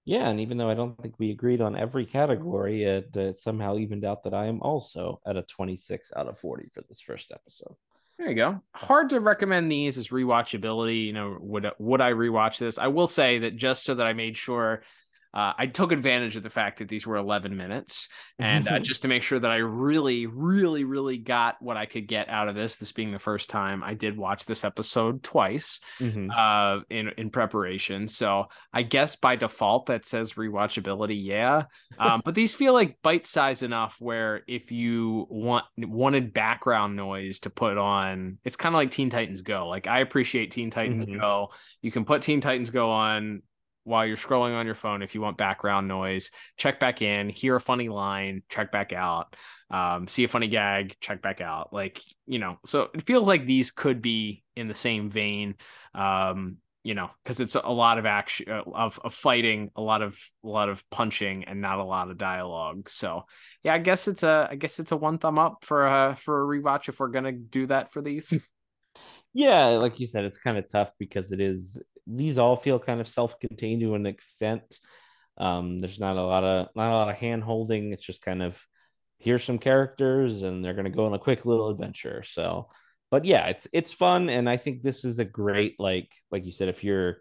Yeah, 0.07 0.31
and 0.31 0.41
even 0.41 0.57
though 0.57 0.71
I 0.71 0.75
don't 0.75 0.97
think 1.03 1.17
we 1.19 1.31
agreed 1.31 1.61
on 1.61 1.77
every 1.77 2.07
category, 2.07 2.85
it, 2.85 3.15
uh, 3.15 3.35
somehow 3.35 3.77
evened 3.77 4.07
out 4.07 4.25
that 4.25 4.33
I 4.33 4.47
am 4.47 4.63
also 4.63 5.21
at 5.27 5.37
a 5.37 5.43
26 5.43 6.11
out 6.17 6.27
of 6.27 6.39
40 6.39 6.71
for 6.73 6.81
this 6.89 7.03
first 7.03 7.33
episode. 7.33 7.77
There 8.21 8.29
you 8.29 8.35
go. 8.35 8.61
Hard 8.75 9.09
to 9.11 9.21
recommend 9.21 9.73
these 9.73 9.97
as 9.97 10.09
rewatchability. 10.09 11.07
You 11.07 11.15
know, 11.15 11.39
would 11.41 11.71
would 11.79 12.03
I 12.03 12.13
rewatch 12.13 12.59
this? 12.59 12.77
I 12.77 12.89
will 12.89 13.07
say 13.07 13.39
that 13.39 13.57
just 13.57 13.83
so 13.83 13.95
that 13.95 14.07
I 14.07 14.13
made 14.13 14.37
sure 14.37 14.83
uh, 15.33 15.53
I 15.59 15.67
took 15.67 15.93
advantage 15.93 16.37
of 16.37 16.43
the 16.43 16.51
fact 16.51 16.79
that 16.79 16.89
these 16.89 17.07
were 17.07 17.17
11 17.17 17.57
minutes, 17.57 18.09
and 18.39 18.67
uh, 18.69 18.79
just 18.81 19.03
to 19.03 19.09
make 19.09 19.23
sure 19.23 19.39
that 19.39 19.51
I 19.51 19.57
really, 19.57 20.27
really, 20.27 20.85
really 20.85 21.19
got 21.19 21.57
what 21.61 21.77
I 21.77 21.87
could 21.87 22.09
get 22.09 22.29
out 22.29 22.49
of 22.49 22.55
this. 22.55 22.77
This 22.79 22.93
being 22.93 23.13
the 23.13 23.19
first 23.19 23.49
time 23.51 23.83
I 23.85 23.95
did 23.95 24.17
watch 24.17 24.45
this 24.45 24.65
episode 24.65 25.23
twice 25.23 25.81
Mhm. 26.01 26.31
uh, 26.37 26.83
in 26.91 27.11
in 27.17 27.31
preparation. 27.31 28.09
So 28.09 28.47
I 28.73 28.83
guess 28.83 29.17
by 29.17 29.37
default 29.37 29.87
that 29.87 30.07
says 30.07 30.35
rewatchability, 30.35 31.19
yeah. 31.25 31.65
Um, 31.99 32.23
but 32.25 32.35
these 32.35 32.55
feel 32.55 32.73
like 32.73 32.99
bite 33.03 33.27
size 33.27 33.63
enough 33.63 33.97
where 34.01 34.43
if 34.49 34.73
you 34.73 35.27
want 35.31 35.65
wanted 35.79 36.33
background 36.33 36.97
noise 36.97 37.41
to 37.41 37.51
put 37.51 37.79
on, 37.79 38.39
it's 38.45 38.57
kind 38.57 38.75
of 38.75 38.79
like 38.79 38.91
Teen 38.91 39.11
Titans 39.11 39.43
Go. 39.43 39.69
Like 39.69 39.87
I 39.87 40.01
appreciate 40.01 40.51
Teen 40.51 40.71
Titans 40.71 41.07
Mhm. 41.07 41.21
Go. 41.21 41.51
You 41.83 41.91
can 41.91 42.05
put 42.05 42.23
Teen 42.23 42.41
Titans 42.41 42.71
Go 42.71 42.91
on 42.91 43.43
while 43.85 44.07
you're 44.07 44.17
scrolling 44.17 44.55
on 44.55 44.67
your 44.67 44.75
phone 44.75 45.03
if 45.03 45.15
you 45.15 45.21
want 45.21 45.37
background 45.37 45.89
noise 45.89 46.31
check 46.57 46.79
back 46.79 47.03
in 47.03 47.29
hear 47.29 47.57
a 47.57 47.61
funny 47.61 47.89
line 47.89 48.43
check 48.49 48.73
back 48.73 48.93
out. 48.93 49.35
Um, 49.71 50.09
see 50.09 50.25
a 50.25 50.29
funny 50.29 50.49
gag 50.49 50.97
check 51.01 51.23
back 51.23 51.41
out. 51.41 51.73
Like 51.73 52.03
you 52.27 52.39
know 52.39 52.59
so 52.65 52.89
it 52.95 53.03
feels 53.03 53.27
like 53.27 53.47
these 53.47 53.71
could 53.71 54.03
be 54.03 54.43
in 54.57 54.69
the 54.69 54.75
same 54.75 55.11
vein 55.11 55.55
um, 55.95 56.57
you 56.83 56.95
know 56.95 57.11
because 57.23 57.41
it's 57.41 57.55
a 57.57 57.69
lot 57.69 57.99
of 57.99 58.07
action 58.07 58.51
uh, 58.51 58.63
of, 58.75 58.99
of 59.05 59.13
fighting 59.13 59.71
a 59.77 59.83
lot 59.83 60.03
of 60.03 60.19
a 60.45 60.49
lot 60.49 60.69
of 60.69 60.89
punching 60.91 61.45
and 61.45 61.61
not 61.61 61.79
a 61.79 61.85
lot 61.85 62.11
of 62.11 62.19
dialogue. 62.19 62.89
So 62.89 63.25
yeah 63.63 63.75
i 63.75 63.79
guess 63.79 64.09
it's 64.09 64.23
a 64.23 64.49
i 64.51 64.57
guess 64.57 64.81
it's 64.81 64.93
a 64.93 64.97
one 64.97 65.19
thumb 65.19 65.39
up 65.39 65.65
for 65.65 65.87
a 65.87 66.17
for 66.17 66.43
a 66.43 66.61
rewatch 66.61 66.89
if 66.89 67.01
we're 67.01 67.09
gonna 67.09 67.33
do 67.33 67.67
that 67.67 67.93
for 67.93 68.03
these. 68.03 68.35
Yeah 69.33 69.67
like 69.79 70.01
you 70.01 70.09
said 70.09 70.25
it's 70.25 70.39
kind 70.39 70.59
of 70.59 70.69
tough 70.69 70.91
because 70.99 71.31
it 71.31 71.41
is 71.41 71.81
these 72.17 72.39
all 72.39 72.57
feel 72.57 72.79
kind 72.79 73.01
of 73.01 73.09
self-contained 73.09 73.81
to 73.83 73.95
an 73.95 74.07
extent. 74.07 74.79
Um, 75.39 75.81
there's 75.81 76.01
not 76.01 76.17
a 76.17 76.23
lot 76.23 76.45
of 76.45 76.69
not 76.75 76.91
a 76.91 76.97
lot 76.97 77.11
of 77.11 77.17
hand 77.17 77.43
holding. 77.43 77.93
It's 77.93 78.05
just 78.05 78.23
kind 78.23 78.43
of 78.43 78.59
here's 79.19 79.45
some 79.45 79.59
characters 79.59 80.43
and 80.43 80.65
they're 80.65 80.75
gonna 80.75 80.91
go 80.91 81.07
on 81.07 81.15
a 81.15 81.19
quick 81.19 81.47
little 81.47 81.71
adventure. 81.71 82.23
So, 82.25 82.69
but 83.11 83.25
yeah, 83.25 83.47
it's 83.49 83.69
it's 83.73 83.93
fun, 83.93 84.29
and 84.31 84.49
I 84.49 84.57
think 84.57 84.83
this 84.83 85.05
is 85.05 85.19
a 85.19 85.25
great 85.25 85.77
like 85.79 86.11
like 86.31 86.45
you 86.45 86.53
said, 86.53 86.69
if 86.69 86.85
you're 86.85 87.19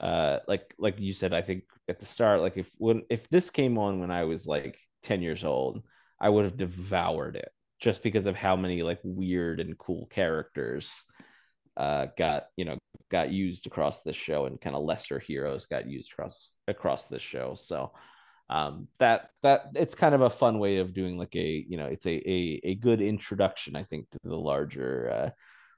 uh 0.00 0.38
like 0.46 0.74
like 0.78 1.00
you 1.00 1.12
said, 1.12 1.32
I 1.32 1.42
think 1.42 1.64
at 1.88 1.98
the 2.00 2.06
start, 2.06 2.40
like 2.40 2.56
if 2.56 2.70
when 2.76 3.02
if 3.10 3.28
this 3.28 3.50
came 3.50 3.78
on 3.78 4.00
when 4.00 4.10
I 4.10 4.24
was 4.24 4.46
like 4.46 4.78
10 5.02 5.22
years 5.22 5.44
old, 5.44 5.82
I 6.20 6.28
would 6.28 6.44
have 6.44 6.56
devoured 6.56 7.36
it 7.36 7.50
just 7.80 8.02
because 8.02 8.26
of 8.26 8.36
how 8.36 8.56
many 8.56 8.82
like 8.82 8.98
weird 9.04 9.60
and 9.60 9.78
cool 9.78 10.06
characters 10.06 11.02
uh, 11.78 12.06
got 12.18 12.46
you 12.56 12.64
know 12.64 12.76
got 13.10 13.30
used 13.32 13.66
across 13.66 14.02
this 14.02 14.16
show 14.16 14.44
and 14.44 14.60
kind 14.60 14.76
of 14.76 14.82
lesser 14.82 15.18
heroes 15.18 15.66
got 15.66 15.88
used 15.88 16.12
across 16.12 16.52
across 16.66 17.06
this 17.06 17.22
show. 17.22 17.54
So 17.54 17.92
um, 18.50 18.88
that 18.98 19.30
that 19.42 19.70
it's 19.74 19.94
kind 19.94 20.14
of 20.14 20.22
a 20.22 20.30
fun 20.30 20.58
way 20.58 20.78
of 20.78 20.94
doing 20.94 21.18
like 21.18 21.34
a 21.36 21.64
you 21.68 21.76
know 21.76 21.86
it's 21.86 22.06
a 22.06 22.30
a, 22.30 22.60
a 22.64 22.74
good 22.76 23.02
introduction 23.02 23.76
i 23.76 23.84
think 23.84 24.08
to 24.10 24.18
the 24.24 24.36
larger 24.36 25.10
uh, 25.10 25.30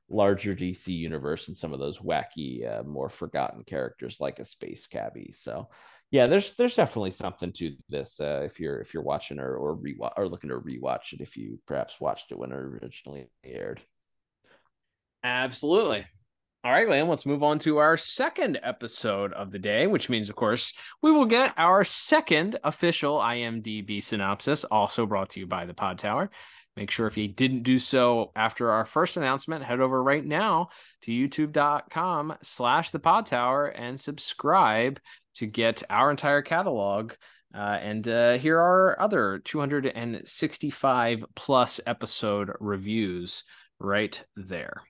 larger 0.09 0.55
dc 0.55 0.87
universe 0.87 1.49
and 1.49 1.57
some 1.57 1.73
of 1.73 1.81
those 1.81 1.99
wacky 1.99 2.69
uh, 2.69 2.83
more 2.83 3.09
forgotten 3.09 3.65
characters 3.65 4.19
like 4.21 4.39
a 4.39 4.45
space 4.45 4.87
cabbie. 4.87 5.33
So 5.33 5.69
yeah 6.11 6.27
there's 6.27 6.53
there's 6.57 6.75
definitely 6.75 7.13
something 7.13 7.53
to 7.55 7.77
this 7.89 8.21
uh, 8.21 8.43
if 8.45 8.59
you're 8.59 8.81
if 8.81 8.93
you're 8.93 9.03
watching 9.03 9.39
or 9.39 9.57
or 9.57 9.77
rewatch 9.77 10.13
or 10.17 10.29
looking 10.29 10.51
to 10.51 10.59
rewatch 10.59 11.13
it 11.13 11.21
if 11.21 11.37
you 11.37 11.59
perhaps 11.67 12.01
watched 12.01 12.33
it 12.33 12.39
when 12.39 12.53
it 12.53 12.57
originally 12.57 13.29
aired 13.45 13.81
Absolutely. 15.23 16.07
All 16.63 16.73
right, 16.73 16.87
Liam, 16.87 17.09
let's 17.09 17.25
move 17.25 17.43
on 17.43 17.59
to 17.61 17.79
our 17.79 17.97
second 17.97 18.61
episode 18.63 19.33
of 19.33 19.51
the 19.51 19.59
day, 19.59 19.87
which 19.87 20.11
means, 20.11 20.29
of 20.29 20.37
course, 20.37 20.75
we 21.01 21.11
will 21.11 21.25
get 21.25 21.55
our 21.57 21.85
second 21.85 22.59
official 22.65 23.17
IMDb 23.17 24.03
synopsis, 24.03 24.65
also 24.65 25.07
brought 25.07 25.31
to 25.31 25.41
you 25.41 25.47
by 25.47 25.65
the 25.65 25.73
Pod 25.73 25.99
Tower. 25.99 26.31
Make 26.77 26.91
sure 26.91 27.07
if 27.07 27.17
you 27.17 27.29
didn't 27.29 27.63
do 27.63 27.79
so 27.79 28.31
after 28.37 28.71
our 28.71 28.85
first 28.85 29.17
announcement, 29.17 29.65
head 29.65 29.81
over 29.81 30.03
right 30.03 30.25
now 30.25 30.69
to 31.03 31.11
youtube.com 31.11 32.35
slash 32.43 32.91
the 32.91 32.99
pod 32.99 33.27
tower 33.27 33.67
and 33.67 33.99
subscribe 33.99 35.01
to 35.37 35.47
get 35.47 35.83
our 35.91 36.11
entire 36.11 36.43
catalog. 36.43 37.13
Uh, 37.55 37.59
and 37.59 38.07
uh, 38.07 38.39
here 38.39 38.59
are 38.59 39.01
other 39.01 39.41
265 39.45 41.25
plus 41.35 41.81
episode 41.87 42.53
reviews 42.61 43.45
right 43.81 44.23
there. 44.37 44.83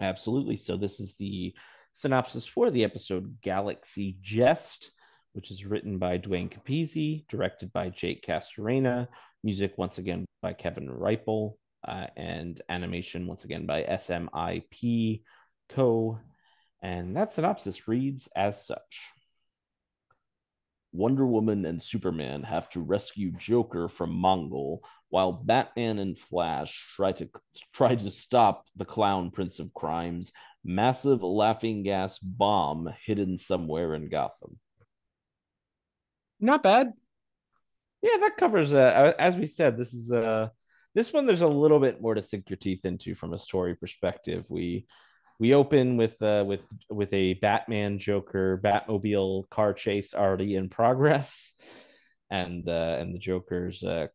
Absolutely. 0.00 0.56
So 0.56 0.76
this 0.76 1.00
is 1.00 1.14
the 1.14 1.54
synopsis 1.92 2.46
for 2.46 2.70
the 2.70 2.84
episode 2.84 3.40
Galaxy 3.40 4.18
Jest, 4.20 4.90
which 5.32 5.50
is 5.50 5.64
written 5.64 5.98
by 5.98 6.16
Duane 6.18 6.50
Capizzi, 6.50 7.26
directed 7.28 7.72
by 7.72 7.88
Jake 7.88 8.24
Castorena, 8.26 9.08
music 9.42 9.74
once 9.76 9.98
again 9.98 10.24
by 10.42 10.52
Kevin 10.52 10.88
Riepl, 10.88 11.54
uh, 11.86 12.06
and 12.16 12.60
animation 12.68 13.26
once 13.26 13.44
again 13.44 13.64
by 13.66 13.82
SMIP 13.84 15.22
Co. 15.70 16.18
And 16.82 17.16
that 17.16 17.32
synopsis 17.32 17.88
reads 17.88 18.28
as 18.36 18.66
such. 18.66 19.02
Wonder 20.92 21.26
Woman 21.26 21.66
and 21.66 21.82
Superman 21.82 22.42
have 22.42 22.70
to 22.70 22.80
rescue 22.80 23.30
Joker 23.32 23.88
from 23.88 24.10
Mongul, 24.10 24.80
while 25.08 25.32
Batman 25.32 25.98
and 25.98 26.18
Flash 26.18 26.84
try 26.96 27.12
to 27.12 27.28
try 27.72 27.94
to 27.94 28.10
stop 28.10 28.64
the 28.76 28.84
clown 28.84 29.30
prince 29.30 29.58
of 29.58 29.72
crimes' 29.74 30.32
massive 30.64 31.22
laughing 31.22 31.82
gas 31.82 32.18
bomb 32.18 32.88
hidden 33.04 33.38
somewhere 33.38 33.94
in 33.94 34.08
Gotham. 34.08 34.58
Not 36.40 36.62
bad. 36.62 36.92
Yeah, 38.02 38.18
that 38.20 38.36
covers. 38.36 38.74
Uh, 38.74 39.12
as 39.18 39.36
we 39.36 39.46
said, 39.46 39.76
this 39.76 39.94
is 39.94 40.12
uh 40.12 40.48
this 40.94 41.12
one. 41.12 41.26
There's 41.26 41.42
a 41.42 41.46
little 41.46 41.80
bit 41.80 42.00
more 42.00 42.14
to 42.14 42.22
sink 42.22 42.50
your 42.50 42.56
teeth 42.56 42.84
into 42.84 43.14
from 43.14 43.32
a 43.32 43.38
story 43.38 43.74
perspective. 43.74 44.44
We 44.48 44.86
we 45.38 45.54
open 45.54 45.96
with 45.96 46.20
uh, 46.22 46.44
with 46.46 46.60
with 46.90 47.12
a 47.12 47.34
Batman 47.34 47.98
Joker 47.98 48.60
Batmobile 48.62 49.48
car 49.50 49.72
chase 49.74 50.14
already 50.14 50.56
in 50.56 50.68
progress, 50.68 51.54
and 52.30 52.68
uh, 52.68 52.96
and 52.98 53.14
the 53.14 53.18
Joker's 53.18 53.82
uh, 53.82 54.06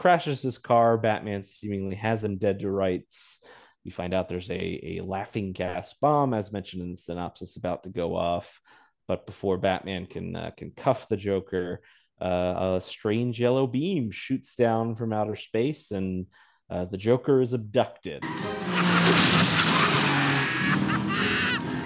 crashes 0.00 0.40
his 0.40 0.56
car. 0.56 0.96
Batman 0.96 1.42
seemingly 1.42 1.94
has 1.96 2.24
him 2.24 2.38
dead 2.38 2.60
to 2.60 2.70
rights. 2.70 3.38
We 3.84 3.90
find 3.90 4.14
out 4.14 4.28
there's 4.28 4.50
a 4.50 4.98
a 4.98 5.04
laughing 5.04 5.52
gas 5.52 5.94
bomb, 6.00 6.32
as 6.32 6.52
mentioned 6.52 6.82
in 6.82 6.92
the 6.92 6.96
synopsis, 6.96 7.56
about 7.56 7.82
to 7.82 7.90
go 7.90 8.16
off. 8.16 8.60
But 9.06 9.26
before 9.26 9.58
Batman 9.58 10.06
can 10.06 10.34
uh, 10.34 10.50
can 10.56 10.70
cuff 10.70 11.06
the 11.08 11.18
Joker, 11.18 11.82
uh, 12.20 12.78
a 12.78 12.82
strange 12.82 13.38
yellow 13.38 13.66
beam 13.66 14.10
shoots 14.10 14.56
down 14.56 14.96
from 14.96 15.12
outer 15.12 15.36
space, 15.36 15.90
and 15.90 16.26
uh, 16.70 16.86
the 16.86 16.98
Joker 16.98 17.42
is 17.42 17.52
abducted. 17.52 18.24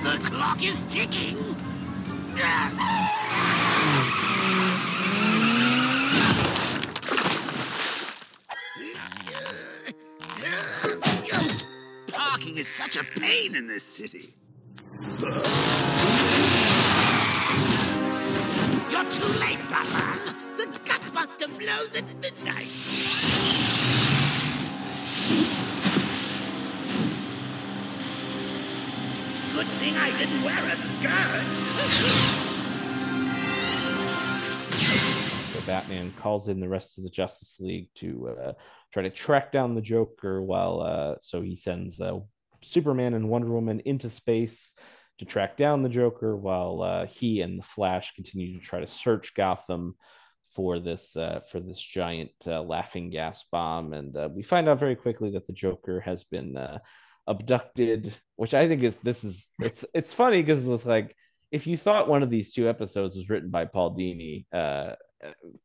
The 0.04 0.20
clock 0.20 0.62
is 0.62 0.82
ticking. 0.90 1.56
Parking 12.54 12.58
is 12.58 12.68
such 12.68 12.96
a 12.96 13.04
pain 13.20 13.56
in 13.56 13.66
this 13.66 13.82
city. 13.82 14.34
You're 15.00 15.10
too 19.12 19.32
late, 19.40 19.58
Batman. 19.68 20.36
The 20.56 20.66
Gutbuster 20.84 21.48
blows 21.58 21.96
at 21.96 22.04
midnight. 22.20 22.68
Good 29.52 29.66
thing 29.80 29.96
I 29.96 30.10
didn't 30.16 30.42
wear 30.42 30.64
a 30.64 30.76
skirt. 30.76 31.44
so 35.52 35.66
Batman 35.66 36.12
calls 36.20 36.48
in 36.48 36.60
the 36.60 36.68
rest 36.68 36.98
of 36.98 37.04
the 37.04 37.10
Justice 37.10 37.56
League 37.58 37.88
to 37.96 38.36
uh, 38.40 38.52
try 38.92 39.02
to 39.02 39.10
track 39.10 39.50
down 39.50 39.74
the 39.74 39.82
Joker. 39.82 40.40
While 40.40 40.80
uh, 40.80 41.16
so 41.20 41.42
he 41.42 41.56
sends 41.56 42.00
uh, 42.00 42.20
Superman 42.64 43.14
and 43.14 43.28
Wonder 43.28 43.48
Woman 43.48 43.80
into 43.80 44.10
space 44.10 44.74
to 45.18 45.24
track 45.24 45.56
down 45.56 45.82
the 45.82 45.88
Joker, 45.88 46.36
while 46.36 46.82
uh, 46.82 47.06
he 47.06 47.40
and 47.40 47.58
the 47.58 47.64
Flash 47.64 48.14
continue 48.14 48.58
to 48.58 48.64
try 48.64 48.80
to 48.80 48.86
search 48.86 49.34
Gotham 49.34 49.94
for 50.54 50.78
this 50.78 51.16
uh, 51.16 51.40
for 51.50 51.60
this 51.60 51.78
giant 51.78 52.30
uh, 52.46 52.62
laughing 52.62 53.10
gas 53.10 53.44
bomb. 53.50 53.92
And 53.92 54.16
we 54.34 54.42
find 54.42 54.68
out 54.68 54.78
very 54.80 54.96
quickly 54.96 55.30
that 55.32 55.46
the 55.46 55.52
Joker 55.52 56.00
has 56.00 56.24
been 56.24 56.56
abducted, 57.26 58.14
which 58.36 58.54
I 58.54 58.68
think 58.68 58.82
is 58.82 58.96
this 59.02 59.24
is 59.24 59.46
it's 59.60 59.84
it's 59.94 60.12
funny 60.12 60.42
because 60.42 60.66
it's 60.66 60.86
like 60.86 61.16
if 61.50 61.66
you 61.66 61.76
thought 61.76 62.08
one 62.08 62.22
of 62.22 62.30
these 62.30 62.52
two 62.52 62.68
episodes 62.68 63.16
was 63.16 63.28
written 63.28 63.50
by 63.50 63.64
Paul 63.64 63.96
Dini, 63.96 64.46
uh, 64.52 64.94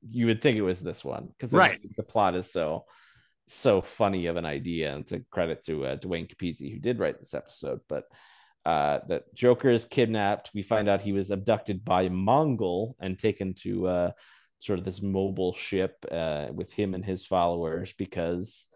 you 0.10 0.28
would 0.28 0.42
think 0.42 0.58
it 0.58 0.62
was 0.62 0.80
this 0.80 1.04
one 1.04 1.30
because 1.38 1.52
right. 1.52 1.80
the 1.98 2.04
plot 2.04 2.36
is 2.36 2.52
so 2.52 2.86
so 3.54 3.82
funny 3.82 4.28
of 4.28 4.38
an 4.38 4.46
idea. 4.46 4.94
And 4.94 5.08
to 5.08 5.24
credit 5.32 5.64
to 5.66 5.86
uh, 5.86 5.96
Duane 5.96 6.28
Capizzi 6.28 6.72
who 6.72 6.80
did 6.80 7.00
write 7.00 7.20
this 7.20 7.34
episode, 7.34 7.80
but 7.88 8.06
uh, 8.66 9.00
that 9.08 9.34
Joker 9.34 9.70
is 9.70 9.86
kidnapped. 9.86 10.52
We 10.54 10.64
find 10.64 10.90
out 10.90 11.02
he 11.02 11.14
was 11.14 11.32
abducted 11.32 11.84
by 11.84 12.10
Mongul 12.10 12.94
and 13.00 13.18
taken 13.18 13.54
to 13.64 13.88
uh, 13.88 14.12
sort 14.60 14.80
of 14.80 14.86
this 14.86 15.02
mobile 15.02 15.54
ship 15.54 16.06
uh, 16.12 16.48
with 16.54 16.72
him 16.72 16.94
and 16.94 17.04
his 17.04 17.26
followers 17.26 17.94
because 17.98 18.68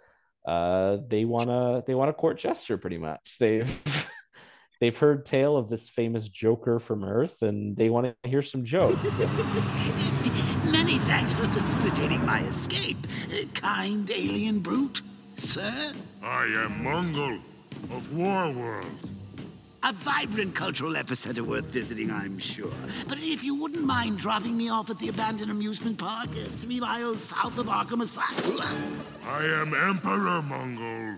uh, 0.47 0.97
they 1.07 1.25
wanna 1.25 1.83
they 1.85 1.95
wanna 1.95 2.13
court 2.13 2.39
Jester 2.39 2.77
pretty 2.77 2.97
much. 2.97 3.37
They've 3.39 4.09
they've 4.81 4.97
heard 4.97 5.25
tale 5.25 5.57
of 5.57 5.69
this 5.69 5.89
famous 5.89 6.27
Joker 6.27 6.79
from 6.79 7.03
Earth, 7.03 7.41
and 7.41 7.75
they 7.75 7.89
want 7.89 8.07
to 8.23 8.29
hear 8.29 8.41
some 8.41 8.65
jokes. 8.65 8.97
Many 10.83 10.99
thanks 10.99 11.33
for 11.33 11.47
facilitating 11.47 12.25
my 12.25 12.41
escape, 12.41 13.07
kind 13.53 14.11
alien 14.11 14.59
brute, 14.59 15.01
sir. 15.37 15.93
I 16.21 16.43
am 16.43 16.83
Mongul 16.83 17.39
of 17.89 18.05
Warworld. 18.09 18.97
A 19.83 19.93
vibrant 19.93 20.53
cultural 20.53 20.95
epicenter 20.95 21.39
worth 21.39 21.67
visiting, 21.67 22.11
I'm 22.11 22.37
sure. 22.37 22.73
But 23.07 23.19
if 23.19 23.45
you 23.45 23.55
wouldn't 23.55 23.85
mind 23.85 24.17
dropping 24.17 24.57
me 24.57 24.67
off 24.67 24.89
at 24.89 24.99
the 24.99 25.07
abandoned 25.07 25.51
amusement 25.51 25.97
park, 25.97 26.31
uh, 26.31 26.49
three 26.57 26.81
miles 26.81 27.21
south 27.21 27.57
of 27.57 27.67
Arkham 27.67 28.01
Asylum. 28.01 29.05
I 29.25 29.45
am 29.45 29.73
Emperor 29.73 30.41
Mongul. 30.41 31.17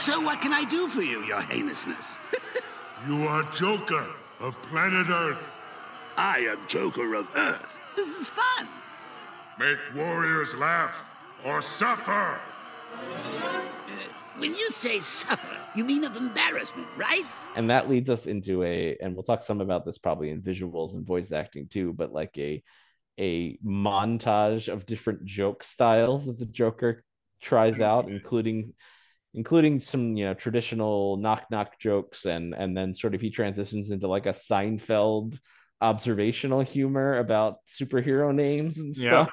So 0.00 0.29
what 0.40 0.44
can 0.44 0.52
I 0.54 0.66
do 0.66 0.88
for 0.88 1.02
you, 1.02 1.22
your 1.24 1.42
heinousness? 1.42 2.16
You 3.08 3.22
are 3.22 3.42
Joker 3.44 4.10
of 4.40 4.60
planet 4.64 5.08
Earth. 5.08 5.42
I 6.18 6.40
am 6.40 6.58
Joker 6.68 7.14
of 7.14 7.30
Earth. 7.34 7.66
This 7.96 8.20
is 8.20 8.28
fun. 8.28 8.68
Make 9.58 9.78
warriors 9.96 10.54
laugh 10.54 11.02
or 11.46 11.62
suffer. 11.62 12.38
Uh, 12.94 13.60
when 14.36 14.54
you 14.54 14.70
say 14.70 15.00
suffer, 15.00 15.56
you 15.74 15.82
mean 15.82 16.04
of 16.04 16.14
embarrassment, 16.16 16.88
right? 16.98 17.24
and 17.56 17.70
that 17.70 17.88
leads 17.88 18.10
us 18.10 18.26
into 18.26 18.62
a 18.64 18.98
and 19.00 19.14
we'll 19.14 19.22
talk 19.22 19.42
some 19.42 19.62
about 19.62 19.86
this 19.86 19.96
probably 19.96 20.28
in 20.28 20.42
visuals 20.42 20.94
and 20.94 21.04
voice 21.06 21.32
acting 21.32 21.66
too 21.66 21.92
but 21.92 22.12
like 22.12 22.36
a 22.38 22.62
a 23.18 23.58
montage 23.58 24.72
of 24.72 24.86
different 24.86 25.24
joke 25.24 25.64
styles 25.64 26.26
that 26.26 26.38
the 26.38 26.46
joker 26.46 27.02
tries 27.42 27.80
out 27.80 28.08
including 28.08 28.72
including 29.34 29.80
some 29.80 30.16
you 30.16 30.24
know 30.24 30.34
traditional 30.34 31.16
knock 31.16 31.46
knock 31.50 31.78
jokes 31.78 32.24
and 32.26 32.54
and 32.54 32.76
then 32.76 32.94
sort 32.94 33.14
of 33.14 33.20
he 33.20 33.30
transitions 33.30 33.90
into 33.90 34.08
like 34.08 34.26
a 34.26 34.32
seinfeld 34.32 35.38
observational 35.80 36.60
humor 36.60 37.18
about 37.18 37.58
superhero 37.66 38.34
names 38.34 38.76
and 38.76 38.94
Yeah. 38.96 39.26
stuff 39.26 39.30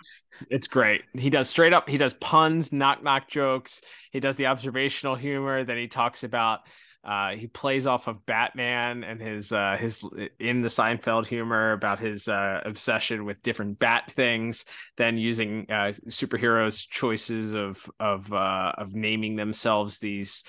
It's 0.49 0.67
great. 0.67 1.01
He 1.13 1.29
does 1.29 1.49
straight 1.49 1.73
up, 1.73 1.89
he 1.89 1.97
does 1.97 2.13
puns, 2.13 2.71
knock 2.71 3.03
knock 3.03 3.27
jokes. 3.27 3.81
He 4.11 4.19
does 4.19 4.35
the 4.35 4.45
observational 4.45 5.15
humor. 5.15 5.63
Then 5.63 5.77
he 5.77 5.87
talks 5.87 6.23
about 6.23 6.59
uh, 7.07 7.29
he 7.29 7.47
plays 7.47 7.87
off 7.87 8.07
of 8.07 8.25
Batman 8.25 9.05
and 9.05 9.21
his 9.21 9.53
uh, 9.53 9.77
his 9.79 10.03
in 10.39 10.61
the 10.61 10.67
Seinfeld 10.67 11.25
humor 11.25 11.71
about 11.71 11.99
his 11.99 12.27
uh, 12.27 12.59
obsession 12.65 13.23
with 13.23 13.41
different 13.41 13.79
bat 13.79 14.11
things. 14.11 14.65
Then 14.97 15.17
using 15.17 15.67
uh, 15.69 15.93
superheroes' 16.09 16.85
choices 16.87 17.53
of 17.53 17.89
of 17.99 18.31
uh, 18.33 18.73
of 18.77 18.93
naming 18.93 19.37
themselves 19.37 19.99
these 19.99 20.43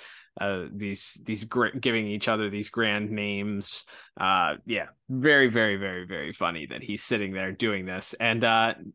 these 0.72 1.20
these 1.24 1.44
gr- 1.44 1.76
giving 1.80 2.08
each 2.08 2.26
other 2.26 2.50
these 2.50 2.70
grand 2.70 3.10
names. 3.10 3.84
Yeah, 4.18 4.86
very 5.08 5.48
very 5.48 5.76
very 5.76 6.06
very 6.06 6.32
funny 6.32 6.66
that 6.66 6.82
he's 6.82 7.04
sitting 7.04 7.32
there 7.32 7.52
doing 7.52 7.86
this, 7.86 8.14
and 8.14 8.44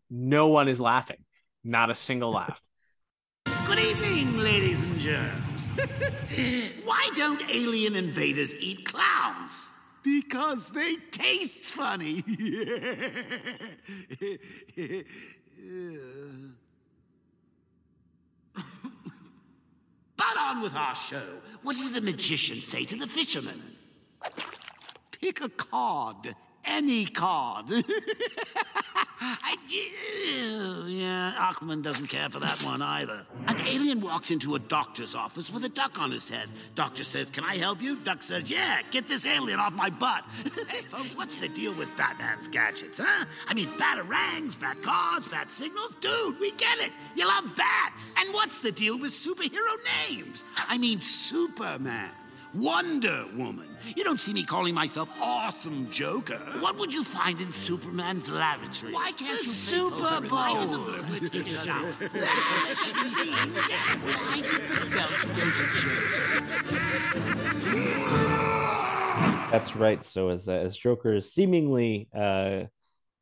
no 0.10 0.48
one 0.48 0.68
is 0.68 0.82
laughing, 0.82 1.24
not 1.64 1.90
a 1.90 1.96
single 1.96 2.32
laugh. 2.32 2.62
Good 3.66 3.80
evening, 3.80 4.38
ladies 4.38 4.82
and 4.82 5.00
germs. 5.00 5.53
Why 6.84 7.10
don't 7.16 7.42
alien 7.50 7.96
invaders 7.96 8.54
eat 8.56 8.86
clowns? 8.86 9.66
Because 10.04 10.70
they 10.70 10.96
taste 11.12 11.62
funny. 11.62 12.22
but 20.18 20.38
on 20.38 20.62
with 20.62 20.76
our 20.76 20.96
show. 20.96 21.38
What 21.62 21.78
did 21.78 21.94
the 21.94 22.02
magician 22.02 22.60
say 22.62 22.84
to 22.86 22.98
the 22.98 23.08
fisherman? 23.08 23.62
Pick 25.12 25.42
a 25.42 25.50
card. 25.50 26.36
Any 26.66 27.06
card. 27.06 27.66
Yeah, 30.86 31.34
Aquaman 31.38 31.82
doesn't 31.82 32.08
care 32.08 32.30
for 32.30 32.40
that 32.40 32.62
one 32.64 32.82
either. 32.82 33.26
An 33.48 33.60
alien 33.66 34.02
walks 34.02 34.32
into 34.32 34.56
a 34.56 34.60
doctor's 34.60 35.16
office 35.16 35.50
with 35.52 35.64
a 35.64 35.70
duck 35.70 36.00
on 36.00 36.12
his 36.12 36.28
head. 36.28 36.50
Doctor 36.76 37.04
says, 37.04 37.30
Can 37.30 37.44
I 37.44 37.58
help 37.58 37.82
you? 37.82 37.98
Duck 37.98 38.22
says, 38.22 38.50
Yeah, 38.50 38.82
get 38.92 39.08
this 39.08 39.26
alien 39.26 39.60
off 39.60 39.74
my 39.74 39.90
butt. 39.90 40.24
hey, 40.68 40.82
folks, 40.92 41.16
what's 41.16 41.36
the 41.38 41.50
deal 41.50 41.74
with 41.74 41.90
Batman's 41.98 42.48
gadgets, 42.48 43.00
huh? 43.02 43.26
I 43.48 43.54
mean, 43.54 43.70
batarangs, 43.78 44.60
bat 44.60 44.82
cars, 44.82 45.28
bat 45.28 45.50
signals? 45.50 45.96
Dude, 46.00 46.40
we 46.40 46.52
get 46.52 46.80
it. 46.80 46.92
You 47.16 47.28
love 47.28 47.46
bats. 47.56 48.14
And 48.18 48.34
what's 48.34 48.62
the 48.62 48.72
deal 48.72 48.98
with 49.00 49.12
superhero 49.12 49.78
names? 50.10 50.44
I 50.58 50.78
mean, 50.78 51.00
Superman. 51.00 52.12
Wonder 52.54 53.26
Woman. 53.36 53.68
You 53.96 54.04
don't 54.04 54.20
see 54.20 54.32
me 54.32 54.44
calling 54.44 54.76
myself 54.76 55.10
Awesome 55.20 55.90
Joker. 55.90 56.38
What 56.60 56.78
would 56.78 56.94
you 56.94 57.04
find 57.04 57.42
in 57.42 57.52
Superman's 57.52 58.30
lavatory? 58.30 58.94
Why 58.94 59.12
can't 59.12 59.40
the 59.40 59.46
you 59.46 59.52
Super 59.52 60.22
Bowl? 60.22 60.30
Why 60.30 60.60
did 60.60 60.72
the 60.72 60.78
burglar 60.78 61.20
take 61.30 61.48
a 61.48 61.52
shower? 61.64 61.92
Why 64.04 64.42
did 64.42 64.62
the 64.70 64.86
belt 64.96 65.12
go 65.36 65.50
to? 65.52 65.64
That's 69.52 69.76
right. 69.76 70.06
So 70.06 70.30
as 70.30 70.48
as 70.48 70.78
Joker 70.78 71.16
is 71.16 71.34
seemingly 71.34 72.08
uh, 72.16 72.66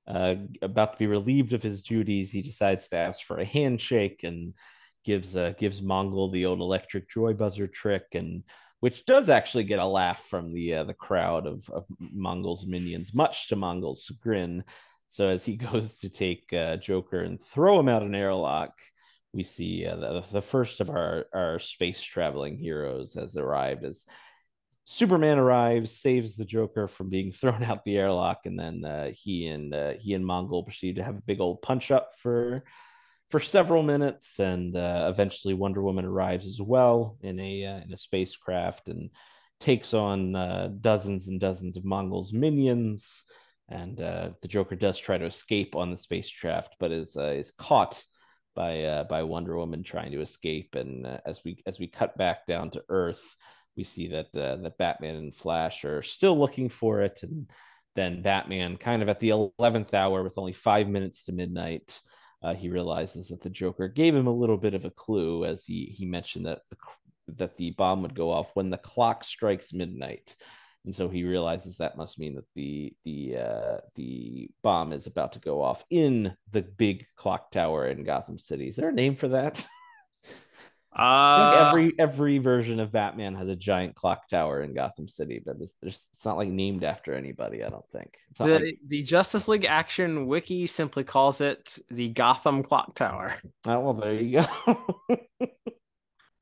uh, 0.08 0.36
about 0.62 0.94
to 0.94 1.00
be 1.00 1.08
relieved 1.08 1.54
of 1.54 1.64
his 1.64 1.82
duties, 1.82 2.32
he 2.32 2.42
decides 2.42 2.90
to 2.90 2.98
ask 2.98 3.26
for 3.26 3.40
a 3.40 3.46
handshake 3.46 4.22
and 4.24 4.54
gives 5.06 5.38
uh, 5.38 5.54
gives 5.58 5.80
Mongul 5.82 6.32
the 6.32 6.46
old 6.46 6.60
electric 6.60 7.10
joy 7.10 7.34
buzzer 7.34 7.68
trick, 7.68 8.04
and 8.14 8.44
which 8.82 9.06
does 9.06 9.30
actually 9.30 9.64
get 9.64 9.80
a 9.80 9.86
laugh 9.86 10.26
from 10.28 10.54
the 10.54 10.76
uh, 10.76 10.84
the 10.84 10.94
crowd 10.94 11.48
of 11.48 11.70
of 11.70 11.86
Mongul's 12.14 12.66
minions, 12.66 13.14
much 13.14 13.48
to 13.48 13.56
Mongul's 13.56 14.10
grin. 14.22 14.64
So 15.08 15.30
as 15.30 15.46
he 15.46 15.56
goes 15.72 15.98
to 16.00 16.10
take 16.10 16.52
uh, 16.52 16.78
Joker 16.78 17.22
and 17.22 17.42
throw 17.42 17.80
him 17.80 17.88
out 17.88 18.04
an 18.04 18.16
airlock, 18.16 18.74
we 19.34 19.44
see 19.44 19.86
uh, 19.86 19.96
the, 19.96 20.24
the 20.32 20.42
first 20.42 20.82
of 20.82 20.90
our 20.90 21.26
our 21.34 21.60
space 21.60 22.02
traveling 22.02 22.58
heroes 22.58 23.14
has 23.14 23.38
arrived 23.38 23.86
as 23.86 24.06
Superman 24.86 25.38
arrives, 25.38 25.92
saves 25.92 26.36
the 26.36 26.44
Joker 26.44 26.88
from 26.88 27.10
being 27.10 27.32
thrown 27.40 27.64
out 27.64 27.86
the 27.86 27.98
airlock, 27.98 28.46
and 28.46 28.60
then 28.60 28.84
uh, 28.84 29.12
he 29.14 29.48
and 29.48 29.74
uh, 29.74 29.94
he 30.00 30.16
and 30.16 30.26
Mongul 30.26 30.66
proceed 30.66 30.96
to 30.96 31.04
have 31.04 31.18
a 31.18 31.22
big 31.22 31.40
old 31.40 31.62
punch 31.62 31.92
up 31.92 32.14
for 32.18 32.64
for 33.32 33.40
several 33.40 33.82
minutes, 33.82 34.40
and 34.40 34.76
uh, 34.76 35.08
eventually 35.10 35.54
Wonder 35.54 35.82
Woman 35.82 36.06
arrives 36.06 36.46
as 36.46 36.60
well 36.60 37.18
in 37.22 37.40
a 37.40 37.66
uh, 37.66 37.80
in 37.86 37.94
a 37.94 37.98
spacecraft 37.98 38.90
and 38.90 39.10
takes 39.60 39.94
on 39.94 40.36
uh, 40.36 40.70
dozens 40.82 41.28
and 41.30 41.40
dozens 41.40 41.78
of 41.78 41.86
Monguls 41.86 42.34
minions. 42.34 43.24
And 43.70 44.02
uh, 44.02 44.32
the 44.42 44.50
Joker 44.50 44.76
does 44.76 45.00
try 45.00 45.18
to 45.18 45.26
escape 45.26 45.78
on 45.78 45.92
the 45.92 45.98
spacecraft, 45.98 46.76
but 46.78 46.92
is 46.92 47.16
uh, 47.16 47.32
is 47.32 47.52
caught 47.58 48.04
by 48.54 48.84
uh, 48.84 49.04
by 49.06 49.24
Wonder 49.24 49.56
Woman 49.56 49.82
trying 49.82 50.12
to 50.12 50.22
escape. 50.22 50.76
And 50.76 51.08
as 51.26 51.42
we 51.46 51.64
as 51.66 51.80
we 51.80 51.88
cut 51.88 52.18
back 52.18 52.46
down 52.46 52.70
to 52.72 52.84
Earth, 52.90 53.24
we 53.78 53.86
see 53.86 54.10
that 54.10 54.34
that 54.34 54.78
Batman 54.78 55.16
and 55.16 55.34
Flash 55.34 55.86
are 55.86 56.02
still 56.02 56.38
looking 56.38 56.68
for 56.68 57.02
it, 57.02 57.24
and 57.24 57.50
then 57.96 58.22
Batman, 58.22 58.76
kind 58.76 59.02
of 59.02 59.08
at 59.08 59.22
the 59.22 59.30
eleventh 59.58 59.94
hour, 59.94 60.22
with 60.22 60.38
only 60.38 60.54
five 60.54 60.90
minutes 60.90 61.26
to 61.26 61.32
midnight, 61.32 62.02
uh, 62.44 62.54
he 62.54 62.70
realizes 62.70 63.28
that 63.28 63.42
the 63.42 63.50
Joker 63.50 63.88
gave 63.88 64.16
him 64.16 64.28
a 64.28 64.34
little 64.34 64.58
bit 64.58 64.74
of 64.74 64.86
a 64.86 64.90
clue, 64.90 65.46
as 65.46 65.66
he 65.66 65.86
he 65.86 66.06
mentioned 66.06 66.46
that 66.46 66.62
the 66.70 66.78
that 67.38 67.58
the 67.58 67.72
bomb 67.72 68.02
would 68.02 68.16
go 68.16 68.32
off 68.32 68.52
when 68.56 68.70
the 68.70 68.78
clock 68.78 69.24
strikes 69.24 69.74
midnight, 69.74 70.36
and 70.86 70.94
so 70.94 71.08
he 71.08 71.24
realizes 71.24 71.78
that 71.78 71.98
must 71.98 72.20
mean 72.20 72.36
that 72.36 72.48
the 72.56 72.94
the 73.06 73.38
uh, 73.38 73.78
the 73.96 74.50
bomb 74.64 74.92
is 74.92 75.08
about 75.08 75.34
to 75.34 75.40
go 75.40 75.62
off 75.62 75.84
in 75.90 76.36
the 76.52 76.62
big 76.62 77.06
clock 77.16 77.52
tower 77.52 77.88
in 77.88 78.04
Gotham 78.04 78.40
City. 78.40 78.68
Is 78.68 78.76
there 78.76 78.90
a 78.90 78.94
name 78.94 79.16
for 79.16 79.30
that? 79.30 79.66
I 80.94 81.38
think 81.54 81.62
Uh, 81.62 81.68
every 81.70 81.94
every 82.00 82.38
version 82.40 82.80
of 82.82 82.92
Batman 82.92 83.36
has 83.36 83.48
a 83.48 83.56
giant 83.56 83.96
clock 83.96 84.28
tower 84.28 84.62
in 84.62 84.74
Gotham 84.74 85.08
City, 85.08 85.42
but 85.46 85.56
it's, 85.62 85.74
it's 85.82 86.02
not 86.26 86.38
like 86.38 86.50
named 86.50 86.84
after 86.84 87.14
anybody. 87.14 87.64
I 87.64 87.70
don't 87.70 87.86
think. 87.94 88.14
The, 88.38 88.46
like- 88.46 88.78
the 88.88 89.02
Justice 89.04 89.48
League 89.48 89.66
Action 89.66 90.28
Wiki 90.28 90.68
simply 90.68 91.04
calls 91.06 91.40
it 91.42 91.80
the 91.90 92.10
Gotham 92.10 92.62
Clock 92.64 92.96
Tower. 92.96 93.34
Oh, 93.66 93.80
well, 93.80 93.94
there 93.94 94.14
you 94.14 94.42
go. 94.68 95.18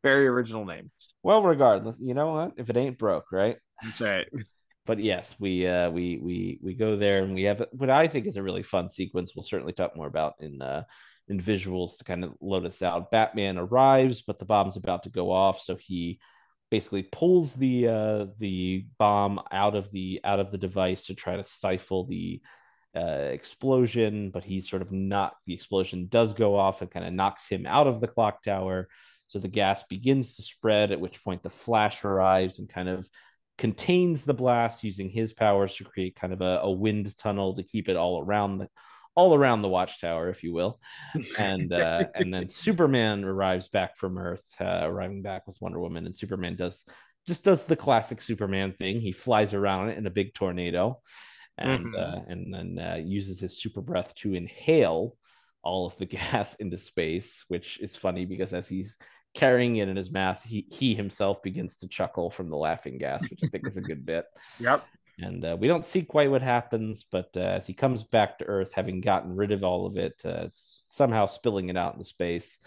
Very 0.04 0.28
original 0.28 0.66
name. 0.66 0.92
well, 1.24 1.44
regardless, 1.44 1.96
you 2.00 2.14
know 2.14 2.32
what? 2.34 2.54
If 2.58 2.70
it 2.70 2.78
ain't 2.78 2.98
broke, 2.98 3.32
right? 3.32 3.58
That's 3.84 4.00
right. 4.02 4.28
But 4.86 5.00
yes, 5.00 5.36
we 5.40 5.68
uh 5.68 5.92
we 5.92 6.18
we 6.18 6.60
we 6.64 6.74
go 6.74 6.96
there 6.98 7.22
and 7.24 7.36
we 7.36 7.44
have 7.44 7.64
what 7.74 7.90
I 7.92 8.08
think 8.08 8.26
is 8.26 8.38
a 8.38 8.42
really 8.44 8.64
fun 8.64 8.90
sequence. 8.90 9.36
We'll 9.36 9.44
certainly 9.44 9.74
talk 9.74 9.96
more 9.96 10.08
about 10.08 10.34
in 10.40 10.62
uh 10.62 10.84
in 11.30 11.40
visuals 11.40 11.98
to 11.98 12.04
kind 12.04 12.24
of 12.24 12.34
load 12.42 12.66
us 12.66 12.82
out. 12.82 13.12
Batman 13.12 13.58
arrives, 13.58 14.22
but 14.22 14.40
the 14.40 14.46
bomb's 14.46 14.78
about 14.78 15.04
to 15.04 15.10
go 15.10 15.32
off, 15.32 15.62
so 15.62 15.76
he 15.76 16.20
basically 16.72 17.04
pulls 17.04 17.54
the 17.54 17.88
uh 17.88 18.26
the 18.38 18.86
bomb 18.98 19.40
out 19.52 19.76
of 19.76 19.92
the 19.92 20.20
out 20.24 20.40
of 20.40 20.52
the 20.52 20.58
device 20.58 21.06
to 21.06 21.16
try 21.16 21.36
to 21.36 21.44
stifle 21.44 22.06
the 22.06 22.42
uh 22.96 23.30
explosion 23.32 24.30
but 24.32 24.44
he's 24.44 24.70
sort 24.70 24.82
of 24.82 24.92
not 24.92 25.34
the 25.46 25.54
explosion 25.54 26.08
does 26.10 26.34
go 26.34 26.56
off 26.56 26.82
and 26.82 26.92
kind 26.92 27.06
of 27.06 27.14
knocks 27.14 27.48
him 27.48 27.66
out 27.66 27.88
of 27.88 28.02
the 28.02 28.08
clock 28.08 28.44
tower 28.44 28.88
so 29.28 29.40
the 29.40 29.48
gas 29.48 29.84
begins 29.90 30.36
to 30.36 30.42
spread 30.42 30.92
at 30.92 31.00
which 31.00 31.24
point 31.24 31.44
the 31.44 31.50
flash 31.50 32.04
arrives 32.04 32.60
and 32.60 32.70
kind 32.70 32.90
of 32.90 33.08
contains 33.58 34.24
the 34.24 34.34
blast 34.34 34.84
using 34.84 35.10
his 35.10 35.34
powers 35.34 35.76
to 35.76 35.84
create 35.84 36.16
kind 36.16 36.34
of 36.34 36.42
a, 36.42 36.60
a 36.64 36.72
wind 36.72 37.16
tunnel 37.18 37.56
to 37.56 37.64
keep 37.64 37.90
it 37.90 37.98
all 37.98 38.24
around 38.24 38.58
the 38.58 38.70
all 39.20 39.36
around 39.36 39.62
the 39.62 39.68
watchtower, 39.68 40.30
if 40.30 40.44
you 40.44 40.54
will. 40.54 40.80
And 41.38 41.74
uh, 41.74 42.06
and 42.16 42.34
then 42.34 42.50
Superman 42.50 43.26
arrives 43.26 43.68
back 43.68 43.98
from 43.98 44.18
Earth, 44.18 44.46
uh, 44.62 44.82
arriving 44.84 45.22
back 45.22 45.46
with 45.46 45.58
Wonder 45.60 45.80
Woman, 45.80 46.06
and 46.06 46.16
Superman 46.16 46.56
does 46.56 46.86
just 47.28 47.44
does 47.44 47.64
the 47.64 47.76
classic 47.76 48.22
Superman 48.22 48.74
thing. 48.74 49.02
He 49.02 49.12
flies 49.12 49.54
around 49.54 49.90
in 49.90 50.08
a 50.08 50.10
big 50.10 50.34
tornado, 50.34 51.02
and 51.58 51.88
mm-hmm. 51.88 51.96
uh, 51.96 52.22
and 52.32 52.54
then 52.54 52.80
uh, 52.80 52.96
uses 52.96 53.42
his 53.42 53.62
super 53.62 53.82
breath 53.82 54.16
to 54.16 54.34
inhale 54.34 55.18
all 55.64 55.86
of 55.86 55.98
the 55.98 56.06
gas 56.18 56.56
into 56.56 56.78
space, 56.78 57.44
which 57.50 57.80
is 57.82 57.96
funny 57.96 58.26
because 58.26 58.54
as 58.54 58.70
he's 58.70 58.96
carrying 59.36 59.76
it 59.78 59.90
in 59.90 59.98
his 59.98 60.12
mouth, 60.12 60.42
he 60.44 60.66
he 60.72 60.96
himself 60.96 61.44
begins 61.44 61.76
to 61.78 61.90
chuckle 61.90 62.30
from 62.30 62.50
the 62.50 62.58
laughing 62.58 62.98
gas, 62.98 63.22
which 63.30 63.42
I 63.44 63.48
think 63.48 63.68
is 63.68 63.78
a 63.78 63.82
good 63.82 64.06
bit. 64.06 64.26
Yep. 64.60 64.86
And 65.22 65.44
uh, 65.44 65.58
we 65.60 65.68
don't 65.68 65.86
see 65.86 66.04
quite 66.04 66.32
what 66.32 66.42
happens, 66.42 67.06
but 67.12 67.30
uh, 67.36 67.42
as 67.42 67.68
he 67.68 67.74
comes 67.74 68.04
back 68.04 68.40
to 68.40 68.46
Earth, 68.46 68.72
having 68.74 69.02
gotten 69.02 69.36
rid 69.36 69.52
of 69.52 69.64
all 69.64 69.86
of 69.86 69.98
it, 69.98 70.22
uh, 70.24 70.48
somehow 70.52 71.26
spilling 71.26 71.70
it 71.70 71.78
out 71.78 71.94
into 71.94 72.06
space, 72.06 72.60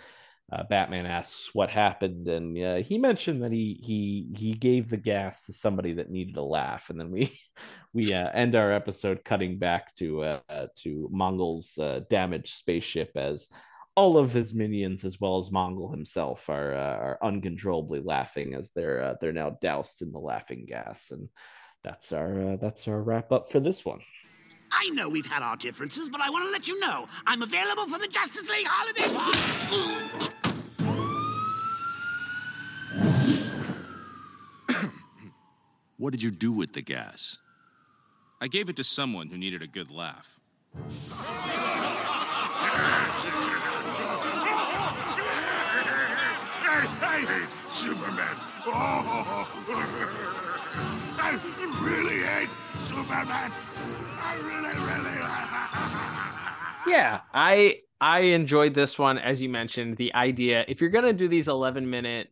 uh, 0.52 0.62
Batman 0.64 1.06
asks 1.06 1.50
what 1.54 1.70
happened, 1.70 2.28
and 2.28 2.58
uh, 2.62 2.76
he 2.76 2.98
mentioned 2.98 3.42
that 3.42 3.52
he 3.52 3.80
he 3.82 4.26
he 4.36 4.52
gave 4.52 4.90
the 4.90 4.98
gas 4.98 5.46
to 5.46 5.52
somebody 5.52 5.94
that 5.94 6.10
needed 6.10 6.36
a 6.36 6.42
laugh, 6.42 6.90
and 6.90 7.00
then 7.00 7.10
we 7.10 7.38
we 7.94 8.12
uh, 8.12 8.28
end 8.34 8.54
our 8.54 8.70
episode 8.70 9.24
cutting 9.24 9.58
back 9.58 9.94
to 9.96 10.40
to 10.82 11.08
Mongul's 11.10 11.78
uh, 11.78 12.00
damaged 12.10 12.54
spaceship 12.54 13.12
as 13.16 13.48
all 13.94 14.18
of 14.18 14.32
his 14.32 14.52
minions, 14.52 15.04
as 15.04 15.18
well 15.18 15.38
as 15.38 15.50
Mongul 15.50 15.90
himself, 15.90 16.50
are 16.50 16.74
are 16.74 17.18
uncontrollably 17.22 18.00
laughing 18.00 18.52
as 18.52 18.68
they're 18.74 19.16
they're 19.22 19.32
now 19.32 19.56
doused 19.62 20.02
in 20.02 20.12
the 20.12 20.18
laughing 20.18 20.66
gas, 20.66 21.10
and 21.10 21.30
that's 21.82 22.12
our 22.12 22.52
uh, 22.52 22.56
that's 22.56 22.86
our 22.86 23.00
wrap 23.00 23.32
up 23.32 23.50
for 23.50 23.60
this 23.60 23.84
one. 23.84 24.00
I 24.70 24.88
know 24.90 25.08
we've 25.08 25.26
had 25.26 25.42
our 25.42 25.56
differences, 25.56 26.08
but 26.08 26.20
I 26.20 26.30
want 26.30 26.46
to 26.46 26.50
let 26.50 26.68
you 26.68 26.78
know 26.80 27.08
I'm 27.26 27.42
available 27.42 27.86
for 27.86 27.98
the 27.98 28.08
Justice 28.08 28.48
League 28.48 28.66
holiday 28.66 29.12
party. 29.12 29.38
what 35.98 36.12
did 36.12 36.22
you 36.22 36.30
do 36.30 36.52
with 36.52 36.72
the 36.72 36.82
gas? 36.82 37.36
I 38.40 38.48
gave 38.48 38.68
it 38.68 38.76
to 38.76 38.84
someone 38.84 39.28
who 39.28 39.36
needed 39.36 39.62
a 39.62 39.66
good 39.66 39.90
laugh. 39.90 40.28
Hey, 47.02 47.26
hey, 47.26 47.46
Superman! 47.68 48.36
Oh. 48.66 50.38
I 51.32 51.80
really 51.82 52.20
hate 52.20 52.50
Superman. 52.86 53.26
I 53.30 54.36
really, 54.44 54.74
really. 54.84 55.18
yeah, 56.94 57.20
I 57.32 57.78
I 58.00 58.20
enjoyed 58.20 58.74
this 58.74 58.98
one 58.98 59.18
as 59.18 59.40
you 59.40 59.48
mentioned. 59.48 59.96
The 59.96 60.14
idea, 60.14 60.64
if 60.68 60.80
you're 60.80 60.90
gonna 60.90 61.14
do 61.14 61.28
these 61.28 61.48
11 61.48 61.88
minute 61.88 62.28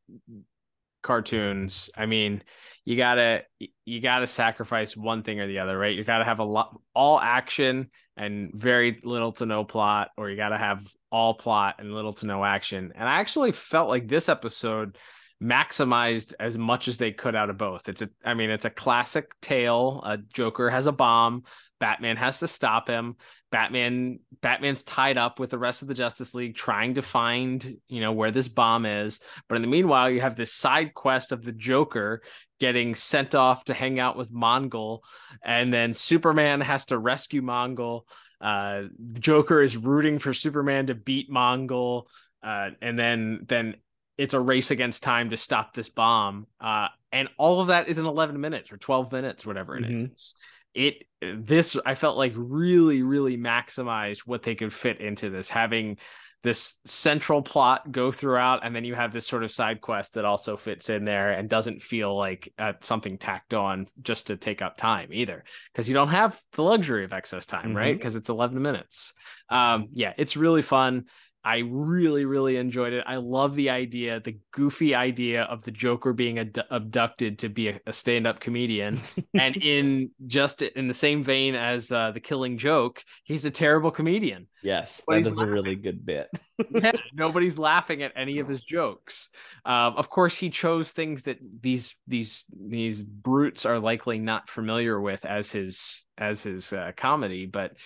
cartoons, 1.03 1.89
I 1.97 2.05
mean, 2.05 2.43
you 2.85 2.97
gotta 2.97 3.45
you 3.87 4.01
gotta 4.03 4.27
sacrifice 4.27 4.95
one 4.97 5.23
thing 5.23 5.41
or 5.41 5.47
the 5.47 5.61
other, 5.61 5.79
right? 5.79 5.95
You 5.95 6.05
gotta 6.05 6.25
have 6.25 6.41
a 6.41 6.45
lot 6.45 6.79
all 6.95 7.19
action 7.19 7.91
and 8.19 8.51
very 8.53 9.01
little 9.03 9.33
to 9.33 9.47
no 9.47 9.65
plot, 9.65 10.11
or 10.19 10.29
you 10.29 10.37
gotta 10.37 10.59
have 10.59 10.87
all 11.11 11.33
plot 11.33 11.77
and 11.79 11.95
little 11.95 12.13
to 12.15 12.27
no 12.27 12.45
action. 12.45 12.93
And 12.95 13.09
I 13.09 13.15
actually 13.21 13.53
felt 13.53 13.89
like 13.89 14.09
this 14.09 14.29
episode 14.29 14.99
maximized 15.43 16.35
as 16.39 16.59
much 16.59 16.89
as 16.89 16.99
they 16.99 17.13
could 17.13 17.35
out 17.35 17.51
of 17.51 17.59
both. 17.59 17.89
It's 17.89 18.03
a 18.03 18.09
I 18.25 18.35
mean, 18.35 18.51
it's 18.51 18.65
a 18.65 18.71
classic 18.71 19.33
tale. 19.41 20.03
A 20.05 20.19
Joker 20.19 20.69
has 20.71 20.87
a 20.87 20.93
bomb, 20.93 21.45
Batman 21.81 22.17
has 22.19 22.39
to 22.41 22.47
stop 22.47 22.89
him. 22.89 23.17
Batman 23.51 24.21
Batman's 24.43 24.85
tied 24.85 25.19
up 25.19 25.41
with 25.41 25.51
the 25.51 25.59
rest 25.59 25.83
of 25.83 25.89
the 25.89 25.95
Justice 25.95 26.35
League 26.35 26.55
trying 26.55 26.95
to 26.95 27.03
find, 27.03 27.79
you 27.89 28.01
know, 28.01 28.13
where 28.13 28.31
this 28.31 28.49
bomb 28.49 28.87
is. 28.87 29.19
But 29.49 29.57
in 29.57 29.63
the 29.63 29.69
meanwhile, 29.69 30.11
you 30.11 30.21
have 30.21 30.37
this 30.37 30.53
side 30.53 30.95
quest 30.95 31.33
of 31.33 31.43
the 31.43 31.53
Joker 31.53 32.23
getting 32.61 32.95
sent 32.95 33.35
off 33.35 33.65
to 33.65 33.75
hang 33.75 33.99
out 33.99 34.19
with 34.19 34.33
Mongul, 34.33 35.01
and 35.43 35.73
then 35.73 35.95
Superman 35.95 36.61
has 36.61 36.85
to 36.87 36.99
rescue 36.99 37.43
Mongul. 37.43 38.03
Uh 38.41 38.85
Joker 39.15 39.63
is 39.63 39.77
rooting 39.77 40.19
for 40.19 40.33
Superman 40.33 40.87
to 40.87 40.95
beat 40.95 41.31
Mongul. 41.31 42.05
Uh, 42.43 42.71
and 42.81 42.99
then 42.99 43.45
then 43.49 43.77
it's 44.21 44.35
a 44.35 44.41
race 44.41 44.71
against 44.71 45.03
time 45.03 45.31
to 45.31 45.37
stop 45.39 45.73
this 45.73 45.89
bomb. 45.89 46.47
Uh, 46.61 46.89
and 47.11 47.31
all 47.39 47.63
of 47.63 47.69
that 47.69 47.89
is 47.89 47.97
in 47.97 48.05
11 48.05 48.39
minutes 48.39 48.71
or 48.71 48.77
12 48.77 49.11
minutes, 49.13 49.47
whatever 49.47 49.79
it 49.79 49.85
mm-hmm. 49.85 49.97
is. 49.97 50.03
It's 50.03 50.35
it 50.75 50.95
this 51.23 51.77
I 51.87 51.95
felt 51.95 52.19
like 52.19 52.35
really, 52.37 53.03
really 53.03 53.39
maximized 53.39 54.21
what 54.21 54.43
they 54.43 54.55
could 54.55 54.75
fit 54.75 55.01
into 55.01 55.31
this, 55.31 55.49
having 55.49 55.97
this 56.43 56.77
central 56.85 57.41
plot 57.41 57.91
go 57.91 58.13
throughout, 58.13 58.65
and 58.65 58.77
then 58.77 58.85
you 58.85 58.95
have 58.95 59.13
this 59.13 59.27
sort 59.27 59.43
of 59.43 59.51
side 59.51 59.81
quest 59.81 60.15
that 60.15 60.27
also 60.27 60.57
fits 60.57 60.91
in 60.91 61.05
there 61.07 61.33
and 61.33 61.49
doesn't 61.49 61.81
feel 61.81 62.17
like 62.17 62.53
uh, 62.59 62.75
something 62.81 63.17
tacked 63.17 63.55
on 63.55 63.87
just 64.03 64.27
to 64.27 64.37
take 64.37 64.61
up 64.61 64.77
time 64.77 65.09
either, 65.13 65.45
because 65.73 65.89
you 65.89 65.95
don't 65.95 66.09
have 66.09 66.39
the 66.53 66.63
luxury 66.63 67.05
of 67.05 67.13
excess 67.15 67.47
time, 67.47 67.69
mm-hmm. 67.69 67.77
right? 67.77 67.97
Because 67.97 68.17
it's 68.17 68.29
11 68.29 68.61
minutes. 68.61 69.15
Um, 69.49 69.89
yeah, 69.93 70.13
it's 70.19 70.37
really 70.37 70.63
fun. 70.63 71.07
I 71.43 71.63
really, 71.67 72.27
really 72.27 72.57
enjoyed 72.57 72.93
it. 72.93 73.03
I 73.07 73.17
love 73.17 73.55
the 73.55 73.71
idea, 73.71 74.21
the 74.21 74.39
goofy 74.51 74.95
idea 74.95 75.45
of 75.45 75.63
the 75.63 75.71
Joker 75.71 76.13
being 76.13 76.39
ad- 76.39 76.63
abducted 76.71 77.39
to 77.39 77.49
be 77.49 77.69
a, 77.69 77.81
a 77.87 77.93
stand-up 77.95 78.41
comedian, 78.41 79.01
and 79.33 79.57
in 79.63 80.11
just 80.27 80.61
in 80.61 80.87
the 80.87 80.95
same 80.95 81.23
vein 81.23 81.55
as 81.55 81.91
uh, 81.91 82.11
the 82.11 82.21
Killing 82.21 82.59
Joke, 82.59 83.03
he's 83.25 83.47
a 83.47 83.51
terrible 83.51 83.91
comedian. 83.91 84.49
Yes, 84.63 85.01
that 85.09 85.21
is 85.21 85.29
a 85.29 85.35
really 85.35 85.77
good 85.77 86.05
bit. 86.05 86.29
yeah, 86.71 86.93
nobody's 87.15 87.59
laughing 87.59 88.03
at 88.03 88.13
any 88.17 88.41
of 88.41 88.47
his 88.47 88.63
jokes. 88.63 89.31
Um, 89.65 89.95
of 89.97 90.11
course, 90.11 90.37
he 90.37 90.51
chose 90.51 90.93
things 90.93 91.23
that 91.23 91.39
these 91.63 91.97
these 92.07 92.45
these 92.55 93.03
brutes 93.03 93.65
are 93.65 93.79
likely 93.79 94.19
not 94.19 94.51
familiar 94.51 95.01
with 95.01 95.25
as 95.25 95.51
his 95.51 96.05
as 96.19 96.43
his 96.43 96.75
uh, 96.75 96.93
comedy, 96.95 97.47
but 97.47 97.79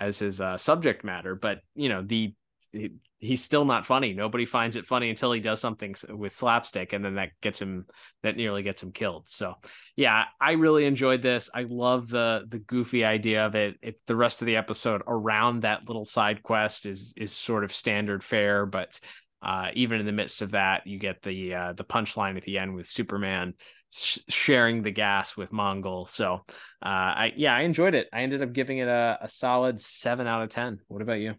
as 0.00 0.18
his 0.18 0.40
uh, 0.40 0.56
subject 0.56 1.04
matter. 1.04 1.34
But 1.34 1.60
you 1.74 1.90
know 1.90 2.00
the 2.00 2.32
he, 2.72 2.92
he's 3.18 3.42
still 3.42 3.64
not 3.64 3.86
funny. 3.86 4.12
Nobody 4.12 4.44
finds 4.44 4.76
it 4.76 4.84
funny 4.84 5.08
until 5.08 5.32
he 5.32 5.40
does 5.40 5.60
something 5.60 5.94
with 6.10 6.32
slapstick, 6.32 6.92
and 6.92 7.04
then 7.04 7.14
that 7.14 7.30
gets 7.40 7.60
him 7.60 7.86
that 8.22 8.36
nearly 8.36 8.62
gets 8.62 8.82
him 8.82 8.92
killed. 8.92 9.28
So, 9.28 9.54
yeah, 9.96 10.24
I 10.40 10.52
really 10.52 10.84
enjoyed 10.84 11.22
this. 11.22 11.48
I 11.54 11.64
love 11.68 12.08
the 12.08 12.44
the 12.48 12.58
goofy 12.58 13.04
idea 13.04 13.46
of 13.46 13.54
it. 13.54 13.76
it. 13.82 14.00
The 14.06 14.16
rest 14.16 14.42
of 14.42 14.46
the 14.46 14.56
episode 14.56 15.02
around 15.06 15.60
that 15.60 15.86
little 15.86 16.04
side 16.04 16.42
quest 16.42 16.86
is 16.86 17.14
is 17.16 17.32
sort 17.32 17.64
of 17.64 17.72
standard 17.72 18.24
fare, 18.24 18.66
but 18.66 18.98
uh, 19.42 19.68
even 19.74 20.00
in 20.00 20.06
the 20.06 20.12
midst 20.12 20.42
of 20.42 20.52
that, 20.52 20.86
you 20.86 20.98
get 20.98 21.22
the 21.22 21.54
uh, 21.54 21.72
the 21.72 21.84
punchline 21.84 22.36
at 22.36 22.42
the 22.44 22.58
end 22.58 22.74
with 22.74 22.86
Superman 22.86 23.54
sh- 23.92 24.18
sharing 24.28 24.82
the 24.82 24.92
gas 24.92 25.36
with 25.36 25.52
Mongul. 25.52 26.08
So, 26.08 26.44
uh, 26.84 26.88
I 26.88 27.32
yeah, 27.36 27.54
I 27.54 27.62
enjoyed 27.62 27.94
it. 27.94 28.08
I 28.12 28.22
ended 28.22 28.42
up 28.42 28.52
giving 28.52 28.78
it 28.78 28.88
a, 28.88 29.18
a 29.22 29.28
solid 29.28 29.80
seven 29.80 30.26
out 30.26 30.42
of 30.42 30.48
ten. 30.48 30.80
What 30.88 31.02
about 31.02 31.20
you? 31.20 31.34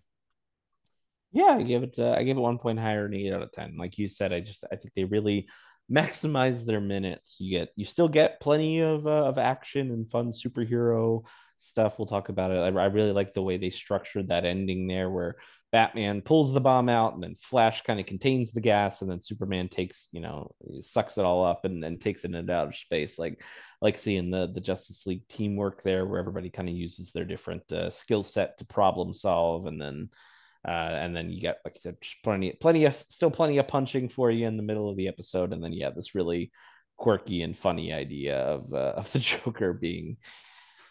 Yeah, 1.33 1.57
I 1.57 1.63
give 1.63 1.83
it. 1.83 1.95
Uh, 1.97 2.11
I 2.11 2.23
give 2.23 2.37
it 2.37 2.41
one 2.41 2.59
point 2.59 2.79
higher 2.79 3.03
than 3.03 3.15
eight 3.15 3.33
out 3.33 3.41
of 3.41 3.51
ten. 3.51 3.75
Like 3.77 3.97
you 3.97 4.07
said, 4.07 4.31
I 4.31 4.39
just 4.39 4.63
I 4.71 4.75
think 4.75 4.93
they 4.95 5.03
really 5.03 5.47
maximize 5.91 6.63
their 6.65 6.79
minutes. 6.79 7.37
You 7.39 7.59
get 7.59 7.69
you 7.75 7.85
still 7.85 8.07
get 8.07 8.39
plenty 8.39 8.81
of 8.81 9.07
uh, 9.07 9.25
of 9.25 9.37
action 9.39 9.91
and 9.91 10.09
fun 10.09 10.31
superhero 10.31 11.23
stuff. 11.57 11.97
We'll 11.97 12.05
talk 12.05 12.29
about 12.29 12.51
it. 12.51 12.57
I, 12.59 12.67
I 12.67 12.85
really 12.85 13.11
like 13.11 13.33
the 13.33 13.41
way 13.41 13.57
they 13.57 13.71
structured 13.71 14.27
that 14.27 14.45
ending 14.45 14.87
there, 14.87 15.09
where 15.09 15.37
Batman 15.71 16.21
pulls 16.21 16.53
the 16.53 16.61
bomb 16.61 16.87
out 16.87 17.15
and 17.15 17.23
then 17.23 17.33
Flash 17.41 17.81
kind 17.81 17.99
of 17.99 18.05
contains 18.05 18.51
the 18.51 18.61
gas, 18.61 19.01
and 19.01 19.09
then 19.09 19.19
Superman 19.19 19.69
takes 19.69 20.09
you 20.11 20.21
know 20.21 20.53
sucks 20.83 21.17
it 21.17 21.25
all 21.25 21.43
up 21.43 21.65
and 21.65 21.81
then 21.83 21.97
takes 21.97 22.25
it 22.25 22.35
into 22.35 22.53
outer 22.53 22.73
space. 22.73 23.17
Like 23.17 23.41
like 23.81 23.97
seeing 23.97 24.29
the 24.29 24.51
the 24.53 24.61
Justice 24.61 25.07
League 25.07 25.27
teamwork 25.29 25.81
there, 25.81 26.05
where 26.05 26.19
everybody 26.19 26.51
kind 26.51 26.69
of 26.69 26.75
uses 26.75 27.11
their 27.11 27.25
different 27.25 27.71
uh, 27.71 27.89
skill 27.89 28.21
set 28.21 28.59
to 28.59 28.65
problem 28.65 29.15
solve, 29.15 29.65
and 29.65 29.81
then 29.81 30.09
uh, 30.67 30.71
and 30.71 31.15
then 31.15 31.29
you 31.29 31.41
get, 31.41 31.59
like 31.65 31.73
I 31.75 31.79
said, 31.79 31.97
plenty, 32.23 32.53
plenty 32.53 32.85
of, 32.85 32.95
still 32.95 33.31
plenty 33.31 33.57
of 33.57 33.67
punching 33.67 34.09
for 34.09 34.31
you 34.31 34.47
in 34.47 34.57
the 34.57 34.63
middle 34.63 34.89
of 34.89 34.95
the 34.95 35.07
episode, 35.07 35.53
and 35.53 35.63
then 35.63 35.73
you 35.73 35.83
have 35.85 35.95
this 35.95 36.15
really 36.15 36.51
quirky 36.97 37.41
and 37.41 37.57
funny 37.57 37.91
idea 37.91 38.37
of 38.37 38.73
uh, 38.73 38.93
of 38.97 39.11
the 39.11 39.19
Joker 39.19 39.73
being 39.73 40.17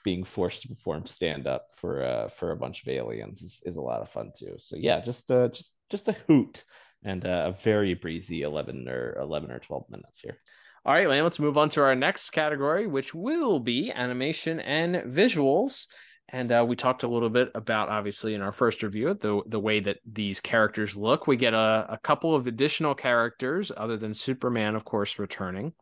being 0.05 0.25
forced 0.25 0.62
to 0.62 0.68
perform 0.68 1.07
stand 1.07 1.47
up 1.47 1.68
for 1.77 2.05
uh, 2.05 2.29
for 2.29 2.51
a 2.51 2.57
bunch 2.57 2.83
of 2.83 2.89
aliens 2.89 3.43
is, 3.43 3.61
is 3.64 3.77
a 3.77 3.81
lot 3.81 4.03
of 4.03 4.09
fun 4.09 4.33
too. 4.37 4.57
So 4.59 4.77
yeah, 4.77 5.01
just 5.01 5.31
uh, 5.31 5.49
just 5.49 5.70
just 5.91 6.09
a 6.09 6.16
hoot 6.27 6.64
and 7.05 7.25
uh, 7.25 7.53
a 7.55 7.62
very 7.62 7.95
breezy 7.95 8.43
eleven 8.43 8.89
or 8.89 9.16
eleven 9.18 9.51
or 9.51 9.59
twelve 9.59 9.85
minutes 9.89 10.20
here. 10.20 10.37
All 10.85 10.93
right, 10.93 11.09
man, 11.09 11.23
let's 11.23 11.39
move 11.39 11.57
on 11.57 11.68
to 11.70 11.83
our 11.83 11.95
next 11.95 12.31
category, 12.31 12.89
which 12.89 13.14
will 13.14 13.61
be 13.61 13.93
animation 13.93 14.59
and 14.59 14.97
visuals. 15.14 15.87
And 16.29 16.51
uh, 16.51 16.64
we 16.66 16.77
talked 16.77 17.03
a 17.03 17.09
little 17.09 17.29
bit 17.29 17.51
about, 17.55 17.91
obviously, 17.91 18.35
in 18.35 18.41
our 18.41 18.53
first 18.53 18.83
review, 18.83 19.12
the 19.14 19.43
the 19.47 19.61
way 19.61 19.81
that 19.81 19.99
these 20.11 20.41
characters 20.41 20.97
look. 20.97 21.27
We 21.27 21.37
get 21.37 21.53
a, 21.53 21.87
a 21.91 21.99
couple 22.03 22.35
of 22.35 22.47
additional 22.47 22.95
characters, 22.95 23.70
other 23.77 23.99
than 23.99 24.14
Superman, 24.14 24.75
of 24.75 24.85
course, 24.85 25.18
returning. 25.18 25.75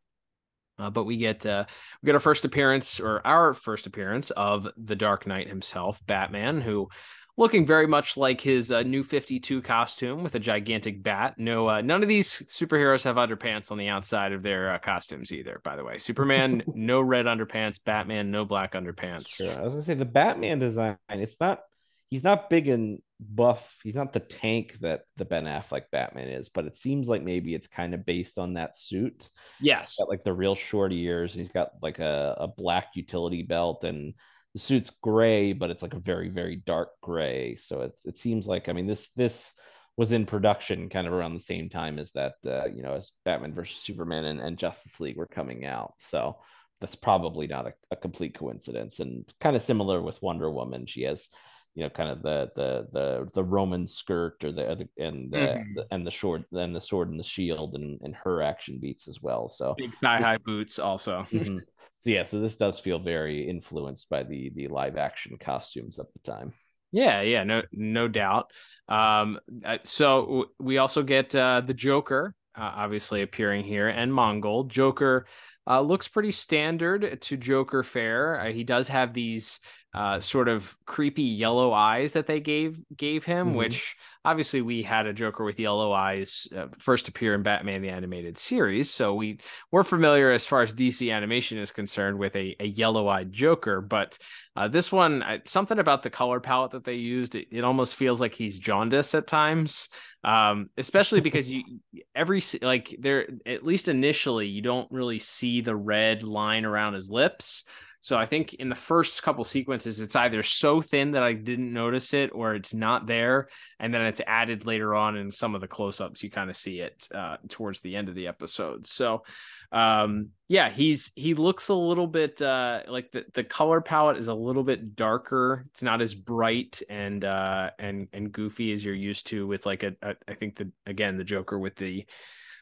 Uh, 0.80 0.90
but 0.90 1.04
we 1.04 1.18
get 1.18 1.44
uh, 1.44 1.64
we 2.02 2.06
get 2.06 2.14
our 2.14 2.20
first 2.20 2.44
appearance 2.44 2.98
or 3.00 3.24
our 3.26 3.54
first 3.54 3.86
appearance 3.86 4.30
of 4.30 4.66
the 4.76 4.96
Dark 4.96 5.26
Knight 5.26 5.46
himself, 5.46 6.00
Batman, 6.06 6.60
who 6.60 6.88
looking 7.36 7.66
very 7.66 7.86
much 7.86 8.16
like 8.16 8.40
his 8.40 8.70
uh, 8.70 8.82
new 8.82 9.02
52 9.02 9.62
costume 9.62 10.22
with 10.22 10.34
a 10.34 10.38
gigantic 10.38 11.02
bat. 11.02 11.34
No, 11.38 11.68
uh, 11.68 11.80
none 11.80 12.02
of 12.02 12.08
these 12.08 12.42
superheroes 12.50 13.04
have 13.04 13.16
underpants 13.16 13.70
on 13.70 13.78
the 13.78 13.88
outside 13.88 14.32
of 14.32 14.42
their 14.42 14.72
uh, 14.72 14.78
costumes 14.78 15.32
either. 15.32 15.60
By 15.64 15.76
the 15.76 15.84
way, 15.84 15.98
Superman 15.98 16.62
no 16.74 17.00
red 17.00 17.26
underpants, 17.26 17.80
Batman 17.82 18.30
no 18.30 18.44
black 18.44 18.72
underpants. 18.72 19.28
Sure. 19.28 19.56
I 19.56 19.62
was 19.62 19.74
gonna 19.74 19.82
say 19.82 19.94
the 19.94 20.04
Batman 20.04 20.58
design. 20.58 20.96
It's 21.08 21.36
not. 21.40 21.60
He's 22.08 22.24
not 22.24 22.50
big 22.50 22.66
and 22.66 23.00
buff. 23.20 23.78
He's 23.84 23.94
not 23.94 24.12
the 24.12 24.18
tank 24.18 24.78
that 24.80 25.02
the 25.16 25.24
Ben 25.24 25.44
Affleck 25.44 25.84
Batman 25.92 26.26
is, 26.26 26.48
but 26.48 26.64
it 26.64 26.76
seems 26.76 27.08
like 27.08 27.22
maybe 27.22 27.54
it's 27.54 27.68
kind 27.68 27.94
of 27.94 28.04
based 28.04 28.36
on 28.36 28.54
that 28.54 28.76
suit. 28.76 29.30
Yes, 29.60 29.96
got 29.96 30.08
like 30.08 30.24
the 30.24 30.32
real 30.32 30.56
short 30.56 30.92
ears. 30.92 31.34
And 31.34 31.42
He's 31.42 31.52
got 31.52 31.70
like 31.80 32.00
a, 32.00 32.34
a 32.38 32.48
black 32.48 32.88
utility 32.94 33.42
belt 33.42 33.84
and 33.84 34.14
the 34.52 34.58
suit's 34.58 34.90
gray, 35.02 35.52
but 35.52 35.70
it's 35.70 35.82
like 35.82 35.94
a 35.94 36.00
very, 36.00 36.28
very 36.28 36.56
dark 36.56 36.90
gray. 37.02 37.56
So 37.56 37.82
it, 37.82 37.92
it 38.04 38.18
seems 38.18 38.46
like, 38.46 38.68
I 38.68 38.72
mean, 38.72 38.86
this, 38.86 39.08
this 39.16 39.52
was 39.96 40.12
in 40.12 40.26
production 40.26 40.88
kind 40.88 41.06
of 41.06 41.12
around 41.12 41.34
the 41.34 41.40
same 41.40 41.68
time 41.68 41.98
as 41.98 42.10
that, 42.12 42.34
uh, 42.46 42.66
you 42.66 42.82
know, 42.82 42.94
as 42.94 43.12
Batman 43.24 43.54
versus 43.54 43.80
Superman 43.80 44.24
and, 44.24 44.40
and 44.40 44.58
Justice 44.58 44.98
League 44.98 45.16
were 45.16 45.26
coming 45.26 45.64
out. 45.64 45.94
So 45.98 46.38
that's 46.80 46.96
probably 46.96 47.46
not 47.46 47.66
a, 47.66 47.72
a 47.90 47.96
complete 47.96 48.34
coincidence 48.34 49.00
and 49.00 49.30
kind 49.40 49.54
of 49.54 49.62
similar 49.62 50.00
with 50.00 50.22
Wonder 50.22 50.50
Woman. 50.50 50.86
She 50.86 51.02
has, 51.02 51.28
you 51.74 51.84
know, 51.84 51.90
kind 51.90 52.10
of 52.10 52.22
the 52.22 52.50
the 52.56 52.86
the 52.92 53.28
the 53.32 53.44
Roman 53.44 53.86
skirt 53.86 54.42
or 54.44 54.52
the 54.52 54.88
and 54.98 55.30
the, 55.30 55.36
mm-hmm. 55.36 55.74
the 55.74 55.86
and 55.90 56.06
the 56.06 56.10
short 56.10 56.42
and 56.52 56.74
the 56.74 56.80
sword 56.80 57.10
and 57.10 57.18
the 57.18 57.24
shield 57.24 57.74
and 57.74 58.00
and 58.02 58.14
her 58.16 58.42
action 58.42 58.78
beats 58.80 59.08
as 59.08 59.22
well. 59.22 59.48
So 59.48 59.74
big 59.78 59.94
thigh 59.94 60.18
high 60.18 60.38
boots 60.38 60.78
also. 60.78 61.26
mm-hmm. 61.30 61.58
So 61.98 62.08
yeah, 62.08 62.24
so 62.24 62.40
this 62.40 62.56
does 62.56 62.78
feel 62.78 62.98
very 62.98 63.46
influenced 63.46 64.08
by 64.08 64.22
the 64.22 64.50
the 64.54 64.68
live 64.68 64.96
action 64.96 65.36
costumes 65.38 65.98
of 65.98 66.06
the 66.14 66.30
time. 66.30 66.54
Yeah, 66.92 67.20
yeah, 67.20 67.44
no, 67.44 67.62
no 67.72 68.08
doubt. 68.08 68.50
Um, 68.88 69.38
uh, 69.64 69.78
so 69.84 70.46
we 70.58 70.78
also 70.78 71.02
get 71.02 71.34
uh, 71.34 71.60
the 71.60 71.74
Joker, 71.74 72.34
uh, 72.58 72.72
obviously 72.74 73.22
appearing 73.22 73.64
here, 73.64 73.88
and 73.88 74.10
Mongul 74.10 74.66
Joker 74.66 75.26
uh, 75.68 75.80
looks 75.80 76.08
pretty 76.08 76.32
standard 76.32 77.20
to 77.20 77.36
Joker 77.36 77.84
fare. 77.84 78.40
Uh, 78.40 78.50
he 78.50 78.64
does 78.64 78.88
have 78.88 79.14
these 79.14 79.60
uh, 79.92 80.20
sort 80.20 80.48
of 80.48 80.76
creepy 80.86 81.22
yellow 81.22 81.72
eyes 81.72 82.12
that 82.12 82.26
they 82.26 82.38
gave 82.38 82.80
gave 82.96 83.24
him, 83.24 83.48
mm-hmm. 83.48 83.56
which 83.56 83.96
obviously 84.24 84.62
we 84.62 84.84
had 84.84 85.06
a 85.06 85.12
Joker 85.12 85.44
with 85.44 85.58
yellow 85.58 85.92
eyes 85.92 86.46
uh, 86.56 86.66
first 86.78 87.08
appear 87.08 87.34
in 87.34 87.42
Batman 87.42 87.82
the 87.82 87.88
animated 87.88 88.38
series, 88.38 88.88
so 88.88 89.14
we 89.14 89.40
we're 89.72 89.82
familiar 89.82 90.30
as 90.30 90.46
far 90.46 90.62
as 90.62 90.72
DC 90.72 91.12
animation 91.12 91.58
is 91.58 91.72
concerned 91.72 92.18
with 92.18 92.36
a, 92.36 92.54
a 92.60 92.66
yellow 92.66 93.08
eyed 93.08 93.32
Joker. 93.32 93.80
But 93.80 94.16
uh, 94.54 94.68
this 94.68 94.92
one, 94.92 95.24
something 95.44 95.80
about 95.80 96.04
the 96.04 96.10
color 96.10 96.38
palette 96.38 96.70
that 96.72 96.84
they 96.84 96.94
used, 96.94 97.34
it, 97.34 97.48
it 97.50 97.64
almost 97.64 97.96
feels 97.96 98.20
like 98.20 98.34
he's 98.34 98.58
jaundice 98.58 99.14
at 99.16 99.26
times, 99.26 99.88
um, 100.22 100.70
especially 100.78 101.20
because 101.20 101.50
you 101.50 101.64
every 102.14 102.40
like 102.62 102.94
there 103.00 103.26
at 103.44 103.64
least 103.64 103.88
initially 103.88 104.46
you 104.46 104.62
don't 104.62 104.90
really 104.92 105.18
see 105.18 105.62
the 105.62 105.74
red 105.74 106.22
line 106.22 106.64
around 106.64 106.94
his 106.94 107.10
lips. 107.10 107.64
So 108.02 108.16
I 108.16 108.24
think 108.24 108.54
in 108.54 108.70
the 108.70 108.74
first 108.74 109.22
couple 109.22 109.44
sequences, 109.44 110.00
it's 110.00 110.16
either 110.16 110.42
so 110.42 110.80
thin 110.80 111.10
that 111.12 111.22
I 111.22 111.34
didn't 111.34 111.72
notice 111.72 112.14
it, 112.14 112.30
or 112.32 112.54
it's 112.54 112.72
not 112.72 113.06
there, 113.06 113.48
and 113.78 113.92
then 113.92 114.02
it's 114.02 114.22
added 114.26 114.64
later 114.64 114.94
on 114.94 115.16
in 115.16 115.30
some 115.30 115.54
of 115.54 115.60
the 115.60 115.68
close-ups. 115.68 116.22
You 116.22 116.30
kind 116.30 116.48
of 116.48 116.56
see 116.56 116.80
it 116.80 117.06
uh, 117.14 117.36
towards 117.48 117.80
the 117.80 117.96
end 117.96 118.08
of 118.08 118.14
the 118.14 118.26
episode. 118.26 118.86
So, 118.86 119.22
um, 119.70 120.30
yeah, 120.48 120.70
he's 120.70 121.12
he 121.14 121.34
looks 121.34 121.68
a 121.68 121.74
little 121.74 122.06
bit 122.06 122.40
uh, 122.40 122.80
like 122.88 123.12
the 123.12 123.24
the 123.34 123.44
color 123.44 123.82
palette 123.82 124.16
is 124.16 124.28
a 124.28 124.34
little 124.34 124.64
bit 124.64 124.96
darker. 124.96 125.66
It's 125.70 125.82
not 125.82 126.00
as 126.00 126.14
bright 126.14 126.80
and 126.88 127.22
uh, 127.24 127.70
and 127.78 128.08
and 128.14 128.32
goofy 128.32 128.72
as 128.72 128.82
you're 128.82 128.94
used 128.94 129.26
to 129.28 129.46
with 129.46 129.66
like 129.66 129.82
a, 129.82 129.94
a 130.02 130.16
I 130.26 130.34
think 130.34 130.56
the 130.56 130.72
again 130.86 131.18
the 131.18 131.24
Joker 131.24 131.58
with 131.58 131.76
the 131.76 132.06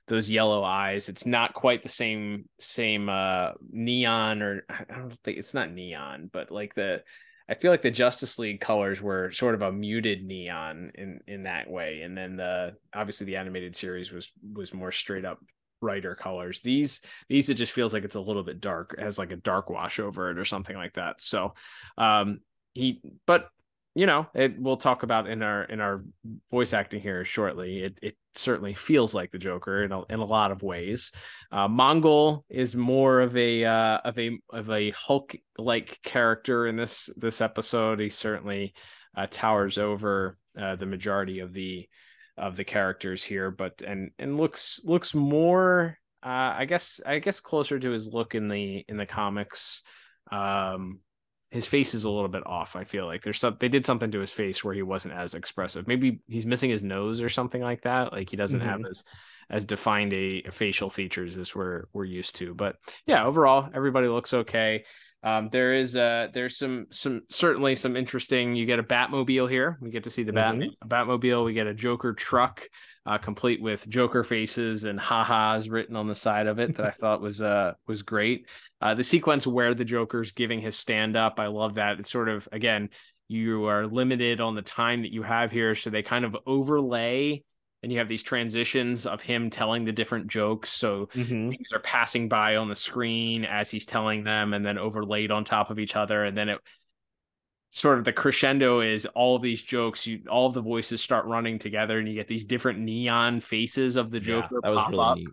those 0.09 0.31
yellow 0.31 0.63
eyes. 0.63 1.09
It's 1.09 1.27
not 1.27 1.55
quite 1.55 1.83
the 1.83 1.89
same 1.89 2.49
same 2.59 3.09
uh 3.09 3.53
neon 3.71 4.43
or 4.43 4.65
I 4.69 4.85
don't 4.95 5.19
think 5.23 5.39
it's 5.39 5.55
not 5.55 5.73
neon, 5.73 6.31
but 6.33 6.51
like 6.51 6.75
the 6.75 7.03
I 7.51 7.55
feel 7.55 7.71
like 7.71 7.83
the 7.83 7.91
Justice 7.91 8.39
League 8.39 8.61
colors 8.61 9.01
were 9.01 9.31
sort 9.31 9.55
of 9.55 9.63
a 9.63 9.73
muted 9.73 10.23
neon 10.25 10.93
in 10.95 11.21
in 11.27 11.45
that 11.45 11.71
way, 11.71 12.03
and 12.03 12.17
then 12.17 12.37
the 12.37 12.77
obviously 12.95 13.27
the 13.27 13.37
animated 13.37 13.75
series 13.75 14.13
was 14.13 14.31
was 14.53 14.75
more 14.75 14.93
straight 14.93 15.25
up 15.25 15.39
brighter 15.81 16.15
colors. 16.15 16.61
These 16.61 17.01
these 17.29 17.49
it 17.49 17.55
just 17.55 17.73
feels 17.73 17.95
like 17.95 18.05
it's 18.05 18.17
a 18.17 18.21
little 18.21 18.43
bit 18.43 18.61
dark, 18.61 18.99
has 18.99 19.19
like 19.19 19.33
a 19.33 19.37
dark 19.37 19.71
wash 19.71 19.99
over 19.99 20.31
it 20.31 20.39
or 20.39 20.45
something 20.45 20.77
like 20.77 20.95
that. 20.95 21.23
So, 21.23 21.55
um, 21.97 22.41
he 22.75 23.01
but 23.27 23.49
you 23.99 24.07
know, 24.07 24.29
it 24.33 24.55
we'll 24.57 24.77
talk 24.77 25.03
about 25.03 25.29
in 25.29 25.43
our 25.43 25.65
in 25.65 25.81
our 25.81 26.05
voice 26.53 26.73
acting 26.73 27.01
here 27.01 27.25
shortly. 27.25 27.81
It 27.81 27.99
it 28.01 28.17
certainly 28.37 28.73
feels 28.73 29.13
like 29.13 29.33
the 29.33 29.39
Joker 29.39 29.83
in 29.83 29.91
a, 29.91 30.05
in 30.05 30.21
a 30.21 30.25
lot 30.25 30.53
of 30.53 30.63
ways. 30.63 31.11
Uh, 31.51 31.67
Mongul 31.67 32.45
is 32.49 32.77
more 32.77 33.19
of 33.19 33.37
a 33.37 33.65
uh, 33.65 33.99
of 34.05 34.17
a 34.17 34.39
of 34.51 34.71
a 34.71 34.91
Hulk 34.93 35.35
like 35.59 35.99
character 36.05 36.69
in 36.69 36.77
this 36.77 37.11
this 37.17 37.41
episode. 37.41 37.99
He 37.99 38.09
certainly 38.09 38.73
uh, 39.17 39.27
towers 39.29 39.79
over 39.79 40.39
uh, 40.57 40.77
the 40.77 40.87
majority 40.87 41.41
of 41.41 41.53
the 41.53 41.89
of 42.37 42.55
the 42.55 42.65
characters 42.65 43.25
here, 43.25 43.51
but 43.51 43.83
and 43.85 44.13
and 44.17 44.37
looks 44.37 44.81
looks 44.85 45.13
more. 45.13 45.99
Uh, 46.23 46.55
I 46.59 46.67
guess 46.67 47.01
I 47.05 47.19
guess 47.19 47.41
closer 47.41 47.81
to 47.81 47.91
his 47.91 48.13
look 48.13 48.37
in 48.37 48.47
the 48.47 48.85
in 48.89 48.97
the 48.97 49.07
comics. 49.07 49.83
Um, 50.31 51.01
his 51.51 51.67
face 51.67 51.95
is 51.95 52.05
a 52.05 52.11
little 52.11 52.29
bit 52.29 52.47
off. 52.47 52.77
I 52.77 52.85
feel 52.85 53.07
like 53.07 53.23
there's 53.23 53.41
some 53.41 53.57
they 53.59 53.69
did 53.69 53.87
something 53.87 54.11
to 54.11 54.21
his 54.21 54.31
face 54.33 54.63
where 54.63 54.75
he 54.75 54.83
wasn't 54.83 55.15
as 55.15 55.35
expressive. 55.35 55.89
Maybe 55.89 56.21
he's 56.29 56.47
missing 56.47 56.71
his 56.71 56.85
nose 56.85 57.23
or 57.23 57.29
something 57.29 57.63
like 57.63 57.83
that. 57.83 58.13
Like 58.13 58.29
he 58.29 58.37
doesn't 58.37 58.61
mm-hmm. 58.61 58.69
have 58.69 58.81
as 58.89 59.05
as 59.51 59.65
defined 59.65 60.13
a, 60.13 60.43
a, 60.47 60.51
facial 60.51 60.91
features 60.91 61.39
as 61.39 61.55
we're 61.55 61.85
we're 61.95 62.05
used 62.05 62.37
to. 62.37 62.55
But 62.55 62.77
yeah, 63.07 63.25
overall, 63.25 63.71
everybody 63.75 64.09
looks 64.09 64.35
okay. 64.35 64.85
Um, 65.23 65.49
there 65.51 65.73
is 65.73 65.97
uh 65.97 66.29
there's 66.33 66.57
some 66.57 66.87
some 66.91 67.23
certainly 67.29 67.75
some 67.75 67.97
interesting. 67.97 68.55
You 68.55 68.67
get 68.67 68.79
a 68.79 68.85
Batmobile 68.85 69.51
here. 69.51 69.77
We 69.81 69.91
get 69.91 70.05
to 70.05 70.11
see 70.11 70.23
the 70.23 70.33
mm-hmm. 70.33 70.61
Bat 70.87 71.07
Batmobile. 71.07 71.45
We 71.45 71.55
get 71.55 71.67
a 71.67 71.75
Joker 71.75 72.13
truck, 72.13 72.63
uh, 73.05 73.19
complete 73.19 73.61
with 73.61 73.89
Joker 73.89 74.23
faces 74.23 74.85
and 74.85 74.99
ha-has 74.99 75.69
written 75.69 75.97
on 75.97 76.07
the 76.07 76.15
side 76.15 76.47
of 76.47 76.61
it 76.61 76.77
that 76.77 76.87
I 76.87 76.91
thought 76.93 77.21
was 77.21 77.43
uh 77.43 77.73
was 77.87 78.03
great. 78.03 78.47
Uh, 78.81 78.95
the 78.95 79.03
sequence 79.03 79.45
where 79.45 79.75
the 79.75 79.85
Joker's 79.85 80.31
giving 80.31 80.61
his 80.61 80.77
stand 80.77 81.17
up, 81.17 81.41
I 81.41 81.49
love 81.49 81.75
that. 81.75 81.99
It's 81.99 82.13
sort 82.13 82.29
of 82.29 82.49
again, 82.53 82.91
you 83.27 83.67
are 83.67 83.89
limited 83.89 84.41
on 84.41 84.55
the 84.55 84.63
time 84.63 85.03
that 85.03 85.13
you 85.13 85.25
have 85.25 85.51
here, 85.51 85.75
so 85.75 85.91
they 85.91 86.03
kind 86.03 86.25
of 86.25 86.37
overlay 86.47 87.43
and 87.83 87.93
you 87.93 87.99
have 87.99 88.09
these 88.09 88.23
transitions 88.23 89.07
of 89.07 89.21
him 89.21 89.51
telling 89.51 89.85
the 89.85 89.93
different 89.93 90.27
jokes 90.27 90.69
so 90.69 91.07
mm-hmm. 91.07 91.51
things 91.51 91.73
are 91.73 91.81
passing 91.81 92.29
by 92.29 92.57
on 92.57 92.69
the 92.69 92.75
screen 92.75 93.45
as 93.45 93.71
he's 93.71 93.87
telling 93.87 94.25
them 94.25 94.53
and 94.53 94.65
then 94.65 94.79
overlaid 94.79 95.31
on 95.31 95.45
top 95.45 95.71
of 95.71 95.79
each 95.79 95.97
other 95.97 96.25
and 96.25 96.37
then 96.37 96.49
it 96.49 96.61
sort 97.71 97.99
of 97.99 98.05
the 98.05 98.13
crescendo 98.13 98.81
is 98.81 99.07
all 99.15 99.37
of 99.37 99.43
these 99.43 99.63
jokes 99.63 100.07
you 100.07 100.23
all 100.31 100.47
of 100.47 100.55
the 100.55 100.61
voices 100.61 101.03
start 101.03 101.27
running 101.27 101.59
together 101.59 101.99
and 101.99 102.09
you 102.09 102.15
get 102.15 102.27
these 102.27 102.45
different 102.45 102.79
neon 102.79 103.41
faces 103.41 103.97
of 103.97 104.11
the 104.11 104.21
joker 104.21 104.49
yeah, 104.53 104.59
that 104.63 104.71
was 104.71 104.87
really 104.89 105.05
up. 105.05 105.19
neat 105.19 105.29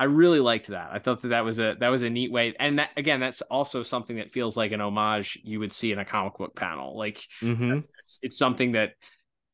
I 0.00 0.04
really 0.04 0.40
liked 0.40 0.68
that. 0.68 0.88
I 0.90 0.98
thought 0.98 1.20
that 1.20 1.28
that 1.28 1.44
was 1.44 1.58
a 1.58 1.76
that 1.78 1.90
was 1.90 2.00
a 2.00 2.08
neat 2.08 2.32
way, 2.32 2.54
and 2.58 2.78
that 2.78 2.88
again, 2.96 3.20
that's 3.20 3.42
also 3.42 3.82
something 3.82 4.16
that 4.16 4.30
feels 4.30 4.56
like 4.56 4.72
an 4.72 4.80
homage 4.80 5.38
you 5.44 5.58
would 5.60 5.74
see 5.74 5.92
in 5.92 5.98
a 5.98 6.06
comic 6.06 6.38
book 6.38 6.56
panel. 6.56 6.96
Like 6.96 7.22
mm-hmm. 7.42 7.72
it's, 7.72 7.88
it's 8.22 8.38
something 8.38 8.72
that 8.72 8.92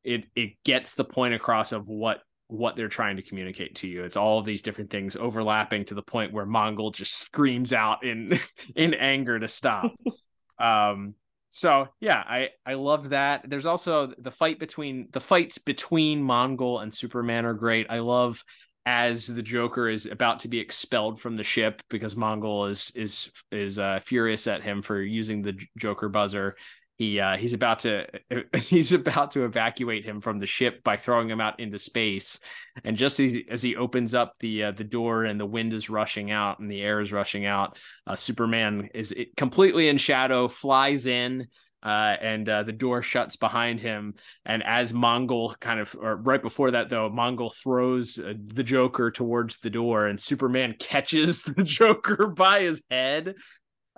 it 0.04 0.26
it 0.36 0.52
gets 0.64 0.94
the 0.94 1.04
point 1.04 1.34
across 1.34 1.72
of 1.72 1.88
what 1.88 2.20
what 2.48 2.76
they're 2.76 2.88
trying 2.88 3.16
to 3.16 3.22
communicate 3.22 3.74
to 3.76 3.88
you. 3.88 4.04
It's 4.04 4.16
all 4.16 4.38
of 4.38 4.44
these 4.44 4.62
different 4.62 4.90
things 4.90 5.16
overlapping 5.16 5.84
to 5.86 5.94
the 5.94 6.02
point 6.02 6.32
where 6.32 6.46
Mongul 6.46 6.94
just 6.94 7.14
screams 7.14 7.72
out 7.72 8.04
in 8.04 8.38
in 8.76 8.94
anger 8.94 9.38
to 9.38 9.48
stop. 9.48 9.92
um 10.58 11.14
so 11.50 11.88
yeah, 12.00 12.22
I 12.26 12.50
I 12.66 12.74
loved 12.74 13.10
that. 13.10 13.48
There's 13.48 13.66
also 13.66 14.12
the 14.18 14.30
fight 14.30 14.58
between 14.58 15.08
the 15.12 15.20
fights 15.20 15.58
between 15.58 16.22
Mongul 16.22 16.82
and 16.82 16.92
Superman 16.92 17.46
are 17.46 17.54
great. 17.54 17.86
I 17.88 18.00
love 18.00 18.44
as 18.84 19.26
the 19.26 19.42
Joker 19.42 19.88
is 19.88 20.06
about 20.06 20.40
to 20.40 20.48
be 20.48 20.60
expelled 20.60 21.20
from 21.20 21.36
the 21.36 21.42
ship 21.42 21.82
because 21.88 22.14
Mongul 22.14 22.70
is 22.70 22.92
is 22.94 23.30
is 23.50 23.78
uh, 23.78 24.00
furious 24.04 24.46
at 24.46 24.62
him 24.62 24.82
for 24.82 25.00
using 25.00 25.42
the 25.42 25.58
Joker 25.78 26.08
buzzer. 26.08 26.56
He 26.96 27.20
uh, 27.20 27.36
he's 27.36 27.52
about 27.52 27.80
to 27.80 28.06
he's 28.56 28.92
about 28.92 29.32
to 29.32 29.44
evacuate 29.44 30.04
him 30.04 30.20
from 30.20 30.38
the 30.38 30.46
ship 30.46 30.82
by 30.82 30.96
throwing 30.96 31.30
him 31.30 31.40
out 31.40 31.60
into 31.60 31.78
space. 31.78 32.40
And 32.84 32.96
just 32.96 33.20
as 33.20 33.32
he, 33.32 33.46
as 33.50 33.62
he 33.62 33.76
opens 33.76 34.14
up 34.14 34.34
the 34.40 34.64
uh, 34.64 34.72
the 34.72 34.84
door 34.84 35.24
and 35.24 35.38
the 35.38 35.46
wind 35.46 35.72
is 35.72 35.90
rushing 35.90 36.30
out 36.30 36.58
and 36.58 36.70
the 36.70 36.82
air 36.82 37.00
is 37.00 37.12
rushing 37.12 37.44
out, 37.46 37.78
uh, 38.06 38.16
Superman 38.16 38.88
is 38.94 39.14
completely 39.36 39.88
in 39.88 39.98
shadow, 39.98 40.48
flies 40.48 41.06
in, 41.06 41.48
uh, 41.82 42.16
and 42.20 42.48
uh, 42.48 42.62
the 42.64 42.72
door 42.72 43.00
shuts 43.00 43.36
behind 43.36 43.78
him. 43.78 44.14
And 44.44 44.62
as 44.64 44.92
Mongul 44.92 45.58
kind 45.60 45.78
of, 45.78 45.94
or 46.00 46.16
right 46.16 46.42
before 46.42 46.72
that 46.72 46.88
though, 46.88 47.08
Mongul 47.08 47.54
throws 47.54 48.18
uh, 48.18 48.34
the 48.44 48.64
Joker 48.64 49.12
towards 49.12 49.58
the 49.58 49.70
door, 49.70 50.06
and 50.06 50.20
Superman 50.20 50.74
catches 50.80 51.42
the 51.42 51.62
Joker 51.62 52.26
by 52.26 52.62
his 52.62 52.82
head. 52.90 53.34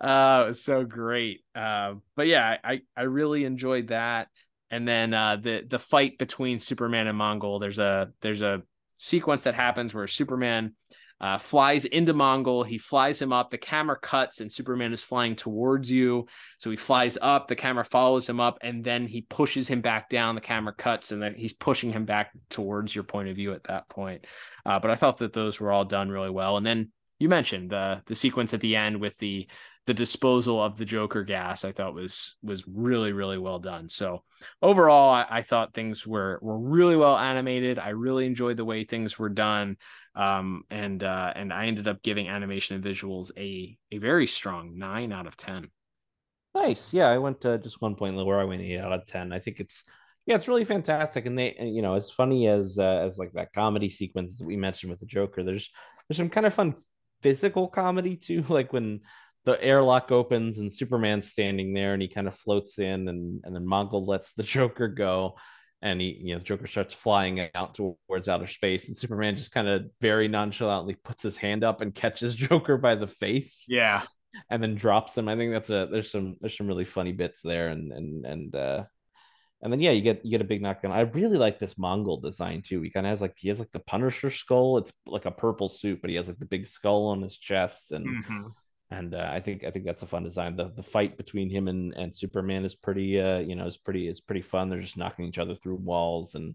Uh, 0.00 0.42
it 0.44 0.48
was 0.48 0.62
so 0.62 0.84
great. 0.84 1.40
Uh, 1.54 1.94
but 2.14 2.26
yeah, 2.26 2.56
I 2.62 2.82
I 2.96 3.02
really 3.02 3.44
enjoyed 3.44 3.88
that. 3.88 4.28
And 4.70 4.86
then 4.86 5.14
uh, 5.14 5.36
the 5.36 5.64
the 5.66 5.78
fight 5.78 6.18
between 6.18 6.58
Superman 6.58 7.06
and 7.06 7.18
Mongul. 7.18 7.60
There's 7.60 7.78
a 7.78 8.10
there's 8.20 8.42
a 8.42 8.62
sequence 8.94 9.42
that 9.42 9.54
happens 9.54 9.94
where 9.94 10.06
Superman 10.06 10.74
uh, 11.20 11.38
flies 11.38 11.84
into 11.84 12.14
Mongul. 12.14 12.64
He 12.64 12.78
flies 12.78 13.20
him 13.20 13.32
up. 13.32 13.50
The 13.50 13.58
camera 13.58 13.98
cuts, 13.98 14.40
and 14.40 14.50
Superman 14.50 14.92
is 14.92 15.02
flying 15.02 15.34
towards 15.34 15.90
you. 15.90 16.26
So 16.58 16.70
he 16.70 16.76
flies 16.76 17.18
up. 17.20 17.48
The 17.48 17.56
camera 17.56 17.84
follows 17.84 18.28
him 18.28 18.38
up, 18.40 18.58
and 18.62 18.84
then 18.84 19.06
he 19.06 19.22
pushes 19.22 19.68
him 19.68 19.80
back 19.80 20.08
down. 20.08 20.36
The 20.36 20.40
camera 20.40 20.74
cuts, 20.76 21.10
and 21.10 21.20
then 21.20 21.34
he's 21.34 21.52
pushing 21.52 21.92
him 21.92 22.04
back 22.04 22.30
towards 22.50 22.94
your 22.94 23.04
point 23.04 23.28
of 23.28 23.36
view 23.36 23.52
at 23.52 23.64
that 23.64 23.88
point. 23.88 24.26
Uh, 24.64 24.78
but 24.78 24.90
I 24.90 24.94
thought 24.94 25.18
that 25.18 25.32
those 25.32 25.60
were 25.60 25.72
all 25.72 25.84
done 25.84 26.08
really 26.08 26.30
well. 26.30 26.56
And 26.56 26.64
then 26.64 26.92
you 27.18 27.28
mentioned 27.28 27.70
the 27.70 28.02
the 28.06 28.14
sequence 28.14 28.54
at 28.54 28.60
the 28.60 28.76
end 28.76 29.00
with 29.00 29.16
the 29.18 29.48
the 29.88 29.94
disposal 29.94 30.62
of 30.62 30.76
the 30.76 30.84
Joker 30.84 31.24
gas, 31.24 31.64
I 31.64 31.72
thought 31.72 31.94
was 31.94 32.36
was 32.42 32.62
really 32.68 33.12
really 33.12 33.38
well 33.38 33.58
done. 33.58 33.88
So 33.88 34.22
overall, 34.60 35.08
I, 35.08 35.26
I, 35.30 35.42
thought 35.42 35.72
things 35.72 36.06
were 36.06 36.38
were 36.42 36.58
really 36.58 36.94
well 36.94 37.16
animated. 37.16 37.78
I 37.78 37.88
really 37.90 38.26
enjoyed 38.26 38.58
the 38.58 38.66
way 38.66 38.84
things 38.84 39.18
were 39.18 39.30
done, 39.30 39.78
um, 40.14 40.64
and 40.70 41.02
uh, 41.02 41.32
and 41.34 41.54
I 41.54 41.68
ended 41.68 41.88
up 41.88 42.02
giving 42.02 42.28
animation 42.28 42.76
and 42.76 42.84
visuals 42.84 43.30
a 43.38 43.78
a 43.90 43.96
very 43.96 44.26
strong 44.26 44.76
nine 44.76 45.10
out 45.10 45.26
of 45.26 45.38
ten. 45.38 45.70
Nice, 46.54 46.92
yeah. 46.92 47.08
I 47.08 47.16
went 47.16 47.40
to 47.40 47.56
just 47.56 47.80
one 47.80 47.94
point 47.94 48.14
lower. 48.14 48.38
I 48.38 48.44
went 48.44 48.60
eight 48.60 48.80
out 48.80 48.92
of 48.92 49.06
ten. 49.06 49.32
I 49.32 49.38
think 49.38 49.58
it's 49.58 49.84
yeah, 50.26 50.34
it's 50.34 50.48
really 50.48 50.66
fantastic, 50.66 51.24
and 51.24 51.38
they 51.38 51.56
you 51.58 51.80
know 51.80 51.94
as 51.94 52.10
funny 52.10 52.46
as 52.46 52.78
uh, 52.78 53.06
as 53.06 53.16
like 53.16 53.32
that 53.32 53.54
comedy 53.54 53.88
sequence 53.88 54.36
that 54.36 54.46
we 54.46 54.58
mentioned 54.58 54.90
with 54.90 55.00
the 55.00 55.06
Joker. 55.06 55.42
There's 55.42 55.70
there's 56.06 56.18
some 56.18 56.28
kind 56.28 56.44
of 56.44 56.52
fun 56.52 56.74
physical 57.22 57.68
comedy 57.68 58.16
too, 58.16 58.44
like 58.50 58.70
when 58.70 59.00
the 59.48 59.64
airlock 59.64 60.12
opens 60.12 60.58
and 60.58 60.70
Superman's 60.70 61.30
standing 61.30 61.72
there 61.72 61.94
and 61.94 62.02
he 62.02 62.08
kind 62.08 62.28
of 62.28 62.34
floats 62.34 62.78
in 62.78 63.08
and, 63.08 63.40
and 63.44 63.54
then 63.54 63.64
Mongul 63.64 64.06
lets 64.06 64.34
the 64.34 64.42
Joker 64.54 64.88
go 64.88 65.36
and 65.80 66.00
he 66.02 66.20
you 66.22 66.34
know 66.34 66.38
the 66.38 66.44
Joker 66.44 66.66
starts 66.66 66.92
flying 66.92 67.48
out 67.54 67.74
towards 67.74 68.28
outer 68.28 68.46
space 68.46 68.88
and 68.88 68.96
Superman 68.96 69.38
just 69.38 69.52
kind 69.52 69.66
of 69.66 69.86
very 70.02 70.28
nonchalantly 70.28 70.96
puts 70.96 71.22
his 71.22 71.38
hand 71.38 71.64
up 71.64 71.80
and 71.80 71.94
catches 71.94 72.34
Joker 72.48 72.76
by 72.76 72.94
the 72.94 73.06
face. 73.06 73.64
Yeah. 73.68 74.02
And 74.50 74.62
then 74.62 74.74
drops 74.74 75.16
him. 75.16 75.28
I 75.28 75.36
think 75.36 75.52
that's 75.52 75.70
a 75.70 75.88
there's 75.90 76.10
some 76.10 76.36
there's 76.42 76.56
some 76.56 76.66
really 76.66 76.84
funny 76.84 77.12
bits 77.12 77.40
there 77.42 77.68
and 77.68 77.90
and 77.90 78.26
and 78.26 78.54
uh 78.54 78.84
and 79.62 79.72
then 79.72 79.80
yeah, 79.80 79.92
you 79.92 80.02
get 80.02 80.26
you 80.26 80.30
get 80.30 80.42
a 80.42 80.44
big 80.44 80.60
knockdown. 80.60 80.92
I 80.92 81.00
really 81.00 81.38
like 81.38 81.58
this 81.58 81.74
Mongul 81.74 82.22
design 82.22 82.60
too. 82.60 82.82
He 82.82 82.90
kind 82.90 83.06
of 83.06 83.10
has 83.10 83.22
like 83.22 83.32
he 83.38 83.48
has 83.48 83.58
like 83.58 83.72
the 83.72 83.80
Punisher 83.80 84.30
skull. 84.30 84.76
It's 84.76 84.92
like 85.06 85.24
a 85.24 85.30
purple 85.30 85.70
suit, 85.70 86.02
but 86.02 86.10
he 86.10 86.16
has 86.16 86.28
like 86.28 86.38
the 86.38 86.44
big 86.44 86.66
skull 86.66 87.06
on 87.06 87.22
his 87.22 87.38
chest 87.38 87.92
and 87.92 88.06
mm-hmm 88.06 88.48
and 88.90 89.14
uh, 89.14 89.28
I 89.30 89.40
think 89.40 89.64
I 89.64 89.70
think 89.70 89.84
that's 89.84 90.02
a 90.02 90.06
fun 90.06 90.24
design. 90.24 90.56
The 90.56 90.70
the 90.74 90.82
fight 90.82 91.16
between 91.16 91.50
him 91.50 91.68
and, 91.68 91.94
and 91.94 92.14
Superman 92.14 92.64
is 92.64 92.74
pretty 92.74 93.20
uh 93.20 93.38
you 93.38 93.54
know 93.54 93.66
is 93.66 93.76
pretty 93.76 94.08
is 94.08 94.20
pretty 94.20 94.42
fun. 94.42 94.68
They're 94.68 94.80
just 94.80 94.96
knocking 94.96 95.26
each 95.26 95.38
other 95.38 95.54
through 95.54 95.76
walls 95.76 96.34
and 96.34 96.54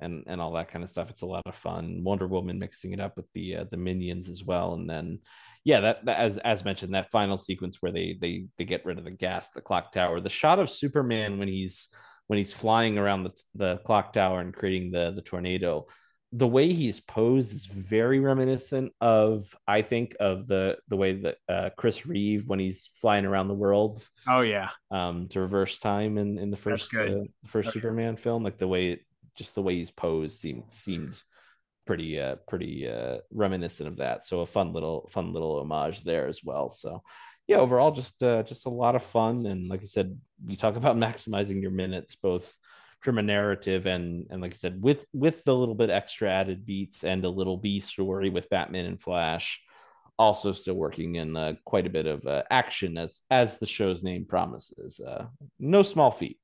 and 0.00 0.24
and 0.26 0.40
all 0.40 0.52
that 0.52 0.68
kind 0.68 0.82
of 0.82 0.90
stuff. 0.90 1.08
It's 1.10 1.22
a 1.22 1.26
lot 1.26 1.42
of 1.46 1.54
fun. 1.54 2.02
Wonder 2.04 2.26
Woman 2.26 2.58
mixing 2.58 2.92
it 2.92 3.00
up 3.00 3.16
with 3.16 3.32
the 3.32 3.56
uh, 3.56 3.64
the 3.70 3.76
minions 3.76 4.28
as 4.28 4.44
well, 4.44 4.74
and 4.74 4.88
then 4.88 5.20
yeah, 5.64 5.80
that, 5.80 6.04
that 6.04 6.18
as 6.18 6.38
as 6.38 6.64
mentioned 6.64 6.94
that 6.94 7.10
final 7.10 7.38
sequence 7.38 7.78
where 7.80 7.92
they 7.92 8.18
they 8.20 8.46
they 8.58 8.64
get 8.64 8.84
rid 8.84 8.98
of 8.98 9.04
the 9.04 9.10
gas, 9.10 9.48
the 9.54 9.60
clock 9.60 9.92
tower, 9.92 10.20
the 10.20 10.28
shot 10.28 10.58
of 10.58 10.68
Superman 10.68 11.38
when 11.38 11.48
he's 11.48 11.88
when 12.26 12.36
he's 12.36 12.52
flying 12.52 12.98
around 12.98 13.24
the 13.24 13.32
the 13.54 13.76
clock 13.78 14.12
tower 14.12 14.40
and 14.40 14.54
creating 14.54 14.90
the 14.90 15.12
the 15.14 15.22
tornado 15.22 15.86
the 16.34 16.48
way 16.48 16.72
he's 16.72 16.98
posed 16.98 17.52
is 17.52 17.66
very 17.66 18.18
reminiscent 18.18 18.92
of 19.02 19.54
I 19.68 19.82
think 19.82 20.16
of 20.18 20.46
the 20.46 20.78
the 20.88 20.96
way 20.96 21.12
that 21.20 21.36
uh, 21.46 21.70
Chris 21.76 22.06
Reeve 22.06 22.48
when 22.48 22.58
he's 22.58 22.88
flying 23.00 23.26
around 23.26 23.48
the 23.48 23.54
world. 23.54 24.06
Oh 24.26 24.40
yeah. 24.40 24.70
Um, 24.90 25.28
to 25.28 25.40
reverse 25.40 25.78
time 25.78 26.16
in 26.16 26.38
in 26.38 26.50
the 26.50 26.56
first 26.56 26.94
uh, 26.96 27.24
first 27.46 27.68
okay. 27.68 27.80
Superman 27.80 28.16
film, 28.16 28.42
like 28.42 28.56
the 28.56 28.68
way 28.68 28.92
it, 28.92 29.00
just 29.34 29.54
the 29.54 29.62
way 29.62 29.76
he's 29.76 29.90
posed 29.90 30.38
seemed 30.38 30.64
seemed 30.70 31.20
pretty 31.84 32.18
uh 32.18 32.36
pretty 32.48 32.88
uh 32.88 33.18
reminiscent 33.30 33.88
of 33.88 33.98
that. 33.98 34.24
So 34.24 34.40
a 34.40 34.46
fun 34.46 34.72
little 34.72 35.10
fun 35.12 35.34
little 35.34 35.60
homage 35.60 36.02
there 36.02 36.28
as 36.28 36.42
well. 36.42 36.70
So 36.70 37.02
yeah, 37.46 37.58
overall 37.58 37.90
just 37.90 38.22
uh 38.22 38.42
just 38.42 38.64
a 38.64 38.70
lot 38.70 38.94
of 38.94 39.02
fun 39.02 39.44
and 39.44 39.68
like 39.68 39.82
I 39.82 39.86
said, 39.86 40.18
you 40.46 40.56
talk 40.56 40.76
about 40.76 40.96
maximizing 41.06 41.60
your 41.60 41.72
minutes 41.72 42.14
both 42.14 42.56
from 43.02 43.18
a 43.18 43.22
narrative 43.22 43.86
and 43.86 44.26
and 44.30 44.40
like 44.40 44.54
I 44.54 44.56
said, 44.56 44.80
with 44.80 45.04
with 45.12 45.44
the 45.44 45.54
little 45.54 45.74
bit 45.74 45.90
extra 45.90 46.30
added 46.30 46.64
beats 46.64 47.04
and 47.04 47.24
a 47.24 47.28
little 47.28 47.56
B 47.56 47.80
story 47.80 48.30
with 48.30 48.48
Batman 48.48 48.86
and 48.86 49.00
Flash, 49.00 49.60
also 50.18 50.52
still 50.52 50.74
working 50.74 51.16
in 51.16 51.36
uh, 51.36 51.54
quite 51.64 51.86
a 51.86 51.90
bit 51.90 52.06
of 52.06 52.24
uh, 52.26 52.44
action 52.50 52.96
as 52.96 53.20
as 53.30 53.58
the 53.58 53.66
show's 53.66 54.02
name 54.02 54.24
promises. 54.24 55.00
Uh, 55.00 55.26
no 55.58 55.82
small 55.82 56.10
feat. 56.10 56.38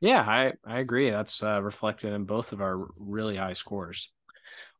Yeah, 0.00 0.20
I 0.20 0.52
I 0.66 0.80
agree. 0.80 1.10
That's 1.10 1.42
uh, 1.42 1.62
reflected 1.62 2.12
in 2.12 2.24
both 2.24 2.52
of 2.52 2.60
our 2.60 2.86
really 2.96 3.36
high 3.36 3.54
scores. 3.54 4.12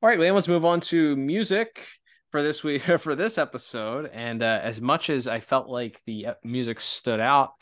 All 0.02 0.08
right, 0.08 0.18
well, 0.18 0.34
let's 0.34 0.48
move 0.48 0.66
on 0.66 0.80
to 0.80 1.16
music 1.16 1.86
for 2.30 2.42
this 2.42 2.62
week 2.62 2.82
for 2.98 3.14
this 3.14 3.38
episode. 3.38 4.10
And 4.12 4.42
uh, 4.42 4.60
as 4.62 4.80
much 4.80 5.08
as 5.08 5.26
I 5.26 5.40
felt 5.40 5.68
like 5.68 6.02
the 6.04 6.26
uh, 6.26 6.34
music 6.44 6.80
stood 6.80 7.20
out 7.20 7.52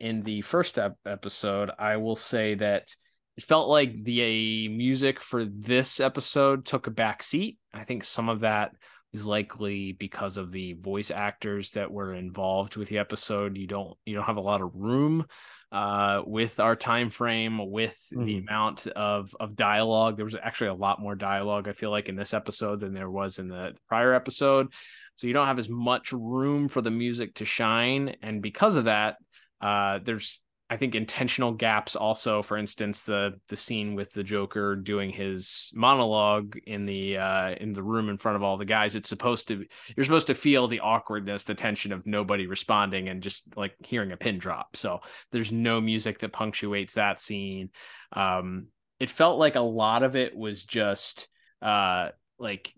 in 0.00 0.22
the 0.22 0.40
first 0.40 0.78
ep- 0.78 0.96
episode, 1.06 1.70
I 1.78 1.98
will 1.98 2.16
say 2.16 2.54
that 2.54 2.96
it 3.36 3.44
felt 3.44 3.68
like 3.68 4.04
the 4.04 4.68
music 4.68 5.20
for 5.20 5.44
this 5.44 6.00
episode 6.00 6.64
took 6.64 6.86
a 6.86 6.90
back 6.90 7.22
seat. 7.22 7.58
I 7.72 7.84
think 7.84 8.04
some 8.04 8.28
of 8.28 8.40
that 8.40 8.72
is 9.12 9.26
likely 9.26 9.92
because 9.92 10.36
of 10.36 10.52
the 10.52 10.72
voice 10.74 11.10
actors 11.10 11.72
that 11.72 11.90
were 11.90 12.14
involved 12.14 12.76
with 12.76 12.88
the 12.88 12.98
episode. 12.98 13.56
You 13.56 13.66
don't 13.66 13.96
you 14.04 14.14
don't 14.14 14.24
have 14.24 14.36
a 14.36 14.42
lot 14.42 14.60
of 14.60 14.74
room 14.74 15.26
uh, 15.70 16.22
with 16.26 16.60
our 16.60 16.76
time 16.76 17.10
frame, 17.10 17.70
with 17.70 17.98
mm-hmm. 18.12 18.24
the 18.24 18.38
amount 18.38 18.86
of 18.88 19.34
of 19.38 19.56
dialogue. 19.56 20.16
There 20.16 20.24
was 20.24 20.36
actually 20.36 20.68
a 20.68 20.74
lot 20.74 21.00
more 21.00 21.14
dialogue. 21.14 21.68
I 21.68 21.72
feel 21.72 21.90
like 21.90 22.08
in 22.08 22.16
this 22.16 22.34
episode 22.34 22.80
than 22.80 22.94
there 22.94 23.10
was 23.10 23.38
in 23.38 23.48
the 23.48 23.74
prior 23.88 24.14
episode. 24.14 24.72
So 25.16 25.26
you 25.26 25.34
don't 25.34 25.46
have 25.46 25.58
as 25.58 25.68
much 25.68 26.12
room 26.12 26.68
for 26.68 26.80
the 26.80 26.90
music 26.90 27.34
to 27.34 27.44
shine, 27.44 28.16
and 28.22 28.42
because 28.42 28.76
of 28.76 28.84
that, 28.84 29.16
uh, 29.60 30.00
there's 30.02 30.42
I 30.72 30.78
think 30.78 30.94
intentional 30.94 31.52
gaps 31.52 31.96
also. 31.96 32.40
For 32.40 32.56
instance 32.56 33.02
the 33.02 33.38
the 33.48 33.56
scene 33.56 33.94
with 33.94 34.10
the 34.14 34.22
Joker 34.22 34.74
doing 34.74 35.10
his 35.10 35.70
monologue 35.74 36.56
in 36.66 36.86
the 36.86 37.18
uh 37.18 37.50
in 37.60 37.74
the 37.74 37.82
room 37.82 38.08
in 38.08 38.16
front 38.16 38.36
of 38.36 38.42
all 38.42 38.56
the 38.56 38.64
guys 38.64 38.96
it's 38.96 39.10
supposed 39.10 39.48
to 39.48 39.66
you're 39.94 40.04
supposed 40.04 40.28
to 40.28 40.34
feel 40.34 40.68
the 40.68 40.80
awkwardness 40.80 41.44
the 41.44 41.54
tension 41.54 41.92
of 41.92 42.06
nobody 42.06 42.46
responding 42.46 43.10
and 43.10 43.22
just 43.22 43.42
like 43.54 43.74
hearing 43.84 44.12
a 44.12 44.16
pin 44.16 44.38
drop. 44.38 44.74
So 44.74 45.00
there's 45.30 45.52
no 45.52 45.78
music 45.78 46.20
that 46.20 46.32
punctuates 46.32 46.94
that 46.94 47.20
scene. 47.20 47.68
Um 48.10 48.68
it 48.98 49.10
felt 49.10 49.38
like 49.38 49.56
a 49.56 49.60
lot 49.60 50.02
of 50.02 50.16
it 50.16 50.34
was 50.34 50.64
just 50.64 51.28
uh 51.60 52.08
like 52.38 52.72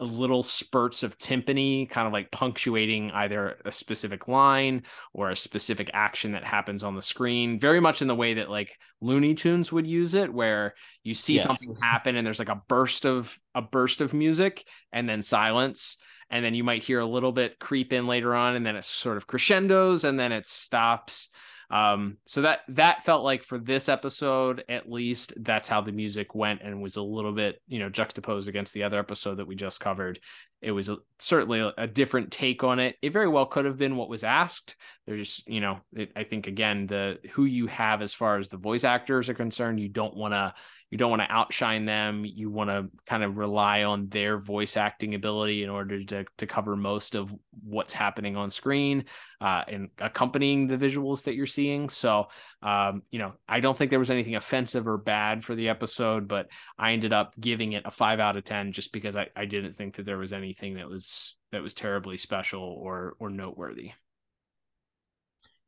little 0.00 0.42
spurts 0.42 1.04
of 1.04 1.16
timpani 1.18 1.88
kind 1.88 2.06
of 2.06 2.12
like 2.12 2.30
punctuating 2.32 3.10
either 3.12 3.58
a 3.64 3.70
specific 3.70 4.26
line 4.26 4.82
or 5.12 5.30
a 5.30 5.36
specific 5.36 5.88
action 5.92 6.32
that 6.32 6.42
happens 6.42 6.82
on 6.82 6.96
the 6.96 7.02
screen 7.02 7.60
very 7.60 7.78
much 7.78 8.02
in 8.02 8.08
the 8.08 8.14
way 8.14 8.34
that 8.34 8.50
like 8.50 8.76
looney 9.00 9.34
tunes 9.34 9.70
would 9.70 9.86
use 9.86 10.14
it 10.14 10.32
where 10.32 10.74
you 11.04 11.14
see 11.14 11.36
yeah. 11.36 11.42
something 11.42 11.76
happen 11.80 12.16
and 12.16 12.26
there's 12.26 12.40
like 12.40 12.48
a 12.48 12.62
burst 12.66 13.06
of 13.06 13.38
a 13.54 13.62
burst 13.62 14.00
of 14.00 14.12
music 14.12 14.66
and 14.92 15.08
then 15.08 15.22
silence 15.22 15.96
and 16.28 16.44
then 16.44 16.54
you 16.54 16.64
might 16.64 16.82
hear 16.82 16.98
a 16.98 17.06
little 17.06 17.32
bit 17.32 17.60
creep 17.60 17.92
in 17.92 18.08
later 18.08 18.34
on 18.34 18.56
and 18.56 18.66
then 18.66 18.74
it 18.74 18.84
sort 18.84 19.16
of 19.16 19.28
crescendos 19.28 20.02
and 20.02 20.18
then 20.18 20.32
it 20.32 20.46
stops 20.46 21.28
um, 21.70 22.18
so 22.26 22.42
that 22.42 22.60
that 22.68 23.02
felt 23.02 23.24
like 23.24 23.42
for 23.42 23.58
this 23.58 23.88
episode, 23.88 24.64
at 24.68 24.90
least, 24.90 25.32
that's 25.36 25.68
how 25.68 25.80
the 25.80 25.92
music 25.92 26.34
went 26.34 26.62
and 26.62 26.82
was 26.82 26.96
a 26.96 27.02
little 27.02 27.32
bit, 27.32 27.60
you 27.66 27.78
know, 27.78 27.88
juxtaposed 27.88 28.48
against 28.48 28.74
the 28.74 28.82
other 28.82 28.98
episode 28.98 29.36
that 29.36 29.46
we 29.46 29.54
just 29.54 29.80
covered. 29.80 30.18
It 30.60 30.70
was 30.70 30.88
a, 30.88 30.96
certainly 31.18 31.60
a, 31.60 31.72
a, 31.76 31.86
different 31.86 32.30
take 32.30 32.64
on 32.64 32.80
it. 32.80 32.96
It 33.02 33.12
very 33.12 33.28
well 33.28 33.44
could 33.44 33.66
have 33.66 33.76
been 33.76 33.96
what 33.96 34.08
was 34.08 34.24
asked. 34.24 34.76
There's, 35.06 35.42
you 35.46 35.60
know, 35.60 35.80
it, 35.92 36.12
I 36.16 36.24
think 36.24 36.46
again 36.46 36.86
the 36.86 37.18
who 37.32 37.44
you 37.44 37.66
have 37.66 38.00
as 38.00 38.14
far 38.14 38.38
as 38.38 38.48
the 38.48 38.56
voice 38.56 38.84
actors 38.84 39.28
are 39.28 39.34
concerned, 39.34 39.80
you 39.80 39.88
don't 39.88 40.16
want 40.16 40.32
to 40.32 40.54
you 40.90 40.98
don't 40.98 41.10
want 41.10 41.22
to 41.22 41.32
outshine 41.32 41.84
them. 41.84 42.24
You 42.24 42.50
want 42.50 42.70
to 42.70 42.88
kind 43.06 43.24
of 43.24 43.36
rely 43.36 43.82
on 43.82 44.08
their 44.08 44.38
voice 44.38 44.76
acting 44.76 45.14
ability 45.14 45.64
in 45.64 45.70
order 45.70 46.04
to, 46.04 46.24
to 46.38 46.46
cover 46.46 46.76
most 46.76 47.14
of 47.14 47.34
what's 47.64 47.92
happening 47.92 48.36
on 48.36 48.50
screen 48.50 49.04
uh, 49.40 49.64
and 49.66 49.88
accompanying 49.98 50.66
the 50.66 50.76
visuals 50.76 51.24
that 51.24 51.34
you're 51.34 51.46
seeing. 51.46 51.88
So, 51.88 52.28
um, 52.62 53.02
you 53.10 53.18
know, 53.18 53.32
I 53.48 53.60
don't 53.60 53.76
think 53.76 53.90
there 53.90 53.98
was 53.98 54.10
anything 54.10 54.36
offensive 54.36 54.86
or 54.86 54.98
bad 54.98 55.42
for 55.42 55.54
the 55.54 55.68
episode, 55.68 56.28
but 56.28 56.48
I 56.78 56.92
ended 56.92 57.12
up 57.12 57.34
giving 57.40 57.72
it 57.72 57.82
a 57.86 57.90
five 57.90 58.20
out 58.20 58.36
of 58.36 58.44
10 58.44 58.72
just 58.72 58.92
because 58.92 59.16
I, 59.16 59.28
I 59.34 59.46
didn't 59.46 59.76
think 59.76 59.96
that 59.96 60.06
there 60.06 60.18
was 60.18 60.32
anything 60.32 60.74
that 60.74 60.88
was 60.88 61.36
that 61.52 61.62
was 61.62 61.74
terribly 61.74 62.16
special 62.16 62.62
or 62.62 63.14
or 63.18 63.30
noteworthy. 63.30 63.92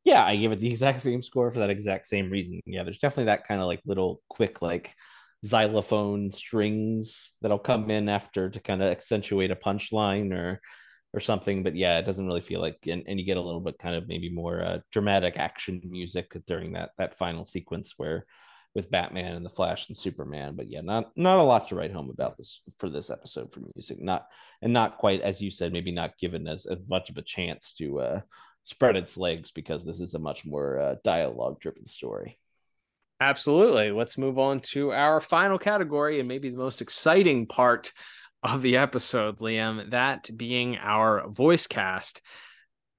Yeah, 0.07 0.23
I 0.23 0.37
give 0.37 0.53
it 0.53 0.61
the 0.61 0.69
exact 0.69 1.01
same 1.01 1.21
score 1.21 1.51
for 1.51 1.59
that 1.59 1.69
exact 1.69 2.07
same 2.07 2.29
reason. 2.29 2.61
Yeah, 2.65 2.83
there's 2.83 2.99
definitely 2.99 3.25
that 3.25 3.45
kind 3.45 3.59
of 3.59 3.67
like 3.67 3.81
little 3.85 4.21
quick 4.29 4.61
like 4.61 4.95
xylophone 5.45 6.31
strings 6.31 7.33
that'll 7.41 7.59
come 7.59 7.91
in 7.91 8.07
after 8.07 8.49
to 8.49 8.59
kind 8.61 8.81
of 8.81 8.89
accentuate 8.89 9.51
a 9.51 9.55
punchline 9.57 10.31
or 10.31 10.61
or 11.13 11.19
something. 11.19 11.61
But 11.61 11.75
yeah, 11.75 11.99
it 11.99 12.05
doesn't 12.05 12.25
really 12.25 12.39
feel 12.39 12.61
like, 12.61 12.77
and, 12.87 13.03
and 13.05 13.19
you 13.19 13.25
get 13.25 13.35
a 13.35 13.41
little 13.41 13.59
bit 13.59 13.79
kind 13.79 13.95
of 13.95 14.07
maybe 14.07 14.29
more 14.29 14.63
uh, 14.63 14.79
dramatic 14.93 15.35
action 15.35 15.81
music 15.83 16.31
during 16.47 16.71
that 16.71 16.91
that 16.97 17.17
final 17.17 17.45
sequence 17.45 17.95
where 17.97 18.25
with 18.75 18.89
Batman 18.89 19.35
and 19.35 19.45
the 19.45 19.49
Flash 19.49 19.89
and 19.89 19.97
Superman. 19.97 20.55
But 20.55 20.69
yeah, 20.69 20.79
not 20.79 21.11
not 21.17 21.39
a 21.39 21.43
lot 21.43 21.67
to 21.67 21.75
write 21.75 21.91
home 21.91 22.09
about 22.09 22.37
this 22.37 22.61
for 22.77 22.89
this 22.89 23.09
episode 23.09 23.51
for 23.51 23.59
music. 23.75 24.01
Not 24.01 24.25
and 24.61 24.71
not 24.71 24.99
quite 24.99 25.19
as 25.19 25.41
you 25.41 25.51
said, 25.51 25.73
maybe 25.73 25.91
not 25.91 26.17
given 26.17 26.47
as, 26.47 26.65
as 26.65 26.79
much 26.87 27.09
of 27.09 27.17
a 27.17 27.21
chance 27.21 27.73
to 27.73 27.99
uh, 27.99 28.21
spread 28.67 28.97
its 28.97 29.15
legs 29.15 29.49
because 29.49 29.85
this 29.85 30.01
is 30.01 30.13
a 30.13 30.19
much 30.19 30.45
more 30.45 30.77
uh, 30.77 30.95
dialogue 31.01 31.57
driven 31.61 31.85
story. 31.85 32.37
Absolutely. 33.21 33.91
Let's 33.91 34.17
move 34.17 34.37
on 34.37 34.59
to 34.59 34.91
our 34.91 35.21
final 35.21 35.57
category 35.57 36.19
and 36.19 36.27
maybe 36.27 36.49
the 36.49 36.57
most 36.57 36.81
exciting 36.81 37.47
part 37.47 37.93
of 38.43 38.61
the 38.61 38.75
episode, 38.75 39.39
Liam, 39.39 39.89
that 39.91 40.29
being 40.35 40.77
our 40.77 41.27
voice 41.29 41.65
cast. 41.65 42.21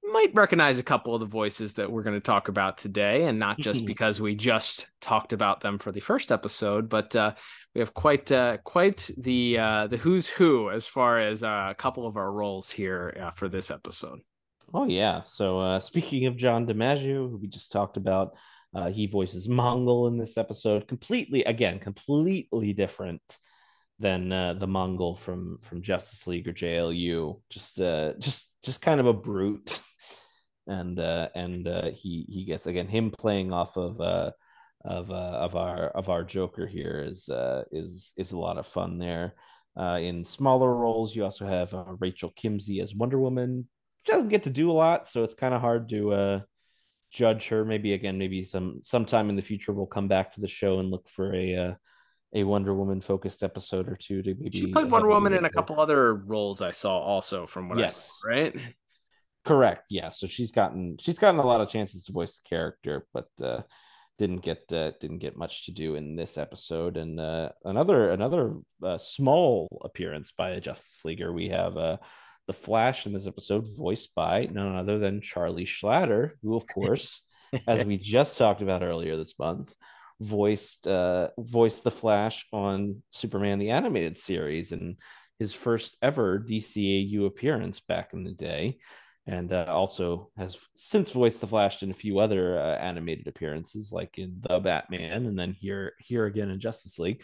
Might 0.03 0.35
recognize 0.35 0.79
a 0.79 0.85
couple 0.85 1.15
of 1.15 1.21
the 1.21 1.27
voices 1.27 1.75
that 1.75 1.93
we're 1.93 2.03
going 2.03 2.17
to 2.17 2.21
talk 2.21 2.49
about 2.49 2.79
today, 2.79 3.25
and 3.25 3.39
not 3.39 3.59
just 3.59 3.85
because 3.87 4.23
we 4.23 4.35
just 4.35 4.89
talked 5.03 5.35
about 5.35 5.61
them 5.61 5.79
for 5.79 5.93
the 5.93 6.01
first 6.01 6.33
episode, 6.33 6.89
but 6.89 7.15
uh, 7.15 7.35
we 7.75 7.81
have 7.81 7.93
quite 7.93 8.33
uh, 8.33 8.57
quite 8.65 9.11
the 9.19 9.59
uh, 9.59 9.87
the 9.87 9.99
who's 9.99 10.27
who 10.27 10.71
as 10.71 10.87
far 10.87 11.21
as 11.21 11.45
uh, 11.45 11.67
a 11.71 11.75
couple 11.75 12.07
of 12.07 12.17
our 12.17 12.33
roles 12.33 12.71
here 12.71 13.15
uh, 13.23 13.31
for 13.33 13.51
this 13.51 13.71
episode. 13.71 14.21
Oh 14.75 14.87
yeah. 14.87 15.21
So 15.21 15.61
uh, 15.61 15.81
speaking 15.91 16.27
of 16.27 16.37
John 16.37 16.67
DiMaggio, 16.67 17.31
who 17.31 17.39
we 17.41 17.49
just 17.49 17.73
talked 17.73 17.97
about, 17.97 18.37
uh, 18.75 18.91
he 18.91 19.07
voices 19.07 19.49
Mongul 19.49 20.09
in 20.09 20.19
this 20.19 20.37
episode. 20.37 20.89
Completely, 20.89 21.45
again, 21.45 21.79
completely 21.79 22.73
different 22.73 23.23
than 23.99 24.31
uh, 24.33 24.55
the 24.55 24.67
Mongul 24.67 25.19
from 25.19 25.59
from 25.63 25.83
Justice 25.83 26.27
League 26.27 26.47
or 26.47 26.53
JLU. 26.53 27.41
Just 27.51 27.81
uh, 27.81 28.13
just 28.19 28.47
just 28.63 28.81
kind 28.83 29.01
of 29.01 29.07
a 29.07 29.13
brute. 29.13 29.81
And 30.71 31.01
uh, 31.01 31.31
and 31.35 31.67
uh, 31.67 31.91
he 31.93 32.27
he 32.29 32.45
gets 32.45 32.67
again 32.67 32.89
him 32.89 33.11
playing 33.11 33.55
off 33.55 33.79
of 33.79 34.03
uh, 34.03 34.33
of 34.85 35.11
uh, 35.11 35.15
of 35.15 35.57
our 35.57 35.87
of 35.89 36.09
our 36.09 36.25
Joker 36.25 36.67
here 36.67 37.03
is 37.07 37.29
uh, 37.29 37.65
is 37.73 38.13
is 38.17 38.33
a 38.33 38.39
lot 38.39 38.59
of 38.59 38.67
fun 38.67 38.99
there. 38.99 39.35
Uh, 39.79 39.99
in 40.01 40.25
smaller 40.25 40.75
roles, 40.75 41.15
you 41.15 41.25
also 41.25 41.47
have 41.47 41.73
uh, 41.73 41.85
Rachel 42.01 42.33
Kimsey 42.39 42.83
as 42.83 42.95
Wonder 42.95 43.19
Woman. 43.19 43.69
Doesn't 44.09 44.31
get 44.31 44.45
to 44.45 44.51
do 44.51 44.71
a 44.71 44.73
lot, 44.73 45.07
so 45.09 45.23
it's 45.23 45.35
kind 45.35 45.53
of 45.53 45.61
hard 45.61 45.89
to 45.91 46.13
uh, 46.13 46.41
judge 47.13 47.49
her. 47.49 47.65
Maybe 47.65 47.93
again, 47.93 48.17
maybe 48.19 48.43
some 48.43 48.81
sometime 48.83 49.29
in 49.29 49.37
the 49.37 49.43
future 49.43 49.73
we'll 49.73 49.87
come 49.87 50.09
back 50.09 50.33
to 50.35 50.41
the 50.41 50.49
show 50.49 50.79
and 50.79 50.91
look 50.91 51.09
for 51.09 51.35
a 51.35 51.55
uh, 51.57 51.75
a 52.35 52.45
Wonder 52.45 52.75
Woman 52.75 53.01
focused 53.01 53.43
episode 53.43 53.89
or 53.89 53.97
two 53.97 54.23
to 54.23 54.35
maybe. 54.39 54.59
She 54.59 54.73
played 54.73 54.91
Wonder 54.91 55.09
Woman 55.09 55.35
in 55.35 55.45
a 55.45 55.51
couple 55.51 55.79
other 55.79 56.15
roles 56.15 56.63
I 56.63 56.71
saw 56.71 56.99
also 56.99 57.47
from 57.47 57.69
what 57.69 57.79
Yes. 57.79 57.95
I 57.95 57.99
saw, 58.01 58.29
right? 58.29 58.57
Correct. 59.45 59.85
Yeah. 59.91 60.09
So 60.11 60.27
she's 60.27 60.53
gotten 60.53 60.97
she's 61.01 61.19
gotten 61.19 61.41
a 61.41 61.47
lot 61.47 61.61
of 61.61 61.69
chances 61.69 62.03
to 62.05 62.13
voice 62.13 62.37
the 62.37 62.49
character, 62.49 63.07
but 63.13 63.29
uh, 63.43 63.63
didn't 64.19 64.43
get 64.43 64.71
uh, 64.73 64.93
didn't 65.01 65.19
get 65.19 65.37
much 65.37 65.67
to 65.67 65.73
do 65.73 65.95
in 65.95 66.17
this 66.17 66.37
episode. 66.37 66.97
And 66.97 67.21
uh, 67.21 67.51
another 67.65 68.11
another 68.11 68.55
uh, 68.83 68.99
small 68.99 69.69
appearance 69.85 70.33
by 70.33 70.51
a 70.51 70.61
Justice 70.61 71.01
Leaguer. 71.05 71.33
We 71.33 71.49
have 71.51 71.77
uh, 71.77 71.97
the 72.49 72.53
Flash 72.55 73.07
in 73.07 73.13
this 73.13 73.27
episode, 73.27 73.69
voiced 73.77 74.15
by 74.15 74.49
none 74.51 74.75
other 74.75 74.99
than 74.99 75.21
Charlie 75.21 75.67
Schlatter, 75.67 76.33
who, 76.43 76.57
of 76.57 76.67
course, 76.67 77.23
as 77.69 77.85
we 77.85 77.99
just 77.99 78.37
talked 78.37 78.63
about 78.63 78.83
earlier 78.83 79.17
this 79.17 79.39
month, 79.39 79.73
voiced 80.19 80.87
uh, 80.87 81.29
voiced 81.39 81.85
the 81.85 81.91
Flash 81.91 82.47
on 82.53 83.03
Superman 83.11 83.59
the 83.59 83.71
animated 83.71 84.17
series 84.17 84.73
and 84.73 84.97
his 85.39 85.53
first 85.53 85.97
ever 86.03 86.41
DCAU 86.41 87.27
appearance 87.27 87.81
back 87.81 88.13
in 88.15 88.25
the 88.25 88.33
day, 88.33 88.79
and 89.27 89.53
uh, 89.53 89.67
also 89.69 90.31
has 90.39 90.57
since 90.75 91.11
voiced 91.11 91.43
the 91.43 91.47
Flash 91.47 91.83
in 91.83 91.91
a 91.91 91.95
few 91.95 92.19
other 92.19 92.59
uh, 92.59 92.77
animated 92.77 93.29
appearances, 93.29 93.93
like 93.93 94.19
in 94.19 94.39
the 94.41 94.59
Batman, 94.59 95.27
and 95.27 95.39
then 95.39 95.53
here 95.53 95.93
here 95.99 96.25
again 96.25 96.49
in 96.49 96.61
Justice 96.61 96.99
League. 96.99 97.23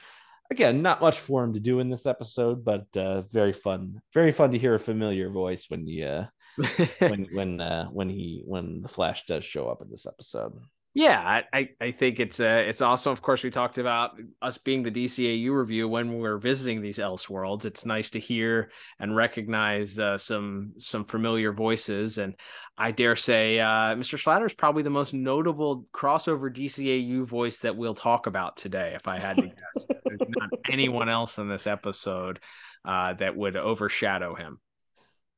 Again, 0.51 0.83
not 0.83 1.01
much 1.01 1.19
for 1.21 1.43
him 1.43 1.55
to 1.55 1.61
do 1.61 1.81
in 1.81 1.89
this 1.89 2.07
episode, 2.07 2.65
but 2.65 2.87
uh, 2.97 3.23
very 3.23 3.53
fun. 3.53 4.01
Very 4.13 4.31
fun 4.31 4.53
to 4.53 4.59
hear 4.59 4.75
a 4.75 4.79
familiar 4.79 5.31
voice 5.31 5.67
when 5.69 5.87
you 5.87 6.05
uh, 6.05 6.27
when 6.99 7.27
when 7.33 7.61
uh, 7.61 7.87
when 7.87 8.09
he 8.09 8.43
when 8.47 8.83
the 8.83 8.89
Flash 8.89 9.25
does 9.27 9.45
show 9.45 9.69
up 9.69 9.83
in 9.83 9.91
this 9.91 10.07
episode. 10.07 10.53
Yeah, 10.97 11.43
I, 11.53 11.71
I, 11.81 11.91
think 11.91 12.21
it's 12.21 12.39
uh 12.39 12.63
it's 12.69 12.81
also 12.81 13.11
of 13.11 13.21
course 13.21 13.43
we 13.43 13.51
talked 13.51 13.79
about 13.79 14.13
us 14.41 14.59
being 14.59 14.85
the 14.85 14.93
DCAU 14.93 15.51
review 15.51 15.89
when 15.89 16.19
we're 16.19 16.39
visiting 16.39 16.81
these 16.81 17.01
else 17.01 17.29
worlds. 17.29 17.65
It's 17.65 17.85
nice 17.85 18.11
to 18.11 18.21
hear 18.21 18.71
and 19.01 19.17
recognize 19.17 19.99
uh, 19.99 20.17
some 20.19 20.75
some 20.79 21.05
familiar 21.05 21.53
voices, 21.53 22.19
and 22.19 22.37
I 22.79 22.93
dare 22.93 23.17
say 23.17 23.59
uh, 23.59 23.97
Mr. 23.97 24.17
Schlatter 24.17 24.47
is 24.47 24.55
probably 24.55 24.85
the 24.85 24.91
most 24.91 25.15
notable 25.15 25.85
crossover 25.93 26.49
DCAU 26.49 27.25
voice 27.25 27.59
that 27.61 27.77
we'll 27.77 27.97
talk 27.97 28.29
about 28.29 28.57
today. 28.57 28.93
If 28.95 29.09
I 29.09 29.19
had 29.19 29.35
to 29.39 29.49
guess, 29.49 29.87
there's 30.05 30.21
not 30.29 30.51
anyone 30.71 31.09
else 31.09 31.39
in 31.39 31.49
this 31.49 31.67
episode 31.67 32.39
uh, 32.85 33.15
that 33.15 33.35
would 33.35 33.57
overshadow 33.57 34.37
him. 34.37 34.61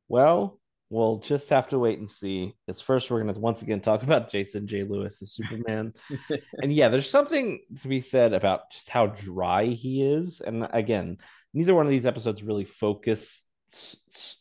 Well, 0.06 0.60
we'll 0.90 1.18
just 1.18 1.48
have 1.48 1.68
to 1.68 1.78
wait 1.78 1.98
and 1.98 2.10
see. 2.10 2.54
Because 2.66 2.80
first, 2.80 3.10
we're 3.10 3.22
going 3.22 3.34
to 3.34 3.40
once 3.40 3.62
again 3.62 3.80
talk 3.80 4.02
about 4.04 4.30
Jason 4.30 4.66
J. 4.66 4.84
Lewis 4.84 5.22
as 5.22 5.32
Superman. 5.32 5.94
and 6.62 6.72
yeah, 6.72 6.88
there's 6.88 7.10
something 7.10 7.60
to 7.82 7.88
be 7.88 8.00
said 8.00 8.32
about 8.32 8.70
just 8.70 8.88
how 8.88 9.06
dry 9.06 9.66
he 9.66 10.02
is. 10.02 10.40
And 10.40 10.66
again, 10.70 11.18
neither 11.54 11.74
one 11.74 11.86
of 11.86 11.90
these 11.90 12.06
episodes 12.06 12.42
really 12.42 12.64
focus, 12.64 13.42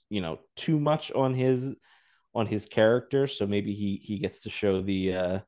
you 0.09 0.22
know, 0.22 0.39
too 0.55 0.80
much 0.80 1.11
on 1.11 1.34
his 1.34 1.73
on 2.34 2.47
his 2.47 2.65
character. 2.65 3.27
So 3.27 3.47
maybe 3.47 3.73
he 3.73 4.01
he 4.03 4.19
gets 4.19 4.41
to 4.41 4.49
show 4.49 4.81
the 4.81 5.13
uh 5.13 5.39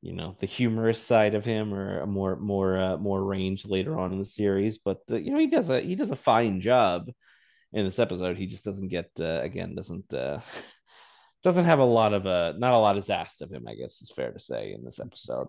you 0.00 0.12
know 0.12 0.36
the 0.40 0.46
humorous 0.46 1.02
side 1.02 1.34
of 1.34 1.44
him 1.44 1.74
or 1.74 2.00
a 2.00 2.06
more 2.06 2.36
more 2.36 2.78
uh, 2.78 2.96
more 2.96 3.22
range 3.22 3.66
later 3.66 3.98
on 3.98 4.12
in 4.12 4.18
the 4.18 4.24
series 4.24 4.78
but 4.78 4.98
uh, 5.10 5.16
you 5.16 5.32
know 5.32 5.38
he 5.38 5.48
does 5.48 5.70
a 5.70 5.80
he 5.80 5.96
does 5.96 6.10
a 6.10 6.16
fine 6.16 6.60
job 6.60 7.10
in 7.72 7.84
this 7.84 7.98
episode 7.98 8.36
he 8.36 8.46
just 8.46 8.64
doesn't 8.64 8.88
get 8.88 9.10
uh, 9.20 9.40
again 9.42 9.74
doesn't 9.74 10.12
uh 10.14 10.40
doesn't 11.44 11.66
have 11.66 11.78
a 11.78 11.84
lot 11.84 12.12
of 12.14 12.26
uh 12.26 12.52
not 12.58 12.72
a 12.72 12.78
lot 12.78 12.98
is 12.98 13.10
asked 13.10 13.42
of 13.42 13.50
him 13.50 13.66
i 13.68 13.74
guess 13.74 14.00
is 14.02 14.10
fair 14.14 14.32
to 14.32 14.40
say 14.40 14.72
in 14.72 14.84
this 14.84 15.00
episode 15.00 15.48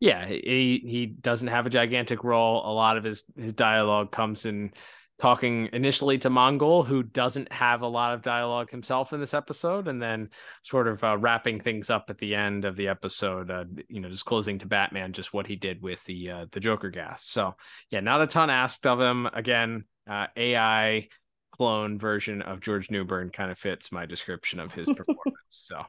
Yeah, 0.00 0.26
he 0.26 0.82
he 0.84 1.06
doesn't 1.06 1.48
have 1.48 1.66
a 1.66 1.70
gigantic 1.70 2.24
role. 2.24 2.62
A 2.66 2.72
lot 2.72 2.98
of 2.98 3.04
his 3.04 3.24
his 3.36 3.52
dialogue 3.52 4.10
comes 4.10 4.44
in 4.44 4.72
talking 5.16 5.68
initially 5.72 6.18
to 6.18 6.28
Mongul, 6.28 6.84
who 6.84 7.02
doesn't 7.02 7.50
have 7.52 7.82
a 7.82 7.86
lot 7.86 8.12
of 8.12 8.20
dialogue 8.20 8.70
himself 8.70 9.12
in 9.12 9.20
this 9.20 9.32
episode, 9.34 9.86
and 9.88 10.02
then 10.02 10.30
sort 10.62 10.88
of 10.88 11.02
uh, 11.04 11.16
wrapping 11.16 11.60
things 11.60 11.88
up 11.88 12.10
at 12.10 12.18
the 12.18 12.34
end 12.34 12.64
of 12.64 12.76
the 12.76 12.88
episode. 12.88 13.50
Uh, 13.50 13.64
you 13.88 14.00
know, 14.00 14.08
disclosing 14.08 14.58
to 14.58 14.66
Batman 14.66 15.12
just 15.12 15.32
what 15.32 15.46
he 15.46 15.56
did 15.56 15.80
with 15.80 16.04
the 16.04 16.30
uh, 16.30 16.46
the 16.50 16.60
Joker 16.60 16.90
gas. 16.90 17.24
So 17.24 17.54
yeah, 17.90 18.00
not 18.00 18.20
a 18.20 18.26
ton 18.26 18.50
asked 18.50 18.86
of 18.86 19.00
him. 19.00 19.26
Again, 19.26 19.84
uh, 20.10 20.26
AI 20.36 21.08
clone 21.56 21.98
version 21.98 22.42
of 22.42 22.60
George 22.60 22.90
Newbern 22.90 23.30
kind 23.30 23.50
of 23.50 23.58
fits 23.58 23.92
my 23.92 24.06
description 24.06 24.58
of 24.58 24.74
his 24.74 24.88
performance. 24.88 25.16
so 25.50 25.82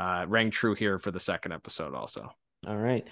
uh, 0.00 0.24
rang 0.28 0.50
true 0.50 0.74
here 0.74 0.98
for 0.98 1.12
the 1.12 1.20
second 1.20 1.52
episode 1.52 1.94
also. 1.94 2.28
all 2.66 2.76
right 2.76 3.06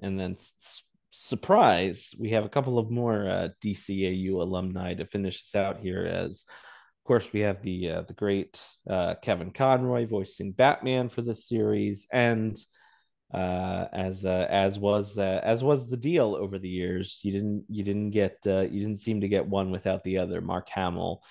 and 0.00 0.18
then 0.18 0.34
s- 0.34 0.82
surprise 1.10 2.14
we 2.18 2.30
have 2.30 2.44
a 2.44 2.48
couple 2.48 2.78
of 2.78 2.90
more 2.90 3.28
uh, 3.28 3.48
dcau 3.60 4.40
alumni 4.40 4.94
to 4.94 5.04
finish 5.06 5.42
this 5.42 5.54
out 5.60 5.78
here 5.80 6.04
as 6.06 6.44
of 6.46 7.04
course 7.08 7.32
we 7.32 7.40
have 7.40 7.62
the 7.62 7.90
uh, 7.90 8.02
the 8.02 8.12
great 8.14 8.62
uh, 8.88 9.14
kevin 9.22 9.50
conroy 9.50 10.06
voicing 10.06 10.52
batman 10.52 11.08
for 11.08 11.22
this 11.22 11.48
series 11.48 12.06
and 12.12 12.56
uh 13.34 13.86
as 13.92 14.24
uh, 14.24 14.46
as 14.50 14.78
was 14.78 15.18
uh, 15.18 15.40
as 15.42 15.64
was 15.64 15.88
the 15.88 15.96
deal 15.96 16.36
over 16.36 16.58
the 16.60 16.68
years 16.68 17.18
you 17.22 17.32
didn't 17.32 17.64
you 17.68 17.82
didn't 17.82 18.10
get 18.10 18.36
uh, 18.46 18.60
you 18.60 18.80
didn't 18.84 19.00
seem 19.00 19.20
to 19.20 19.28
get 19.28 19.48
one 19.48 19.72
without 19.72 20.04
the 20.04 20.18
other 20.18 20.40
mark 20.40 20.68
hamill 20.68 21.22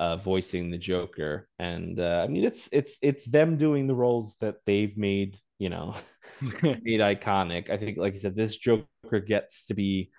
uh 0.00 0.16
voicing 0.16 0.70
the 0.70 0.78
joker. 0.78 1.46
And 1.58 2.00
uh, 2.00 2.22
i 2.24 2.26
mean 2.26 2.44
it's 2.44 2.68
it's 2.72 2.96
it's 3.02 3.24
them 3.26 3.56
doing 3.56 3.86
the 3.86 3.94
roles 3.94 4.34
that 4.40 4.56
they've 4.66 4.96
made 4.96 5.38
you 5.58 5.68
know 5.68 5.94
made 6.40 7.00
iconic. 7.00 7.70
I 7.70 7.76
think 7.76 7.98
like 7.98 8.14
you 8.14 8.20
said 8.20 8.34
this 8.34 8.56
joker 8.56 9.20
gets 9.24 9.66
to 9.66 9.74
be 9.74 10.10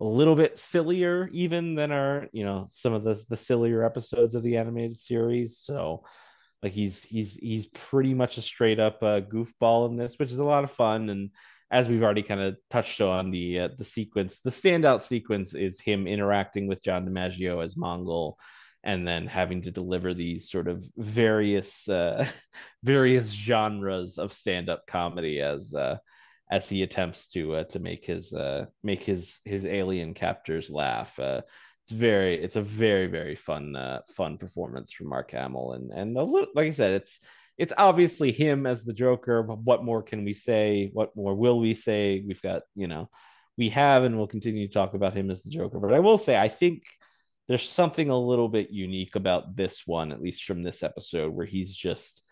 a 0.00 0.04
little 0.04 0.36
bit 0.36 0.58
sillier 0.58 1.28
even 1.32 1.74
than 1.74 1.92
our 1.92 2.28
you 2.32 2.44
know 2.44 2.68
some 2.72 2.94
of 2.94 3.04
the 3.04 3.20
the 3.28 3.36
sillier 3.36 3.84
episodes 3.84 4.34
of 4.34 4.42
the 4.42 4.56
animated 4.56 5.00
series. 5.00 5.58
So 5.58 6.04
like 6.62 6.72
he's 6.72 7.02
he's 7.02 7.34
he's 7.34 7.66
pretty 7.66 8.14
much 8.14 8.38
a 8.38 8.42
straight 8.42 8.80
up 8.80 9.02
uh, 9.02 9.20
goofball 9.20 9.90
in 9.90 9.96
this 9.96 10.18
which 10.18 10.30
is 10.30 10.38
a 10.38 10.44
lot 10.44 10.64
of 10.64 10.70
fun. 10.70 11.10
And 11.10 11.30
as 11.72 11.88
we've 11.88 12.04
already 12.04 12.22
kind 12.22 12.40
of 12.40 12.56
touched 12.70 13.00
on 13.00 13.32
the 13.32 13.58
uh, 13.58 13.68
the 13.76 13.84
sequence 13.84 14.38
the 14.44 14.50
standout 14.50 15.02
sequence 15.02 15.54
is 15.54 15.80
him 15.80 16.06
interacting 16.06 16.68
with 16.68 16.84
john 16.84 17.04
dimaggio 17.04 17.64
as 17.64 17.74
Mongul 17.74 18.34
and 18.84 19.08
then 19.08 19.26
having 19.26 19.62
to 19.62 19.70
deliver 19.70 20.12
these 20.12 20.50
sort 20.50 20.68
of 20.68 20.84
various 20.96 21.88
uh, 21.88 22.28
various 22.82 23.30
genres 23.30 24.18
of 24.18 24.32
stand-up 24.32 24.86
comedy 24.86 25.40
as 25.40 25.74
uh, 25.74 25.96
as 26.50 26.68
he 26.68 26.82
attempts 26.82 27.26
to 27.28 27.56
uh, 27.56 27.64
to 27.64 27.78
make 27.78 28.04
his 28.04 28.32
uh, 28.34 28.66
make 28.82 29.02
his 29.02 29.38
his 29.44 29.64
alien 29.64 30.14
captors 30.14 30.70
laugh. 30.70 31.18
Uh, 31.18 31.40
it's 31.82 31.92
very 31.92 32.42
it's 32.42 32.56
a 32.56 32.62
very 32.62 33.06
very 33.06 33.34
fun 33.34 33.74
uh, 33.74 34.00
fun 34.14 34.36
performance 34.36 34.92
from 34.92 35.08
Mark 35.08 35.30
Hamill 35.30 35.72
and 35.72 35.90
and 35.90 36.16
a 36.16 36.22
little, 36.22 36.48
like 36.54 36.68
I 36.68 36.72
said 36.72 36.92
it's 36.92 37.18
it's 37.56 37.72
obviously 37.76 38.32
him 38.32 38.66
as 38.66 38.84
the 38.84 38.92
Joker. 38.92 39.42
But 39.42 39.58
what 39.58 39.84
more 39.84 40.02
can 40.02 40.24
we 40.24 40.34
say? 40.34 40.90
What 40.92 41.16
more 41.16 41.34
will 41.34 41.58
we 41.58 41.74
say? 41.74 42.22
We've 42.26 42.42
got 42.42 42.62
you 42.74 42.86
know 42.86 43.08
we 43.56 43.70
have 43.70 44.04
and 44.04 44.18
we'll 44.18 44.26
continue 44.26 44.66
to 44.66 44.72
talk 44.72 44.94
about 44.94 45.16
him 45.16 45.30
as 45.30 45.42
the 45.42 45.50
Joker. 45.50 45.78
But 45.78 45.94
I 45.94 46.00
will 46.00 46.18
say 46.18 46.36
I 46.36 46.48
think 46.48 46.82
there's 47.48 47.68
something 47.68 48.10
a 48.10 48.18
little 48.18 48.48
bit 48.48 48.70
unique 48.70 49.16
about 49.16 49.56
this 49.56 49.82
one, 49.86 50.12
at 50.12 50.22
least 50.22 50.44
from 50.44 50.62
this 50.62 50.82
episode, 50.82 51.32
where 51.32 51.46
he's 51.46 51.74
just 51.74 52.22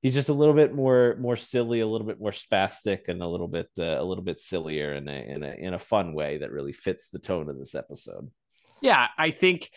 he's 0.00 0.14
just 0.14 0.28
a 0.28 0.34
little 0.34 0.54
bit 0.54 0.74
more 0.74 1.16
more 1.20 1.36
silly, 1.36 1.80
a 1.80 1.86
little 1.86 2.06
bit 2.06 2.20
more 2.20 2.32
spastic, 2.32 3.08
and 3.08 3.22
a 3.22 3.28
little 3.28 3.48
bit 3.48 3.68
uh, 3.78 4.00
a 4.00 4.04
little 4.04 4.24
bit 4.24 4.40
sillier 4.40 4.94
in 4.94 5.08
a 5.08 5.34
in 5.34 5.42
a 5.42 5.52
in 5.52 5.74
a 5.74 5.78
fun 5.78 6.14
way 6.14 6.38
that 6.38 6.50
really 6.50 6.72
fits 6.72 7.08
the 7.08 7.18
tone 7.18 7.48
of 7.48 7.58
this 7.58 7.74
episode. 7.74 8.30
Yeah, 8.80 9.06
I 9.16 9.30
think 9.30 9.70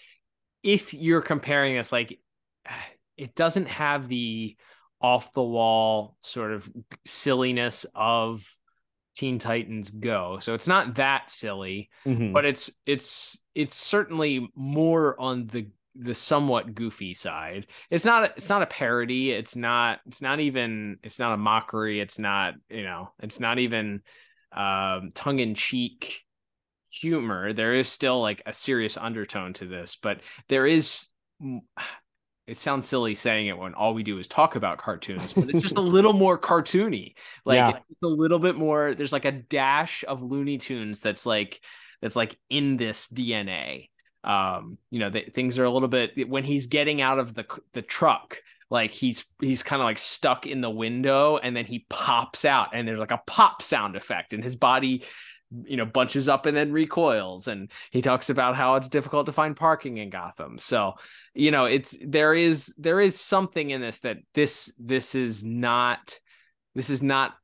if 0.64 0.94
you're 0.94 1.22
comparing 1.22 1.76
this, 1.76 1.92
like 1.92 2.20
it 3.18 3.36
doesn't 3.36 3.68
have 3.68 4.08
the 4.08 4.58
off 5.02 5.32
the 5.34 5.44
wall 5.44 6.18
sort 6.24 6.52
of 6.52 6.70
silliness 7.06 7.86
of 7.94 8.46
Teen 9.16 9.40
Titans 9.40 9.90
Go. 9.90 10.40
So 10.40 10.54
it's 10.54 10.68
not 10.68 10.96
that 10.96 11.30
silly, 11.30 11.90
Mhm. 12.06 12.34
but 12.34 12.46
it's 12.46 12.70
it's 12.86 13.38
it's 13.56 13.76
certainly 13.76 14.50
more 14.56 15.20
on 15.20 15.48
the 15.48 15.68
the 15.98 16.14
somewhat 16.14 16.76
goofy 16.76 17.14
side. 17.14 17.68
It's 17.90 18.04
not 18.04 18.34
it's 18.36 18.50
not 18.50 18.62
a 18.62 18.66
parody. 18.68 19.32
It's 19.32 19.56
not 19.56 20.02
it's 20.06 20.22
not 20.22 20.42
even 20.42 20.98
it's 21.04 21.20
not 21.20 21.34
a 21.34 21.38
mockery. 21.38 22.02
It's 22.02 22.20
not, 22.20 22.56
you 22.70 22.84
know, 22.84 23.14
it's 23.20 23.40
not 23.40 23.60
even 23.60 24.02
um 24.52 25.12
tongue 25.16 25.40
in 25.40 25.56
cheek 25.56 26.22
humor. 26.90 27.54
There 27.54 27.74
is 27.74 27.88
still 27.88 28.22
like 28.22 28.42
a 28.46 28.52
serious 28.54 28.98
undertone 28.98 29.54
to 29.54 29.68
this, 29.68 29.98
but 30.02 30.20
there 30.50 30.66
is 30.68 31.08
it 32.48 32.58
sounds 32.58 32.88
silly 32.88 33.16
saying 33.16 33.48
it 33.48 33.58
when 33.58 33.74
all 33.74 33.94
we 33.94 34.04
do 34.04 34.20
is 34.20 34.28
talk 34.28 34.56
about 34.56 34.78
cartoons, 34.78 35.34
but 35.34 35.50
it's 35.50 35.62
just 35.62 35.78
a 35.78 35.82
little 35.82 36.14
more 36.14 36.38
cartoony. 36.38 37.14
Like 37.44 37.58
Yeah. 37.58 37.70
it's 37.90 38.04
a 38.04 38.08
little 38.08 38.40
bit 38.40 38.56
more. 38.56 38.94
There's 38.94 39.14
like 39.14 39.26
a 39.26 39.32
dash 39.32 40.04
of 40.08 40.22
Looney 40.22 40.58
Tunes 40.58 41.00
that's 41.00 41.26
like 41.26 41.60
that's 42.02 42.16
like 42.16 42.38
in 42.50 42.78
this 42.78 43.08
DNA. 43.08 43.90
Um, 44.24 44.78
you 44.90 45.00
know, 45.00 45.10
that 45.12 45.34
things 45.36 45.60
are 45.60 45.66
a 45.66 45.70
little 45.70 45.88
bit 45.88 46.28
when 46.28 46.44
he's 46.44 46.68
getting 46.68 47.02
out 47.02 47.20
of 47.20 47.34
the 47.36 47.46
the 47.74 47.82
truck. 47.82 48.38
Like 48.72 48.92
he's 48.92 49.24
he's 49.40 49.62
kind 49.62 49.82
of 49.82 49.86
like 49.86 50.00
stuck 50.00 50.48
in 50.48 50.62
the 50.62 50.70
window, 50.70 51.38
and 51.38 51.56
then 51.56 51.66
he 51.66 51.86
pops 51.90 52.46
out, 52.46 52.70
and 52.74 52.88
there's 52.88 53.00
like 53.00 53.12
a 53.12 53.22
pop 53.28 53.62
sound 53.62 53.96
effect, 53.96 54.34
and 54.34 54.44
his 54.44 54.56
body 54.56 55.04
you 55.64 55.78
know 55.78 55.86
bunches 55.86 56.28
up 56.28 56.46
and 56.46 56.58
then 56.58 56.72
recoils 56.72 57.48
and 57.48 57.72
he 57.92 58.02
talks 58.02 58.30
about 58.30 58.56
how 58.56 58.76
it's 58.76 58.90
difficult 58.90 59.26
to 59.28 59.32
find 59.32 59.56
parking 59.56 59.98
in 59.98 60.10
Gotham. 60.10 60.58
So 60.58 60.94
you 61.34 61.52
know 61.52 61.66
it's 61.66 61.96
there 62.06 62.34
is 62.34 62.74
there 62.78 63.00
is 63.00 63.20
something 63.20 63.70
in 63.70 63.82
this 63.82 64.00
that 64.00 64.18
this 64.34 64.74
this 64.80 65.16
is 65.16 65.44
not 65.44 66.20
this 66.74 66.90
is 66.90 67.02
not 67.02 67.36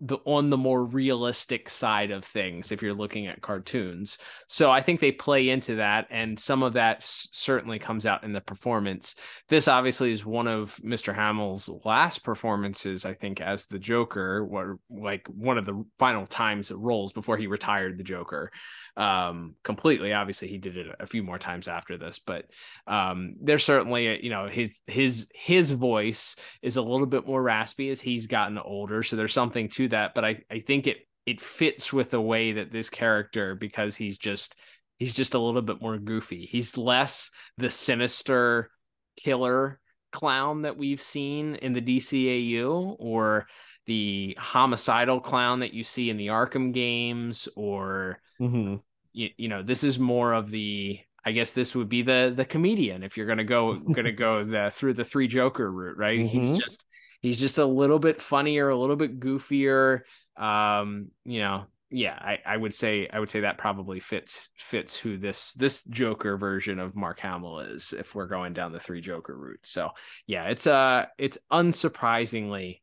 the 0.00 0.16
on 0.24 0.48
the 0.48 0.56
more 0.56 0.84
realistic 0.84 1.68
side 1.68 2.10
of 2.10 2.24
things 2.24 2.72
if 2.72 2.82
you're 2.82 2.94
looking 2.94 3.26
at 3.26 3.42
cartoons. 3.42 4.18
So 4.48 4.70
i 4.70 4.80
think 4.80 5.00
they 5.00 5.12
play 5.12 5.50
into 5.50 5.76
that 5.76 6.06
and 6.10 6.38
some 6.38 6.62
of 6.62 6.72
that 6.74 6.98
s- 6.98 7.28
certainly 7.32 7.78
comes 7.78 8.06
out 8.06 8.24
in 8.24 8.32
the 8.32 8.40
performance. 8.40 9.14
This 9.48 9.68
obviously 9.68 10.12
is 10.12 10.24
one 10.24 10.48
of 10.48 10.76
mr 10.84 11.14
hamill's 11.14 11.68
last 11.84 12.24
performances 12.24 13.04
i 13.04 13.14
think 13.14 13.40
as 13.40 13.66
the 13.66 13.78
joker 13.78 14.44
what 14.44 14.66
like 14.90 15.26
one 15.28 15.58
of 15.58 15.66
the 15.66 15.84
final 15.98 16.26
times 16.26 16.70
it 16.70 16.78
rolls 16.78 17.12
before 17.12 17.36
he 17.36 17.46
retired 17.46 17.98
the 17.98 18.04
joker 18.04 18.50
um 18.96 19.54
completely. 19.64 20.12
Obviously 20.12 20.48
he 20.48 20.58
did 20.58 20.76
it 20.76 20.86
a 21.00 21.06
few 21.06 21.22
more 21.22 21.38
times 21.38 21.68
after 21.68 21.98
this 21.98 22.18
but 22.18 22.44
um 22.86 23.34
there's 23.40 23.64
certainly 23.64 24.22
you 24.24 24.30
know 24.30 24.48
his 24.48 24.70
his 24.86 25.28
his 25.34 25.72
voice 25.72 26.36
is 26.62 26.76
a 26.76 26.82
little 26.82 27.06
bit 27.06 27.26
more 27.26 27.42
raspy 27.42 27.90
as 27.90 28.00
he's 28.00 28.26
gotten 28.26 28.58
older 28.58 29.02
so 29.02 29.16
there's 29.16 29.32
something 29.32 29.68
to 29.68 29.88
that 29.88 30.14
but 30.14 30.24
i 30.24 30.36
i 30.50 30.60
think 30.60 30.86
it 30.86 30.98
it 31.26 31.40
fits 31.40 31.92
with 31.92 32.10
the 32.10 32.20
way 32.20 32.52
that 32.52 32.70
this 32.70 32.90
character 32.90 33.54
because 33.54 33.96
he's 33.96 34.18
just 34.18 34.56
he's 34.98 35.14
just 35.14 35.34
a 35.34 35.38
little 35.38 35.62
bit 35.62 35.80
more 35.80 35.98
goofy. 35.98 36.48
He's 36.50 36.76
less 36.76 37.30
the 37.58 37.70
sinister 37.70 38.70
killer 39.16 39.80
clown 40.14 40.62
that 40.62 40.76
we've 40.78 41.02
seen 41.02 41.56
in 41.56 41.74
the 41.74 41.80
DCAU 41.82 42.96
or 42.98 43.46
the 43.86 44.34
homicidal 44.40 45.20
clown 45.20 45.60
that 45.60 45.74
you 45.74 45.84
see 45.84 46.08
in 46.08 46.16
the 46.16 46.28
Arkham 46.28 46.72
games 46.72 47.48
or 47.56 48.20
Mhm. 48.40 48.80
you, 49.12 49.28
you 49.36 49.48
know 49.48 49.62
this 49.62 49.84
is 49.84 49.98
more 49.98 50.32
of 50.32 50.50
the 50.50 50.98
I 51.26 51.32
guess 51.32 51.52
this 51.52 51.74
would 51.74 51.88
be 51.88 52.02
the 52.02 52.32
the 52.34 52.44
comedian 52.44 53.02
if 53.02 53.16
you're 53.16 53.26
gonna 53.26 53.44
go 53.44 53.74
gonna 53.74 54.12
go 54.12 54.44
the 54.54 54.70
through 54.72 54.94
the 54.94 55.04
three 55.04 55.26
Joker 55.28 55.70
route, 55.70 55.96
right? 55.98 56.20
Mhm. 56.20 56.28
He's 56.28 56.58
just 56.58 56.84
he's 57.20 57.38
just 57.40 57.58
a 57.58 57.64
little 57.66 57.98
bit 57.98 58.20
funnier, 58.22 58.68
a 58.68 58.76
little 58.76 58.96
bit 58.96 59.18
goofier. 59.20 60.00
Um, 60.36 61.08
you 61.24 61.40
know, 61.40 61.66
yeah, 61.94 62.18
I, 62.20 62.38
I 62.44 62.56
would 62.56 62.74
say 62.74 63.08
I 63.12 63.20
would 63.20 63.30
say 63.30 63.40
that 63.40 63.56
probably 63.56 64.00
fits 64.00 64.50
fits 64.56 64.96
who 64.96 65.16
this 65.16 65.52
this 65.52 65.84
Joker 65.84 66.36
version 66.36 66.80
of 66.80 66.96
Mark 66.96 67.20
Hamill 67.20 67.60
is 67.60 67.94
if 67.96 68.16
we're 68.16 68.26
going 68.26 68.52
down 68.52 68.72
the 68.72 68.80
three 68.80 69.00
Joker 69.00 69.36
route. 69.36 69.60
So 69.62 69.90
yeah, 70.26 70.46
it's 70.48 70.66
uh 70.66 71.06
it's 71.18 71.38
unsurprisingly 71.52 72.80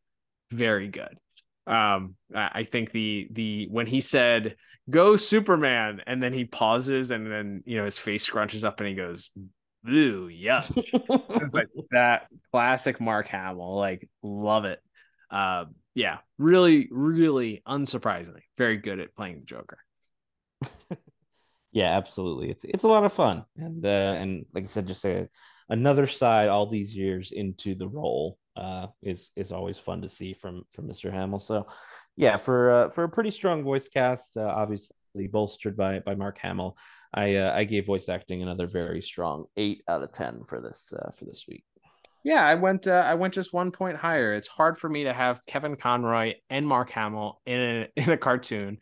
very 0.49 0.87
good. 0.87 1.17
Um, 1.67 2.15
I 2.33 2.63
think 2.63 2.91
the 2.91 3.27
the 3.31 3.67
when 3.69 3.85
he 3.85 3.99
said 3.99 4.55
"Go 4.89 5.17
Superman" 5.17 6.01
and 6.07 6.23
then 6.23 6.31
he 6.31 6.45
pauses 6.45 7.11
and 7.11 7.29
then 7.29 7.63
you 7.65 7.77
know 7.77 7.85
his 7.85 7.97
face 7.97 8.27
scrunches 8.27 8.63
up 8.63 8.79
and 8.79 8.87
he 8.87 8.95
goes, 8.95 9.29
"Ooh, 9.89 10.29
yeah 10.31 10.63
it's 10.75 11.53
like 11.53 11.67
that 11.91 12.27
classic 12.53 13.01
Mark 13.01 13.27
Hamill. 13.27 13.75
Like 13.75 14.07
love 14.23 14.63
it. 14.63 14.79
Uh, 15.29 15.65
yeah, 15.95 16.17
really, 16.37 16.87
really 16.91 17.61
unsurprisingly, 17.67 18.41
very 18.57 18.77
good 18.77 18.99
at 18.99 19.15
playing 19.15 19.39
the 19.39 19.45
Joker. 19.45 19.79
Yeah, 21.71 21.95
absolutely. 21.97 22.51
It's 22.51 22.65
it's 22.65 22.83
a 22.83 22.87
lot 22.87 23.05
of 23.05 23.13
fun, 23.13 23.45
and 23.55 23.85
uh, 23.85 24.15
and 24.19 24.45
like 24.53 24.65
I 24.65 24.67
said, 24.67 24.87
just 24.87 25.05
a, 25.05 25.29
another 25.69 26.05
side 26.05 26.49
all 26.49 26.69
these 26.69 26.93
years 26.93 27.31
into 27.31 27.75
the 27.75 27.87
role 27.87 28.37
uh, 28.57 28.87
is 29.01 29.31
is 29.37 29.51
always 29.53 29.77
fun 29.77 30.01
to 30.01 30.09
see 30.09 30.33
from 30.33 30.63
from 30.73 30.87
Mr. 30.87 31.11
Hamill. 31.11 31.39
So, 31.39 31.67
yeah, 32.17 32.35
for 32.35 32.71
uh, 32.71 32.89
for 32.89 33.05
a 33.05 33.09
pretty 33.09 33.31
strong 33.31 33.63
voice 33.63 33.87
cast, 33.87 34.35
uh, 34.35 34.41
obviously 34.41 35.27
bolstered 35.31 35.77
by 35.77 35.99
by 35.99 36.13
Mark 36.13 36.39
Hamill, 36.39 36.77
I 37.13 37.35
uh, 37.35 37.53
I 37.55 37.63
gave 37.63 37.85
voice 37.85 38.09
acting 38.09 38.43
another 38.43 38.67
very 38.67 39.01
strong 39.01 39.45
eight 39.55 39.81
out 39.87 40.03
of 40.03 40.11
ten 40.11 40.43
for 40.45 40.59
this 40.59 40.91
uh, 40.93 41.11
for 41.11 41.23
this 41.23 41.45
week. 41.47 41.63
Yeah, 42.23 42.45
I 42.45 42.55
went. 42.55 42.87
Uh, 42.87 43.03
I 43.05 43.15
went 43.15 43.33
just 43.33 43.53
one 43.53 43.71
point 43.71 43.97
higher. 43.97 44.33
It's 44.33 44.47
hard 44.47 44.77
for 44.77 44.87
me 44.87 45.05
to 45.05 45.13
have 45.13 45.45
Kevin 45.45 45.75
Conroy 45.75 46.35
and 46.49 46.67
Mark 46.67 46.91
Hamill 46.91 47.41
in 47.45 47.59
a, 47.59 47.87
in 47.95 48.09
a 48.09 48.17
cartoon 48.17 48.77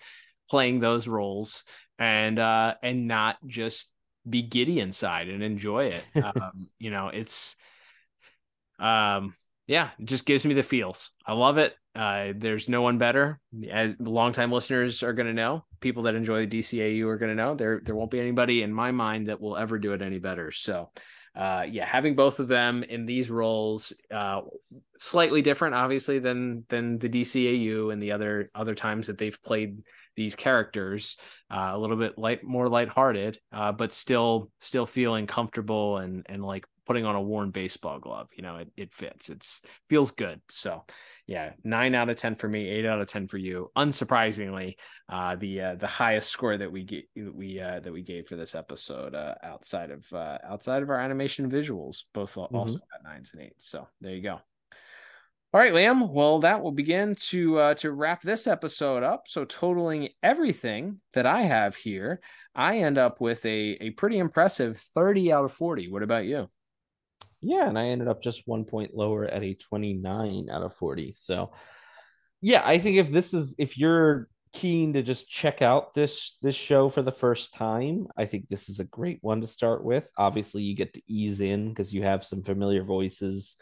playing 0.50 0.80
those 0.80 1.08
roles 1.08 1.64
and 2.00 2.40
uh 2.40 2.74
and 2.82 3.08
not 3.08 3.38
just 3.46 3.92
be 4.28 4.42
giddy 4.42 4.80
inside 4.80 5.30
and 5.30 5.44
enjoy 5.44 5.86
it. 5.86 6.06
um, 6.24 6.68
you 6.80 6.92
know, 6.92 7.10
it's 7.10 7.56
um 8.80 9.34
yeah, 9.68 9.92
it 10.00 10.06
just 10.06 10.26
gives 10.26 10.46
me 10.48 10.56
the 10.56 10.64
feels. 10.64 11.12
I 11.28 11.34
love 11.34 11.60
it. 11.60 11.76
Uh, 11.96 12.34
there's 12.36 12.70
no 12.70 12.82
one 12.82 12.98
better. 12.98 13.40
As 13.70 13.96
longtime 14.00 14.52
listeners 14.52 15.04
are 15.04 15.14
going 15.14 15.28
to 15.28 15.34
know, 15.34 15.64
people 15.80 16.04
that 16.04 16.16
enjoy 16.16 16.48
the 16.48 16.60
DCAU 16.60 17.06
are 17.08 17.18
going 17.18 17.30
to 17.30 17.36
know. 17.36 17.54
There, 17.54 17.80
there 17.84 17.94
won't 17.94 18.10
be 18.10 18.20
anybody 18.20 18.64
in 18.64 18.74
my 18.74 18.92
mind 18.92 19.28
that 19.28 19.40
will 19.40 19.56
ever 19.56 19.78
do 19.78 19.94
it 19.94 20.02
any 20.02 20.18
better. 20.18 20.52
So, 20.52 20.90
uh, 21.36 21.66
yeah, 21.70 21.86
having 21.86 22.16
both 22.16 22.40
of 22.40 22.48
them 22.48 22.84
in 22.84 23.06
these 23.06 23.30
roles, 23.30 23.94
uh, 24.12 24.42
slightly 24.98 25.42
different, 25.42 25.76
obviously, 25.76 26.20
than 26.20 26.66
than 26.70 27.00
the 27.00 27.10
DCAU 27.10 27.92
and 27.94 28.02
the 28.02 28.12
other 28.12 28.50
other 28.56 28.76
times 28.76 29.08
that 29.08 29.18
they've 29.18 29.42
played 29.44 29.82
these 30.16 30.36
characters, 30.36 31.18
uh, 31.50 31.72
a 31.74 31.78
little 31.78 31.96
bit 31.96 32.18
light, 32.18 32.44
more 32.44 32.68
lighthearted, 32.68 33.40
uh, 33.54 33.72
but 33.72 33.94
still 33.94 34.52
still 34.60 34.86
feeling 34.86 35.28
comfortable 35.28 35.98
and 35.98 36.26
and 36.28 36.44
like 36.44 36.66
putting 36.86 37.06
on 37.06 37.16
a 37.16 37.22
worn 37.22 37.52
baseball 37.52 38.00
glove. 38.00 38.28
You 38.36 38.44
know, 38.44 38.58
it 38.58 38.72
it 38.76 38.94
fits. 38.94 39.30
It's 39.30 39.62
feels 39.88 40.12
good. 40.12 40.42
So, 40.50 40.84
yeah, 41.30 41.52
nine 41.64 41.94
out 41.94 42.10
of 42.10 42.18
ten 42.18 42.34
for 42.34 42.48
me, 42.48 42.68
eight 42.68 42.88
out 42.88 43.00
of 43.00 43.08
ten 43.08 43.28
for 43.28 43.38
you. 43.38 43.70
Unsurprisingly, 43.78 44.74
uh, 45.10 45.36
the 45.36 45.62
uh, 45.62 45.76
the 45.76 45.86
highest 45.86 46.32
score 46.32 46.58
that 46.58 46.72
we 46.72 46.84
get 46.84 47.06
we 47.16 47.60
uh, 47.60 47.82
that 47.82 47.94
we 47.94 48.02
gave 48.02 48.28
for 48.28 48.36
this 48.36 48.56
episode 48.56 49.14
uh, 49.14 49.36
outside 49.44 49.92
of 49.92 50.12
uh, 50.12 50.40
outside 50.44 50.82
of 50.82 50.90
our 50.90 51.00
animation 51.00 51.48
visuals, 51.48 52.06
both 52.16 52.36
al- 52.36 52.46
also 52.46 52.74
got 52.74 53.04
nines 53.04 53.30
and 53.34 53.44
eights. 53.44 53.70
So 53.70 53.88
there 54.02 54.16
you 54.16 54.24
go. 54.24 54.40
All 55.52 55.62
right, 55.62 55.72
Liam. 55.72 56.10
Well, 56.10 56.40
that 56.40 56.64
will 56.64 56.72
begin 56.72 57.14
to 57.28 57.60
uh, 57.60 57.74
to 57.76 57.92
wrap 57.92 58.24
this 58.24 58.48
episode 58.48 59.04
up. 59.04 59.26
So, 59.28 59.46
totaling 59.46 60.10
everything 60.24 61.00
that 61.14 61.28
I 61.28 61.42
have 61.42 61.76
here, 61.76 62.22
I 62.56 62.80
end 62.80 62.98
up 62.98 63.22
with 63.22 63.46
a 63.46 63.78
a 63.82 63.92
pretty 63.92 64.18
impressive 64.18 64.84
thirty 64.96 65.32
out 65.32 65.46
of 65.46 65.54
forty. 65.54 65.92
What 65.92 66.02
about 66.02 66.26
you? 66.26 66.50
Yeah, 67.42 67.68
and 67.68 67.78
I 67.78 67.88
ended 67.88 68.08
up 68.08 68.22
just 68.22 68.48
one 68.48 68.66
point 68.66 68.94
lower 68.94 69.26
at 69.26 69.44
a 69.44 69.54
29 69.54 70.50
out 70.52 70.64
of 70.64 70.74
40. 70.74 71.14
So, 71.16 71.52
yeah, 72.42 72.62
I 72.66 72.78
think 72.80 72.98
if 72.98 73.12
this 73.12 73.34
is 73.34 73.56
if 73.58 73.78
you're 73.78 74.28
keen 74.52 74.94
to 74.94 75.04
just 75.04 75.30
check 75.30 75.62
out 75.62 75.94
this 75.94 76.38
this 76.42 76.56
show 76.56 76.90
for 76.90 77.02
the 77.02 77.12
first 77.12 77.54
time, 77.54 78.08
I 78.18 78.26
think 78.26 78.50
this 78.50 78.70
is 78.70 78.80
a 78.80 78.86
great 78.86 79.20
one 79.22 79.42
to 79.42 79.48
start 79.48 79.84
with. 79.84 80.06
Obviously, 80.18 80.64
you 80.64 80.76
get 80.76 80.94
to 80.94 81.02
ease 81.08 81.40
in 81.40 81.70
because 81.70 81.94
you 81.94 82.04
have 82.04 82.26
some 82.26 82.44
familiar 82.44 82.84
voices 82.84 83.56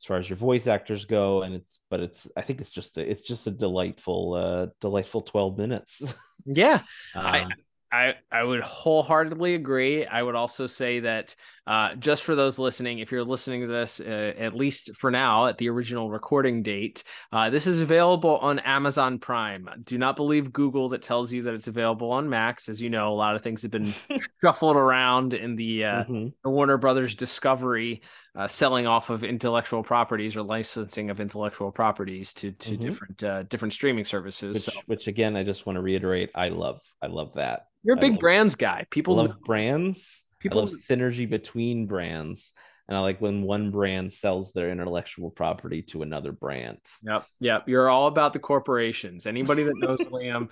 as 0.00 0.04
far 0.06 0.16
as 0.16 0.30
your 0.30 0.38
voice 0.38 0.66
actors 0.66 1.04
go 1.04 1.42
and 1.42 1.54
it's 1.54 1.78
but 1.90 2.00
it's 2.00 2.26
i 2.34 2.40
think 2.40 2.60
it's 2.60 2.70
just 2.70 2.96
a, 2.96 3.10
it's 3.10 3.22
just 3.22 3.46
a 3.46 3.50
delightful 3.50 4.32
uh 4.32 4.66
delightful 4.80 5.20
12 5.20 5.58
minutes 5.58 6.02
yeah 6.46 6.80
um, 7.14 7.26
I, 7.26 7.46
I 7.92 8.14
I 8.30 8.44
would 8.44 8.60
wholeheartedly 8.60 9.54
agree. 9.54 10.06
I 10.06 10.22
would 10.22 10.34
also 10.34 10.66
say 10.66 11.00
that 11.00 11.34
uh, 11.66 11.94
just 11.96 12.24
for 12.24 12.34
those 12.34 12.58
listening, 12.58 12.98
if 12.98 13.12
you're 13.12 13.24
listening 13.24 13.60
to 13.62 13.66
this, 13.66 14.00
uh, 14.00 14.32
at 14.38 14.54
least 14.54 14.96
for 14.96 15.10
now, 15.10 15.46
at 15.46 15.58
the 15.58 15.68
original 15.68 16.10
recording 16.10 16.62
date, 16.62 17.04
uh, 17.32 17.50
this 17.50 17.66
is 17.66 17.80
available 17.80 18.38
on 18.38 18.58
Amazon 18.60 19.18
Prime. 19.18 19.68
Do 19.84 19.98
not 19.98 20.16
believe 20.16 20.52
Google 20.52 20.88
that 20.90 21.02
tells 21.02 21.32
you 21.32 21.42
that 21.42 21.54
it's 21.54 21.68
available 21.68 22.12
on 22.12 22.28
Max. 22.28 22.68
As 22.68 22.80
you 22.80 22.90
know, 22.90 23.12
a 23.12 23.14
lot 23.14 23.34
of 23.36 23.42
things 23.42 23.62
have 23.62 23.70
been 23.70 23.94
shuffled 24.40 24.76
around 24.76 25.34
in 25.34 25.56
the, 25.56 25.82
mm-hmm. 25.82 26.28
the 26.42 26.50
Warner 26.50 26.78
Brothers 26.78 27.14
Discovery 27.14 28.02
uh, 28.36 28.46
selling 28.46 28.86
off 28.86 29.10
of 29.10 29.24
intellectual 29.24 29.82
properties 29.82 30.36
or 30.36 30.42
licensing 30.42 31.10
of 31.10 31.20
intellectual 31.20 31.72
properties 31.72 32.32
to 32.34 32.52
to 32.52 32.72
mm-hmm. 32.72 32.80
different 32.80 33.24
uh, 33.24 33.42
different 33.44 33.72
streaming 33.72 34.04
services. 34.04 34.54
Which, 34.54 34.62
so. 34.64 34.72
which 34.86 35.06
again, 35.06 35.36
I 35.36 35.42
just 35.42 35.66
want 35.66 35.76
to 35.76 35.82
reiterate, 35.82 36.30
I 36.34 36.48
love. 36.48 36.80
I 37.02 37.06
love 37.06 37.34
that. 37.34 37.66
You're 37.82 37.96
a 37.96 38.00
big 38.00 38.12
love, 38.12 38.20
brands 38.20 38.54
guy. 38.54 38.86
People 38.90 39.16
love 39.16 39.40
brands. 39.44 40.22
People 40.38 40.58
I 40.58 40.62
love 40.62 40.70
synergy 40.70 41.28
between 41.28 41.86
brands. 41.86 42.52
And 42.88 42.96
I 42.96 43.02
like 43.02 43.20
when 43.20 43.42
one 43.42 43.70
brand 43.70 44.12
sells 44.12 44.52
their 44.52 44.68
intellectual 44.68 45.30
property 45.30 45.80
to 45.82 46.02
another 46.02 46.32
brand. 46.32 46.78
Yep. 47.04 47.24
Yep. 47.38 47.68
You're 47.68 47.88
all 47.88 48.08
about 48.08 48.32
the 48.32 48.40
corporations. 48.40 49.26
Anybody 49.26 49.62
that 49.62 49.76
knows 49.76 49.98
Liam, 50.00 50.50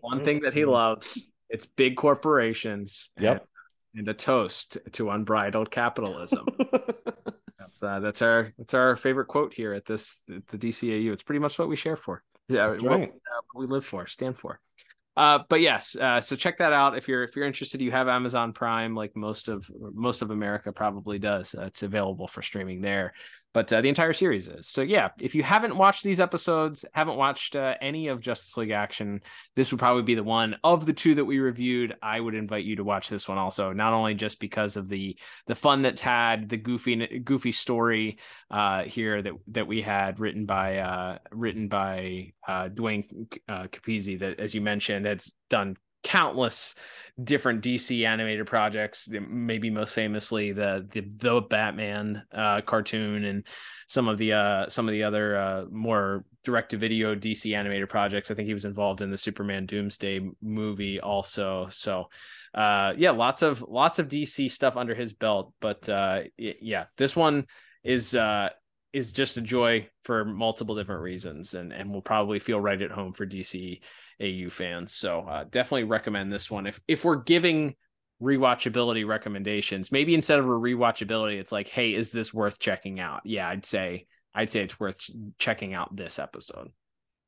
one 0.00 0.24
thing 0.24 0.40
that 0.40 0.52
he 0.52 0.64
loves, 0.64 1.28
it's 1.48 1.64
big 1.64 1.96
corporations. 1.96 3.10
Yep. 3.20 3.46
And, 3.96 4.08
a 4.08 4.14
toast 4.14 4.78
to 4.92 5.10
unbridled 5.10 5.70
capitalism. 5.70 6.46
that's 7.58 7.82
uh, 7.82 8.00
that's 8.00 8.22
our 8.22 8.52
that's 8.58 8.74
our 8.74 8.96
favorite 8.96 9.26
quote 9.26 9.54
here 9.54 9.72
at 9.72 9.84
this 9.84 10.22
at 10.34 10.46
the 10.48 10.58
DCAU. 10.58 11.12
It's 11.12 11.22
pretty 11.22 11.40
much 11.40 11.58
what 11.58 11.68
we 11.68 11.76
share 11.76 11.96
for. 11.96 12.22
Yeah, 12.48 12.68
what, 12.68 12.82
right. 12.82 13.10
uh, 13.10 13.40
we 13.54 13.66
live 13.66 13.84
for, 13.84 14.06
stand 14.06 14.38
for. 14.38 14.60
Uh, 15.16 15.38
but 15.48 15.62
yes, 15.62 15.96
uh, 15.96 16.20
so 16.20 16.36
check 16.36 16.58
that 16.58 16.74
out 16.74 16.96
if 16.96 17.08
you're 17.08 17.24
if 17.24 17.34
you're 17.34 17.46
interested. 17.46 17.80
You 17.80 17.90
have 17.90 18.06
Amazon 18.06 18.52
Prime, 18.52 18.94
like 18.94 19.16
most 19.16 19.48
of 19.48 19.68
most 19.94 20.20
of 20.20 20.30
America 20.30 20.72
probably 20.72 21.18
does. 21.18 21.54
Uh, 21.54 21.62
it's 21.62 21.82
available 21.82 22.28
for 22.28 22.42
streaming 22.42 22.82
there 22.82 23.14
but 23.56 23.72
uh, 23.72 23.80
the 23.80 23.88
entire 23.88 24.12
series 24.12 24.48
is. 24.48 24.68
So 24.68 24.82
yeah, 24.82 25.08
if 25.18 25.34
you 25.34 25.42
haven't 25.42 25.78
watched 25.78 26.04
these 26.04 26.20
episodes, 26.20 26.84
haven't 26.92 27.16
watched 27.16 27.56
uh, 27.56 27.72
any 27.80 28.08
of 28.08 28.20
Justice 28.20 28.54
League 28.58 28.70
Action, 28.70 29.22
this 29.54 29.72
would 29.72 29.78
probably 29.78 30.02
be 30.02 30.14
the 30.14 30.22
one 30.22 30.56
of 30.62 30.84
the 30.84 30.92
two 30.92 31.14
that 31.14 31.24
we 31.24 31.38
reviewed. 31.38 31.96
I 32.02 32.20
would 32.20 32.34
invite 32.34 32.66
you 32.66 32.76
to 32.76 32.84
watch 32.84 33.08
this 33.08 33.26
one 33.26 33.38
also, 33.38 33.72
not 33.72 33.94
only 33.94 34.12
just 34.12 34.40
because 34.40 34.76
of 34.76 34.88
the 34.88 35.16
the 35.46 35.54
fun 35.54 35.80
that's 35.80 36.02
had, 36.02 36.50
the 36.50 36.58
goofy 36.58 37.22
goofy 37.24 37.50
story 37.50 38.18
uh, 38.50 38.82
here 38.82 39.22
that 39.22 39.32
that 39.52 39.66
we 39.66 39.80
had 39.80 40.20
written 40.20 40.44
by 40.44 40.76
uh, 40.76 41.16
written 41.32 41.68
by 41.68 42.34
uh, 42.46 42.68
Duane 42.68 43.04
uh, 43.48 43.68
Capizzi 43.68 44.20
that, 44.20 44.38
as 44.38 44.54
you 44.54 44.60
mentioned, 44.60 45.06
has 45.06 45.32
done 45.48 45.78
countless 46.06 46.76
different 47.22 47.62
DC 47.64 48.06
animated 48.06 48.46
projects. 48.46 49.08
Maybe 49.10 49.70
most 49.70 49.92
famously 49.92 50.52
the 50.52 50.86
the, 50.88 51.00
the 51.00 51.40
Batman 51.40 52.22
uh, 52.32 52.60
cartoon 52.60 53.24
and 53.24 53.46
some 53.88 54.06
of 54.08 54.18
the 54.18 54.34
uh, 54.34 54.68
some 54.68 54.88
of 54.88 54.92
the 54.92 55.02
other 55.02 55.36
uh, 55.36 55.64
more 55.70 56.24
direct 56.44 56.70
to 56.70 56.76
video 56.76 57.14
DC 57.14 57.56
animated 57.56 57.88
projects. 57.88 58.30
I 58.30 58.34
think 58.34 58.46
he 58.46 58.54
was 58.54 58.64
involved 58.64 59.00
in 59.00 59.10
the 59.10 59.18
Superman 59.18 59.66
Doomsday 59.66 60.20
movie 60.40 61.00
also. 61.00 61.66
So 61.70 62.08
uh, 62.54 62.92
yeah, 62.96 63.10
lots 63.10 63.42
of 63.42 63.62
lots 63.62 63.98
of 63.98 64.08
DC 64.08 64.50
stuff 64.50 64.76
under 64.76 64.94
his 64.94 65.12
belt. 65.12 65.52
But 65.60 65.88
uh, 65.88 66.22
yeah, 66.36 66.84
this 66.96 67.16
one 67.16 67.46
is 67.82 68.14
uh, 68.14 68.50
is 68.92 69.12
just 69.12 69.36
a 69.36 69.42
joy 69.42 69.88
for 70.04 70.24
multiple 70.24 70.76
different 70.76 71.02
reasons 71.02 71.54
and 71.54 71.72
and 71.72 71.92
will 71.92 72.02
probably 72.02 72.38
feel 72.38 72.60
right 72.60 72.80
at 72.80 72.90
home 72.90 73.12
for 73.12 73.26
DC 73.26 73.80
AU 74.20 74.50
fans. 74.50 74.92
So 74.92 75.20
uh, 75.20 75.44
definitely 75.44 75.84
recommend 75.84 76.32
this 76.32 76.50
one. 76.50 76.66
If 76.66 76.80
if 76.88 77.04
we're 77.04 77.16
giving 77.16 77.74
rewatchability 78.22 79.06
recommendations, 79.06 79.92
maybe 79.92 80.14
instead 80.14 80.38
of 80.38 80.46
a 80.46 80.48
rewatchability, 80.48 81.38
it's 81.38 81.52
like, 81.52 81.68
hey, 81.68 81.94
is 81.94 82.10
this 82.10 82.32
worth 82.32 82.58
checking 82.58 83.00
out? 83.00 83.20
Yeah, 83.24 83.48
I'd 83.48 83.66
say 83.66 84.06
I'd 84.34 84.50
say 84.50 84.62
it's 84.62 84.78
worth 84.80 84.98
checking 85.38 85.74
out 85.74 85.94
this 85.94 86.18
episode. 86.18 86.70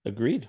Agreed. 0.05 0.49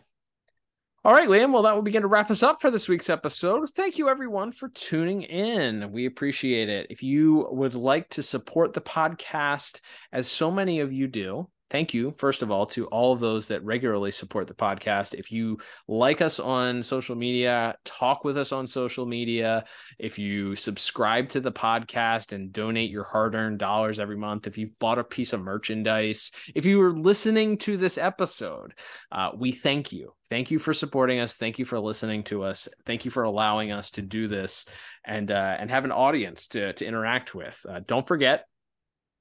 All 1.06 1.14
right, 1.14 1.30
Liam. 1.30 1.54
Well, 1.54 1.64
that 1.64 1.76
will 1.76 1.82
begin 1.82 2.02
to 2.02 2.10
wrap 2.10 2.30
us 2.30 2.44
up 2.44 2.60
for 2.60 2.70
this 2.70 2.90
week's 2.90 3.10
episode. 3.10 3.70
Thank 3.70 3.98
you, 3.98 4.10
everyone, 4.10 4.52
for 4.52 4.68
tuning 4.68 5.22
in. 5.22 5.94
We 5.94 6.06
appreciate 6.06 6.68
it. 6.68 6.88
If 6.90 7.02
you 7.02 7.48
would 7.52 7.74
like 7.74 8.10
to 8.10 8.24
support 8.24 8.74
the 8.74 8.82
podcast, 8.82 9.80
as 10.12 10.30
so 10.30 10.52
many 10.52 10.82
of 10.82 10.92
you 10.92 11.08
do, 11.08 11.50
thank 11.70 11.94
you, 11.94 12.14
first 12.18 12.42
of 12.42 12.52
all, 12.52 12.66
to 12.68 12.86
all 12.88 13.14
of 13.14 13.20
those 13.20 13.48
that 13.50 13.64
regularly 13.64 14.12
support 14.12 14.48
the 14.48 14.54
podcast. 14.54 15.14
If 15.14 15.32
you 15.32 15.58
like 15.88 16.22
us 16.22 16.40
on 16.40 16.84
social 16.84 17.16
media, 17.16 17.76
talk 17.86 18.24
with 18.24 18.38
us 18.38 18.52
on 18.52 18.68
social 18.68 19.06
media. 19.06 19.66
If 19.98 20.20
you 20.20 20.56
subscribe 20.56 21.30
to 21.30 21.40
the 21.40 21.52
podcast 21.52 22.34
and 22.34 22.52
donate 22.52 22.92
your 22.92 23.04
hard 23.04 23.36
earned 23.36 23.60
dollars 23.60 24.00
every 24.00 24.18
month, 24.18 24.48
if 24.48 24.58
you've 24.58 24.78
bought 24.80 25.00
a 25.00 25.04
piece 25.04 25.34
of 25.34 25.42
merchandise, 25.42 26.32
if 26.56 26.66
you 26.66 26.80
were 26.80 26.94
listening 26.94 27.58
to 27.60 27.78
this 27.78 27.98
episode, 27.98 28.74
uh, 29.12 29.32
we 29.38 29.52
thank 29.52 29.92
you. 29.92 30.14
Thank 30.30 30.52
you 30.52 30.60
for 30.60 30.74
supporting 30.74 31.20
us. 31.20 31.36
Thank 31.36 31.58
you 31.58 31.66
for 31.66 31.80
listening 31.80 32.24
to 32.26 32.44
us. 32.44 32.68
Thank 32.86 33.04
you 33.04 33.12
for 33.12 33.24
allowing 33.24 33.72
us 33.72 33.92
to 33.92 34.04
do 34.04 34.28
this 34.28 34.66
and 35.04 35.32
uh, 35.32 35.56
and 35.60 35.72
have 35.72 35.86
an 35.86 35.92
audience 35.92 36.48
to 36.50 36.74
to 36.74 36.86
interact 36.86 37.34
with. 37.34 37.60
Uh, 37.68 37.80
don't 37.86 38.08
forget, 38.08 38.42
if 38.42 38.46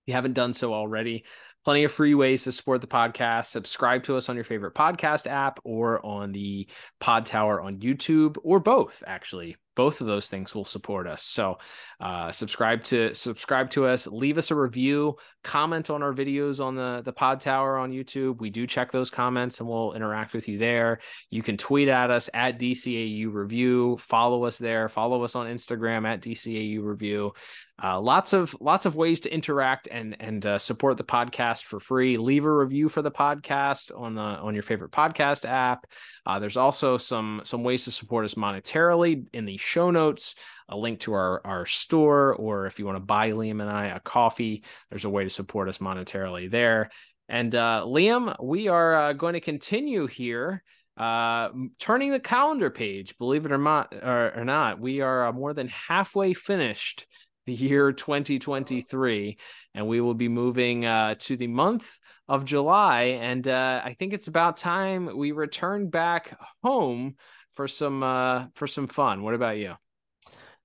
you 0.09 0.15
haven't 0.15 0.35
done 0.35 0.53
so 0.53 0.75
already, 0.75 1.25
plenty 1.65 1.85
of 1.85 1.93
free 1.93 2.15
ways 2.15 2.45
to 2.45 2.53
support 2.53 2.81
the 2.81 2.87
podcast. 2.87 3.47
Subscribe 3.47 4.03
to 4.05 4.17
us 4.17 4.29
on 4.29 4.37
your 4.37 4.45
favorite 4.45 4.75
podcast 4.75 5.27
app 5.27 5.61
or 5.65 6.05
on 6.05 6.33
the 6.33 6.69
Pod 7.01 7.27
Tower 7.27 7.61
on 7.61 7.79
YouTube 7.79 8.37
or 8.43 8.61
both, 8.61 9.03
actually. 9.07 9.57
Both 9.77 10.01
of 10.01 10.09
those 10.09 10.27
things 10.27 10.57
will 10.57 10.65
support 10.65 11.07
us. 11.07 11.23
So 11.23 11.59
uh, 12.01 12.33
subscribe 12.33 12.83
to 12.85 13.15
subscribe 13.15 13.71
to 13.71 13.87
us. 13.87 14.09
Leave 14.09 14.37
us 14.37 14.51
a 14.51 14.57
review. 14.57 15.15
Comment 15.45 15.89
on 15.89 16.03
our 16.03 16.13
videos 16.13 16.65
on 16.65 16.75
the 16.75 17.01
the 17.05 17.13
pod 17.13 17.41
tower 17.41 17.79
on 17.79 17.93
youtube. 17.93 18.41
We 18.41 18.51
do 18.51 18.67
check 18.67 18.91
those 18.91 19.09
comments 19.09 19.61
and 19.61 19.69
we'll 19.69 19.93
interact 19.93 20.35
with 20.35 20.49
you 20.49 20.59
there. 20.59 20.99
You 21.31 21.45
can 21.45 21.57
tweet 21.57 21.89
at 21.89 22.11
us 22.11 22.29
at 22.35 22.59
dcau 22.59 23.33
review. 23.33 23.99
Follow 24.01 24.47
us 24.47 24.59
there. 24.59 24.89
Follow 24.89 25.23
us 25.23 25.37
on 25.37 25.47
instagram 25.47 26.09
at 26.09 26.23
dcau 26.23 26.83
review 26.83 27.35
uh, 27.83 28.01
lots 28.01 28.33
of 28.33 28.57
lots 28.61 28.87
of 28.87 28.97
ways 28.97 29.21
to 29.21 29.33
interact 29.33 29.89
and 29.91 30.17
and 30.21 30.45
uh, 30.47 30.59
support 30.59 30.97
the 30.97 31.05
podcast 31.05 31.65
for 31.65 31.79
free 31.79 32.17
leave 32.17 32.45
a 32.45 32.53
review 32.53 32.89
for 32.89 33.03
the 33.03 33.11
podcast 33.11 33.91
on 33.99 34.15
the 34.15 34.21
on 34.21 34.55
your 34.55 34.63
favorite 34.63 34.91
podcast 34.91 35.45
app 35.45 35.87
uh, 36.29 36.39
there's 36.39 36.59
also 36.59 36.99
some 36.99 37.41
some 37.43 37.65
ways 37.65 37.85
to 37.85 37.91
support 37.91 38.23
us 38.25 38.35
monetarily 38.35 39.27
in 39.33 39.47
the 39.47 39.57
show 39.57 39.91
notes, 39.91 40.35
a 40.69 40.77
link 40.77 41.01
to 41.01 41.15
our, 41.15 41.41
our 41.47 41.65
store, 41.65 42.35
or 42.35 42.67
if 42.67 42.79
you 42.79 42.85
want 42.85 42.97
to 42.97 43.01
buy 43.01 43.31
Liam 43.31 43.63
and 43.63 43.71
I 43.71 43.87
a 43.87 44.01
coffee, 44.01 44.63
there's 44.91 45.07
a 45.07 45.11
way 45.11 45.25
to 45.25 45.31
support 45.31 45.71
us 45.71 45.79
monetarily 45.79 46.51
there. 46.51 46.91
And 47.31 47.55
uh, 47.55 47.85
Liam, 47.87 48.37
we 48.43 48.69
are 48.69 48.95
uh, 48.95 49.13
going 49.15 49.33
to 49.35 49.41
continue 49.41 50.07
here, 50.07 50.63
uh, 50.99 51.49
turning 51.79 52.11
the 52.11 52.21
calendar 52.21 52.69
page. 52.69 53.17
Believe 53.17 53.47
it 53.47 53.53
or 53.53 53.59
not, 53.59 53.95
or, 53.95 54.41
or 54.41 54.45
not, 54.45 54.79
we 54.79 55.01
are 55.01 55.29
uh, 55.29 55.33
more 55.33 55.55
than 55.55 55.69
halfway 55.69 56.35
finished 56.35 57.07
the 57.49 57.55
year 57.55 57.93
2023, 57.93 59.39
and 59.75 59.89
we 59.89 60.03
will 60.03 60.13
be 60.13 60.29
moving 60.29 60.85
uh, 60.85 61.15
to 61.19 61.35
the 61.35 61.47
month 61.47 61.91
of 62.29 62.45
July. 62.45 63.19
And 63.23 63.49
uh, 63.49 63.81
I 63.83 63.95
think 63.95 64.13
it's 64.13 64.29
about 64.29 64.59
time 64.59 65.17
we 65.17 65.33
return 65.33 65.89
back 65.89 66.39
home 66.63 67.17
for 67.55 67.67
some 67.67 68.03
uh 68.03 68.47
for 68.55 68.67
some 68.67 68.87
fun. 68.87 69.23
What 69.23 69.35
about 69.35 69.57
you? 69.57 69.75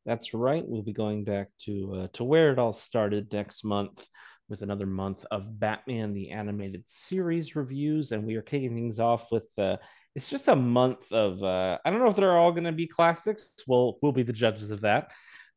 That's 0.05 0.33
right. 0.33 0.63
We'll 0.67 0.83
be 0.83 0.93
going 0.93 1.23
back 1.23 1.47
to 1.65 1.95
uh, 1.95 2.07
to 2.13 2.25
where 2.25 2.51
it 2.51 2.59
all 2.59 2.73
started 2.73 3.31
next 3.31 3.63
month 3.63 4.05
with 4.49 4.61
another 4.61 4.85
month 4.85 5.25
of 5.31 5.57
Batman 5.57 6.13
the 6.13 6.31
animated 6.31 6.83
series 6.85 7.55
reviews 7.55 8.11
and 8.11 8.25
we 8.25 8.35
are 8.35 8.41
kicking 8.41 8.75
things 8.75 8.99
off 8.99 9.31
with 9.31 9.47
uh 9.57 9.77
it's 10.15 10.29
just 10.29 10.49
a 10.49 10.55
month 10.55 11.11
of 11.11 11.41
uh 11.41 11.77
I 11.83 11.89
don't 11.89 11.99
know 11.99 12.09
if 12.09 12.17
they're 12.17 12.37
all 12.37 12.51
going 12.51 12.65
to 12.65 12.71
be 12.73 12.87
classics. 12.87 13.53
We'll 13.67 13.97
we'll 14.01 14.11
be 14.11 14.23
the 14.23 14.33
judges 14.33 14.69
of 14.69 14.81
that. 14.81 15.11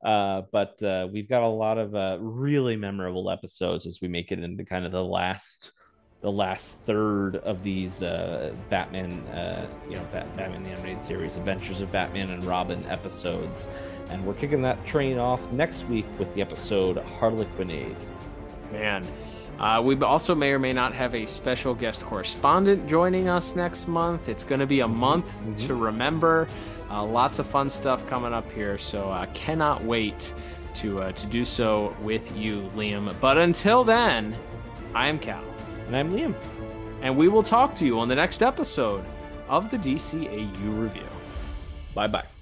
Uh, 0.07 0.43
but 0.53 0.81
uh, 0.85 1.09
we've 1.13 1.29
got 1.29 1.43
a 1.43 1.49
lot 1.49 1.79
of 1.79 1.97
uh, 1.97 2.17
really 2.21 2.77
memorable 2.77 3.29
episodes 3.29 3.89
as 3.89 4.01
we 4.01 4.07
make 4.07 4.31
it 4.31 4.39
into 4.39 4.65
kind 4.65 4.87
of 4.87 4.93
the 4.93 5.03
last 5.03 5.73
the 6.23 6.31
last 6.31 6.79
third 6.81 7.37
of 7.37 7.63
these 7.63 8.03
uh, 8.03 8.53
Batman, 8.71 9.11
uh, 9.29 9.69
you 9.89 9.97
know, 9.97 10.05
Batman 10.13 10.63
the 10.63 10.71
Animated 10.71 11.03
Series, 11.03 11.37
Adventures 11.37 11.81
of 11.81 11.93
Batman 11.93 12.31
and 12.31 12.43
Robin 12.45 12.85
episodes. 12.87 13.69
And 14.09 14.25
we're 14.25 14.35
kicking 14.35 14.63
that 14.63 14.85
train 14.87 15.19
off 15.19 15.53
next 15.53 15.85
week 15.89 16.07
with 16.19 16.33
the 16.35 16.41
episode 16.41 16.99
Harlequinade. 16.99 17.97
Man. 18.73 19.05
Uh, 19.59 19.83
we 19.85 19.99
also 20.01 20.35
may 20.35 20.53
or 20.53 20.59
may 20.59 20.73
not 20.73 20.95
have 20.95 21.15
a 21.15 21.27
special 21.27 21.75
guest 21.75 22.03
correspondent 22.03 22.87
joining 22.89 23.29
us 23.29 23.57
next 23.57 23.89
month. 23.89 24.29
It's 24.29 24.45
going 24.45 24.61
to 24.61 24.67
be 24.67 24.81
a 24.81 24.89
month 24.89 25.35
to 25.67 25.75
remember. 25.75 26.47
Uh, 26.91 27.05
lots 27.05 27.39
of 27.39 27.47
fun 27.47 27.69
stuff 27.69 28.07
coming 28.07 28.33
up 28.33 28.51
here, 28.53 28.79
so 28.79 29.11
I 29.11 29.25
uh, 29.25 29.27
cannot 29.35 29.85
wait 29.85 30.33
to 30.75 31.03
uh, 31.03 31.13
to 31.13 31.27
do 31.27 31.45
so 31.45 31.97
with 32.03 32.37
you, 32.37 32.71
Liam. 32.77 33.15
But 33.21 33.39
until 33.39 33.83
then, 33.83 34.37
I 34.95 35.09
am 35.09 35.19
Cal, 35.19 35.43
and 35.87 35.97
I'm 35.97 36.13
Liam, 36.13 36.35
and 37.03 37.17
we 37.17 37.29
will 37.29 37.43
talk 37.43 37.75
to 37.77 37.87
you 37.87 37.99
on 37.99 38.09
the 38.09 38.15
next 38.15 38.43
episode 38.43 39.05
of 39.49 39.71
the 39.71 39.79
DCAU 39.79 40.81
review. 40.81 41.09
Bye 41.95 42.07
bye. 42.07 42.36